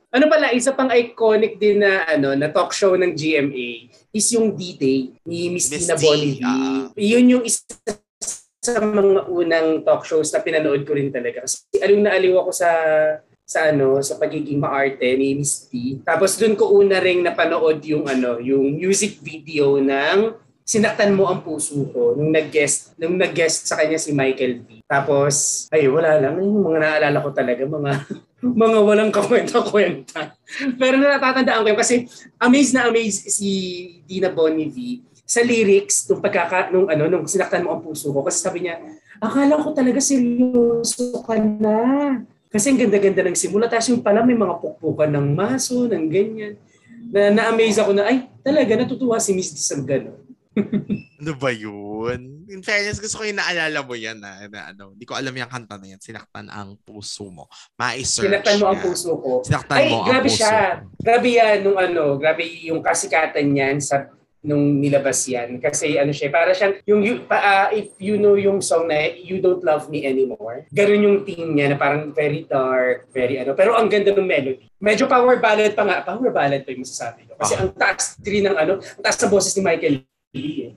Ano 0.10 0.26
pala, 0.26 0.50
isa 0.54 0.74
pang 0.74 0.90
iconic 0.90 1.62
din 1.62 1.86
na 1.86 2.06
ano 2.10 2.34
na 2.34 2.50
talk 2.50 2.74
show 2.74 2.98
ng 2.98 3.14
GMA 3.14 3.94
is 4.10 4.28
yung 4.34 4.58
D-Day 4.58 5.14
ni 5.22 5.54
Miss 5.54 5.70
Tina 5.70 5.94
Bonnevie. 5.94 6.42
ah. 6.42 6.90
Yun 6.98 7.38
yung 7.38 7.44
isa 7.46 7.62
sa 8.60 8.82
mga 8.82 9.30
unang 9.30 9.86
talk 9.86 10.04
shows 10.04 10.34
na 10.34 10.42
pinanood 10.42 10.84
ko 10.84 10.98
rin 10.98 11.14
talaga. 11.14 11.46
Kasi 11.46 11.78
aliw 11.78 12.00
na 12.02 12.12
aliw 12.18 12.36
ako 12.42 12.52
sa 12.52 12.72
sa 13.50 13.74
ano 13.74 13.98
sa 14.02 14.18
pagiging 14.18 14.62
maarte 14.62 15.06
ni 15.14 15.38
Miss 15.38 15.70
T. 15.70 16.02
Tapos 16.02 16.38
doon 16.38 16.58
ko 16.58 16.74
una 16.74 16.98
ring 16.98 17.22
napanood 17.22 17.82
yung 17.86 18.06
ano 18.10 18.42
yung 18.42 18.78
music 18.78 19.22
video 19.22 19.78
ng 19.78 20.50
Sinaktan 20.70 21.18
mo 21.18 21.26
ang 21.26 21.42
puso 21.42 21.82
ko 21.90 22.14
nung 22.14 22.30
nag-guest 22.30 22.94
nung 23.02 23.18
nag-guest 23.18 23.66
sa 23.66 23.74
kanya 23.74 23.98
si 23.98 24.14
Michael 24.14 24.62
V. 24.62 24.86
Tapos 24.86 25.66
ay 25.74 25.90
wala 25.90 26.22
lang 26.22 26.38
yung 26.38 26.62
mga 26.62 26.78
naalala 26.78 27.26
ko 27.26 27.34
talaga 27.34 27.66
mga 27.66 28.06
mga 28.40 28.80
walang 28.80 29.12
kakwenta-kwenta. 29.12 30.36
Pero 30.80 30.96
natatandaan 30.98 31.64
ko 31.64 31.68
yun 31.72 31.80
kasi 31.80 31.96
amazed 32.40 32.74
na 32.76 32.88
amazed 32.88 33.28
si 33.28 33.50
Dina 34.08 34.32
Bonnevie 34.32 35.04
sa 35.30 35.46
lyrics 35.46 36.10
nung 36.10 36.24
pagkaka 36.26 36.74
nung 36.74 36.90
ano 36.90 37.06
nung 37.06 37.30
sinaktan 37.30 37.62
mo 37.62 37.78
ang 37.78 37.86
puso 37.86 38.10
ko 38.10 38.26
kasi 38.26 38.42
sabi 38.42 38.66
niya 38.66 38.82
akala 39.22 39.62
ko 39.62 39.78
talaga 39.78 40.02
seryoso 40.02 41.22
ka 41.22 41.38
na 41.38 41.78
kasi 42.50 42.74
ang 42.74 42.82
ganda-ganda 42.82 43.22
ng 43.22 43.38
simula 43.38 43.70
tapos 43.70 43.94
yung 43.94 44.02
pala 44.02 44.26
may 44.26 44.34
mga 44.34 44.58
pukpukan 44.58 45.06
ng 45.06 45.38
maso 45.38 45.86
ng 45.86 46.06
ganyan 46.10 46.58
na 47.14 47.30
na-amaze 47.30 47.78
ako 47.78 47.94
na 47.94 48.10
ay 48.10 48.26
talaga 48.42 48.74
natutuwa 48.74 49.22
si 49.22 49.38
Miss 49.38 49.54
D 49.54 49.58
sa 49.62 49.78
gano'n. 49.78 50.29
Ano 51.20 51.32
ba 51.36 51.52
yun? 51.52 52.46
In 52.50 52.62
fairness, 52.62 53.00
gusto 53.00 53.22
ko 53.22 53.24
yung 53.26 53.40
naalala 53.40 53.80
mo 53.82 53.94
yan 53.94 54.18
na, 54.18 54.48
na 54.48 54.72
ano, 54.72 54.94
hindi 54.94 55.06
ko 55.06 55.14
alam 55.16 55.32
yung 55.32 55.52
kanta 55.52 55.76
na 55.78 55.88
yan. 55.96 56.02
Sinaktan 56.02 56.48
ang 56.48 56.80
puso 56.82 57.28
mo. 57.30 57.46
Ma-search 57.76 58.26
Sinaktan 58.28 58.58
mo 58.58 58.66
ang 58.72 58.80
yan. 58.80 58.86
puso 58.86 59.12
ko. 59.18 59.32
Sinaktan 59.46 59.78
Ay, 59.78 59.90
mo 59.90 59.96
ang 60.02 60.08
grabe 60.10 60.28
puso 60.30 60.38
siya. 60.42 60.58
Grabe 60.98 61.28
yan 61.30 61.58
nung 61.62 61.78
ano, 61.78 62.04
grabe 62.18 62.44
yung 62.64 62.82
kasikatan 62.82 63.46
niyan 63.46 63.78
sa 63.80 64.10
nung 64.40 64.80
nilabas 64.80 65.28
yan. 65.28 65.60
Kasi 65.60 66.00
ano 66.00 66.16
siya, 66.16 66.32
para 66.32 66.56
siyang, 66.56 66.80
yung, 66.88 67.04
you, 67.04 67.28
ah, 67.28 67.68
if 67.76 67.92
you 68.00 68.16
know 68.16 68.40
yung 68.40 68.64
song 68.64 68.88
na 68.88 69.12
You 69.12 69.44
Don't 69.44 69.60
Love 69.60 69.92
Me 69.92 70.08
Anymore, 70.08 70.64
ganun 70.72 71.04
yung 71.04 71.18
theme 71.28 71.60
niya 71.60 71.76
na 71.76 71.78
parang 71.78 72.16
very 72.16 72.48
dark, 72.48 73.12
very 73.12 73.36
ano, 73.36 73.52
pero 73.52 73.76
ang 73.76 73.92
ganda 73.92 74.16
ng 74.16 74.24
melody. 74.24 74.64
Medyo 74.80 75.12
power 75.12 75.44
ballad 75.44 75.76
pa 75.76 75.84
nga, 75.84 76.08
power 76.08 76.32
ballad 76.32 76.64
pa 76.64 76.72
yung 76.72 76.88
masasabi 76.88 77.28
ko. 77.28 77.36
Kasi 77.36 77.60
Ah. 77.60 77.68
ang 77.68 77.72
taas 77.76 78.16
din 78.16 78.48
ng 78.48 78.56
ano, 78.56 78.80
ang 78.80 79.04
taas 79.04 79.20
sa 79.20 79.28
boses 79.28 79.52
ni 79.52 79.60
Michael. 79.60 80.08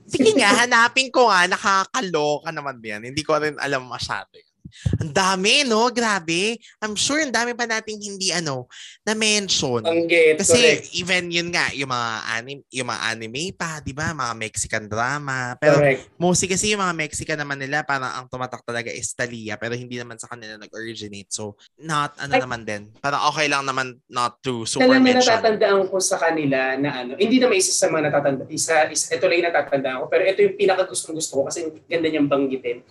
Sige 0.09 0.33
nga, 0.33 0.65
hanapin 0.65 1.13
ko 1.13 1.29
nga. 1.29 1.45
Nakakaloka 1.45 2.49
naman 2.49 2.81
yan. 2.81 3.01
Hindi 3.13 3.21
ko 3.21 3.37
rin 3.37 3.57
alam 3.61 3.85
masyado 3.85 4.33
yan. 4.33 4.52
Ang 4.99 5.11
dami, 5.13 5.63
no? 5.65 5.87
Grabe. 5.93 6.57
I'm 6.83 6.97
sure 6.97 7.21
ang 7.21 7.33
dami 7.33 7.55
pa 7.55 7.65
nating 7.65 7.99
hindi, 7.99 8.33
ano, 8.33 8.67
na-mention. 9.07 9.83
Ang 9.85 10.05
get, 10.09 10.39
Kasi 10.39 10.59
correct. 10.59 10.95
even 10.95 11.29
yun 11.29 11.49
nga, 11.53 11.71
yung 11.75 11.91
mga 11.91 12.11
anime, 12.39 12.61
yung 12.71 12.87
mga 12.89 13.01
anime 13.13 13.43
pa, 13.55 13.79
di 13.79 13.93
ba? 13.95 14.11
Mga 14.11 14.33
Mexican 14.37 14.85
drama. 14.87 15.55
Pero 15.59 15.79
correct. 15.79 16.13
mostly 16.17 16.47
kasi 16.49 16.73
yung 16.73 16.81
mga 16.81 16.95
Mexican 16.95 17.39
naman 17.39 17.59
nila, 17.59 17.83
parang 17.85 18.11
ang 18.11 18.25
tumatak 18.27 18.63
talaga 18.63 18.89
is 18.89 19.11
Thalia, 19.13 19.55
pero 19.59 19.77
hindi 19.77 19.95
naman 19.99 20.17
sa 20.17 20.27
kanila 20.31 20.57
nag-originate. 20.57 21.29
So, 21.29 21.55
not, 21.79 22.15
ano 22.19 22.33
Ay. 22.33 22.41
naman 22.43 22.61
din. 22.63 22.89
Parang 22.99 23.27
okay 23.29 23.47
lang 23.47 23.63
naman 23.67 23.97
not 24.09 24.39
to 24.43 24.65
super 24.65 24.89
mo, 24.89 24.99
mention. 24.99 25.33
natatandaan 25.33 25.87
ko 25.89 25.97
sa 25.99 26.17
kanila 26.17 26.75
na 26.79 26.89
ano, 27.03 27.11
hindi 27.19 27.37
naman 27.37 27.59
isa 27.59 27.73
sa 27.73 27.91
mga 27.91 28.09
natatanda, 28.09 28.43
isa, 28.49 28.87
isa, 28.89 29.15
ito 29.15 29.25
lang 29.27 29.37
yung 29.43 29.47
natatandaan 29.51 29.97
ko, 30.03 30.05
pero 30.07 30.21
ito 30.25 30.39
yung 30.41 30.55
pinaka 30.55 30.83
gusto 30.87 31.13
ko 31.13 31.41
kasi 31.47 31.69
ganda 31.87 32.07
niyang 32.09 32.29
banggitin. 32.29 32.81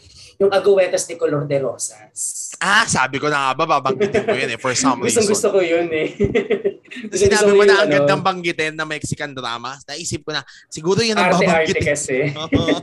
Yung 0.41 0.51
Agüetas 0.51 1.07
de 1.07 1.15
Color 1.15 1.47
de 1.47 1.59
Rosas. 1.73 2.53
Ah, 2.61 2.85
sabi 2.85 3.17
ko 3.17 3.33
na 3.33 3.49
nga 3.49 3.53
ba, 3.57 3.65
babanggitin 3.81 4.29
ko 4.29 4.37
yun 4.37 4.51
eh, 4.53 4.61
for 4.61 4.77
some 4.77 5.01
reason. 5.01 5.25
gusto 5.25 5.49
ko 5.49 5.65
yun 5.65 5.89
eh. 5.89 6.13
Sinabi 7.17 7.57
mo 7.57 7.65
na 7.65 7.83
ang 7.83 7.89
ano, 7.89 7.95
gandang 7.97 8.23
banggitin 8.23 8.77
na 8.77 8.85
Mexican 8.85 9.33
drama. 9.33 9.81
Naisip 9.89 10.21
ko 10.21 10.37
na, 10.37 10.45
siguro 10.69 11.01
yun 11.01 11.17
ang 11.17 11.33
Arte-arte 11.33 11.73
babanggitin. 11.73 11.85
kasi. 11.89 12.19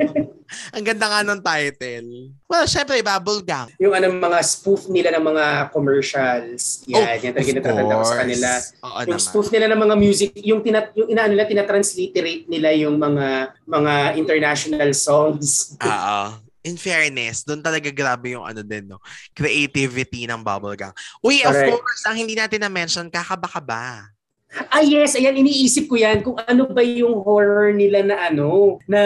ang 0.76 0.84
ganda 0.84 1.06
nga 1.06 1.22
ng 1.22 1.42
title. 1.46 2.34
Well, 2.50 2.66
syempre, 2.66 3.06
Bubble 3.06 3.46
Gang. 3.46 3.70
Yung 3.78 3.94
ano, 3.94 4.10
mga 4.10 4.40
spoof 4.42 4.90
nila 4.90 5.14
ng 5.14 5.24
mga 5.30 5.46
commercials. 5.70 6.82
Yan, 6.90 7.22
yan 7.22 7.34
talaga 7.38 7.54
natatanda 7.62 7.94
ko 7.94 8.06
sa 8.10 8.20
kanila. 8.26 8.50
Oo 8.58 9.00
yung 9.06 9.14
naman. 9.14 9.28
spoof 9.30 9.48
nila 9.54 9.66
ng 9.70 9.82
mga 9.86 9.96
music, 10.02 10.30
yung 10.42 10.62
tina, 10.66 10.90
yung 10.98 11.10
inaano 11.14 11.32
nila, 11.38 11.46
tinatransliterate 11.46 12.50
nila 12.50 12.74
yung 12.74 12.98
mga 12.98 13.54
mga 13.70 13.94
international 14.18 14.90
songs. 14.98 15.78
Oo. 15.78 16.49
In 16.60 16.76
fairness, 16.76 17.48
doon 17.48 17.64
talaga 17.64 17.88
grabe 17.88 18.36
yung 18.36 18.44
ano 18.44 18.60
din, 18.60 18.84
no? 18.86 19.00
Creativity 19.32 20.28
ng 20.28 20.44
Bubble 20.44 20.76
Gang. 20.76 20.92
Uy, 21.24 21.40
of 21.42 21.56
Correct. 21.56 21.72
course, 21.72 22.04
ang 22.04 22.20
hindi 22.20 22.36
natin 22.36 22.60
na-mention, 22.60 23.08
kakaba-kaba. 23.08 24.12
Ah 24.50 24.82
yes, 24.82 25.14
ayan 25.14 25.38
iniisip 25.38 25.86
ko 25.86 25.94
yan 25.94 26.26
kung 26.26 26.34
ano 26.42 26.66
ba 26.74 26.82
yung 26.82 27.22
horror 27.22 27.70
nila 27.70 28.02
na 28.02 28.34
ano 28.34 28.82
na 28.90 28.98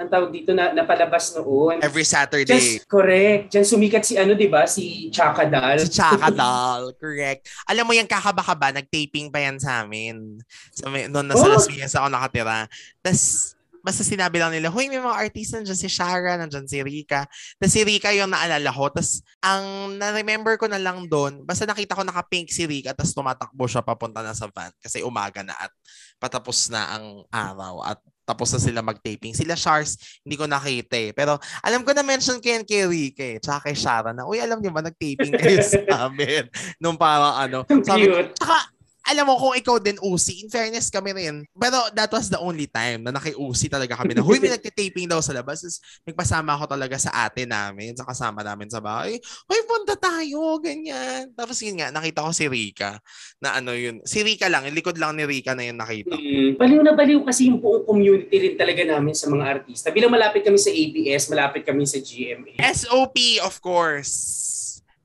ang 0.00 0.08
tawag 0.08 0.32
dito 0.32 0.56
na 0.56 0.72
napalabas 0.72 1.36
noon. 1.36 1.84
Every 1.84 2.08
Saturday. 2.08 2.48
Just 2.48 2.88
correct. 2.88 3.52
Diyan 3.52 3.68
sumikat 3.68 4.00
si 4.00 4.16
ano 4.16 4.32
'di 4.32 4.48
ba 4.48 4.64
si 4.64 5.12
Chaka 5.12 5.44
Dal. 5.44 5.84
Si 5.84 5.92
Chaka 5.92 6.32
Doll, 6.32 6.96
correct. 6.96 7.52
Alam 7.68 7.84
mo 7.84 7.92
yung 7.92 8.08
kakaba-kaba, 8.08 8.72
nag-taping 8.72 9.28
pa 9.28 9.44
yan 9.44 9.60
sa 9.60 9.84
amin. 9.84 10.40
Sa, 10.72 10.88
may- 10.88 11.04
noon 11.04 11.28
nasa 11.28 11.44
Oh. 11.44 11.52
Las 11.52 11.68
Vegas 11.68 11.92
ako 11.92 12.08
nakatira. 12.08 12.64
Tapos, 13.04 13.52
basta 13.80 14.04
sinabi 14.04 14.40
lang 14.40 14.52
nila, 14.52 14.68
huy, 14.68 14.88
may 14.88 15.00
mga 15.00 15.16
artist 15.28 15.56
nandiyan 15.56 15.78
si 15.78 15.88
Shara, 15.88 16.36
nandiyan 16.40 16.68
si 16.68 16.78
Rika. 16.80 17.24
Tapos 17.56 17.72
si 17.72 17.80
Rika 17.84 18.12
yung 18.12 18.32
naalala 18.32 18.70
ko. 18.72 18.88
Tapos, 18.92 19.24
ang 19.40 19.96
na-remember 19.96 20.56
ko 20.60 20.68
na 20.68 20.80
lang 20.80 21.08
doon, 21.08 21.44
basta 21.44 21.64
nakita 21.64 21.96
ko 21.96 22.04
naka-pink 22.04 22.52
si 22.52 22.68
Rika, 22.68 22.92
tapos 22.92 23.12
tumatakbo 23.16 23.64
siya 23.66 23.80
papunta 23.84 24.20
na 24.20 24.36
sa 24.36 24.48
van 24.52 24.72
kasi 24.80 25.00
umaga 25.04 25.40
na 25.44 25.56
at 25.56 25.72
patapos 26.20 26.68
na 26.68 27.00
ang 27.00 27.24
araw 27.32 27.80
at 27.84 27.98
tapos 28.30 28.54
na 28.54 28.62
sila 28.62 28.78
mag-taping. 28.78 29.34
Sila 29.34 29.58
Shars, 29.58 30.22
hindi 30.22 30.38
ko 30.38 30.46
nakita 30.46 30.94
eh. 30.94 31.10
Pero 31.10 31.34
alam 31.66 31.82
ko 31.82 31.90
na 31.90 32.06
mention 32.06 32.38
ko 32.38 32.46
yan 32.46 32.62
kay 32.62 32.86
Rika 32.86 33.24
eh, 33.26 33.36
tsaka 33.42 33.66
kay 33.66 33.74
Shara 33.74 34.14
na, 34.14 34.22
uy, 34.22 34.38
alam 34.38 34.62
niyo 34.62 34.70
ba, 34.70 34.86
nag-taping 34.86 35.34
kayo 35.34 35.58
sa 35.66 36.06
amin. 36.06 36.46
Nung 36.78 36.94
parang 36.94 37.34
ano, 37.34 37.58
sabi 37.82 38.06
Cute. 38.06 38.38
tsaka, 38.38 38.70
alam 39.06 39.24
mo 39.24 39.34
kung 39.40 39.56
ikaw 39.56 39.80
din 39.80 39.96
Usi, 40.04 40.44
in 40.44 40.50
fairness 40.52 40.92
kami 40.92 41.16
rin. 41.16 41.42
Pero 41.56 41.78
that 41.96 42.12
was 42.12 42.28
the 42.28 42.40
only 42.40 42.68
time 42.68 43.04
na 43.04 43.12
naki-Usi 43.16 43.72
talaga 43.72 43.96
kami 43.96 44.12
na, 44.12 44.20
huy, 44.20 44.36
may 44.38 44.52
nagtitaping 44.56 45.08
daw 45.08 45.18
sa 45.24 45.32
labas. 45.32 45.64
Tapos 45.64 45.80
nagpasama 46.04 46.52
ako 46.56 46.64
talaga 46.76 46.96
sa 47.00 47.10
ate 47.26 47.48
namin, 47.48 47.96
sa 47.96 48.04
kasama 48.04 48.44
namin 48.44 48.68
sa 48.68 48.78
bahay. 48.78 49.16
Huy, 49.48 49.60
punta 49.64 49.96
tayo, 49.96 50.60
ganyan. 50.60 51.32
Tapos 51.32 51.56
yun 51.64 51.80
nga, 51.80 51.88
nakita 51.88 52.24
ko 52.24 52.30
si 52.32 52.44
Rika 52.46 53.00
na 53.40 53.56
ano 53.56 53.72
yun. 53.72 54.04
Si 54.04 54.20
Rika 54.20 54.52
lang, 54.52 54.68
yung 54.68 54.76
likod 54.76 54.96
lang 55.00 55.16
ni 55.16 55.24
Rika 55.24 55.56
na 55.56 55.64
yun 55.64 55.80
nakita. 55.80 56.14
Mm, 56.16 56.60
baliw 56.60 56.80
na 56.84 56.92
baliw 56.92 57.20
kasi 57.24 57.48
yung 57.48 57.58
buong 57.58 57.88
community 57.88 58.36
rin 58.36 58.54
talaga 58.56 58.84
namin 58.84 59.16
sa 59.16 59.32
mga 59.32 59.44
artista. 59.48 59.88
Bilang 59.88 60.12
malapit 60.12 60.44
kami 60.44 60.60
sa 60.60 60.70
ABS, 60.70 61.28
malapit 61.32 61.64
kami 61.64 61.88
sa 61.88 61.98
GMA. 61.98 62.60
SOP, 62.60 63.40
of 63.40 63.56
course. 63.64 64.39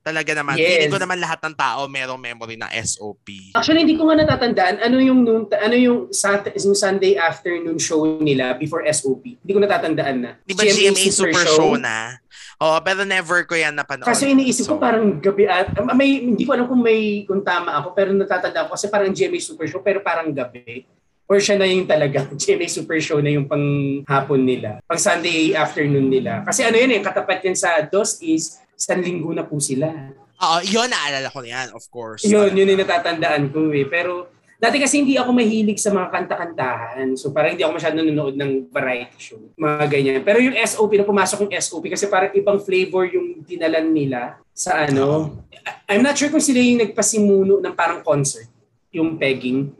Talaga 0.06 0.38
naman. 0.38 0.54
Yes. 0.54 0.86
Feeling 0.86 0.94
ko 0.94 1.00
naman 1.02 1.18
lahat 1.18 1.42
ng 1.42 1.54
tao 1.58 1.90
merong 1.90 2.22
memory 2.22 2.54
na 2.54 2.70
SOP. 2.78 3.50
Actually, 3.58 3.82
hindi 3.82 3.98
ko 3.98 4.06
nga 4.06 4.22
natatandaan 4.22 4.78
ano 4.78 5.02
yung 5.02 5.26
noon, 5.26 5.50
ano 5.50 5.74
yung, 5.74 6.14
Sat- 6.14 6.54
yung 6.54 6.78
Sunday 6.78 7.18
afternoon 7.18 7.74
show 7.82 8.06
nila 8.22 8.54
before 8.54 8.86
SOP. 8.86 9.34
Hindi 9.42 9.50
ko 9.50 9.58
natatandaan 9.58 10.16
na. 10.22 10.30
Di 10.46 10.54
ba 10.54 10.62
GMA, 10.62 11.10
Super, 11.10 11.42
Show 11.42 11.74
na? 11.74 12.22
Oo, 12.62 12.78
pero 12.86 13.02
never 13.02 13.44
ko 13.50 13.58
yan 13.58 13.74
napanood. 13.74 14.06
Kasi 14.06 14.30
iniisip 14.30 14.70
ko 14.70 14.78
So, 14.78 14.80
parang 14.80 15.18
gabi 15.18 15.44
at 15.44 15.74
um, 15.76 15.90
may 15.92 16.22
hindi 16.22 16.46
ko 16.46 16.56
alam 16.56 16.70
kung 16.70 16.80
may 16.80 17.26
kung 17.28 17.44
tama 17.44 17.74
ako 17.76 17.92
pero 17.92 18.14
natatanda 18.14 18.70
ko 18.70 18.78
kasi 18.78 18.88
parang 18.88 19.12
GMA 19.12 19.42
Super 19.42 19.66
Show 19.68 19.82
pero 19.82 20.00
parang 20.00 20.30
gabi. 20.32 20.86
Or 21.26 21.42
siya 21.42 21.58
na 21.58 21.66
yung 21.66 21.90
talaga 21.90 22.22
GMA 22.40 22.70
Super 22.70 23.02
Show 23.02 23.18
na 23.18 23.34
yung 23.34 23.50
pang 23.50 23.66
hapon 24.06 24.46
nila. 24.46 24.78
Pang 24.86 24.96
Sunday 25.02 25.52
afternoon 25.52 26.08
nila. 26.08 26.46
Kasi 26.46 26.62
ano 26.62 26.78
yun 26.78 26.94
eh, 26.94 27.02
katapat 27.02 27.42
yan 27.44 27.58
sa 27.58 27.82
DOS 27.82 28.22
is 28.24 28.62
isang 28.76 29.00
linggo 29.00 29.32
na 29.32 29.42
po 29.42 29.56
sila. 29.56 29.88
Oo, 30.36 30.58
yun 30.68 30.92
naalala 30.92 31.32
ko 31.32 31.40
na 31.40 31.48
yan, 31.48 31.68
of 31.72 31.84
course. 31.88 32.22
Yun, 32.28 32.52
yun 32.52 32.76
yung 32.76 32.84
natatandaan 32.84 33.48
ko 33.48 33.72
eh. 33.72 33.88
Pero 33.88 34.28
dati 34.56 34.76
kasi 34.76 35.00
hindi 35.00 35.16
ako 35.16 35.32
mahilig 35.32 35.80
sa 35.80 35.92
mga 35.92 36.12
kanta-kantahan. 36.12 37.16
So 37.16 37.32
parang 37.32 37.56
hindi 37.56 37.64
ako 37.64 37.72
masyado 37.76 37.96
nanonood 37.96 38.36
ng 38.36 38.68
variety 38.68 39.16
show. 39.16 39.40
Mga 39.56 39.84
ganyan. 39.88 40.20
Pero 40.24 40.38
yung 40.40 40.56
SOP, 40.60 40.96
na 40.96 41.08
pumasok 41.08 41.48
yung 41.48 41.54
SOP 41.56 41.88
kasi 41.88 42.08
parang 42.08 42.32
ibang 42.36 42.60
flavor 42.60 43.08
yung 43.08 43.40
dinalan 43.44 43.88
nila 43.88 44.36
sa 44.52 44.84
ano. 44.84 45.40
I'm 45.88 46.04
not 46.04 46.16
sure 46.16 46.28
kung 46.28 46.44
sila 46.44 46.60
yung 46.60 46.84
nagpasimuno 46.84 47.64
ng 47.64 47.74
parang 47.76 48.04
concert. 48.04 48.48
Yung 48.92 49.16
pegging. 49.16 49.72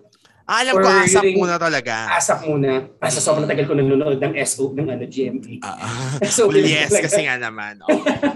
Ah, 0.46 0.62
alam 0.62 0.78
ko, 0.78 0.86
asap 0.86 1.26
yun 1.26 1.30
yung- 1.34 1.40
muna 1.42 1.58
talaga. 1.58 2.06
Asak 2.14 2.46
muna. 2.46 2.86
Basta 3.02 3.18
sobrang 3.18 3.50
tagal 3.50 3.66
ko 3.66 3.74
nanonood 3.74 4.22
ng 4.22 4.34
SO 4.46 4.70
ng 4.70 4.88
ano, 4.88 5.04
GMA. 5.04 5.58
Ah, 5.60 6.16
SOP 6.22 6.54
well, 6.54 6.62
yes, 6.62 6.92
talaga. 6.92 7.04
kasi 7.10 7.20
nga 7.26 7.36
naman. 7.36 7.82
Oo. 7.82 7.98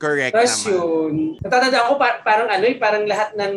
Correct 0.00 0.32
Tapos 0.32 0.64
naman. 0.64 0.72
yun, 0.72 1.12
natatanda 1.44 1.78
ako 1.84 1.92
par- 2.00 2.24
parang 2.24 2.48
ano 2.48 2.64
eh, 2.64 2.76
parang 2.80 3.04
lahat 3.04 3.36
ng 3.36 3.54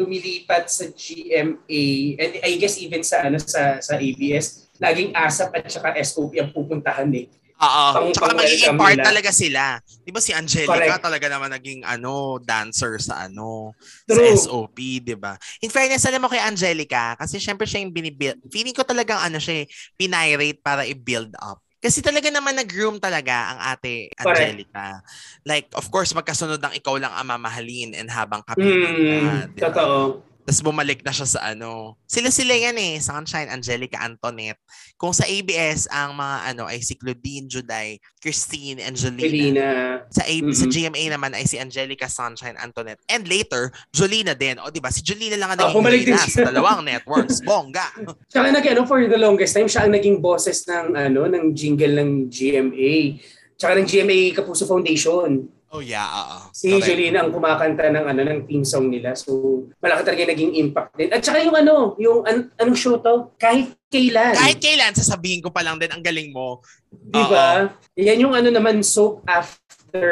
lumilipat 0.00 0.72
sa 0.72 0.88
GMA 0.88 1.84
and 2.16 2.32
I 2.40 2.56
guess 2.56 2.80
even 2.80 3.04
sa 3.04 3.28
ano 3.28 3.36
sa 3.36 3.76
sa 3.84 4.00
ABS, 4.00 4.72
laging 4.80 5.12
ASAP 5.12 5.52
at 5.52 5.68
saka 5.68 5.92
SOP 6.00 6.40
ang 6.40 6.48
pupuntahan 6.56 7.12
eh. 7.12 7.28
Oo. 7.60 8.08
Tsaka 8.16 8.32
magiging 8.32 8.80
part 8.80 8.96
nila. 8.96 9.04
talaga 9.12 9.30
sila. 9.36 9.76
Di 9.84 10.08
ba 10.08 10.20
si 10.24 10.32
Angelica 10.32 10.96
Correct. 10.96 11.04
talaga 11.04 11.26
naman 11.28 11.52
naging 11.52 11.84
ano, 11.84 12.40
dancer 12.40 12.96
sa 12.96 13.28
ano, 13.28 13.76
True. 14.08 14.16
sa 14.16 14.48
SOP, 14.48 15.04
di 15.04 15.12
ba? 15.12 15.36
In 15.60 15.68
fairness, 15.68 16.08
alam 16.08 16.24
mo 16.24 16.32
kay 16.32 16.40
Angelica, 16.40 17.20
kasi 17.20 17.36
syempre 17.36 17.68
siya 17.68 17.84
yung 17.84 17.92
binibuild. 17.92 18.40
Feeling 18.48 18.72
ko 18.72 18.80
talagang 18.80 19.20
ano 19.20 19.36
siya, 19.36 19.60
eh, 19.60 19.66
pinirate 19.92 20.56
para 20.64 20.88
i-build 20.88 21.36
up. 21.36 21.60
Kasi 21.80 22.04
talaga 22.04 22.28
naman 22.28 22.52
nag-groom 22.60 23.00
talaga 23.00 23.56
ang 23.56 23.58
ate. 23.72 24.12
Angelica. 24.20 25.00
Like, 25.48 25.72
of 25.72 25.88
course, 25.88 26.12
magkasunod 26.12 26.60
ang 26.60 26.76
ikaw 26.76 27.00
lang 27.00 27.08
ang 27.10 27.24
mamahalin 27.24 27.96
and 27.96 28.12
habang 28.12 28.44
kapitan 28.44 28.92
ka. 28.92 29.16
Hmm, 29.16 29.42
di 29.56 29.60
ba? 29.64 29.68
totoo. 29.72 29.98
Tapos 30.44 30.60
bumalik 30.60 31.00
na 31.00 31.12
siya 31.12 31.28
sa 31.28 31.40
ano. 31.52 31.96
Sila-sila 32.04 32.52
yan 32.52 32.76
eh. 32.76 33.00
Sunshine, 33.00 33.48
Angelica, 33.48 34.00
Antoinette. 34.00 34.60
Kung 35.00 35.16
sa 35.16 35.24
ABS, 35.24 35.88
ang 35.88 36.12
mga 36.12 36.36
ano 36.52 36.68
ay 36.68 36.84
si 36.84 36.92
Claudine, 36.92 37.48
Juday, 37.48 37.96
Christine, 38.20 38.84
Angelina. 38.84 39.24
Felina. 39.24 39.68
Sa, 40.12 40.20
A- 40.20 40.52
sa 40.52 40.66
Mhm. 40.68 40.70
GMA 40.70 41.04
naman 41.08 41.32
ay 41.32 41.48
si 41.48 41.56
Angelica, 41.56 42.04
Sunshine, 42.04 42.60
Antoinette. 42.60 43.00
And 43.08 43.24
later, 43.24 43.72
Jolina 43.88 44.36
din. 44.36 44.60
O 44.60 44.68
di 44.68 44.76
ba 44.76 44.92
Si 44.92 45.00
Jolina 45.00 45.40
lang 45.40 45.48
ang 45.48 45.56
Ah, 45.56 45.62
naging 45.64 45.78
bumalik 45.80 46.04
din 46.04 46.20
siya. 46.20 46.44
sa 46.44 46.52
dalawang 46.52 46.84
networks. 46.84 47.40
Bongga. 47.48 47.96
Tsaka 48.28 48.52
nag 48.52 48.60
ano, 48.62 48.84
for 48.84 49.00
the 49.00 49.16
longest 49.16 49.56
time, 49.56 49.64
siya 49.64 49.88
ang 49.88 49.96
naging 49.96 50.20
bosses 50.20 50.68
ng 50.68 50.92
ano 50.92 51.24
ng 51.24 51.56
jingle 51.56 51.96
ng 51.96 52.28
GMA. 52.28 53.16
Tsaka 53.56 53.80
ng 53.80 53.88
GMA 53.88 54.36
Kapuso 54.36 54.68
Foundation. 54.68 55.48
Oh 55.70 55.78
yeah, 55.78 56.02
oo. 56.02 56.50
Si 56.50 56.66
Correct. 56.66 56.82
Jolene 56.84 57.16
ang 57.16 57.30
kumakanta 57.30 57.86
ng 57.88 58.02
ano 58.04 58.20
ng 58.20 58.40
theme 58.42 58.66
song 58.66 58.90
nila. 58.90 59.14
So, 59.14 59.30
malaki 59.78 60.02
talaga 60.02 60.34
naging 60.34 60.58
impact 60.58 60.98
din. 60.98 61.14
At 61.14 61.22
saka 61.22 61.38
yung 61.40 61.54
ano, 61.54 61.94
yung 61.94 62.26
an- 62.26 62.50
anong 62.58 62.74
show 62.74 62.98
to? 62.98 63.30
Kahit 63.38 63.78
kailan. 63.86 64.34
Kahit 64.34 64.58
kailan, 64.58 64.90
sasabihin 64.92 65.38
ko 65.38 65.54
pa 65.54 65.62
lang 65.62 65.78
din, 65.78 65.86
ang 65.86 66.02
galing 66.02 66.34
mo. 66.34 66.58
Di 66.90 67.22
ba? 67.22 67.70
Yan 67.94 68.18
yung 68.18 68.34
ano 68.34 68.50
naman 68.50 68.82
soap 68.82 69.22
after 69.24 70.10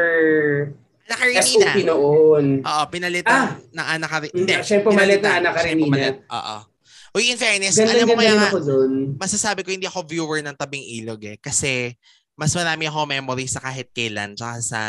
Anak 1.08 1.18
Karenina. 1.18 1.42
SOP 1.42 1.76
noon. 1.82 2.44
Oo, 2.62 2.82
pinalitan 2.86 3.32
Ah! 3.32 3.46
ng 3.58 3.86
Anak 3.98 4.08
Karenina. 4.12 4.38
Hindi, 4.38 4.54
siya 4.62 4.78
pumalit 4.78 5.20
na 5.20 5.50
Karenina. 5.50 5.84
pumalit. 5.90 6.16
Oo. 6.28 6.56
Uy, 7.16 7.32
in 7.32 7.40
fairness, 7.40 7.74
alam 7.74 8.04
mo 8.04 8.14
kaya 8.14 8.36
nga, 8.36 8.48
masasabi 9.18 9.64
ko 9.64 9.72
hindi 9.72 9.88
ako 9.88 10.04
viewer 10.04 10.38
ng 10.38 10.54
Tabing 10.54 10.84
Ilog 11.00 11.18
eh. 11.24 11.34
Kasi 11.34 11.96
mas 12.36 12.54
marami 12.54 12.86
ako 12.86 13.08
memory 13.08 13.50
sa 13.50 13.58
kahit 13.58 13.90
kailan 13.90 14.38
tsaka 14.38 14.62
sa 14.62 14.80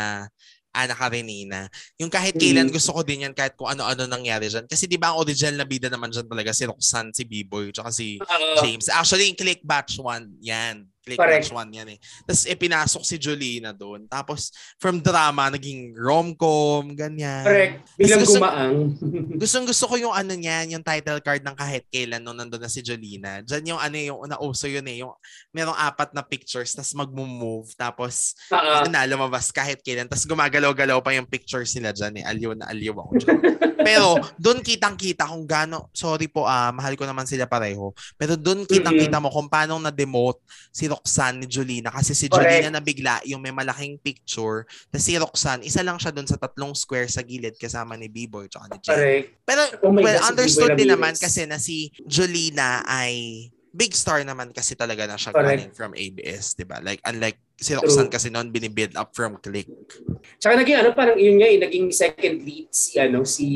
Ana 0.70 0.94
Karenina. 0.94 1.66
Yung 1.98 2.10
kahit 2.10 2.34
Mm. 2.34 2.42
kailan 2.42 2.68
gusto 2.70 2.90
ko 2.90 3.02
din 3.02 3.26
yan 3.26 3.34
kahit 3.34 3.54
kung 3.54 3.70
ano-ano 3.70 4.06
nangyari 4.06 4.46
dyan. 4.46 4.66
Kasi 4.66 4.86
di 4.86 4.98
ba 4.98 5.14
ang 5.14 5.22
original 5.22 5.58
na 5.58 5.66
bida 5.66 5.86
naman 5.86 6.10
dyan 6.10 6.26
talaga 6.26 6.50
si 6.50 6.66
Roxanne, 6.66 7.14
si 7.14 7.22
B-Boy, 7.22 7.70
tsaka 7.70 7.90
si. 7.90 8.18
James. 8.58 8.86
Actually, 8.86 9.30
yung 9.30 9.38
Click 9.38 9.62
Batch 9.62 9.98
1, 9.98 10.42
yan. 10.42 10.89
Click 11.00 11.16
Correct. 11.16 11.48
Batch 11.48 11.56
1 11.56 11.78
yan 11.80 11.88
eh. 11.96 11.98
Tapos 12.28 12.44
ipinasok 12.44 13.02
si 13.08 13.16
Jolina 13.16 13.72
doon. 13.72 14.04
Tapos 14.04 14.52
from 14.76 15.00
drama, 15.00 15.48
naging 15.48 15.96
rom-com, 15.96 16.92
ganyan. 16.92 17.40
Correct. 17.40 17.74
Biglang 17.96 18.20
gusto- 18.20 18.36
gumaang. 18.36 18.76
Gustong 19.40 19.64
gusto 19.64 19.84
ko 19.88 19.94
yung 19.96 20.12
ano 20.12 20.36
niyan, 20.36 20.76
yung 20.76 20.84
title 20.84 21.24
card 21.24 21.40
ng 21.40 21.56
kahit 21.56 21.88
kailan 21.88 22.20
nung 22.20 22.36
nandun 22.36 22.60
na 22.60 22.68
si 22.68 22.84
Jolina. 22.84 23.40
Diyan 23.40 23.72
yung 23.72 23.80
ano 23.80 23.96
yung 23.96 24.20
nauso 24.28 24.68
yun 24.68 24.84
eh, 24.92 25.00
yung 25.00 25.16
merong 25.56 25.76
apat 25.76 26.12
na 26.12 26.20
pictures 26.20 26.76
tapos 26.76 26.92
magmo-move 26.92 27.72
tapos 27.80 28.36
yun 28.52 28.92
na 28.92 29.08
lumabas 29.08 29.48
kahit 29.48 29.80
kailan 29.80 30.04
tapos 30.04 30.28
gumagalaw-galaw 30.28 31.00
pa 31.00 31.16
yung 31.16 31.24
pictures 31.24 31.72
nila 31.80 31.96
diyan 31.96 32.20
eh. 32.20 32.24
Aliw 32.28 32.50
na 32.52 32.68
aliw 32.68 32.92
ako 32.92 33.12
dyan. 33.24 33.40
Pero 33.80 34.20
doon 34.36 34.60
kitang-kita 34.60 35.24
kung 35.24 35.48
gaano, 35.48 35.88
sorry 35.96 36.28
po 36.28 36.44
ah, 36.44 36.68
mahal 36.68 36.92
ko 37.00 37.08
naman 37.08 37.24
sila 37.24 37.48
pareho. 37.48 37.96
Pero 38.20 38.36
doon 38.36 38.68
kitang-kita 38.68 39.16
mo 39.16 39.32
kung 39.32 39.48
paano 39.48 39.80
na-demote 39.80 40.44
si 40.68 40.89
Roxanne 40.90 41.38
ni 41.38 41.46
Jolina 41.46 41.94
kasi 41.94 42.12
si 42.18 42.26
Correct. 42.26 42.50
Jolina 42.50 42.74
nabigla 42.74 43.22
yung 43.30 43.38
may 43.38 43.54
malaking 43.54 44.02
picture 44.02 44.66
tapos 44.90 45.04
si 45.06 45.14
Roxanne, 45.14 45.62
isa 45.62 45.86
lang 45.86 46.02
siya 46.02 46.10
doon 46.10 46.26
sa 46.26 46.34
tatlong 46.34 46.74
square 46.74 47.06
sa 47.06 47.22
gilid 47.22 47.54
kasama 47.54 47.94
ni 47.94 48.10
B-Boy 48.10 48.50
tsaka 48.50 48.66
ni. 48.74 48.78
Correct. 48.82 49.26
Pero 49.46 49.62
Oh 49.86 49.94
well, 49.94 50.18
God, 50.18 50.34
understood 50.34 50.74
din 50.74 50.90
naman 50.90 51.14
kasi 51.14 51.46
na 51.46 51.62
si 51.62 51.94
Jolina 52.02 52.82
ay 52.84 53.46
big 53.70 53.94
star 53.94 54.22
naman 54.26 54.50
kasi 54.50 54.74
talaga 54.74 55.06
na 55.06 55.14
siya 55.14 55.30
Correct. 55.30 55.74
from 55.78 55.94
ABS, 55.94 56.58
'di 56.58 56.66
ba? 56.66 56.82
Like 56.82 56.98
unlike 57.06 57.38
si 57.60 57.76
Roxanne 57.76 58.08
kasi 58.08 58.32
noon 58.32 58.48
binibuild 58.48 58.96
up 58.96 59.12
from 59.12 59.36
Click. 59.38 59.68
Tsaka 60.40 60.56
naging 60.56 60.80
ano, 60.80 60.96
parang 60.96 61.20
yun 61.20 61.36
nga 61.36 61.48
eh, 61.48 61.60
naging 61.60 61.92
second 61.92 62.40
lead 62.40 62.72
si 62.72 62.96
ano 62.96 63.22
si 63.28 63.46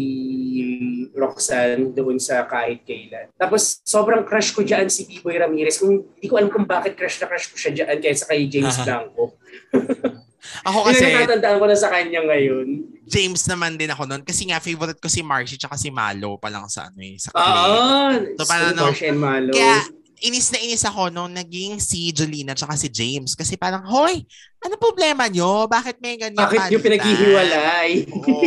Roxanne 1.16 1.96
doon 1.96 2.20
sa 2.20 2.44
kahit 2.44 2.84
kailan. 2.84 3.32
Tapos 3.34 3.80
sobrang 3.82 4.22
crush 4.22 4.52
ko 4.52 4.60
diyan 4.60 4.92
si 4.92 5.08
B-Boy 5.08 5.40
Ramirez. 5.40 5.80
Kung 5.80 6.04
hindi 6.04 6.26
ko 6.28 6.36
alam 6.36 6.52
kung 6.52 6.68
bakit 6.68 7.00
crush 7.00 7.16
na 7.16 7.26
crush 7.26 7.48
ko 7.48 7.56
siya 7.56 7.72
diyan 7.72 7.98
kaysa 7.98 8.28
kay 8.28 8.44
James 8.46 8.76
Blanco. 8.84 9.34
Ako 10.68 10.92
Kasi 10.92 11.08
kasi 11.08 11.16
natatandaan 11.16 11.56
ko 11.56 11.66
na 11.66 11.76
sa 11.76 11.88
kanya 11.88 12.20
ngayon. 12.20 12.84
James 13.08 13.40
naman 13.48 13.80
din 13.80 13.88
ako 13.88 14.04
noon 14.04 14.22
kasi 14.24 14.44
nga 14.48 14.60
favorite 14.60 15.00
ko 15.00 15.08
si 15.08 15.24
Marcy 15.24 15.56
tsaka 15.56 15.80
si 15.80 15.88
Malo 15.88 16.36
pa 16.36 16.52
lang 16.52 16.68
sa 16.68 16.92
ano 16.92 17.00
eh, 17.00 17.16
sa. 17.16 17.32
Oo. 17.32 18.12
So, 18.36 18.44
paano, 18.44 18.76
no? 18.76 18.84
Marsh 18.92 19.04
and 19.08 19.20
Malo. 19.20 19.52
Kaya 19.56 19.88
inis 20.24 20.48
na 20.48 20.58
inis 20.64 20.84
ako 20.88 21.12
nung 21.12 21.36
naging 21.36 21.76
si 21.76 22.08
Jolina 22.08 22.56
tsaka 22.56 22.80
si 22.80 22.88
James 22.88 23.36
kasi 23.36 23.60
parang, 23.60 23.84
hoy, 23.84 24.24
ano 24.64 24.80
problema 24.80 25.28
nyo? 25.28 25.68
Bakit 25.68 26.00
may 26.00 26.16
ganyan 26.16 26.40
bakit 26.40 26.72
yung 26.72 26.80
palitan?" 26.80 27.04
pinaghihiwalay? 27.04 27.90
Oo. 28.08 28.42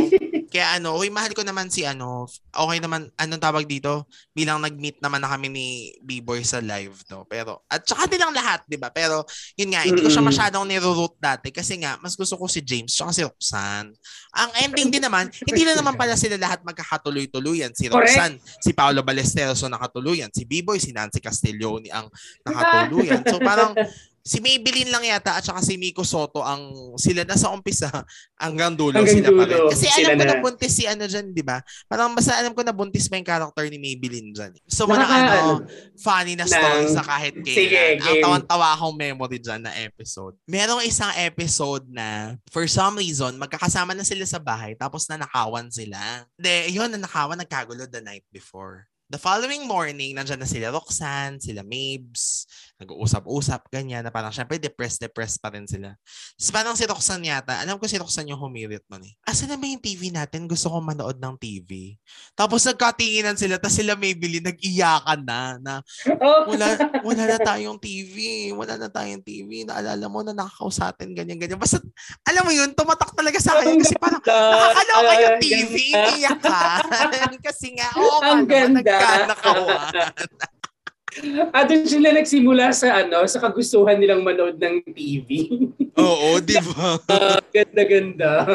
Kaya 0.47 0.79
ano, 0.79 0.95
uy, 0.95 1.11
mahal 1.11 1.35
ko 1.35 1.43
naman 1.43 1.67
si 1.67 1.83
ano, 1.83 2.25
okay 2.55 2.79
naman, 2.79 3.11
anong 3.19 3.43
tawag 3.43 3.67
dito? 3.67 4.07
Bilang 4.31 4.63
nag-meet 4.63 5.03
naman 5.03 5.19
na 5.19 5.29
kami 5.29 5.51
ni 5.51 5.67
B-Boy 5.99 6.41
sa 6.47 6.63
live, 6.63 7.03
no? 7.11 7.27
Pero, 7.27 7.67
at 7.67 7.83
saka 7.83 8.07
din 8.07 8.23
ang 8.23 8.31
lahat, 8.31 8.63
di 8.63 8.79
ba? 8.79 8.87
Pero, 8.87 9.27
yun 9.59 9.75
nga, 9.75 9.83
hindi 9.83 9.99
ko 9.99 10.07
siya 10.07 10.23
masyadong 10.23 10.63
niroroot 10.65 11.19
dati 11.19 11.51
kasi 11.51 11.83
nga, 11.83 11.99
mas 11.99 12.15
gusto 12.15 12.39
ko 12.39 12.47
si 12.47 12.63
James 12.63 12.95
tsaka 12.95 13.11
si 13.11 13.21
Roxanne. 13.27 13.91
Ang 14.39 14.51
ending 14.63 14.89
din 14.89 15.03
naman, 15.03 15.27
hindi 15.51 15.67
na 15.67 15.75
naman 15.75 15.99
pala 15.99 16.15
sila 16.15 16.39
lahat 16.39 16.63
magkakatuloy-tuluyan. 16.63 17.75
Si 17.75 17.91
Correct. 17.91 18.15
Roxanne, 18.15 18.39
si 18.63 18.71
Paolo 18.71 19.03
Ballesteros 19.03 19.59
ang 19.67 19.75
nakatuluyan, 19.75 20.31
si 20.31 20.47
B-Boy, 20.47 20.79
si 20.79 20.95
Nancy 20.95 21.19
Castiglione 21.69 21.89
ang 21.91 22.07
nakatuluyan. 22.43 23.21
So, 23.23 23.37
parang, 23.39 23.71
si 24.27 24.43
Maybelline 24.43 24.91
lang 24.91 25.07
yata 25.07 25.39
at 25.39 25.43
saka 25.47 25.63
si 25.63 25.79
Miko 25.79 26.03
Soto 26.03 26.43
ang 26.43 26.59
sila 26.99 27.23
na 27.23 27.39
sa 27.39 27.47
umpisa 27.47 27.87
hanggang 28.35 28.75
dulo 28.75 28.91
Hanggang 28.91 29.23
sila 29.23 29.31
pa 29.31 29.43
rin. 29.47 29.55
dulo, 29.55 29.71
Kasi 29.71 29.87
sila 29.87 30.03
alam 30.03 30.19
ko 30.19 30.23
na. 30.25 30.27
na 30.27 30.43
buntis 30.43 30.73
si 30.75 30.83
ano 30.83 31.03
dyan, 31.07 31.25
di 31.31 31.39
ba? 31.39 31.63
Parang 31.87 32.11
basta 32.11 32.35
alam 32.35 32.51
ko 32.51 32.59
na 32.59 32.75
buntis 32.75 33.07
pa 33.07 33.15
yung 33.15 33.23
character 33.23 33.63
ni 33.65 33.79
Maybelline 33.79 34.35
dyan. 34.35 34.51
So, 34.67 34.83
mga 34.83 34.99
Nakaka- 34.99 35.31
ano, 35.31 35.63
funny 35.95 36.35
na 36.35 36.43
story 36.43 36.83
ng- 36.83 36.91
sa 36.91 37.07
kahit 37.07 37.39
Sige, 37.39 37.71
kailan. 37.71 37.95
Ang 37.97 38.03
game. 38.03 38.19
tawan-tawa 38.21 38.67
akong 38.75 38.95
memory 38.99 39.39
dyan 39.39 39.61
na 39.63 39.71
episode. 39.79 40.35
Merong 40.43 40.83
isang 40.83 41.15
episode 41.15 41.87
na 41.87 42.07
for 42.51 42.67
some 42.67 42.99
reason, 42.99 43.31
magkakasama 43.33 43.95
na 43.95 44.03
sila 44.03 44.27
sa 44.27 44.43
bahay 44.43 44.75
tapos 44.75 45.07
nanakawan 45.07 45.71
sila. 45.71 46.27
Hindi, 46.35 46.75
yun, 46.75 46.91
nanakawan, 46.91 47.39
nagkagulo 47.39 47.87
the 47.87 48.03
night 48.03 48.27
before. 48.27 48.91
The 49.07 49.15
following 49.15 49.63
morning, 49.63 50.19
nandyan 50.19 50.43
na 50.43 50.49
sila 50.51 50.67
Roxanne, 50.67 51.39
sila 51.39 51.63
Mabes, 51.63 52.43
nag-uusap-usap, 52.77 53.73
ganyan, 53.73 54.05
na 54.05 54.13
parang 54.13 54.29
syempre 54.29 54.61
depressed-depressed 54.61 55.41
pa 55.41 55.49
rin 55.49 55.65
sila. 55.65 55.97
Tapos 56.37 56.49
parang 56.53 56.75
si 56.77 56.85
Roxanne 56.85 57.25
yata, 57.25 57.57
alam 57.57 57.81
ko 57.81 57.89
si 57.89 57.97
Roxanne 57.97 58.29
yung 58.29 58.41
humirit 58.41 58.85
nun 58.85 59.01
eh. 59.01 59.17
Asa 59.25 59.49
na 59.49 59.57
ba 59.57 59.65
yung 59.65 59.81
TV 59.81 60.13
natin? 60.13 60.45
Gusto 60.45 60.69
ko 60.69 60.77
manood 60.77 61.17
ng 61.17 61.35
TV. 61.41 61.97
Tapos 62.37 62.61
nagkatinginan 62.63 63.33
sila, 63.33 63.57
tapos 63.57 63.81
sila 63.81 63.97
Maybelline, 63.97 64.45
nag-iyakan 64.45 65.21
na, 65.25 65.39
na 65.57 65.73
Oh. 66.21 66.45
wala, 66.53 66.67
wala 67.01 67.23
na 67.25 67.37
tayong 67.41 67.81
TV, 67.81 68.15
wala 68.53 68.77
na 68.77 68.89
tayong 68.89 69.25
TV, 69.25 69.65
naalala 69.65 70.05
mo 70.05 70.21
na 70.21 70.37
nakakaw 70.37 70.69
sa 70.69 70.93
atin, 70.93 71.17
ganyan, 71.17 71.41
ganyan. 71.41 71.57
Basta, 71.57 71.81
alam 72.29 72.45
mo 72.45 72.53
yun, 72.53 72.69
tumatak 72.77 73.09
talaga 73.17 73.41
sa 73.41 73.57
akin 73.57 73.81
kasi 73.81 73.97
parang, 73.97 74.21
nakakaloka 74.21 75.13
yung 75.17 75.37
TV, 75.41 75.73
iiyak 75.93 76.39
ka. 76.41 76.61
kasi 77.41 77.73
nga, 77.73 77.89
oo 77.97 78.17
nga 78.21 78.33
Ang 78.37 78.45
ganda. 78.45 78.81
nagkanakawan. 78.85 79.89
At 81.53 81.67
doon 81.69 81.87
sila 81.87 82.13
nagsimula 82.13 82.69
sa 82.73 83.03
ano, 83.03 83.25
sa 83.25 83.41
kagustuhan 83.41 83.97
nilang 83.97 84.21
manood 84.21 84.57
ng 84.57 84.85
TV. 84.93 85.49
Oo, 86.01 86.37
di 86.41 86.57
ba? 86.61 87.01
Ganda-ganda. 87.55 88.45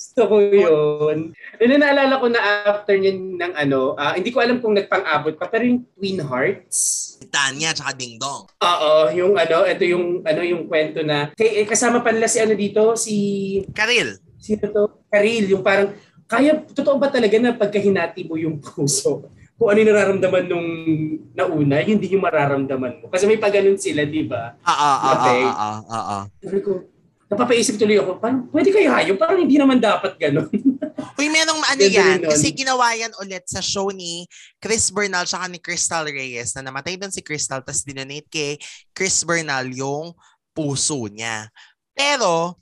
Gusto 0.00 0.22
ko 0.26 0.36
yun. 0.40 1.36
Na 1.60 1.76
naalala 1.76 2.16
ko 2.16 2.26
na 2.32 2.40
after 2.66 2.96
yun 2.96 3.36
ng 3.36 3.52
ano, 3.54 3.94
ah, 3.94 4.16
hindi 4.16 4.32
ko 4.32 4.40
alam 4.40 4.58
kung 4.58 4.72
nagpang-abot 4.72 5.36
pa, 5.36 5.46
pero 5.46 5.68
yung 5.68 5.84
Twin 5.94 6.18
Hearts. 6.24 6.78
Tanya, 7.28 7.76
tsaka 7.76 7.94
Ding 7.94 8.16
Dong. 8.16 8.48
Oo, 8.58 8.92
yung 9.12 9.36
ano, 9.36 9.68
ito 9.68 9.84
yung 9.84 10.24
ano 10.24 10.40
yung 10.40 10.66
kwento 10.66 11.04
na 11.04 11.30
kay, 11.36 11.62
eh, 11.62 11.66
kasama 11.68 12.00
pa 12.00 12.10
nila 12.10 12.26
si 12.26 12.40
ano 12.40 12.56
dito, 12.56 12.96
si 12.96 13.14
Karil. 13.76 14.16
sino 14.40 14.64
to? 14.72 14.84
Karil, 15.12 15.52
yung 15.52 15.62
parang 15.62 15.92
kaya 16.30 16.62
totoo 16.62 16.96
ba 16.96 17.10
talaga 17.10 17.36
na 17.42 17.52
pagkahinati 17.52 18.24
mo 18.24 18.38
yung 18.38 18.62
puso? 18.62 19.26
Kung 19.60 19.68
ano 19.68 19.78
yung 19.84 19.90
nararamdaman 19.92 20.44
nung 20.48 20.68
nauna, 21.36 21.84
yun 21.84 22.00
din 22.00 22.16
yung 22.16 22.24
mararamdaman 22.24 23.04
mo. 23.04 23.12
Kasi 23.12 23.28
may 23.28 23.36
paganon 23.36 23.76
sila, 23.76 24.08
di 24.08 24.24
ba? 24.24 24.56
Ah, 24.64 24.72
ah, 24.72 24.96
ah, 24.96 25.16
ah, 25.20 25.52
ah, 25.52 25.80
ah, 25.84 26.04
ah. 26.16 26.24
Sabi 26.40 26.64
ko, 26.64 26.88
napapaisip 27.28 27.76
tuloy 27.76 28.00
ako, 28.00 28.16
parang 28.16 28.48
pwede 28.50 28.72
kayo 28.72 28.88
hayop, 28.88 29.20
parang 29.20 29.44
hindi 29.44 29.60
naman 29.60 29.76
dapat 29.76 30.16
ganun. 30.16 30.48
Uy, 31.20 31.28
merong 31.28 31.60
ano 31.76 31.82
yan. 31.84 32.24
Kasi 32.24 32.56
ginawa 32.56 32.90
yan 32.96 33.12
ulit 33.20 33.44
sa 33.46 33.60
show 33.60 33.92
ni 33.92 34.24
Chris 34.56 34.88
Bernal 34.88 35.28
tsaka 35.28 35.46
ni 35.52 35.60
Crystal 35.60 36.08
Reyes 36.08 36.56
na 36.56 36.64
namatay 36.64 36.96
doon 36.96 37.12
si 37.12 37.20
Crystal 37.20 37.60
tapos 37.60 37.84
dinonate 37.84 38.26
kay 38.32 38.56
Chris 38.96 39.20
Bernal 39.28 39.68
yung 39.70 40.16
puso 40.56 41.04
niya. 41.12 41.52
Pero, 41.92 42.56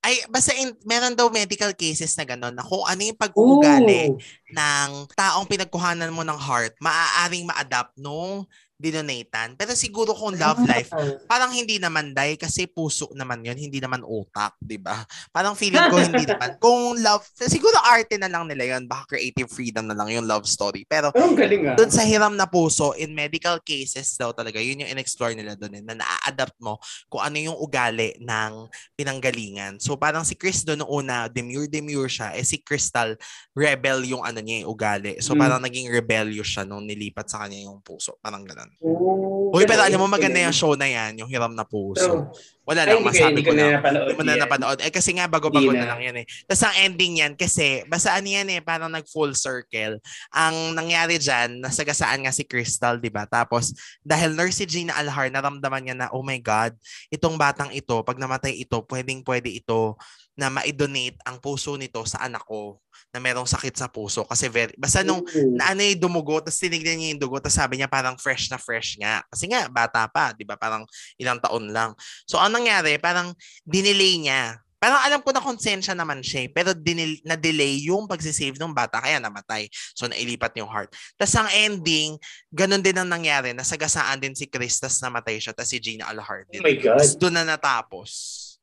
ay, 0.00 0.24
basta 0.32 0.56
in, 0.56 0.72
meron 0.88 1.12
daw 1.12 1.28
medical 1.28 1.72
cases 1.76 2.16
na 2.16 2.24
gano'n 2.24 2.56
na 2.56 2.64
kung 2.64 2.84
ano 2.88 3.00
yung 3.04 3.20
pag-uugali 3.20 4.08
Ooh. 4.08 4.16
ng 4.48 4.90
taong 5.12 5.44
pinagkuhanan 5.44 6.08
mo 6.08 6.24
ng 6.24 6.40
heart, 6.40 6.72
maaaring 6.80 7.44
ma-adapt 7.44 7.92
nung 8.00 8.48
dinonatan. 8.80 9.54
Pero 9.60 9.76
siguro 9.76 10.16
kung 10.16 10.34
love 10.40 10.64
life, 10.64 10.88
parang 11.28 11.52
hindi 11.52 11.76
naman 11.76 12.16
dahil 12.16 12.40
kasi 12.40 12.64
puso 12.64 13.12
naman 13.12 13.44
yon 13.44 13.60
hindi 13.60 13.76
naman 13.76 14.00
utak, 14.00 14.56
'di 14.56 14.80
ba? 14.80 15.04
Parang 15.28 15.52
feeling 15.52 15.84
ko 15.92 16.00
hindi 16.00 16.24
naman. 16.32 16.56
Kung 16.56 16.96
love, 16.98 17.22
siguro 17.36 17.76
arte 17.84 18.16
na 18.16 18.32
lang 18.32 18.48
nila 18.48 18.76
yon, 18.76 18.88
baka 18.88 19.14
creative 19.16 19.52
freedom 19.52 19.84
na 19.84 19.94
lang 19.94 20.08
yung 20.08 20.24
love 20.24 20.48
story. 20.48 20.88
Pero 20.88 21.12
galing 21.12 21.70
ah. 21.70 21.76
doon 21.76 21.92
sa 21.92 22.00
hiram 22.00 22.32
na 22.32 22.48
puso, 22.48 22.96
in 22.96 23.12
medical 23.12 23.60
cases 23.60 24.16
daw 24.16 24.32
talaga, 24.32 24.56
yun 24.56 24.80
yung 24.80 24.90
in-explore 24.96 25.36
nila 25.36 25.52
doon, 25.54 25.76
eh, 25.76 25.82
na 25.84 26.00
na-adapt 26.00 26.56
mo 26.62 26.80
kung 27.12 27.20
ano 27.20 27.36
yung 27.36 27.56
ugali 27.60 28.16
ng 28.22 28.70
pinanggalingan. 28.96 29.76
So 29.82 30.00
parang 30.00 30.24
si 30.24 30.38
Chris 30.38 30.64
doon 30.64 30.86
una, 30.86 31.28
demure-demure 31.28 32.08
siya, 32.08 32.32
eh 32.32 32.46
si 32.46 32.62
Crystal, 32.62 33.18
rebel 33.52 34.06
yung 34.06 34.22
ano 34.24 34.38
niya, 34.40 34.64
yung 34.64 34.70
ugali. 34.72 35.18
So 35.18 35.34
Mm. 35.34 35.40
parang 35.42 35.60
naging 35.60 35.90
rebellious 35.90 36.48
siya 36.48 36.64
nung 36.64 36.86
nilipat 36.86 37.26
sa 37.26 37.44
kanya 37.44 37.66
yung 37.66 37.82
puso. 37.82 38.16
Parang 38.22 38.46
ganun. 38.46 38.69
Oh, 38.80 39.50
Uy, 39.50 39.66
pero 39.66 39.82
alam 39.82 39.98
mo 39.98 40.06
maganda 40.06 40.38
yung 40.38 40.54
show 40.54 40.78
na 40.78 40.86
yan, 40.86 41.18
yung 41.18 41.28
hiram 41.28 41.52
na 41.52 41.66
puso. 41.66 42.30
Wala 42.64 42.86
ay, 42.86 42.94
lang, 42.94 43.02
ko, 43.02 43.10
masabi 43.10 43.40
ko 43.42 43.50
ko 43.50 43.58
lang. 43.58 43.82
Hindi 43.82 44.14
mo 44.14 44.22
na 44.22 44.32
yan. 44.38 44.40
napanood. 44.46 44.78
Eh 44.78 44.94
kasi 44.94 45.10
nga 45.18 45.26
bago-bago 45.26 45.74
na 45.74 45.84
na. 45.84 45.90
lang 45.92 46.00
yan 46.06 46.16
eh. 46.22 46.26
Tapos 46.46 46.62
ang 46.70 46.76
ending 46.78 47.14
yan 47.18 47.32
kasi 47.34 47.82
basta 47.90 48.14
ano 48.14 48.30
yan 48.30 48.46
eh, 48.46 48.62
parang 48.62 48.88
nag 48.88 49.04
full 49.10 49.34
circle. 49.34 49.98
Ang 50.30 50.78
nangyari 50.78 51.18
dyan, 51.18 51.58
nasagasaan 51.58 52.22
nga 52.24 52.32
si 52.32 52.46
Crystal, 52.46 52.96
di 53.02 53.10
ba? 53.10 53.26
Tapos 53.26 53.74
dahil 54.06 54.38
nurse 54.38 54.62
si 54.62 54.64
Gina 54.70 54.94
Alhar, 54.94 55.28
naramdaman 55.34 55.82
niya 55.82 55.96
na, 55.98 56.06
oh 56.14 56.22
my 56.22 56.38
God, 56.38 56.78
itong 57.10 57.34
batang 57.34 57.74
ito, 57.74 58.00
pag 58.06 58.16
namatay 58.16 58.54
ito, 58.54 58.80
pwedeng 58.86 59.26
pwede 59.26 59.50
ito 59.50 59.98
na 60.38 60.48
ma-donate 60.48 61.18
ang 61.26 61.36
puso 61.42 61.74
nito 61.76 62.00
sa 62.06 62.24
anak 62.24 62.46
ko 62.46 62.80
na 63.10 63.18
merong 63.18 63.46
sakit 63.46 63.74
sa 63.74 63.90
puso 63.90 64.22
kasi 64.22 64.46
very 64.46 64.70
basta 64.78 65.02
nung 65.02 65.20
Ooh. 65.26 65.50
na 65.58 65.74
ano 65.74 65.82
yung 65.82 65.98
dumugo, 65.98 66.38
tapos 66.38 66.62
tinignan 66.62 66.94
niya 66.94 67.08
yung 67.14 67.22
dugo, 67.22 67.42
tapos 67.42 67.58
sabi 67.58 67.78
niya 67.78 67.90
parang 67.90 68.14
fresh 68.14 68.46
na 68.48 68.58
fresh 68.58 68.94
nga. 68.96 69.22
Kasi 69.26 69.50
nga, 69.50 69.66
bata 69.66 70.06
pa, 70.06 70.30
di 70.30 70.46
ba? 70.46 70.54
Parang 70.54 70.86
ilang 71.18 71.42
taon 71.42 71.74
lang. 71.74 71.90
So, 72.22 72.38
ang 72.38 72.54
nangyari, 72.54 73.02
parang 73.02 73.34
dinelay 73.66 74.22
niya. 74.22 74.42
Parang 74.80 74.96
alam 75.04 75.20
ko 75.20 75.28
na 75.28 75.44
konsensya 75.44 75.92
naman 75.92 76.24
siya, 76.24 76.46
eh, 76.46 76.48
pero 76.48 76.72
dinil- 76.72 77.20
na-delay 77.20 77.84
yung 77.84 78.08
pagsisave 78.08 78.56
ng 78.56 78.72
bata, 78.72 78.96
kaya 78.96 79.20
namatay. 79.20 79.68
So, 79.92 80.08
nailipat 80.08 80.56
yung 80.56 80.70
heart. 80.70 80.94
Tapos 81.18 81.34
ang 81.36 81.50
ending, 81.52 82.16
ganun 82.48 82.80
din 82.80 82.96
ang 82.96 83.10
nangyari. 83.10 83.52
Nasagasaan 83.52 84.22
din 84.22 84.32
si 84.32 84.48
Chris, 84.48 84.78
tapos 84.80 85.02
namatay 85.02 85.36
siya, 85.36 85.52
tapos 85.52 85.68
si 85.68 85.82
Gina 85.82 86.08
Alhart 86.08 86.48
din. 86.48 86.62
Oh 86.62 86.64
my 86.64 86.76
God. 86.78 86.96
Tapos 86.96 87.12
doon 87.18 87.34
na 87.36 87.44
natapos. 87.44 88.10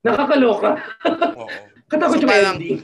Nakakaloka. 0.02 0.72
Oo. 1.38 1.60
Katakot 1.86 2.16
So, 2.18 2.22
yung 2.24 2.32
parang- 2.32 2.58
ending. 2.58 2.82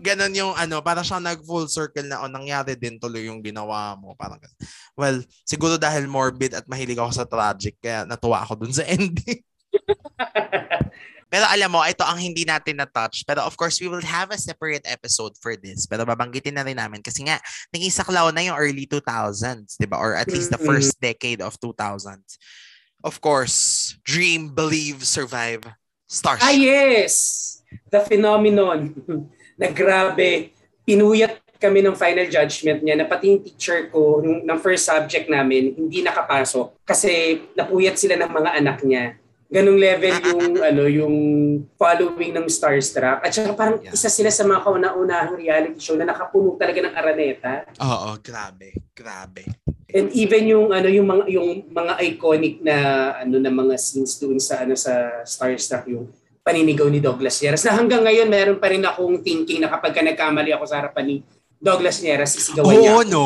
Ganon 0.00 0.32
yung 0.32 0.52
ano, 0.56 0.80
parang 0.80 1.04
siya 1.04 1.20
nag 1.20 1.44
full 1.44 1.68
circle 1.68 2.08
na 2.08 2.24
o 2.24 2.28
nangyari 2.28 2.72
din 2.74 2.96
tuloy 2.96 3.28
yung 3.28 3.44
ginawa 3.44 3.92
mo. 4.00 4.16
Parang 4.16 4.40
ganun. 4.40 4.60
Well, 4.96 5.16
siguro 5.44 5.76
dahil 5.76 6.08
morbid 6.08 6.56
at 6.56 6.64
mahilig 6.64 6.96
ako 6.96 7.12
sa 7.12 7.28
tragic, 7.28 7.76
kaya 7.78 8.08
natuwa 8.08 8.40
ako 8.40 8.64
dun 8.64 8.72
sa 8.72 8.88
ending. 8.96 9.44
Pero 11.30 11.46
alam 11.46 11.70
mo, 11.70 11.86
ito 11.86 12.02
ang 12.02 12.18
hindi 12.18 12.42
natin 12.42 12.82
na-touch. 12.82 13.22
Pero 13.22 13.46
of 13.46 13.54
course, 13.54 13.78
we 13.78 13.86
will 13.86 14.02
have 14.02 14.34
a 14.34 14.40
separate 14.40 14.82
episode 14.82 15.38
for 15.38 15.54
this. 15.54 15.86
Pero 15.86 16.02
babanggitin 16.02 16.58
na 16.58 16.66
rin 16.66 16.74
namin 16.74 17.06
kasi 17.06 17.22
nga, 17.22 17.38
naging 17.70 17.94
saklaw 17.94 18.34
na 18.34 18.42
yung 18.42 18.58
early 18.58 18.82
2000s, 18.90 19.78
di 19.78 19.86
ba? 19.86 19.94
Or 19.94 20.18
at 20.18 20.26
least 20.26 20.50
the 20.50 20.58
first 20.58 20.98
decade 20.98 21.38
of 21.38 21.54
2000s. 21.62 22.34
Of 23.06 23.22
course, 23.22 23.94
dream, 24.02 24.50
believe, 24.52 25.06
survive, 25.06 25.62
stars. 26.10 26.42
Ah, 26.42 26.50
yes! 26.50 27.46
The 27.94 28.02
phenomenon 28.02 28.98
na 29.60 29.68
grabe, 29.68 30.56
pinuyat 30.82 31.36
kami 31.60 31.84
ng 31.84 31.92
final 31.92 32.24
judgment 32.24 32.80
niya 32.80 32.96
na 32.96 33.04
pati 33.04 33.28
yung 33.28 33.44
teacher 33.44 33.92
ko 33.92 34.24
nung, 34.24 34.40
ng 34.48 34.58
first 34.64 34.88
subject 34.88 35.28
namin 35.28 35.76
hindi 35.76 36.00
nakapasok 36.00 36.72
kasi 36.88 37.44
napuyat 37.52 38.00
sila 38.00 38.16
ng 38.16 38.32
mga 38.32 38.50
anak 38.56 38.80
niya. 38.80 39.20
Ganong 39.50 39.76
level 39.76 40.14
yung 40.24 40.42
ano 40.72 40.82
yung 40.88 41.14
following 41.76 42.32
ng 42.32 42.46
Starstruck. 42.48 43.20
At 43.20 43.34
saka 43.36 43.52
parang 43.52 43.76
Yeah. 43.84 43.92
isa 43.92 44.08
sila 44.08 44.32
sa 44.32 44.48
mga 44.48 44.62
kauna-unahang 44.62 45.36
reality 45.36 45.82
show 45.82 45.98
na 46.00 46.08
nakapuno 46.08 46.56
talaga 46.56 46.80
ng 46.80 46.94
araneta. 46.96 47.52
Oo, 47.76 48.16
grabe. 48.24 48.72
Grabe. 48.96 49.44
And 49.90 50.06
even 50.14 50.46
yung 50.46 50.70
ano 50.70 50.86
yung 50.86 51.04
mga 51.04 51.24
yung 51.34 51.48
mga 51.66 51.92
iconic 51.98 52.62
na 52.62 52.76
ano 53.20 53.36
na 53.42 53.50
mga 53.50 53.74
scenes 53.74 54.16
doon 54.16 54.38
sa 54.38 54.62
ano 54.62 54.78
sa 54.78 55.26
Starstruck 55.26 55.84
yung 55.90 56.06
paninigaw 56.40 56.88
ni 56.88 56.98
Douglas 56.98 57.36
Nieras 57.38 57.62
na 57.62 57.76
hanggang 57.76 58.00
ngayon 58.00 58.28
meron 58.28 58.58
pa 58.58 58.72
rin 58.72 58.80
akong 58.80 59.20
thinking 59.20 59.60
na 59.60 59.68
kapag 59.68 59.92
ka 59.92 60.00
nagkamali 60.00 60.50
ako 60.50 60.64
sa 60.64 60.80
harapan 60.80 61.04
ni 61.06 61.16
Douglas 61.60 62.00
Nieras 62.00 62.32
sisigawan 62.32 62.72
niya. 62.72 62.96
Oo, 62.96 63.04
no. 63.04 63.24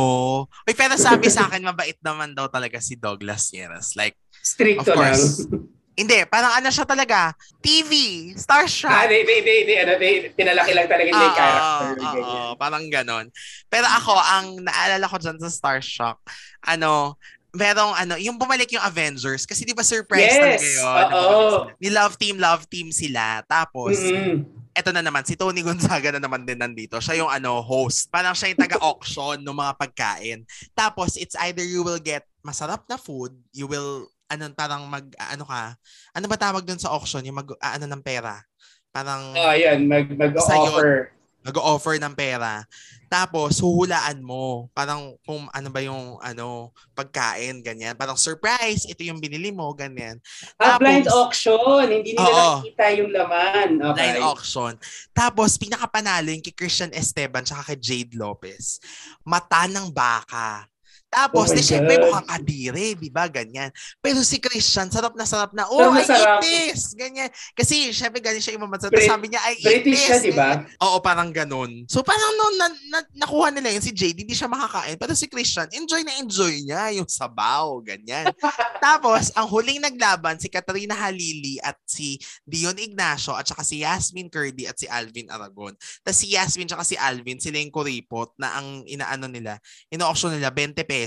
Uy, 0.67 0.75
pero 0.75 0.99
sabi 0.99 1.31
sa 1.31 1.47
akin, 1.47 1.63
mabait 1.63 1.95
naman 2.03 2.35
daw 2.35 2.51
talaga 2.51 2.83
si 2.83 2.99
Douglas 2.99 3.55
Nieras. 3.55 3.95
Like, 3.95 4.19
Stricto 4.43 4.91
of 4.91 4.99
lang. 4.99 5.15
course. 5.15 5.47
Hindi, 5.95 6.27
parang 6.27 6.59
ano 6.59 6.75
siya 6.75 6.83
talaga, 6.83 7.31
TV, 7.63 7.93
Ah, 8.35 8.43
starstruck. 8.67 9.07
they, 9.07 9.23
they, 9.23 9.47
they, 9.47 9.59
they, 9.63 9.79
ano, 9.79 9.95
they, 9.95 10.27
pinalaki 10.35 10.75
lang 10.75 10.91
talaga 10.91 11.07
yung 11.07 11.23
Oo, 11.23 11.39
character. 11.39 11.87
oo, 11.95 12.19
oo, 12.19 12.53
parang 12.59 12.85
ganon. 12.91 13.31
Pero 13.71 13.87
ako, 13.87 14.11
ang 14.19 14.59
naalala 14.59 15.07
ko 15.07 15.23
dyan 15.23 15.39
sa 15.39 15.47
Starstruck, 15.47 16.19
ano, 16.67 17.15
merong 17.55 17.95
ano, 17.95 18.15
yung 18.19 18.35
bumalik 18.35 18.69
yung 18.75 18.83
Avengers 18.83 19.47
kasi 19.47 19.63
'di 19.63 19.73
ba 19.73 19.87
surprise 19.87 20.27
Yes, 20.27 20.39
talaga 20.39 20.67
yun. 20.67 20.85
oo. 20.85 21.09
Bumalik 21.09 21.47
sila. 21.49 21.71
Ni 21.79 21.89
Love 21.89 22.15
Team, 22.19 22.37
Love 22.37 22.65
Team 22.69 22.89
sila. 22.91 23.25
Tapos 23.47 23.95
Mm-mm. 23.95 24.43
eto 24.75 24.91
na 24.91 25.07
naman, 25.07 25.23
si 25.23 25.39
Tony 25.39 25.63
Gonzaga 25.63 26.11
na 26.11 26.19
naman 26.19 26.43
din 26.43 26.59
nandito. 26.59 26.99
Siya 26.99 27.23
yung 27.23 27.31
ano, 27.31 27.63
host. 27.63 28.11
Parang 28.11 28.35
siya 28.35 28.51
yung 28.51 28.59
taga-auction 28.59 29.39
ng 29.39 29.55
mga 29.55 29.73
pagkain. 29.79 30.43
Tapos, 30.75 31.15
it's 31.15 31.39
either 31.47 31.63
you 31.63 31.87
will 31.87 32.03
get 32.03 32.27
masarap 32.43 32.83
na 32.91 32.99
food, 32.99 33.31
you 33.55 33.71
will, 33.71 34.11
ano, 34.27 34.51
parang 34.51 34.83
mag, 34.91 35.07
ano 35.15 35.47
ka, 35.47 35.79
ano 36.11 36.27
ba 36.27 36.35
tawag 36.35 36.67
dun 36.67 36.83
sa 36.83 36.91
auction? 36.91 37.23
Yung 37.23 37.39
mag, 37.39 37.47
ah, 37.63 37.79
ano 37.79 37.87
ng 37.87 38.03
pera? 38.03 38.43
Parang, 38.91 39.31
Ah, 39.39 39.55
yan, 39.55 39.87
mag, 39.87 40.11
mag-offer. 40.11 41.15
Nag-offer 41.45 42.01
ng 42.01 42.17
pera. 42.17 42.65
Tapos, 43.13 43.61
huhulaan 43.61 44.19
mo. 44.25 44.73
Parang 44.75 45.15
kung 45.23 45.47
ano 45.53 45.69
ba 45.71 45.81
yung 45.85 46.19
ano, 46.19 46.73
pagkain, 46.97 47.63
ganyan. 47.63 47.95
Parang 47.95 48.19
surprise, 48.19 48.89
ito 48.89 49.05
yung 49.07 49.21
binili 49.21 49.53
mo, 49.55 49.71
ganyan. 49.77 50.19
Ah, 50.59 50.81
blind 50.81 51.07
auction. 51.07 51.85
Hindi 51.87 52.17
nila 52.17 52.27
Oo. 52.27 52.35
nakikita 52.59 52.85
yung 52.97 53.11
laman. 53.13 53.69
Okay. 53.79 53.95
Blind 53.95 54.21
auction. 54.25 54.73
Tapos, 55.13 55.61
pinakapanalo 55.61 56.33
yung 56.33 56.43
kay 56.43 56.57
Christian 56.57 56.91
Esteban 56.91 57.47
tsaka 57.47 57.71
kay 57.71 57.79
Jade 57.79 58.17
Lopez. 58.19 58.83
Mata 59.23 59.69
ng 59.69 59.93
baka. 59.93 60.67
Tapos, 61.15 61.47
Oh 61.47 61.55
di 61.55 61.63
syempre 61.63 61.95
mukhang 61.97 62.27
kadire, 62.27 62.87
di 62.93 63.07
ba? 63.07 63.31
Ganyan. 63.31 63.71
Pero 64.01 64.19
si 64.21 64.37
Christian, 64.37 64.91
sarap 64.91 65.15
na 65.15 65.23
sarap 65.23 65.55
na. 65.55 65.63
Oh, 65.65 65.79
Sarap 65.79 65.95
na 65.95 66.03
I 66.03 66.05
sarap. 66.05 66.19
eat 66.19 66.43
this! 66.43 66.83
Ganyan. 66.93 67.31
Kasi, 67.55 67.95
syempre, 67.95 68.19
galing 68.19 68.43
siya 68.43 68.59
imamansa. 68.59 68.91
Brit- 68.91 69.07
Tapos 69.07 69.15
sabi 69.15 69.27
niya, 69.31 69.41
I 69.41 69.55
eat 69.55 69.63
British 69.63 69.95
this! 69.95 70.03
siya, 70.03 70.19
di 70.19 70.33
ba? 70.33 70.51
Oo, 70.83 70.99
parang 70.99 71.31
ganun. 71.31 71.87
So 71.87 72.03
parang 72.03 72.35
noon 72.35 72.55
na, 72.57 72.67
na- 72.91 73.11
nakuha 73.17 73.49
nila 73.49 73.71
yun, 73.71 73.79
si 73.81 73.95
Jade, 73.95 74.19
hindi 74.19 74.35
siya 74.35 74.51
makakain. 74.51 74.99
Pero 74.99 75.15
si 75.15 75.31
Christian, 75.31 75.71
enjoy 75.71 76.03
na 76.03 76.19
enjoy 76.19 76.51
niya 76.61 76.91
yung 76.93 77.07
sabaw, 77.07 77.79
ganyan. 77.79 78.35
Tapos, 78.85 79.31
ang 79.33 79.47
huling 79.47 79.79
naglaban, 79.79 80.37
si 80.37 80.51
Katrina 80.51 80.99
Halili 80.99 81.63
at 81.63 81.79
si 81.85 82.19
Dion 82.43 82.75
Ignacio 82.75 83.33
at 83.33 83.47
saka 83.47 83.63
si 83.63 83.81
Yasmin 83.81 84.27
Curdy 84.27 84.67
at 84.67 84.75
si 84.75 84.91
Alvin 84.91 85.31
Aragon. 85.31 85.71
Tapos 86.03 86.19
si 86.19 86.35
Yasmin 86.35 86.67
at 86.67 86.83
si 86.83 86.97
Alvin, 86.99 87.39
sila 87.39 87.57
yung 87.57 87.71
kuripot 87.71 88.35
na 88.35 88.59
ang 88.59 88.83
inaano 88.85 89.31
nila, 89.31 89.61
ino-auction 89.89 90.35
nila 90.35 90.51
20 90.51 90.75
pesos. 90.83 91.04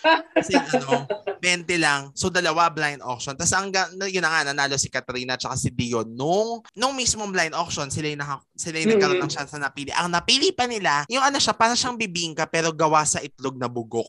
Kasi 0.36 0.54
ano, 0.56 1.08
20 1.40 1.66
lang. 1.80 2.12
So 2.12 2.28
dalawa 2.28 2.68
blind 2.68 3.00
auction. 3.00 3.34
Tapos 3.34 3.52
ang 3.56 3.72
yun 4.06 4.22
na 4.22 4.30
nga 4.30 4.52
nanalo 4.52 4.76
si 4.76 4.92
Katrina 4.92 5.34
at 5.40 5.44
si 5.56 5.72
Dion 5.72 6.06
nung 6.12 6.60
nung 6.76 6.94
mismong 6.94 7.32
blind 7.32 7.54
auction 7.56 7.88
sila 7.88 8.12
yung, 8.12 8.20
naka, 8.20 8.44
sila 8.54 8.76
yung 8.80 8.96
nagkaroon 8.96 9.20
ng 9.24 9.32
chance 9.32 9.50
na 9.56 9.68
napili. 9.68 9.90
Ang 9.96 10.12
napili 10.12 10.52
pa 10.52 10.68
nila, 10.68 11.04
yung 11.08 11.24
ano 11.24 11.40
siya, 11.40 11.56
parang 11.56 11.78
siyang 11.78 11.96
bibingka 11.96 12.44
pero 12.46 12.70
gawa 12.70 13.02
sa 13.08 13.18
itlog 13.24 13.56
na 13.56 13.66
bugok. 13.66 14.08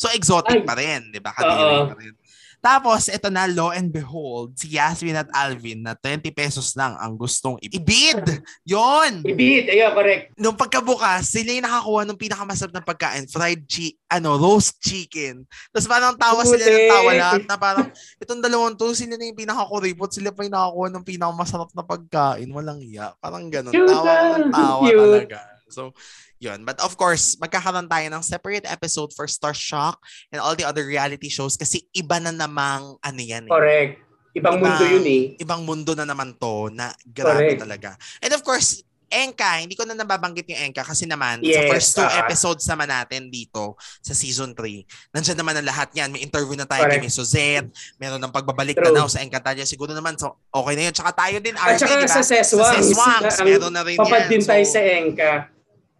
So 0.00 0.08
exotic 0.16 0.64
Ay. 0.64 0.66
pa 0.66 0.74
rin, 0.80 1.12
'di 1.12 1.20
ba? 1.20 1.36
Kadiri 1.36 1.76
pa 1.92 1.96
rin. 2.00 2.14
Tapos, 2.60 3.08
ito 3.08 3.32
na, 3.32 3.48
lo 3.48 3.72
and 3.72 3.88
behold, 3.88 4.52
si 4.52 4.76
Yasmin 4.76 5.16
at 5.16 5.32
Alvin 5.32 5.80
na 5.80 5.96
20 5.96 6.28
pesos 6.30 6.76
lang 6.76 6.92
ang 7.00 7.16
gustong 7.16 7.56
ibid. 7.64 8.20
Yon. 8.68 9.24
Ibid, 9.24 9.72
ayun, 9.72 9.92
correct. 9.96 10.24
Nung 10.36 10.56
pagkabukas, 10.60 11.32
sila 11.32 11.56
yung 11.56 11.64
nakakuha 11.64 12.00
ng 12.04 12.20
pinakamasarap 12.20 12.72
na 12.76 12.84
pagkain, 12.84 13.24
fried 13.32 13.64
chi 13.64 13.96
ano, 14.12 14.36
roast 14.36 14.76
chicken. 14.84 15.48
Tapos 15.72 15.88
parang 15.88 16.12
tawa 16.20 16.44
sila 16.44 16.60
ng 16.60 16.86
tawa 16.90 17.10
lahat 17.16 17.42
na 17.48 17.56
parang, 17.56 17.88
itong 18.20 18.42
dalawang 18.44 18.76
to, 18.76 18.92
sila 18.92 19.16
na 19.16 19.24
yung 19.24 19.40
pinakakuripot, 19.40 20.12
sila 20.12 20.28
pa 20.28 20.44
yung 20.44 20.52
nakakuha 20.52 20.88
ng 20.92 21.04
pinakamasarap 21.06 21.70
na 21.72 21.84
pagkain. 21.86 22.50
Walang 22.52 22.84
iya. 22.84 23.16
Parang 23.22 23.48
ganun. 23.48 23.72
Tawa 23.72 24.36
ng 24.36 24.52
tawa 24.52 24.84
talaga. 24.84 25.59
So, 25.70 25.94
yun. 26.42 26.66
But 26.66 26.82
of 26.82 26.94
course, 26.98 27.38
magkakaroon 27.40 27.88
tayo 27.88 28.06
ng 28.10 28.22
separate 28.22 28.66
episode 28.66 29.14
for 29.14 29.30
Star 29.30 29.54
Shock 29.54 30.02
and 30.34 30.42
all 30.42 30.54
the 30.58 30.66
other 30.66 30.84
reality 30.84 31.30
shows 31.30 31.56
kasi 31.56 31.86
iba 31.94 32.18
na 32.18 32.34
namang 32.34 32.98
ano 33.00 33.20
yan 33.20 33.46
eh. 33.46 33.52
Correct. 33.52 33.92
Ibang 34.30 34.62
ibang 34.62 34.62
mundo 34.62 34.84
yun 34.86 35.06
eh. 35.06 35.22
Ibang 35.42 35.60
mundo 35.66 35.92
na 35.98 36.06
naman 36.06 36.38
to 36.38 36.70
na 36.70 36.94
grabe 37.02 37.58
Correct. 37.58 37.62
talaga. 37.66 37.90
And 38.22 38.30
of 38.30 38.46
course, 38.46 38.86
Enka, 39.10 39.58
hindi 39.58 39.74
ko 39.74 39.82
na 39.82 39.98
nababanggit 39.98 40.46
yung 40.54 40.70
Enka 40.70 40.86
kasi 40.86 41.02
naman 41.02 41.42
yes, 41.42 41.58
sa 41.58 41.62
first 41.66 41.90
two 41.98 42.06
uh, 42.06 42.14
episodes 42.22 42.62
naman 42.70 42.86
natin 42.86 43.26
dito 43.26 43.74
sa 43.98 44.14
season 44.14 44.54
3, 44.54 45.10
nandiyan 45.10 45.38
naman 45.42 45.58
ang 45.58 45.66
lahat 45.66 45.90
yan. 45.98 46.14
May 46.14 46.22
interview 46.22 46.54
na 46.54 46.62
tayo 46.62 46.86
kay 46.86 47.02
Miss 47.02 47.18
Suzette, 47.18 47.66
meron 47.98 48.22
ng 48.22 48.30
pagbabalik 48.30 48.78
True. 48.78 48.94
na 48.94 49.02
daw 49.02 49.10
sa 49.10 49.18
Encantadia. 49.18 49.66
Siguro 49.66 49.90
naman, 49.90 50.14
so 50.14 50.38
okay 50.54 50.78
na 50.78 50.82
yun. 50.86 50.94
Tsaka 50.94 51.10
tayo 51.26 51.42
din, 51.42 51.58
At 51.58 51.82
saka 51.82 51.98
diba? 51.98 52.06
sa 52.06 52.22
Seswangs 52.22 53.34
meron 53.42 53.74
na 53.74 53.82
rin 53.82 53.98
papad 53.98 54.30
yan. 54.30 54.30
din 54.30 54.42
so, 54.46 54.48
tayo 54.54 54.64
sa 54.70 54.78
Enka. 54.78 55.32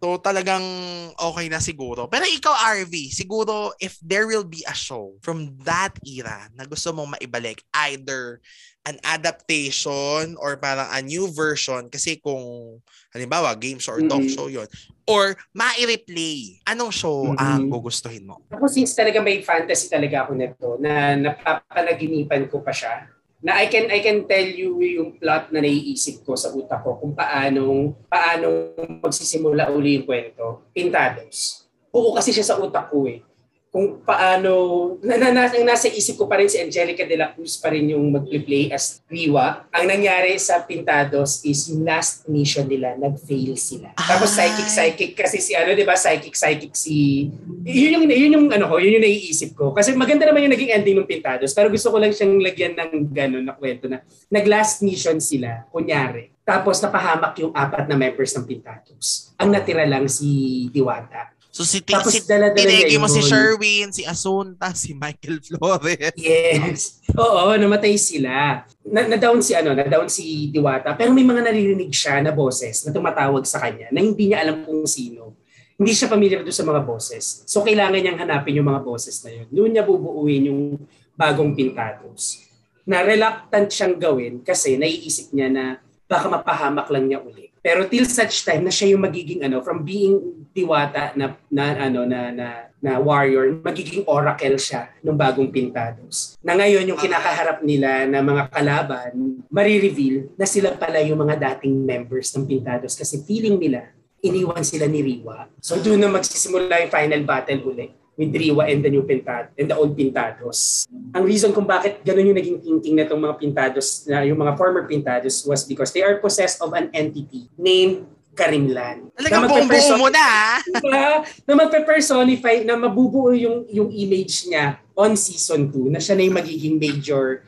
So 0.01 0.17
talagang 0.17 0.65
okay 1.13 1.45
na 1.45 1.61
siguro. 1.61 2.09
Pero 2.09 2.25
ikaw 2.25 2.57
RV, 2.81 3.13
siguro 3.13 3.69
if 3.77 4.01
there 4.01 4.25
will 4.25 4.41
be 4.41 4.65
a 4.65 4.73
show 4.73 5.13
from 5.21 5.53
that 5.61 5.93
era 6.01 6.49
na 6.57 6.65
gusto 6.65 6.89
mong 6.89 7.13
maibalik, 7.13 7.61
either 7.85 8.41
an 8.89 8.97
adaptation 9.05 10.33
or 10.41 10.57
parang 10.57 10.89
a 10.89 11.05
new 11.05 11.29
version 11.29 11.85
kasi 11.85 12.17
kung 12.17 12.81
halimbawa 13.13 13.53
game 13.53 13.77
show 13.77 13.93
or 13.93 14.01
talk 14.09 14.25
mm-hmm. 14.25 14.33
show 14.33 14.49
yon 14.49 14.65
or 15.05 15.37
ma-replay, 15.53 16.57
anong 16.65 16.89
show 16.89 17.29
mm-hmm. 17.29 17.37
ang 17.37 17.69
gugustuhin 17.69 18.25
mo? 18.25 18.41
Ako 18.49 18.65
since 18.65 18.97
talaga 18.97 19.21
may 19.21 19.45
fantasy 19.45 19.85
talaga 19.85 20.25
ako 20.25 20.33
nito 20.33 20.67
na 20.81 21.13
napapanaginipan 21.13 22.49
ko 22.49 22.65
pa 22.65 22.73
siya 22.73 23.05
na 23.41 23.57
I 23.57 23.65
can 23.67 23.89
I 23.89 23.99
can 24.05 24.29
tell 24.29 24.45
you 24.45 24.77
yung 24.81 25.17
plot 25.17 25.49
na 25.49 25.65
naiisip 25.65 26.21
ko 26.21 26.37
sa 26.37 26.53
utak 26.53 26.85
ko 26.85 27.01
kung 27.01 27.17
paano 27.17 27.93
paano 28.05 28.77
magsisimula 29.01 29.73
uli 29.73 29.97
yung 29.97 30.05
kwento. 30.05 30.69
Pintados. 30.71 31.65
Oo 31.89 32.13
kasi 32.13 32.29
siya 32.31 32.45
sa 32.45 32.61
utak 32.61 32.93
ko 32.93 33.09
eh 33.09 33.25
kung 33.71 34.03
paano, 34.03 34.51
na, 34.99 35.15
na, 35.15 35.31
na, 35.31 35.47
ang 35.47 35.63
nasa 35.63 35.87
isip 35.87 36.19
ko 36.19 36.27
pa 36.27 36.35
rin 36.35 36.51
si 36.51 36.59
Angelica 36.59 37.07
de 37.07 37.15
la 37.15 37.31
Cruz 37.31 37.55
pa 37.55 37.71
rin 37.71 37.87
yung 37.95 38.11
mag-play 38.11 38.67
as 38.67 38.99
Riwa. 39.07 39.63
Ang 39.71 39.87
nangyari 39.87 40.35
sa 40.35 40.59
Pintados 40.67 41.39
is 41.47 41.71
yung 41.71 41.87
last 41.87 42.27
mission 42.27 42.67
nila, 42.67 42.99
nag-fail 42.99 43.55
sila. 43.55 43.95
Tapos 43.95 44.35
psychic-psychic 44.35 45.15
kasi 45.15 45.39
si 45.39 45.55
ano, 45.55 45.71
di 45.71 45.87
ba, 45.87 45.95
psychic-psychic 45.95 46.75
si... 46.75 47.31
Yun 47.63 47.95
yung, 47.95 48.05
yun 48.11 48.35
yung, 48.35 48.47
ano 48.51 48.67
ko, 48.67 48.75
yun 48.75 48.99
yung 48.99 49.07
naiisip 49.07 49.55
ko. 49.55 49.71
Kasi 49.71 49.95
maganda 49.95 50.27
naman 50.27 50.43
yung 50.43 50.51
naging 50.51 50.75
ending 50.75 50.99
ng 50.99 51.07
Pintados, 51.07 51.55
pero 51.55 51.71
gusto 51.71 51.95
ko 51.95 51.95
lang 51.95 52.11
siyang 52.11 52.43
lagyan 52.43 52.75
ng 52.75 53.07
gano'n 53.07 53.45
na 53.47 53.55
kwento 53.55 53.87
na 53.87 54.03
nag-last 54.27 54.83
mission 54.83 55.15
sila, 55.23 55.63
kunyari. 55.71 56.35
Tapos 56.43 56.83
napahamak 56.83 57.39
yung 57.39 57.55
apat 57.55 57.87
na 57.87 57.95
members 57.95 58.35
ng 58.35 58.43
Pintados. 58.43 59.31
Ang 59.39 59.55
natira 59.55 59.87
lang 59.87 60.11
si 60.11 60.67
Diwata. 60.75 61.39
So 61.61 61.69
si, 61.69 61.85
T- 61.85 61.93
Tapos, 61.93 62.09
si 62.09 62.25
tinegi 62.25 62.97
mo 62.97 63.05
si 63.05 63.21
Sherwin, 63.21 63.93
si 63.93 64.01
Asunta, 64.01 64.73
si 64.81 64.97
Michael 64.97 65.45
Flores. 65.45 66.17
Yes. 66.17 67.05
Oo, 67.13 67.53
namatay 67.53 68.01
sila. 68.01 68.65
Na, 68.81 69.05
na-down 69.05 69.45
si 69.45 69.53
ano, 69.53 69.77
na-down 69.77 70.09
si 70.09 70.49
Diwata. 70.49 70.97
Pero 70.97 71.13
may 71.13 71.21
mga 71.21 71.45
naririnig 71.45 71.93
siya 71.93 72.17
na 72.25 72.33
boses 72.33 72.81
na 72.81 72.89
tumatawag 72.89 73.45
sa 73.45 73.61
kanya 73.61 73.93
na 73.93 74.01
hindi 74.01 74.33
niya 74.33 74.41
alam 74.41 74.65
kung 74.65 74.89
sino. 74.89 75.37
Hindi 75.77 75.93
siya 75.93 76.09
familiar 76.09 76.41
doon 76.41 76.57
sa 76.57 76.65
mga 76.65 76.81
boses. 76.81 77.45
So 77.45 77.61
kailangan 77.61 78.01
niyang 78.01 78.17
hanapin 78.17 78.57
yung 78.57 78.65
mga 78.65 78.81
boses 78.81 79.21
na 79.21 79.29
yun. 79.29 79.45
Doon 79.53 79.69
niya 79.77 79.85
bubuuin 79.85 80.49
yung 80.49 80.81
bagong 81.13 81.53
pintados. 81.53 82.41
Na 82.89 83.05
reluctant 83.05 83.69
siyang 83.69 84.01
gawin 84.01 84.41
kasi 84.41 84.81
naiisip 84.81 85.29
niya 85.29 85.53
na 85.53 85.63
baka 86.09 86.25
mapahamak 86.25 86.89
lang 86.89 87.05
niya 87.05 87.21
uli. 87.21 87.53
Pero 87.61 87.85
till 87.85 88.09
such 88.09 88.41
time 88.41 88.65
na 88.65 88.73
siya 88.73 88.97
yung 88.97 89.05
magiging 89.05 89.45
ano 89.45 89.61
from 89.61 89.85
being 89.85 90.40
diwata 90.51 91.15
na 91.15 91.35
na 91.47 91.65
ano 91.87 92.03
na 92.03 92.31
na, 92.31 92.47
na 92.83 92.99
warrior, 92.99 93.55
magiging 93.63 94.03
oracle 94.03 94.59
siya 94.59 94.91
ng 94.99 95.15
bagong 95.15 95.47
pintados. 95.47 96.35
Na 96.43 96.59
ngayon 96.59 96.91
yung 96.91 96.99
kinakaharap 96.99 97.63
nila 97.63 98.03
na 98.07 98.19
mga 98.19 98.51
kalaban, 98.51 99.43
marireveal 99.47 100.35
na 100.35 100.43
sila 100.43 100.75
pala 100.75 100.99
yung 100.99 101.23
mga 101.23 101.39
dating 101.39 101.87
members 101.87 102.35
ng 102.35 102.43
pintados 102.43 102.99
kasi 102.99 103.23
feeling 103.23 103.55
nila 103.55 103.95
iniwan 104.21 104.61
sila 104.61 104.85
ni 104.85 105.01
Riwa. 105.01 105.49
So 105.63 105.81
doon 105.81 105.97
na 105.97 106.11
magsisimula 106.11 106.85
yung 106.85 106.93
final 106.93 107.21
battle 107.25 107.73
ulit 107.73 107.91
with 108.19 108.31
Riwa 108.35 108.69
and 108.69 108.85
the 108.85 108.91
new 108.91 109.01
Pintad 109.01 109.49
and 109.57 109.71
the 109.71 109.75
old 109.75 109.97
Pintados. 109.97 110.85
Ang 111.15 111.25
reason 111.25 111.49
kung 111.55 111.65
bakit 111.65 112.05
ganun 112.05 112.29
yung 112.29 112.37
naging 112.37 112.59
thinking 112.61 112.93
na 112.99 113.09
itong 113.09 113.17
mga 113.17 113.35
Pintados, 113.41 114.05
na 114.05 114.21
yung 114.21 114.37
mga 114.37 114.53
former 114.59 114.85
Pintados 114.85 115.41
was 115.47 115.65
because 115.65 115.89
they 115.89 116.05
are 116.05 116.21
possessed 116.21 116.61
of 116.61 116.69
an 116.77 116.93
entity 116.93 117.49
named 117.57 118.05
Karimlan. 118.31 119.11
Talagang 119.19 119.43
buong 119.47 119.99
mo 119.99 120.07
na. 120.07 120.59
na 121.47 121.53
magpe-personify, 121.53 122.63
na 122.63 122.79
mabubuo 122.79 123.35
yung, 123.35 123.67
yung 123.67 123.89
image 123.91 124.47
niya 124.47 124.79
on 124.95 125.19
season 125.19 125.67
2 125.67 125.91
na 125.91 125.99
siya 125.99 126.15
na 126.15 126.23
yung 126.23 126.37
magiging 126.39 126.79
major 126.79 127.43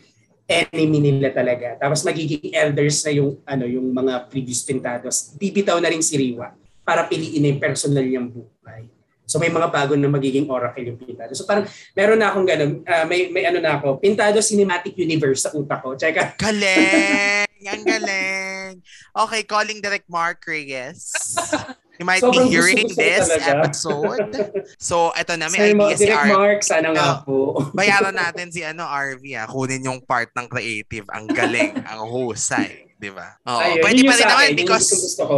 enemy 0.48 1.00
nila 1.00 1.32
talaga. 1.32 1.80
Tapos 1.80 2.04
magiging 2.04 2.52
elders 2.52 3.00
na 3.08 3.12
yung 3.16 3.40
ano 3.48 3.64
yung 3.64 3.88
mga 3.96 4.28
previous 4.28 4.62
pintados. 4.68 5.32
Bibitaw 5.40 5.80
na 5.80 5.88
rin 5.88 6.04
si 6.04 6.20
Riwa 6.20 6.52
para 6.84 7.08
piliin 7.08 7.40
na 7.40 7.50
yung 7.56 7.62
personal 7.64 8.04
niyang 8.04 8.28
buhay. 8.28 8.84
So 9.24 9.40
may 9.40 9.48
mga 9.48 9.72
bago 9.72 9.96
na 9.96 10.12
magiging 10.12 10.52
oracle 10.52 10.84
yung 10.84 11.00
Pintado. 11.00 11.32
So 11.32 11.48
parang 11.48 11.64
meron 11.96 12.20
na 12.20 12.36
akong 12.36 12.44
ganun, 12.44 12.84
uh, 12.84 13.06
may, 13.08 13.32
may 13.32 13.48
ano 13.48 13.64
na 13.64 13.80
ako, 13.80 14.04
Pintado 14.04 14.44
Cinematic 14.44 15.00
Universe 15.00 15.48
sa 15.48 15.56
utak 15.56 15.80
ko. 15.80 15.96
Check 15.96 16.20
Galing! 16.36 17.48
Ang 17.70 17.84
galing! 17.86 18.84
Okay, 19.14 19.42
calling 19.44 19.80
direct 19.80 20.10
Mark 20.10 20.44
Reyes. 20.48 21.12
You 22.02 22.10
might 22.10 22.26
Sobrang 22.26 22.50
be 22.50 22.58
hearing 22.58 22.90
this 22.90 23.30
talaga. 23.30 23.70
episode. 23.70 24.34
So, 24.82 25.14
ito 25.14 25.38
na, 25.38 25.46
may 25.54 25.78
idea 25.78 25.94
si 25.94 26.10
Direct 26.10 26.34
Mark, 26.34 26.60
sana 26.66 26.90
nga 26.90 27.22
po. 27.22 27.54
bayaran 27.78 28.18
natin 28.18 28.50
si 28.50 28.66
ano, 28.66 28.82
RV, 28.90 29.22
ah. 29.38 29.46
kunin 29.46 29.86
yung 29.86 30.02
part 30.02 30.34
ng 30.34 30.50
creative. 30.50 31.06
Ang 31.14 31.30
galing, 31.30 31.78
ang 31.86 32.02
husay. 32.10 32.90
Di 32.98 33.14
ba? 33.14 33.38
Oo, 33.46 33.62
Ayun, 33.62 33.86
pwede 33.86 34.02
pa 34.10 34.14
rin 34.18 34.26
naman 34.26 34.50
because... 34.58 34.90
Gusto 34.90 35.24
ko 35.30 35.38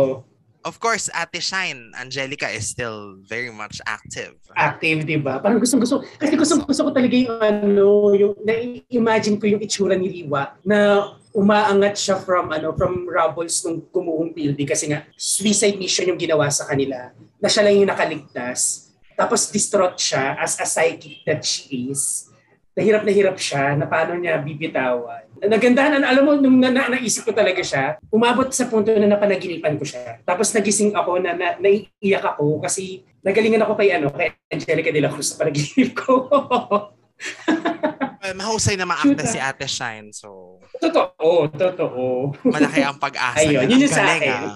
of 0.66 0.82
course, 0.82 1.08
Ate 1.14 1.40
Shine, 1.40 1.94
Angelica 1.94 2.50
is 2.50 2.68
still 2.68 3.22
very 3.22 3.54
much 3.54 3.80
active. 3.86 4.34
Active, 4.58 5.06
di 5.06 5.22
ba? 5.22 5.38
Parang 5.38 5.62
gusto 5.62 5.78
gusto 5.78 6.02
kasi 6.18 6.34
gusto 6.34 6.66
gusto 6.66 6.82
ko 6.82 6.92
talaga 6.92 7.14
yung 7.14 7.38
ano, 7.40 7.88
yung 8.18 8.34
na-imagine 8.42 9.38
ko 9.38 9.46
yung 9.46 9.62
itsura 9.62 9.94
ni 9.94 10.10
Riwa 10.10 10.58
na 10.66 11.14
umaangat 11.38 11.96
siya 12.00 12.16
from 12.18 12.50
ano 12.50 12.74
from 12.74 13.06
rubbles 13.06 13.62
nung 13.62 13.86
gumuhong 13.94 14.34
building 14.34 14.66
kasi 14.66 14.90
nga 14.90 15.06
suicide 15.14 15.78
mission 15.78 16.10
yung 16.10 16.20
ginawa 16.20 16.48
sa 16.48 16.66
kanila 16.66 17.12
na 17.38 17.48
siya 17.52 17.68
lang 17.68 17.76
yung 17.76 17.92
nakaligtas 17.92 18.90
tapos 19.20 19.52
distraught 19.52 20.00
siya 20.00 20.40
as 20.40 20.56
a 20.64 20.66
psychic 20.66 21.28
that 21.28 21.44
she 21.44 21.92
is 21.92 22.32
nahirap 22.72 23.04
na 23.04 23.12
hirap 23.12 23.36
siya 23.36 23.76
na 23.76 23.84
paano 23.84 24.16
niya 24.16 24.40
bibitawan 24.40 25.25
nagandahan, 25.44 26.04
alam 26.04 26.24
mo, 26.24 26.34
nung 26.40 26.60
na, 26.60 26.72
na, 26.72 26.88
naisip 26.92 27.28
ko 27.28 27.32
talaga 27.36 27.60
siya, 27.60 28.00
umabot 28.08 28.48
sa 28.52 28.70
punto 28.72 28.94
na 28.96 29.10
napanaginipan 29.10 29.76
ko 29.76 29.84
siya. 29.84 30.24
Tapos 30.24 30.52
nagising 30.56 30.96
ako 30.96 31.20
na, 31.20 31.36
na 31.36 31.48
naiiyak 31.60 32.24
ako 32.24 32.64
kasi 32.64 33.04
nagalingan 33.26 33.64
ako 33.64 33.74
kay 33.76 33.90
ano, 33.92 34.12
kay 34.14 34.32
Angelica 34.52 34.92
de 34.94 35.02
la 35.04 35.12
Cruz 35.12 35.34
sa 35.34 35.40
panaginip 35.42 35.92
ko. 35.98 36.30
well, 38.22 38.36
mahusay 38.36 38.80
na 38.80 38.88
maakta 38.88 39.24
si 39.28 39.38
Ate 39.38 39.68
Shine, 39.68 40.16
so... 40.16 40.60
Totoo, 40.80 41.52
totoo. 41.52 42.34
Malaki 42.48 42.82
ang 42.82 42.98
pag-asa. 42.98 43.44
Ayun, 43.44 43.68
yun 43.70 43.86
yung 43.86 43.94
sa 43.94 44.06
akin. 44.06 44.42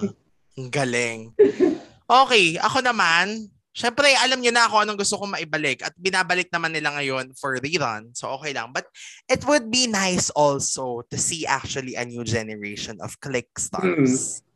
Ang 0.58 0.68
galing. 0.68 1.20
Okay, 2.10 2.58
ako 2.58 2.78
naman, 2.82 3.48
Siyempre, 3.80 4.12
alam 4.12 4.44
niyo 4.44 4.52
na 4.52 4.68
ako 4.68 4.84
anong 4.84 5.00
gusto 5.00 5.16
kong 5.16 5.40
maibalik 5.40 5.80
at 5.80 5.96
binabalik 5.96 6.52
naman 6.52 6.76
nila 6.76 6.92
ngayon 7.00 7.32
for 7.32 7.56
rerun. 7.56 8.12
So, 8.12 8.28
okay 8.36 8.52
lang. 8.52 8.76
But 8.76 8.84
it 9.24 9.40
would 9.48 9.72
be 9.72 9.88
nice 9.88 10.28
also 10.36 11.00
to 11.08 11.16
see 11.16 11.48
actually 11.48 11.96
a 11.96 12.04
new 12.04 12.20
generation 12.20 13.00
of 13.00 13.16
click 13.24 13.48
stars. 13.56 14.44
Mm. 14.44 14.50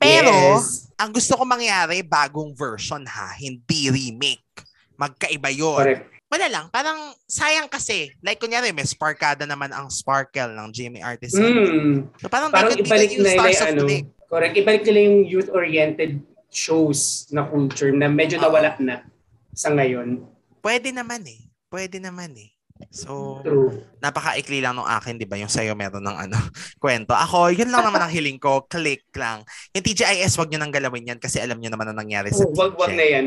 Pero, 0.00 0.32
yes. 0.32 0.88
ang 0.96 1.12
gusto 1.12 1.36
ko 1.36 1.44
mangyari, 1.44 2.00
bagong 2.00 2.56
version 2.56 3.04
ha, 3.04 3.36
hindi 3.36 3.92
remake. 3.92 4.64
Magkaiba 4.96 5.52
yun. 5.52 5.84
Correct. 5.84 6.08
Wala 6.30 6.46
lang, 6.48 6.66
parang 6.72 7.12
sayang 7.28 7.68
kasi. 7.68 8.16
Like, 8.24 8.40
kunyari, 8.40 8.72
may 8.72 8.88
Sparkada 8.88 9.44
naman 9.44 9.76
ang 9.76 9.92
Sparkle 9.92 10.56
ng 10.56 10.72
Jimmy 10.72 11.04
Artisan. 11.04 11.44
Mm. 11.44 12.16
So, 12.16 12.32
parang, 12.32 12.48
parang 12.48 12.80
ibalik 12.80 13.12
na 13.20 13.28
nila, 13.28 13.76
ano, 13.76 13.84
correct, 14.30 14.56
ibalik 14.56 14.82
nila 14.88 14.98
yung 15.04 15.18
youth-oriented 15.28 16.29
shows 16.50 17.30
na 17.30 17.42
culture 17.42 17.90
na 17.90 18.06
medyo 18.06 18.36
nawala 18.36 18.74
na 18.78 19.06
sa 19.50 19.70
ngayon. 19.70 20.22
Pwede 20.60 20.90
naman 20.90 21.22
eh. 21.24 21.46
Pwede 21.66 21.98
naman 21.98 22.34
eh. 22.34 22.50
So, 22.88 23.44
True. 23.44 23.76
napaka-ikli 24.00 24.58
lang 24.58 24.72
nung 24.72 24.88
akin, 24.88 25.14
di 25.14 25.28
ba? 25.28 25.36
Yung 25.36 25.52
sa'yo 25.52 25.76
meron 25.76 26.00
ng 26.00 26.16
ano, 26.16 26.36
kwento. 26.82 27.12
Ako, 27.12 27.52
yun 27.52 27.68
lang 27.68 27.84
naman 27.84 28.00
ang 28.00 28.08
hiling 28.08 28.40
ko. 28.40 28.64
Click 28.64 29.04
lang. 29.14 29.44
Yung 29.72 29.84
TGIS, 29.84 30.34
wag 30.36 30.48
nyo 30.48 30.58
nang 30.58 30.72
galawin 30.72 31.06
yan 31.06 31.20
kasi 31.20 31.38
alam 31.38 31.60
nyo 31.60 31.68
naman 31.68 31.86
ang 31.86 31.98
nangyari 31.98 32.32
sa 32.32 32.42
Oh, 32.42 32.52
wag, 32.56 32.72
wag 32.74 32.92
na 32.92 33.04
yan. 33.04 33.26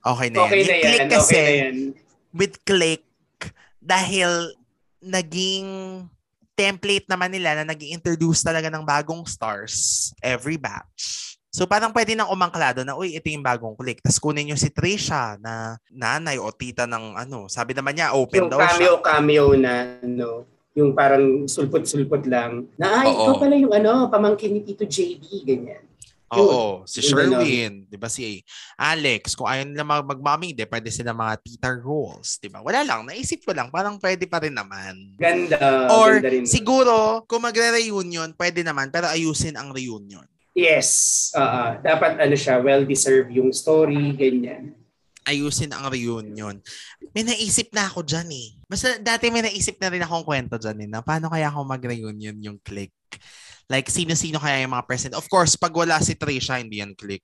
Okay 0.00 0.28
na 0.28 0.36
yan. 0.36 0.44
Okay 0.46 0.60
na 0.60 0.68
Yung 0.68 0.68
yan. 0.70 0.84
click 0.84 1.08
kasi, 1.10 1.32
Okay 1.32 1.40
na 1.40 1.56
yan. 1.56 1.76
with 2.30 2.54
click, 2.62 3.02
dahil 3.80 4.30
naging 5.00 5.68
template 6.52 7.08
naman 7.08 7.32
nila 7.32 7.56
na 7.56 7.72
nag 7.72 7.80
introduce 7.80 8.44
talaga 8.44 8.68
ng 8.68 8.84
bagong 8.84 9.24
stars 9.24 10.12
every 10.20 10.60
batch. 10.60 11.29
So 11.50 11.66
parang 11.66 11.90
pwede 11.90 12.14
nang 12.14 12.30
umangklado 12.30 12.86
na, 12.86 12.94
uy, 12.94 13.18
ito 13.18 13.26
yung 13.26 13.42
bagong 13.42 13.74
click. 13.74 13.98
Tapos 13.98 14.22
kunin 14.22 14.46
nyo 14.46 14.56
si 14.56 14.70
Trisha 14.70 15.34
na 15.42 15.74
nanay 15.90 16.38
o 16.38 16.46
tita 16.54 16.86
ng 16.86 17.18
ano. 17.18 17.50
Sabi 17.50 17.74
naman 17.74 17.98
niya, 17.98 18.14
open 18.14 18.46
Yung 18.46 18.50
daw 18.54 18.62
siya. 18.62 18.70
cameo-cameo 18.78 19.46
na, 19.58 19.98
no, 20.06 20.46
yung 20.78 20.94
parang 20.94 21.50
sulpot-sulpot 21.50 22.22
lang. 22.30 22.70
Na, 22.78 23.02
Oo. 23.02 23.34
ikaw 23.34 23.34
pala 23.42 23.58
yung 23.58 23.74
ano, 23.74 24.06
pamangkin 24.06 24.54
ni 24.54 24.62
Tito 24.62 24.86
JB, 24.86 25.22
ganyan. 25.42 25.82
Oo, 26.30 26.86
si 26.86 27.02
Yung 27.02 27.18
ganon. 27.18 27.42
Sherwin, 27.42 27.72
'di 27.90 27.98
ba 27.98 28.06
si 28.06 28.38
Alex, 28.78 29.34
kung 29.34 29.50
ayaw 29.50 29.66
nila 29.66 29.82
mag 29.82 30.06
magmaming, 30.06 30.54
de 30.54 30.62
pwede 30.62 30.86
sila 30.86 31.10
mga 31.10 31.42
tita 31.42 31.74
roles, 31.74 32.38
'di 32.38 32.46
ba? 32.46 32.62
Wala 32.62 32.86
lang, 32.86 33.02
naisip 33.02 33.42
ko 33.42 33.50
lang, 33.50 33.66
parang 33.66 33.98
pwede 33.98 34.30
pa 34.30 34.38
rin 34.38 34.54
naman. 34.54 35.18
Ganda. 35.18 35.90
Or 35.90 36.22
ganda 36.22 36.30
rin. 36.30 36.46
siguro, 36.46 37.26
kung 37.26 37.42
magre-reunion, 37.42 38.38
pwede 38.38 38.62
naman, 38.62 38.94
pero 38.94 39.10
ayusin 39.10 39.58
ang 39.58 39.74
reunion. 39.74 40.22
Yes. 40.60 40.88
ah. 41.32 41.80
dapat 41.80 42.20
ano 42.20 42.36
siya, 42.36 42.60
well-deserved 42.60 43.32
yung 43.32 43.48
story, 43.50 44.12
ganyan. 44.12 44.76
Ayusin 45.24 45.72
ang 45.72 45.88
reunion. 45.88 46.60
May 47.12 47.24
naisip 47.24 47.72
na 47.72 47.86
ako 47.86 48.04
dyan 48.04 48.28
eh. 48.28 48.48
Basta 48.64 48.96
dati 48.98 49.28
may 49.28 49.44
naisip 49.44 49.76
na 49.80 49.92
rin 49.92 50.02
akong 50.04 50.24
kwento 50.24 50.56
dyan 50.56 50.84
eh, 50.84 50.88
na 50.88 51.00
paano 51.04 51.28
kaya 51.28 51.48
ako 51.48 51.64
mag-reunion 51.64 52.36
yung 52.40 52.58
click. 52.60 52.92
Like, 53.70 53.86
sino-sino 53.86 54.42
kaya 54.42 54.66
yung 54.66 54.74
mga 54.74 54.86
present. 54.88 55.14
Of 55.14 55.30
course, 55.30 55.54
pag 55.54 55.70
wala 55.70 56.02
si 56.02 56.18
Trisha, 56.18 56.58
hindi 56.58 56.82
yan 56.82 56.98
click. 56.98 57.22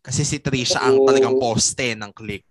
Kasi 0.00 0.24
si 0.24 0.40
Trisha 0.40 0.80
ang 0.80 1.04
talagang 1.04 1.36
poste 1.36 1.92
ng 1.92 2.10
click. 2.16 2.48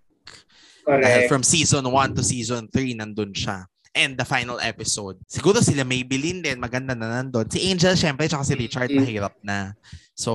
Dahil 0.86 1.26
from 1.26 1.42
season 1.42 1.82
1 1.86 2.14
to 2.14 2.22
season 2.22 2.70
3, 2.70 3.02
nandun 3.02 3.34
siya. 3.34 3.66
And 3.92 4.16
the 4.16 4.24
final 4.24 4.56
episode. 4.62 5.20
Siguro 5.28 5.60
sila 5.60 5.84
Maybelline 5.84 6.40
din, 6.40 6.56
maganda 6.56 6.96
na 6.96 7.20
nandun. 7.20 7.44
Si 7.50 7.60
Angel, 7.68 7.92
syempre, 7.98 8.24
tsaka 8.24 8.46
si 8.46 8.54
Richard, 8.56 8.88
Mm. 8.88 8.98
mahirap 9.04 9.34
na. 9.44 9.74
So, 10.14 10.32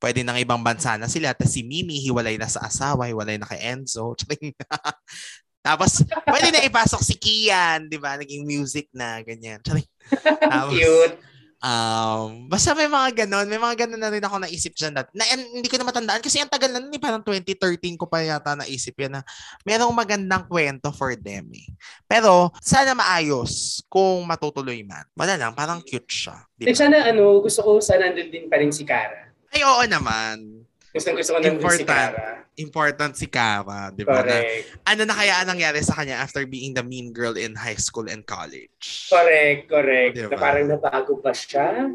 pwede 0.00 0.24
ng 0.24 0.40
ibang 0.40 0.64
bansa 0.64 0.96
na 0.96 1.06
sila. 1.06 1.36
Tapos 1.36 1.52
si 1.52 1.62
Mimi, 1.62 2.00
hiwalay 2.00 2.40
na 2.40 2.48
sa 2.48 2.64
asawa, 2.64 3.06
hiwalay 3.06 3.36
na 3.36 3.46
kay 3.46 3.60
Enzo. 3.60 4.16
Tapos, 5.66 6.00
pwede 6.24 6.48
na 6.56 6.64
ipasok 6.64 7.04
si 7.04 7.14
Kian, 7.20 7.84
di 7.84 8.00
ba? 8.00 8.16
Naging 8.16 8.48
music 8.48 8.88
na, 8.96 9.20
ganyan. 9.20 9.60
Tapos, 9.64 10.72
Cute. 10.72 11.29
Um, 11.60 12.48
basta 12.48 12.72
may 12.72 12.88
mga 12.88 13.24
ganon, 13.24 13.44
may 13.44 13.60
mga 13.60 13.84
ganon 13.84 14.00
na 14.00 14.08
rin 14.08 14.24
ako 14.24 14.40
naisip 14.40 14.72
dyan 14.72 14.96
dati. 14.96 15.12
Na, 15.12 15.28
and, 15.28 15.44
hindi 15.60 15.68
ko 15.68 15.76
na 15.76 15.84
matandaan 15.84 16.24
kasi 16.24 16.40
ang 16.40 16.48
tagal 16.48 16.72
na 16.72 16.80
nun, 16.80 16.88
eh, 16.88 16.96
parang 16.96 17.20
2013 17.20 18.00
ko 18.00 18.08
pa 18.08 18.24
yata 18.24 18.56
naisip 18.56 18.96
yan 18.96 19.20
na 19.20 19.22
merong 19.62 19.92
magandang 19.92 20.48
kwento 20.48 20.88
for 20.88 21.12
them 21.12 21.52
eh. 21.52 21.68
Pero 22.08 22.48
sana 22.64 22.96
maayos 22.96 23.84
kung 23.92 24.24
matutuloy 24.24 24.80
man. 24.80 25.04
Wala 25.12 25.36
lang, 25.36 25.52
parang 25.52 25.84
cute 25.84 26.08
siya. 26.08 26.48
Di 26.56 26.64
Eh, 26.64 26.72
ba? 26.72 26.80
sana 26.80 26.96
ano, 27.04 27.44
gusto 27.44 27.60
ko 27.60 27.76
sana 27.76 28.08
nandun 28.08 28.32
din 28.32 28.48
pa 28.48 28.56
rin 28.56 28.72
si 28.72 28.88
Kara. 28.88 29.28
Ay, 29.52 29.60
oo 29.60 29.84
naman. 29.84 30.64
Gusto 30.90 31.14
gusto 31.14 31.30
ko 31.34 31.38
si 31.38 31.48
Important. 31.54 31.86
Kara. 31.86 32.26
Important 32.58 33.12
si 33.14 33.26
Kara, 33.30 33.94
di 33.94 34.02
ba? 34.02 34.26
Na, 34.26 34.42
ano 34.90 35.02
na 35.06 35.14
kaya 35.14 35.38
ang 35.38 35.54
nangyari 35.54 35.80
sa 35.86 35.94
kanya 35.94 36.18
after 36.18 36.42
being 36.44 36.74
the 36.74 36.82
mean 36.82 37.14
girl 37.14 37.38
in 37.38 37.54
high 37.54 37.78
school 37.78 38.10
and 38.10 38.26
college? 38.26 39.06
Correct, 39.06 39.70
correct. 39.70 40.18
Diba? 40.18 40.34
Na 40.34 40.36
parang 40.36 40.66
nabago 40.66 41.14
pa 41.22 41.30
siya. 41.30 41.86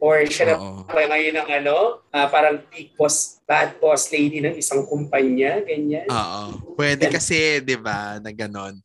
Or 0.00 0.24
siya 0.24 0.44
na 0.48 0.54
Oo. 0.56 0.88
pa 0.88 1.04
ngayon 1.04 1.36
ng 1.36 1.48
ano, 1.60 2.00
ah, 2.08 2.24
parang 2.32 2.64
big 2.72 2.96
boss, 2.96 3.44
bad 3.44 3.76
boss 3.76 4.08
lady 4.08 4.40
ng 4.40 4.56
isang 4.56 4.88
kumpanya, 4.88 5.60
ganyan. 5.60 6.08
Oo. 6.08 6.72
Pwede 6.80 7.12
kasi, 7.12 7.60
di 7.60 7.76
ba, 7.76 8.16
na 8.16 8.32
ganon. 8.32 8.80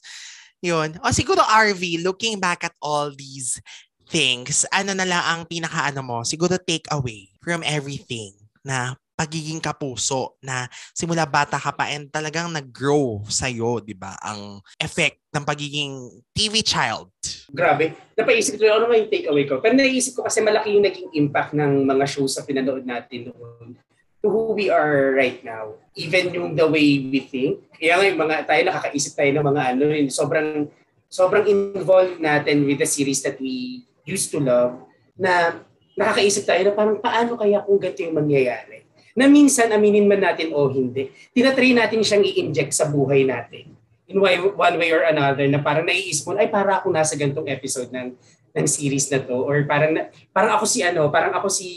Yun. 0.60 1.00
O 1.00 1.16
siguro, 1.16 1.40
RV, 1.40 2.04
looking 2.04 2.36
back 2.44 2.68
at 2.68 2.76
all 2.84 3.16
these 3.16 3.64
things, 4.12 4.68
ano 4.76 4.92
na 4.92 5.08
lang 5.08 5.24
ang 5.24 5.42
pinaka-ano 5.48 6.04
mo, 6.04 6.18
siguro 6.28 6.60
take 6.60 6.86
away 6.92 7.32
from 7.40 7.64
everything 7.64 8.36
na 8.60 9.00
pagiging 9.16 9.64
kapuso 9.64 10.36
na 10.44 10.68
simula 10.92 11.24
bata 11.24 11.56
ka 11.56 11.72
pa 11.72 11.88
and 11.88 12.12
talagang 12.12 12.52
nag-grow 12.52 13.24
sa'yo, 13.26 13.80
di 13.80 13.96
ba, 13.96 14.14
ang 14.20 14.60
effect 14.78 15.24
ng 15.32 15.48
pagiging 15.48 15.96
TV 16.36 16.60
child. 16.60 17.10
Grabe. 17.48 17.96
Napaisip 18.20 18.60
ko, 18.60 18.68
ano 18.68 18.92
yung 18.92 19.08
takeaway 19.08 19.48
ko? 19.48 19.64
Pero 19.64 19.74
naisip 19.74 20.20
ko 20.20 20.28
kasi 20.28 20.44
malaki 20.44 20.76
yung 20.76 20.84
naging 20.84 21.10
impact 21.16 21.56
ng 21.56 21.88
mga 21.88 22.06
shows 22.12 22.36
sa 22.36 22.44
pinanood 22.44 22.84
natin 22.84 23.32
noon 23.32 23.80
to 24.26 24.28
who 24.34 24.58
we 24.58 24.74
are 24.74 25.14
right 25.14 25.46
now. 25.46 25.78
Even 25.94 26.34
yung 26.34 26.58
the 26.58 26.66
way 26.66 26.98
we 26.98 27.22
think. 27.22 27.62
Kaya 27.78 28.02
nga 28.02 28.06
yung 28.10 28.20
mga, 28.20 28.36
tayo 28.50 28.62
nakakaisip 28.66 29.14
tayo 29.14 29.32
ng 29.38 29.46
mga 29.46 29.62
ano, 29.78 29.84
yung 29.94 30.10
sobrang, 30.10 30.66
sobrang 31.06 31.46
involved 31.46 32.18
natin 32.18 32.66
with 32.66 32.82
the 32.82 32.90
series 32.90 33.22
that 33.22 33.38
we 33.38 33.86
used 34.02 34.34
to 34.34 34.42
love 34.42 34.82
na 35.14 35.62
nakakaisip 35.94 36.44
tayo 36.44 36.66
na 36.66 36.74
parang 36.74 36.98
paano 37.00 37.38
kaya 37.38 37.62
kung 37.64 37.78
ganito 37.78 38.02
yung 38.02 38.18
mangyayari. 38.18 38.75
Na 39.16 39.32
minsan, 39.32 39.72
aminin 39.72 40.06
man 40.06 40.20
natin 40.20 40.52
o 40.52 40.68
hindi, 40.68 41.10
tinatry 41.32 41.72
natin 41.72 42.04
siyang 42.04 42.24
i-inject 42.28 42.76
sa 42.76 42.92
buhay 42.92 43.24
natin 43.24 43.76
in 44.06 44.22
one 44.22 44.76
way 44.78 44.94
or 44.94 45.02
another 45.06 45.46
na 45.50 45.58
parang 45.62 45.86
naiisip 45.86 46.30
mo, 46.30 46.38
ay 46.38 46.50
para 46.50 46.78
ako 46.78 46.94
nasa 46.94 47.18
gantong 47.18 47.50
episode 47.50 47.90
ng 47.90 48.14
ng 48.56 48.66
series 48.70 49.10
na 49.12 49.20
to 49.20 49.36
or 49.36 49.66
parang 49.68 49.92
na- 49.98 50.08
parang 50.32 50.56
ako 50.56 50.66
si 50.70 50.86
ano, 50.86 51.10
parang 51.10 51.34
ako 51.36 51.50
si 51.50 51.68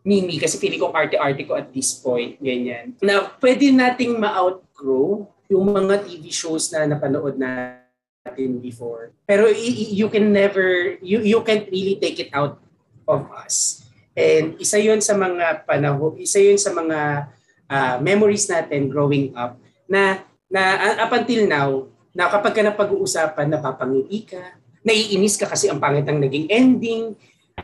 Mimi 0.00 0.40
kasi 0.40 0.56
feeling 0.56 0.80
ko 0.80 0.88
arte-arte 0.96 1.44
ko 1.44 1.60
at 1.60 1.68
this 1.76 2.00
point, 2.00 2.40
ganyan. 2.40 2.96
Na 3.04 3.28
pwede 3.36 3.68
nating 3.68 4.16
ma-outgrow 4.16 5.28
yung 5.52 5.64
mga 5.68 6.08
TV 6.08 6.32
shows 6.32 6.72
na 6.72 6.88
napanood 6.88 7.36
natin 7.36 8.64
before. 8.64 9.12
Pero 9.28 9.44
you 9.52 10.08
can 10.08 10.32
never, 10.32 10.96
you, 11.04 11.20
you 11.20 11.40
can't 11.44 11.68
really 11.68 12.00
take 12.00 12.16
it 12.16 12.32
out 12.32 12.56
of 13.04 13.28
us. 13.36 13.79
And 14.14 14.58
isa 14.58 14.76
yun 14.82 14.98
sa 14.98 15.14
mga 15.14 15.64
panahon, 15.64 16.18
isa 16.18 16.42
yun 16.42 16.58
sa 16.58 16.74
mga 16.74 17.30
ah, 17.70 17.96
memories 18.02 18.50
natin 18.50 18.90
growing 18.90 19.30
up 19.38 19.54
na 19.86 20.22
na 20.50 20.62
uh, 20.76 20.96
up 21.06 21.12
until 21.14 21.46
now, 21.46 21.70
na 22.10 22.26
kapag 22.26 22.58
ka 22.58 22.62
napag-uusapan, 22.66 23.46
napapangiti 23.46 24.34
ka, 24.34 24.58
naiinis 24.82 25.38
ka 25.38 25.46
kasi 25.46 25.70
ang 25.70 25.78
pangit 25.78 26.04
ang 26.10 26.18
naging 26.18 26.50
ending, 26.50 27.14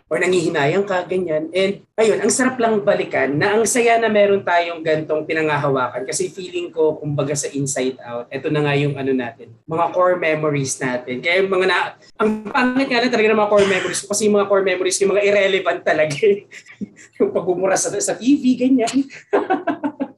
or 0.06 0.16
nangihinayang 0.20 0.84
ka, 0.86 1.02
ganyan. 1.08 1.48
And 1.50 1.82
ayun, 1.98 2.22
ang 2.22 2.32
sarap 2.32 2.60
lang 2.60 2.84
balikan 2.84 3.34
na 3.34 3.56
ang 3.56 3.64
saya 3.64 3.98
na 3.98 4.06
meron 4.06 4.44
tayong 4.46 4.84
gantong 4.84 5.26
pinangahawakan 5.26 6.06
kasi 6.06 6.30
feeling 6.30 6.70
ko, 6.70 6.96
kumbaga 7.00 7.34
sa 7.34 7.50
inside 7.50 7.98
out, 8.04 8.30
eto 8.30 8.52
na 8.52 8.62
nga 8.62 8.74
yung 8.78 8.94
ano 8.94 9.10
natin, 9.10 9.50
mga 9.66 9.86
core 9.90 10.16
memories 10.20 10.78
natin. 10.78 11.18
Kaya 11.20 11.44
mga 11.44 11.66
na, 11.66 11.78
ang 12.20 12.46
pangit 12.48 12.88
nga 12.88 13.00
na 13.02 13.10
talaga 13.10 13.28
ng 13.32 13.40
mga 13.40 13.52
core 13.52 13.68
memories 13.68 14.00
kasi 14.06 14.20
yung 14.28 14.36
mga 14.38 14.48
core 14.48 14.64
memories, 14.66 14.98
yung 15.02 15.12
mga 15.16 15.24
irrelevant 15.26 15.80
talaga. 15.82 16.16
eh. 16.22 16.46
yung 17.18 17.30
pagbumura 17.34 17.74
sa, 17.74 17.90
sa 17.96 18.14
TV, 18.14 18.56
ganyan. 18.56 18.96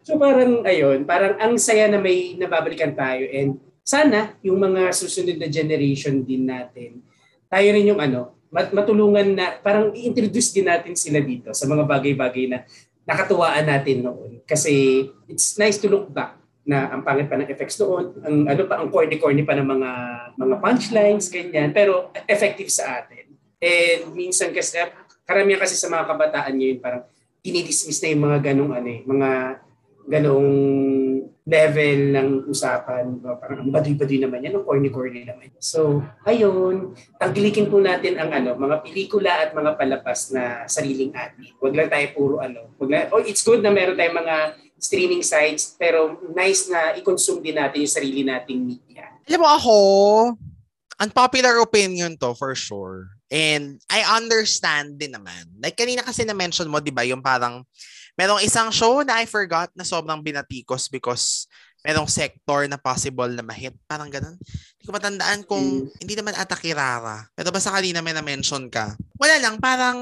So 0.00 0.18
parang 0.18 0.66
ayun, 0.66 1.06
parang 1.06 1.38
ang 1.38 1.54
saya 1.54 1.86
na 1.86 2.02
may 2.02 2.34
nababalikan 2.34 2.98
tayo 2.98 3.22
and 3.30 3.62
sana 3.86 4.34
yung 4.42 4.58
mga 4.58 4.90
susunod 4.90 5.38
na 5.38 5.46
generation 5.46 6.26
din 6.26 6.50
natin, 6.50 6.98
tayo 7.46 7.68
rin 7.70 7.94
yung 7.94 8.02
ano, 8.02 8.34
mat- 8.50 8.74
matulungan 8.74 9.26
na 9.32 9.56
parang 9.62 9.94
i-introduce 9.94 10.50
din 10.52 10.66
natin 10.66 10.98
sila 10.98 11.22
dito 11.22 11.54
sa 11.54 11.64
mga 11.70 11.86
bagay-bagay 11.86 12.44
na 12.50 12.66
nakatuwaan 13.06 13.66
natin 13.66 14.04
noon. 14.04 14.42
Kasi 14.44 15.06
it's 15.30 15.56
nice 15.56 15.78
to 15.78 15.88
look 15.88 16.10
back 16.10 16.36
na 16.66 16.92
ang 16.92 17.02
pangit 17.02 17.26
pa 17.26 17.40
ng 17.40 17.48
effects 17.48 17.80
noon, 17.80 18.20
ang 18.20 18.36
ano 18.46 18.62
pa 18.68 18.78
ang 18.78 18.92
corny-corny 18.92 19.42
pa 19.42 19.56
ng 19.56 19.66
mga 19.66 19.90
mga 20.36 20.56
punchlines 20.60 21.26
ganyan, 21.32 21.72
pero 21.72 22.12
effective 22.28 22.68
sa 22.68 23.00
atin. 23.00 23.26
And 23.58 24.12
minsan 24.12 24.52
kasi 24.52 24.78
karamihan 25.24 25.62
kasi 25.62 25.74
sa 25.74 25.88
mga 25.88 26.04
kabataan 26.10 26.54
ngayon 26.54 26.78
parang 26.78 27.02
dinidismiss 27.40 28.02
na 28.04 28.12
yung 28.12 28.24
mga 28.28 28.38
ganong 28.52 28.72
ano 28.76 28.88
eh, 28.88 29.00
mga 29.06 29.30
ganong 30.10 30.50
level 31.50 31.98
ng 32.14 32.28
usapan. 32.46 33.18
Parang 33.18 33.66
ang 33.66 33.74
baduy-baduy 33.74 34.22
naman 34.22 34.46
yan, 34.46 34.54
ang 34.54 34.62
corny-corny 34.62 35.26
naman. 35.26 35.50
So, 35.58 35.98
ayun, 36.22 36.94
tagilikin 37.18 37.66
po 37.66 37.82
natin 37.82 38.22
ang 38.22 38.30
ano, 38.30 38.54
mga 38.54 38.86
pelikula 38.86 39.42
at 39.42 39.50
mga 39.50 39.74
palapas 39.74 40.30
na 40.30 40.64
sariling 40.70 41.10
atin. 41.10 41.50
Huwag 41.58 41.74
lang 41.74 41.90
tayo 41.90 42.06
puro 42.14 42.34
ano. 42.38 42.70
Wag 42.78 42.88
lang, 42.88 43.10
oh, 43.10 43.20
it's 43.26 43.42
good 43.42 43.60
na 43.60 43.74
meron 43.74 43.98
tayong 43.98 44.22
mga 44.22 44.36
streaming 44.80 45.26
sites, 45.26 45.74
pero 45.74 46.16
nice 46.32 46.70
na 46.70 46.94
i-consume 46.96 47.42
din 47.42 47.58
natin 47.58 47.82
yung 47.82 47.96
sarili 47.98 48.22
nating 48.24 48.62
media. 48.62 49.10
Alam 49.26 49.42
mo 49.42 49.48
ako, 49.50 49.74
unpopular 51.02 51.58
opinion 51.58 52.14
to 52.16 52.32
for 52.38 52.54
sure. 52.54 53.10
And 53.30 53.78
I 53.90 54.02
understand 54.18 54.98
din 54.98 55.14
naman. 55.14 55.50
Like 55.58 55.78
kanina 55.78 56.06
kasi 56.06 56.24
na-mention 56.24 56.70
mo, 56.70 56.78
di 56.78 56.94
ba, 56.94 57.04
yung 57.04 57.22
parang 57.22 57.62
merong 58.18 58.42
isang 58.42 58.70
show 58.70 59.02
na 59.02 59.22
I 59.22 59.26
forgot 59.26 59.70
na 59.74 59.86
sobrang 59.86 60.22
binatikos 60.22 60.88
because 60.90 61.50
merong 61.80 62.08
sector 62.08 62.68
na 62.68 62.76
possible 62.76 63.28
na 63.32 63.40
mahit. 63.40 63.72
Parang 63.88 64.12
ganun. 64.12 64.36
Hindi 64.36 64.84
ko 64.84 64.92
matandaan 64.92 65.40
kung 65.48 65.88
mm. 65.88 66.00
hindi 66.04 66.14
naman 66.16 66.36
ata 66.36 66.56
Kirara. 66.56 67.24
Pero 67.32 67.48
basta 67.48 67.72
kanina 67.72 68.04
may 68.04 68.12
na-mention 68.12 68.68
ka. 68.68 68.92
Wala 69.16 69.40
lang, 69.40 69.56
parang 69.56 69.98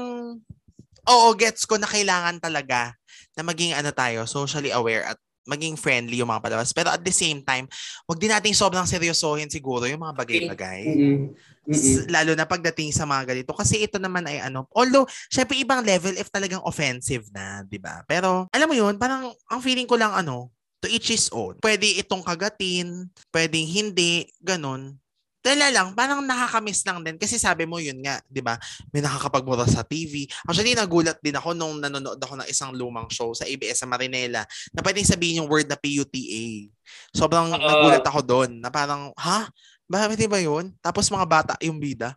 oo, 1.09 1.27
gets 1.39 1.63
ko 1.63 1.79
na 1.79 1.87
kailangan 1.87 2.37
talaga 2.43 2.93
na 3.39 3.41
maging 3.47 3.73
ano 3.73 3.89
tayo, 3.95 4.27
socially 4.27 4.75
aware 4.75 5.07
at 5.07 5.17
maging 5.49 5.73
friendly 5.79 6.21
yung 6.21 6.29
mga 6.29 6.45
palabas. 6.45 6.69
Pero 6.75 6.93
at 6.93 7.01
the 7.01 7.15
same 7.15 7.41
time, 7.41 7.65
wag 8.05 8.19
din 8.21 8.29
nating 8.29 8.53
sobrang 8.53 8.85
seryosohin 8.85 9.49
siguro 9.49 9.89
yung 9.89 10.03
mga 10.03 10.15
bagay-bagay. 10.19 10.81
Mm-hmm. 10.85 11.23
Mm-hmm. 11.69 12.09
Lalo 12.09 12.31
na 12.33 12.49
pagdating 12.49 12.89
sa 12.89 13.05
mga 13.05 13.29
ganito. 13.29 13.53
Kasi 13.53 13.85
ito 13.85 14.01
naman 14.01 14.25
ay 14.25 14.41
ano, 14.41 14.65
although, 14.73 15.05
syempre 15.29 15.53
ibang 15.61 15.85
level 15.85 16.17
if 16.17 16.33
talagang 16.33 16.65
offensive 16.65 17.29
na, 17.29 17.61
di 17.61 17.77
ba? 17.77 18.01
Pero, 18.09 18.49
alam 18.49 18.65
mo 18.65 18.73
yun, 18.73 18.97
parang 18.97 19.29
ang 19.29 19.61
feeling 19.61 19.85
ko 19.85 19.93
lang 19.93 20.09
ano, 20.17 20.49
to 20.81 20.89
each 20.89 21.13
his 21.13 21.29
own. 21.29 21.59
Pwede 21.61 21.85
itong 22.01 22.25
kagatin, 22.25 23.11
pwedeng 23.29 23.67
hindi, 23.69 24.25
ganun. 24.41 24.97
Dala 25.39 25.71
lang, 25.71 25.95
parang 25.95 26.19
nakakamiss 26.19 26.83
lang 26.83 26.99
din. 26.99 27.15
Kasi 27.15 27.39
sabi 27.39 27.63
mo 27.63 27.79
yun 27.79 28.03
nga, 28.03 28.19
di 28.27 28.43
ba? 28.43 28.59
May 28.91 28.99
nakakapagbura 28.99 29.63
sa 29.71 29.87
TV. 29.87 30.27
Actually, 30.43 30.75
nagulat 30.75 31.15
din 31.23 31.31
ako 31.31 31.55
nung 31.55 31.79
nanonood 31.79 32.19
ako 32.19 32.43
ng 32.43 32.47
isang 32.51 32.75
lumang 32.75 33.07
show 33.07 33.31
sa 33.31 33.47
ABS 33.47 33.79
sa 33.79 33.87
Marinela 33.87 34.43
na 34.75 34.81
pwedeng 34.83 35.07
sabihin 35.07 35.39
yung 35.39 35.47
word 35.47 35.71
na 35.71 35.79
PUTA. 35.79 36.67
Sobrang 37.15 37.55
uh, 37.55 37.55
nagulat 37.55 38.03
ako 38.03 38.19
doon 38.19 38.59
na 38.59 38.67
parang, 38.67 39.15
ha? 39.15 39.47
Bakit 39.89 40.29
ba 40.29 40.37
yun? 40.37 40.71
Tapos 40.79 41.09
mga 41.09 41.25
bata 41.25 41.53
yung 41.65 41.81
bida. 41.81 42.13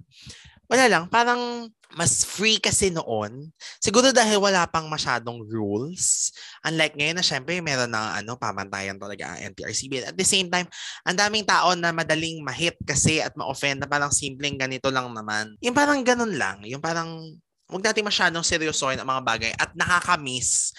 Wala 0.68 0.88
lang, 0.88 1.04
parang 1.08 1.68
mas 1.92 2.24
free 2.24 2.56
kasi 2.56 2.88
noon. 2.88 3.52
Siguro 3.76 4.08
dahil 4.12 4.40
wala 4.40 4.64
pang 4.64 4.88
masyadong 4.88 5.44
rules. 5.44 6.32
Unlike 6.64 6.96
ngayon 6.96 7.16
na 7.20 7.24
syempre 7.24 7.60
meron 7.60 7.92
na 7.92 8.16
ano, 8.16 8.40
pamantayan 8.40 8.96
talaga 8.96 9.36
ang 9.36 9.52
NTRCB. 9.52 10.12
At 10.12 10.16
the 10.16 10.24
same 10.24 10.48
time, 10.48 10.64
ang 11.04 11.16
daming 11.16 11.44
tao 11.44 11.76
na 11.76 11.92
madaling 11.92 12.40
mahit 12.40 12.76
kasi 12.88 13.20
at 13.20 13.36
ma-offend 13.36 13.84
na 13.84 13.88
parang 13.88 14.08
simpleng 14.08 14.56
ganito 14.56 14.88
lang 14.88 15.12
naman. 15.12 15.52
Yung 15.60 15.76
parang 15.76 16.00
ganun 16.00 16.32
lang. 16.32 16.64
Yung 16.64 16.80
parang 16.80 17.20
huwag 17.68 17.84
natin 17.84 18.04
masyadong 18.04 18.44
seryosohin 18.44 19.00
ang 19.00 19.08
mga 19.08 19.24
bagay 19.24 19.52
at 19.56 19.72
nakakamiss 19.76 20.72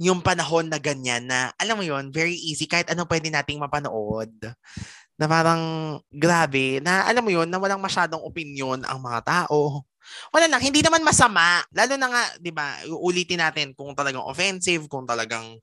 yung 0.00 0.24
panahon 0.24 0.64
na 0.64 0.80
ganyan 0.80 1.28
na, 1.28 1.52
alam 1.60 1.76
mo 1.76 1.84
yon 1.84 2.08
very 2.08 2.32
easy 2.32 2.64
kahit 2.64 2.88
ano 2.88 3.04
pwede 3.04 3.28
nating 3.28 3.60
mapanood 3.60 4.32
na 5.20 5.28
parang 5.28 5.62
grabe, 6.08 6.80
na 6.80 7.04
alam 7.04 7.20
mo 7.20 7.28
yon 7.28 7.52
na 7.52 7.60
walang 7.60 7.82
masyadong 7.82 8.24
opinion 8.24 8.80
ang 8.88 8.98
mga 9.04 9.20
tao 9.28 9.84
wala 10.34 10.46
lang, 10.50 10.62
hindi 10.62 10.82
naman 10.82 11.06
masama. 11.06 11.62
Lalo 11.70 11.94
na 11.94 12.08
nga, 12.10 12.24
'di 12.42 12.50
ba? 12.50 12.82
Uulitin 12.90 13.38
natin 13.38 13.70
kung 13.78 13.94
talagang 13.94 14.24
offensive, 14.26 14.90
kung 14.90 15.06
talagang 15.06 15.58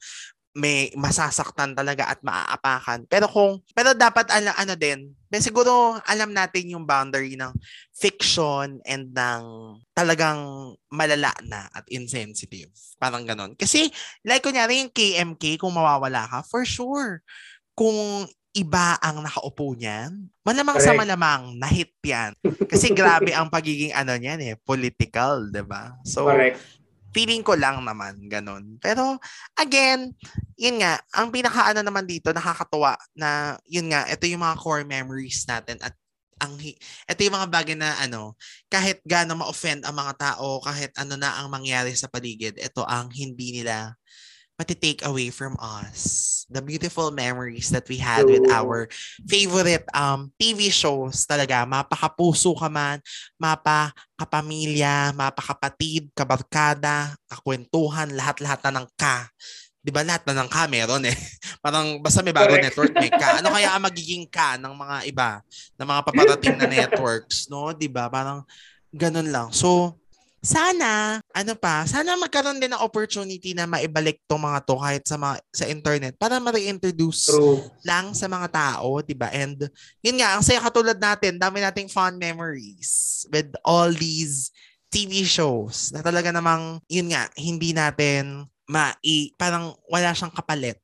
may 0.58 0.90
masasaktan 0.98 1.78
talaga 1.78 2.10
at 2.10 2.20
maaapakan. 2.26 3.06
Pero 3.06 3.30
kung 3.30 3.62
pero 3.78 3.94
dapat 3.94 4.26
ano, 4.34 4.50
ano 4.58 4.74
din, 4.74 5.14
may 5.30 5.38
siguro 5.38 6.02
alam 6.02 6.34
natin 6.34 6.74
yung 6.74 6.90
boundary 6.90 7.38
ng 7.38 7.54
fiction 7.94 8.82
and 8.82 9.14
ng 9.14 9.44
talagang 9.94 10.74
malala 10.90 11.30
na 11.46 11.70
at 11.70 11.86
insensitive. 11.94 12.74
Parang 12.98 13.22
ganon. 13.22 13.54
Kasi 13.54 13.94
like 14.26 14.42
kunyari 14.42 14.82
yung 14.82 14.90
KMK, 14.90 15.62
kung 15.62 15.78
mawawala 15.78 16.26
ka, 16.26 16.40
for 16.42 16.66
sure. 16.66 17.22
Kung 17.78 18.26
iba 18.58 18.98
ang 18.98 19.22
nakaupo 19.22 19.78
niyan, 19.78 20.34
malamang 20.42 20.82
Correct. 20.82 20.90
sa 20.90 20.98
malamang 20.98 21.54
nahit 21.62 21.94
yan. 22.02 22.34
Kasi 22.66 22.90
grabe 22.90 23.30
ang 23.38 23.54
pagiging 23.54 23.94
ano 23.94 24.18
niyan 24.18 24.42
eh, 24.42 24.54
political, 24.58 25.46
'di 25.54 25.62
ba? 25.62 25.94
So 26.02 26.26
Correct. 26.26 26.58
feeling 27.14 27.46
ko 27.46 27.54
lang 27.54 27.86
naman 27.86 28.18
ganun. 28.26 28.82
Pero 28.82 29.22
again, 29.54 30.18
yun 30.58 30.82
nga, 30.82 30.98
ang 31.14 31.30
pinakaano 31.30 31.86
naman 31.86 32.10
dito 32.10 32.34
nakakatuwa 32.34 32.98
na 33.14 33.62
yun 33.70 33.94
nga, 33.94 34.10
ito 34.10 34.26
yung 34.26 34.42
mga 34.42 34.58
core 34.58 34.86
memories 34.90 35.46
natin 35.46 35.78
at 35.86 35.94
ang 36.38 36.54
ito 36.62 37.20
yung 37.26 37.38
mga 37.38 37.50
bagay 37.50 37.74
na 37.78 37.98
ano, 37.98 38.38
kahit 38.70 39.02
gaano 39.06 39.34
ma-offend 39.34 39.86
ang 39.86 39.98
mga 39.98 40.14
tao, 40.18 40.62
kahit 40.62 40.94
ano 40.98 41.18
na 41.18 41.34
ang 41.42 41.50
mangyari 41.50 41.94
sa 41.98 42.10
paligid, 42.10 42.58
ito 42.62 42.86
ang 42.86 43.10
hindi 43.10 43.62
nila 43.62 43.98
take 44.66 45.06
away 45.06 45.30
from 45.30 45.54
us 45.62 46.38
the 46.48 46.64
beautiful 46.64 47.12
memories 47.12 47.70
that 47.76 47.84
we 47.92 48.00
had 48.00 48.24
with 48.24 48.48
our 48.48 48.88
favorite 49.28 49.84
um 49.92 50.32
TV 50.40 50.72
shows 50.72 51.28
talaga. 51.28 51.68
Mapakapuso 51.68 52.56
ka 52.56 52.72
man 52.72 53.04
mapakapamilya 53.36 55.12
mapakapatid 55.12 56.10
kabarkada 56.16 57.14
kakwentuhan 57.28 58.16
lahat-lahat 58.16 58.60
na 58.68 58.82
ng 58.82 58.88
ka. 58.96 59.28
'di 59.84 59.92
ba 59.96 60.04
lahat 60.04 60.24
na 60.28 60.44
ng 60.44 60.50
ka 60.52 60.68
meron 60.68 61.04
eh. 61.08 61.16
Parang 61.64 62.00
basta 62.00 62.24
may 62.24 62.36
bago 62.36 62.56
network 62.56 62.92
may 62.96 63.12
ka. 63.12 63.40
Ano 63.44 63.52
kaya 63.52 63.76
ang 63.76 63.84
magiging 63.84 64.28
ka 64.28 64.56
ng 64.60 64.74
mga 64.76 64.98
iba 65.08 65.30
ng 65.80 65.88
mga 65.88 66.02
paparating 66.04 66.56
na 66.60 66.68
networks 66.76 67.52
no? 67.52 67.76
'di 67.76 67.92
ba? 67.92 68.08
Parang 68.08 68.48
ganun 68.96 69.28
lang. 69.28 69.48
So 69.52 70.00
sana, 70.48 71.20
ano 71.36 71.54
pa, 71.60 71.84
sana 71.84 72.16
magkaroon 72.16 72.56
din 72.64 72.72
ng 72.72 72.80
opportunity 72.80 73.52
na 73.52 73.68
maibalik 73.68 74.24
tong 74.24 74.40
mga 74.40 74.64
to 74.64 74.80
kahit 74.80 75.04
sa 75.04 75.20
mga, 75.20 75.44
sa 75.52 75.66
internet 75.68 76.16
para 76.16 76.40
ma-reintroduce 76.40 77.36
lang 77.84 78.16
sa 78.16 78.32
mga 78.32 78.48
tao, 78.48 79.04
'di 79.04 79.12
ba? 79.12 79.28
And 79.36 79.68
yun 80.00 80.24
nga, 80.24 80.40
ang 80.40 80.44
saya 80.48 80.64
katulad 80.64 80.96
natin, 80.96 81.36
dami 81.36 81.60
nating 81.60 81.92
fun 81.92 82.16
memories 82.16 83.28
with 83.28 83.52
all 83.68 83.92
these 83.92 84.56
TV 84.88 85.28
shows 85.28 85.92
na 85.92 86.00
talaga 86.00 86.32
namang 86.32 86.80
yun 86.88 87.12
nga, 87.12 87.28
hindi 87.36 87.76
natin 87.76 88.48
mai 88.72 89.36
parang 89.36 89.76
wala 89.92 90.16
siyang 90.16 90.32
kapalit 90.32 90.80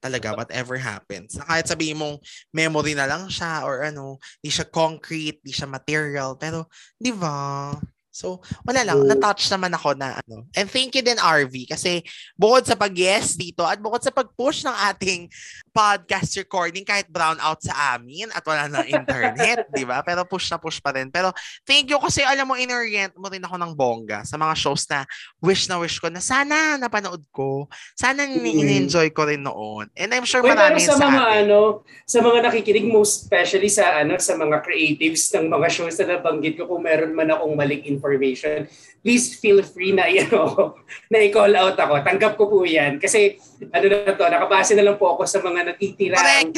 talaga 0.00 0.32
whatever 0.32 0.80
happens. 0.80 1.36
Na 1.36 1.44
kahit 1.44 1.68
sabihin 1.68 2.00
mong 2.00 2.18
memory 2.50 2.96
na 2.96 3.04
lang 3.06 3.28
siya 3.28 3.62
or 3.68 3.84
ano, 3.84 4.16
hindi 4.40 4.50
siya 4.50 4.66
concrete, 4.66 5.44
hindi 5.44 5.52
siya 5.52 5.68
material, 5.68 6.34
pero 6.40 6.66
'di 6.98 7.12
ba? 7.14 7.76
So, 8.20 8.44
wala 8.68 8.84
lang. 8.84 9.08
Na-touch 9.08 9.48
naman 9.48 9.72
ako 9.72 9.96
na 9.96 10.20
ano. 10.20 10.44
And 10.52 10.68
thank 10.68 10.92
you 10.92 11.00
din, 11.00 11.16
RV, 11.16 11.72
kasi 11.72 12.04
bukod 12.36 12.68
sa 12.68 12.76
pag-yes 12.76 13.40
dito 13.40 13.64
at 13.64 13.80
bukod 13.80 14.04
sa 14.04 14.12
pag-push 14.12 14.68
ng 14.68 14.76
ating 14.92 15.32
podcast 15.70 16.34
recording 16.36 16.82
kahit 16.82 17.06
brown 17.06 17.38
out 17.38 17.62
sa 17.62 17.96
amin 17.96 18.26
at 18.34 18.42
wala 18.42 18.66
na 18.66 18.82
internet, 18.84 19.66
di 19.76 19.86
ba? 19.86 20.02
Pero 20.02 20.26
push 20.26 20.50
na 20.50 20.58
push 20.58 20.82
pa 20.82 20.90
rin. 20.90 21.08
Pero 21.08 21.30
thank 21.62 21.86
you 21.88 21.98
kasi 22.02 22.26
alam 22.26 22.50
mo, 22.50 22.58
inorient 22.58 23.14
mo 23.14 23.30
rin 23.30 23.42
ako 23.42 23.56
ng 23.56 23.72
bongga 23.78 24.26
sa 24.26 24.34
mga 24.34 24.54
shows 24.58 24.84
na 24.90 25.06
wish 25.38 25.70
na 25.70 25.78
wish 25.78 26.02
ko 26.02 26.10
na 26.10 26.18
sana 26.18 26.76
napanood 26.76 27.22
ko. 27.30 27.70
Sana 27.94 28.26
mm-hmm. 28.26 28.86
enjoy 28.86 29.08
ko 29.14 29.24
rin 29.30 29.46
noon. 29.46 29.86
And 29.94 30.10
I'm 30.10 30.26
sure 30.26 30.42
marami 30.42 30.82
sa, 30.82 30.98
sa 30.98 31.06
mga 31.06 31.22
atin. 31.22 31.38
ano, 31.46 31.86
sa 32.04 32.18
mga 32.18 32.38
nakikinig 32.50 32.86
most 32.90 33.30
especially 33.30 33.70
sa 33.70 34.02
ano 34.02 34.18
sa 34.18 34.34
mga 34.34 34.66
creatives 34.66 35.30
ng 35.30 35.46
mga 35.46 35.68
shows 35.70 35.96
na 36.02 36.18
nabanggit 36.18 36.58
ko 36.58 36.66
kung 36.66 36.82
meron 36.82 37.14
man 37.14 37.30
akong 37.30 37.54
maling 37.54 37.86
information, 37.86 38.66
please 39.00 39.38
feel 39.38 39.62
free 39.62 39.94
na 39.94 40.10
you 40.14 40.26
know, 40.28 40.74
na 41.08 41.22
i-call 41.22 41.52
out 41.54 41.78
ako. 41.78 42.02
Tanggap 42.02 42.34
ko 42.34 42.50
po 42.50 42.66
'yan 42.66 42.98
kasi 42.98 43.38
ano 43.70 43.86
na 43.86 44.16
to, 44.16 44.24
nakabase 44.24 44.72
na 44.72 44.84
lang 44.84 44.96
po 44.96 45.12
ako 45.12 45.28
sa 45.28 45.38
mga 45.44 45.59
natitira. 45.64 46.16
Correct. 46.16 46.56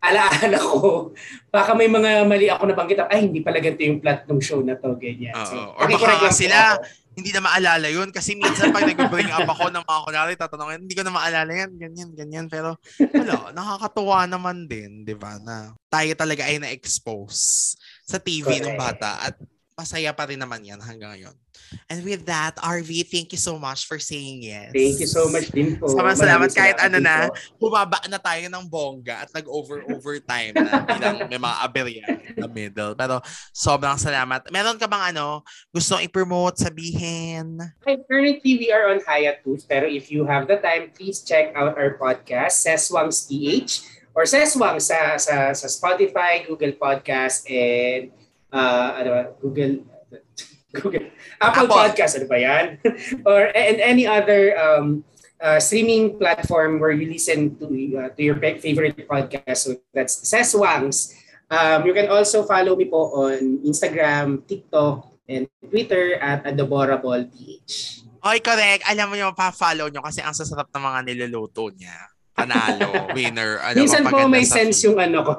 Alaala 0.00 0.56
ko. 0.56 1.12
Baka 1.52 1.76
may 1.76 1.84
mga 1.84 2.24
mali 2.24 2.48
ako 2.48 2.72
nabanggit. 2.72 3.04
Ay, 3.12 3.28
hindi 3.28 3.44
pala 3.44 3.60
ganito 3.60 3.84
yung 3.84 4.00
plot 4.00 4.24
ng 4.24 4.40
show 4.40 4.64
na 4.64 4.72
to. 4.80 4.96
Ganyan. 4.96 5.36
Uh, 5.36 5.44
so, 5.44 5.56
or 5.76 5.86
baka 5.92 6.32
sila, 6.32 6.80
hindi 7.12 7.36
na 7.36 7.44
maalala 7.44 7.84
yun. 7.92 8.08
Kasi 8.08 8.32
minsan 8.32 8.72
pag 8.72 8.88
nag-bring 8.88 9.28
up 9.28 9.44
ako 9.44 9.68
ng 9.68 9.84
mga 9.84 10.00
kunwari, 10.08 10.32
tatanungin, 10.40 10.88
hindi 10.88 10.96
ko 10.96 11.04
na 11.04 11.12
maalala 11.12 11.52
yan, 11.52 11.76
ganyan, 11.76 12.10
ganyan. 12.16 12.46
Pero, 12.48 12.80
wala, 12.96 13.52
nakakatuwa 13.52 14.24
naman 14.24 14.64
din, 14.64 15.04
di 15.04 15.12
ba, 15.12 15.36
na 15.36 15.76
tayo 15.92 16.12
talaga 16.16 16.48
ay 16.48 16.56
na-expose 16.56 17.76
sa 18.08 18.16
TV 18.16 18.56
Correct. 18.56 18.64
ng 18.72 18.76
bata 18.80 19.20
at 19.20 19.36
masaya 19.80 20.12
pa 20.12 20.28
rin 20.28 20.36
naman 20.36 20.60
yan 20.60 20.76
hanggang 20.76 21.16
ngayon. 21.16 21.32
And 21.88 22.04
with 22.04 22.28
that, 22.28 22.60
RV, 22.60 23.08
thank 23.08 23.32
you 23.32 23.40
so 23.40 23.56
much 23.56 23.88
for 23.88 23.96
saying 23.96 24.44
yes. 24.44 24.74
Thank 24.76 25.00
you 25.00 25.08
so 25.08 25.32
much 25.32 25.48
din 25.48 25.80
po. 25.80 25.88
Sama 25.88 26.12
salamat 26.12 26.52
kahit 26.52 26.76
ano 26.76 27.00
na, 27.00 27.32
bumaba 27.56 27.96
na 28.12 28.20
tayo 28.20 28.44
ng 28.44 28.64
bongga 28.68 29.24
at 29.24 29.30
nag-over-overtime 29.32 30.52
na 30.60 30.84
bilang 30.84 31.16
may 31.32 31.40
mga 31.40 31.56
aberya 31.64 32.04
in 32.04 32.36
the 32.36 32.50
middle. 32.50 32.92
Pero 32.92 33.24
sobrang 33.56 33.96
salamat. 33.96 34.52
Meron 34.52 34.76
ka 34.76 34.84
bang 34.84 35.16
ano, 35.16 35.40
gusto 35.72 35.96
i-promote, 35.96 36.60
sabihin? 36.60 37.56
Currently, 37.86 38.52
we 38.60 38.68
are 38.68 38.92
on 38.92 39.00
Hiatus. 39.00 39.64
Pero 39.64 39.88
if 39.88 40.12
you 40.12 40.28
have 40.28 40.44
the 40.44 40.60
time, 40.60 40.92
please 40.92 41.24
check 41.24 41.56
out 41.56 41.80
our 41.80 41.96
podcast, 41.96 42.60
Seswang's 42.60 43.24
TH 43.24 44.00
or 44.14 44.26
Seswang 44.26 44.82
sa, 44.82 45.16
sa, 45.16 45.54
sa 45.54 45.66
Spotify, 45.70 46.42
Google 46.46 46.74
Podcast, 46.74 47.46
and 47.46 48.10
uh, 48.52 48.88
ano, 48.98 49.10
Google 49.40 49.86
Google. 50.74 51.10
Apple, 51.40 51.66
Apple. 51.66 51.76
Podcast, 51.76 52.12
ano 52.18 52.26
ba 52.30 52.38
yan? 52.38 52.78
or 53.28 53.50
and 53.54 53.82
any 53.82 54.06
other 54.06 54.54
um, 54.54 55.02
uh, 55.42 55.58
streaming 55.58 56.18
platform 56.18 56.78
where 56.78 56.94
you 56.94 57.10
listen 57.10 57.56
to 57.58 57.66
uh, 57.98 58.08
to 58.14 58.20
your 58.22 58.38
favorite 58.38 59.08
podcast. 59.08 59.66
So 59.66 59.80
that's 59.90 60.22
Seswangs. 60.22 61.16
Um, 61.50 61.82
you 61.82 61.90
can 61.90 62.06
also 62.06 62.46
follow 62.46 62.78
me 62.78 62.86
po 62.86 63.26
on 63.26 63.58
Instagram, 63.66 64.46
TikTok, 64.46 65.10
and 65.26 65.50
Twitter 65.58 66.14
at 66.22 66.46
AdoboraBallPH. 66.46 68.06
Oy, 68.20 68.38
correct. 68.38 68.86
Alam 68.86 69.06
mo 69.10 69.14
yung 69.18 69.34
pa-follow 69.34 69.90
nyo 69.90 70.04
kasi 70.04 70.22
ang 70.22 70.36
sasarap 70.36 70.70
ng 70.70 70.84
mga 70.84 71.00
niluluto 71.10 71.72
niya. 71.74 71.96
Panalo, 72.46 72.90
winner. 73.12 73.60
Ano, 73.60 73.76
Minsan 73.84 74.02
po 74.08 74.24
may 74.26 74.44
sa 74.44 74.62
sense 74.62 74.78
yung 74.88 74.96
ano 74.96 75.18
ko. 75.24 75.34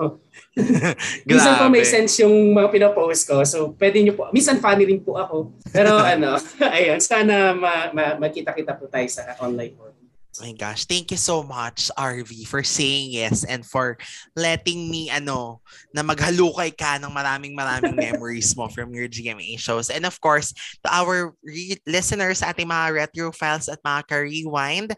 Minsan 1.30 1.54
po 1.56 1.66
may 1.72 1.86
sense 1.88 2.20
yung 2.20 2.52
mga 2.52 2.68
pinopost 2.72 3.24
ko. 3.24 3.42
So, 3.48 3.72
pwede 3.80 4.04
nyo 4.04 4.14
po. 4.20 4.28
Minsan 4.36 4.60
funny 4.60 4.84
rin 4.84 5.00
po 5.00 5.16
ako. 5.16 5.56
Pero 5.72 5.96
ano, 6.14 6.36
ayun, 6.76 7.00
sana 7.00 7.56
ma, 7.56 7.90
ma, 7.96 8.20
makita-kita 8.20 8.76
po 8.76 8.92
tayo 8.92 9.08
sa 9.08 9.36
online 9.40 9.76
board. 9.76 9.96
Oh 10.40 10.48
my 10.48 10.56
gosh, 10.56 10.88
thank 10.88 11.12
you 11.12 11.20
so 11.20 11.44
much, 11.44 11.92
RV, 12.00 12.48
for 12.48 12.64
saying 12.64 13.12
yes 13.12 13.44
and 13.44 13.68
for 13.68 14.00
letting 14.32 14.88
me, 14.88 15.12
ano, 15.12 15.60
na 15.92 16.08
maghalukay 16.08 16.72
ka 16.72 16.96
ng 17.04 17.12
maraming 17.12 17.52
maraming 17.52 18.00
memories 18.00 18.56
mo 18.56 18.72
from 18.72 18.96
your 18.96 19.12
GMA 19.12 19.60
shows. 19.60 19.92
And 19.92 20.08
of 20.08 20.16
course, 20.24 20.56
to 20.82 20.88
our 20.88 21.36
re- 21.44 21.84
listeners, 21.84 22.40
ating 22.40 22.72
mga 22.72 22.96
retro 22.96 23.36
files 23.36 23.68
at 23.68 23.84
mga 23.84 24.08
ka-rewind, 24.08 24.96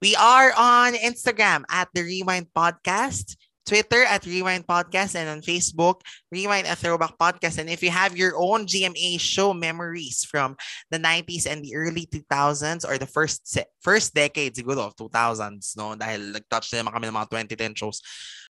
we 0.00 0.14
are 0.16 0.52
on 0.56 0.94
Instagram 0.94 1.64
at 1.70 1.88
The 1.94 2.02
Rewind 2.02 2.46
Podcast, 2.54 3.36
Twitter 3.66 4.04
at 4.04 4.24
Rewind 4.24 4.66
Podcast, 4.66 5.14
and 5.18 5.28
on 5.28 5.40
Facebook, 5.42 6.00
Rewind 6.30 6.66
a 6.66 6.76
Throwback 6.76 7.18
Podcast. 7.18 7.58
And 7.58 7.68
if 7.68 7.82
you 7.82 7.90
have 7.90 8.16
your 8.16 8.38
own 8.38 8.66
GMA 8.66 9.20
show 9.20 9.52
memories 9.52 10.24
from 10.24 10.56
the 10.90 10.98
90s 10.98 11.46
and 11.50 11.64
the 11.64 11.74
early 11.74 12.06
2000s 12.06 12.88
or 12.88 12.96
the 12.98 13.10
first 13.10 13.46
se- 13.46 13.66
first 13.82 14.14
decade 14.14 14.54
siguro 14.54 14.86
of 14.86 14.96
2000s 14.96 15.76
no 15.76 15.94
dahil 15.98 16.32
nag-touch 16.32 16.72
na 16.78 16.90
kami 16.90 17.10
ng 17.10 17.16
mga 17.18 17.28
2010 17.54 17.74
shows 17.74 18.00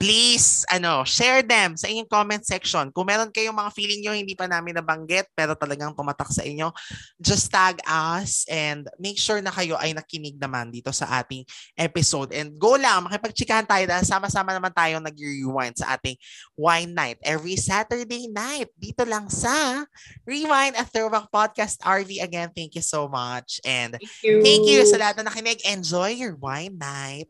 please 0.01 0.65
ano 0.73 1.05
share 1.05 1.45
them 1.45 1.77
sa 1.77 1.85
inyong 1.85 2.09
comment 2.09 2.41
section 2.41 2.89
kung 2.89 3.05
meron 3.05 3.29
kayong 3.29 3.53
mga 3.53 3.71
feeling 3.77 4.01
nyo 4.01 4.17
hindi 4.17 4.33
pa 4.33 4.49
namin 4.49 4.81
nabanggit 4.81 5.29
pero 5.37 5.53
talagang 5.53 5.93
tumatak 5.93 6.33
sa 6.33 6.41
inyo 6.41 6.73
just 7.21 7.53
tag 7.53 7.77
us 7.85 8.49
and 8.49 8.89
make 8.97 9.21
sure 9.21 9.37
na 9.45 9.53
kayo 9.53 9.77
ay 9.77 9.93
nakinig 9.93 10.41
naman 10.41 10.73
dito 10.73 10.89
sa 10.89 11.21
ating 11.21 11.45
episode 11.77 12.33
and 12.33 12.57
go 12.57 12.73
lang 12.73 13.05
makipagchikahan 13.05 13.69
tayo 13.69 13.85
dahil 13.85 14.01
sama-sama 14.01 14.57
naman 14.57 14.73
tayo 14.73 14.97
nag-rewind 14.97 15.77
sa 15.77 15.93
ating 15.93 16.17
wine 16.57 16.91
night 16.97 17.21
every 17.21 17.53
Saturday 17.53 18.25
night 18.25 18.73
dito 18.73 19.05
lang 19.05 19.29
sa 19.29 19.85
Rewind 20.25 20.79
a 20.79 20.85
Throwback 20.87 21.27
Podcast. 21.27 21.83
RV, 21.83 22.23
again, 22.23 22.49
thank 22.55 22.75
you 22.75 22.81
so 22.81 23.07
much. 23.11 23.59
And 23.65 23.99
Thank 23.99 24.23
you. 24.23 24.35
thank 24.41 24.63
you 24.67 24.79
sa 24.87 24.97
lahat 24.97 25.21
na 25.21 25.29
nakinig. 25.29 25.61
Enjoy 25.67 26.09
your 26.15 26.39
wine 26.39 26.77
night. 26.79 27.27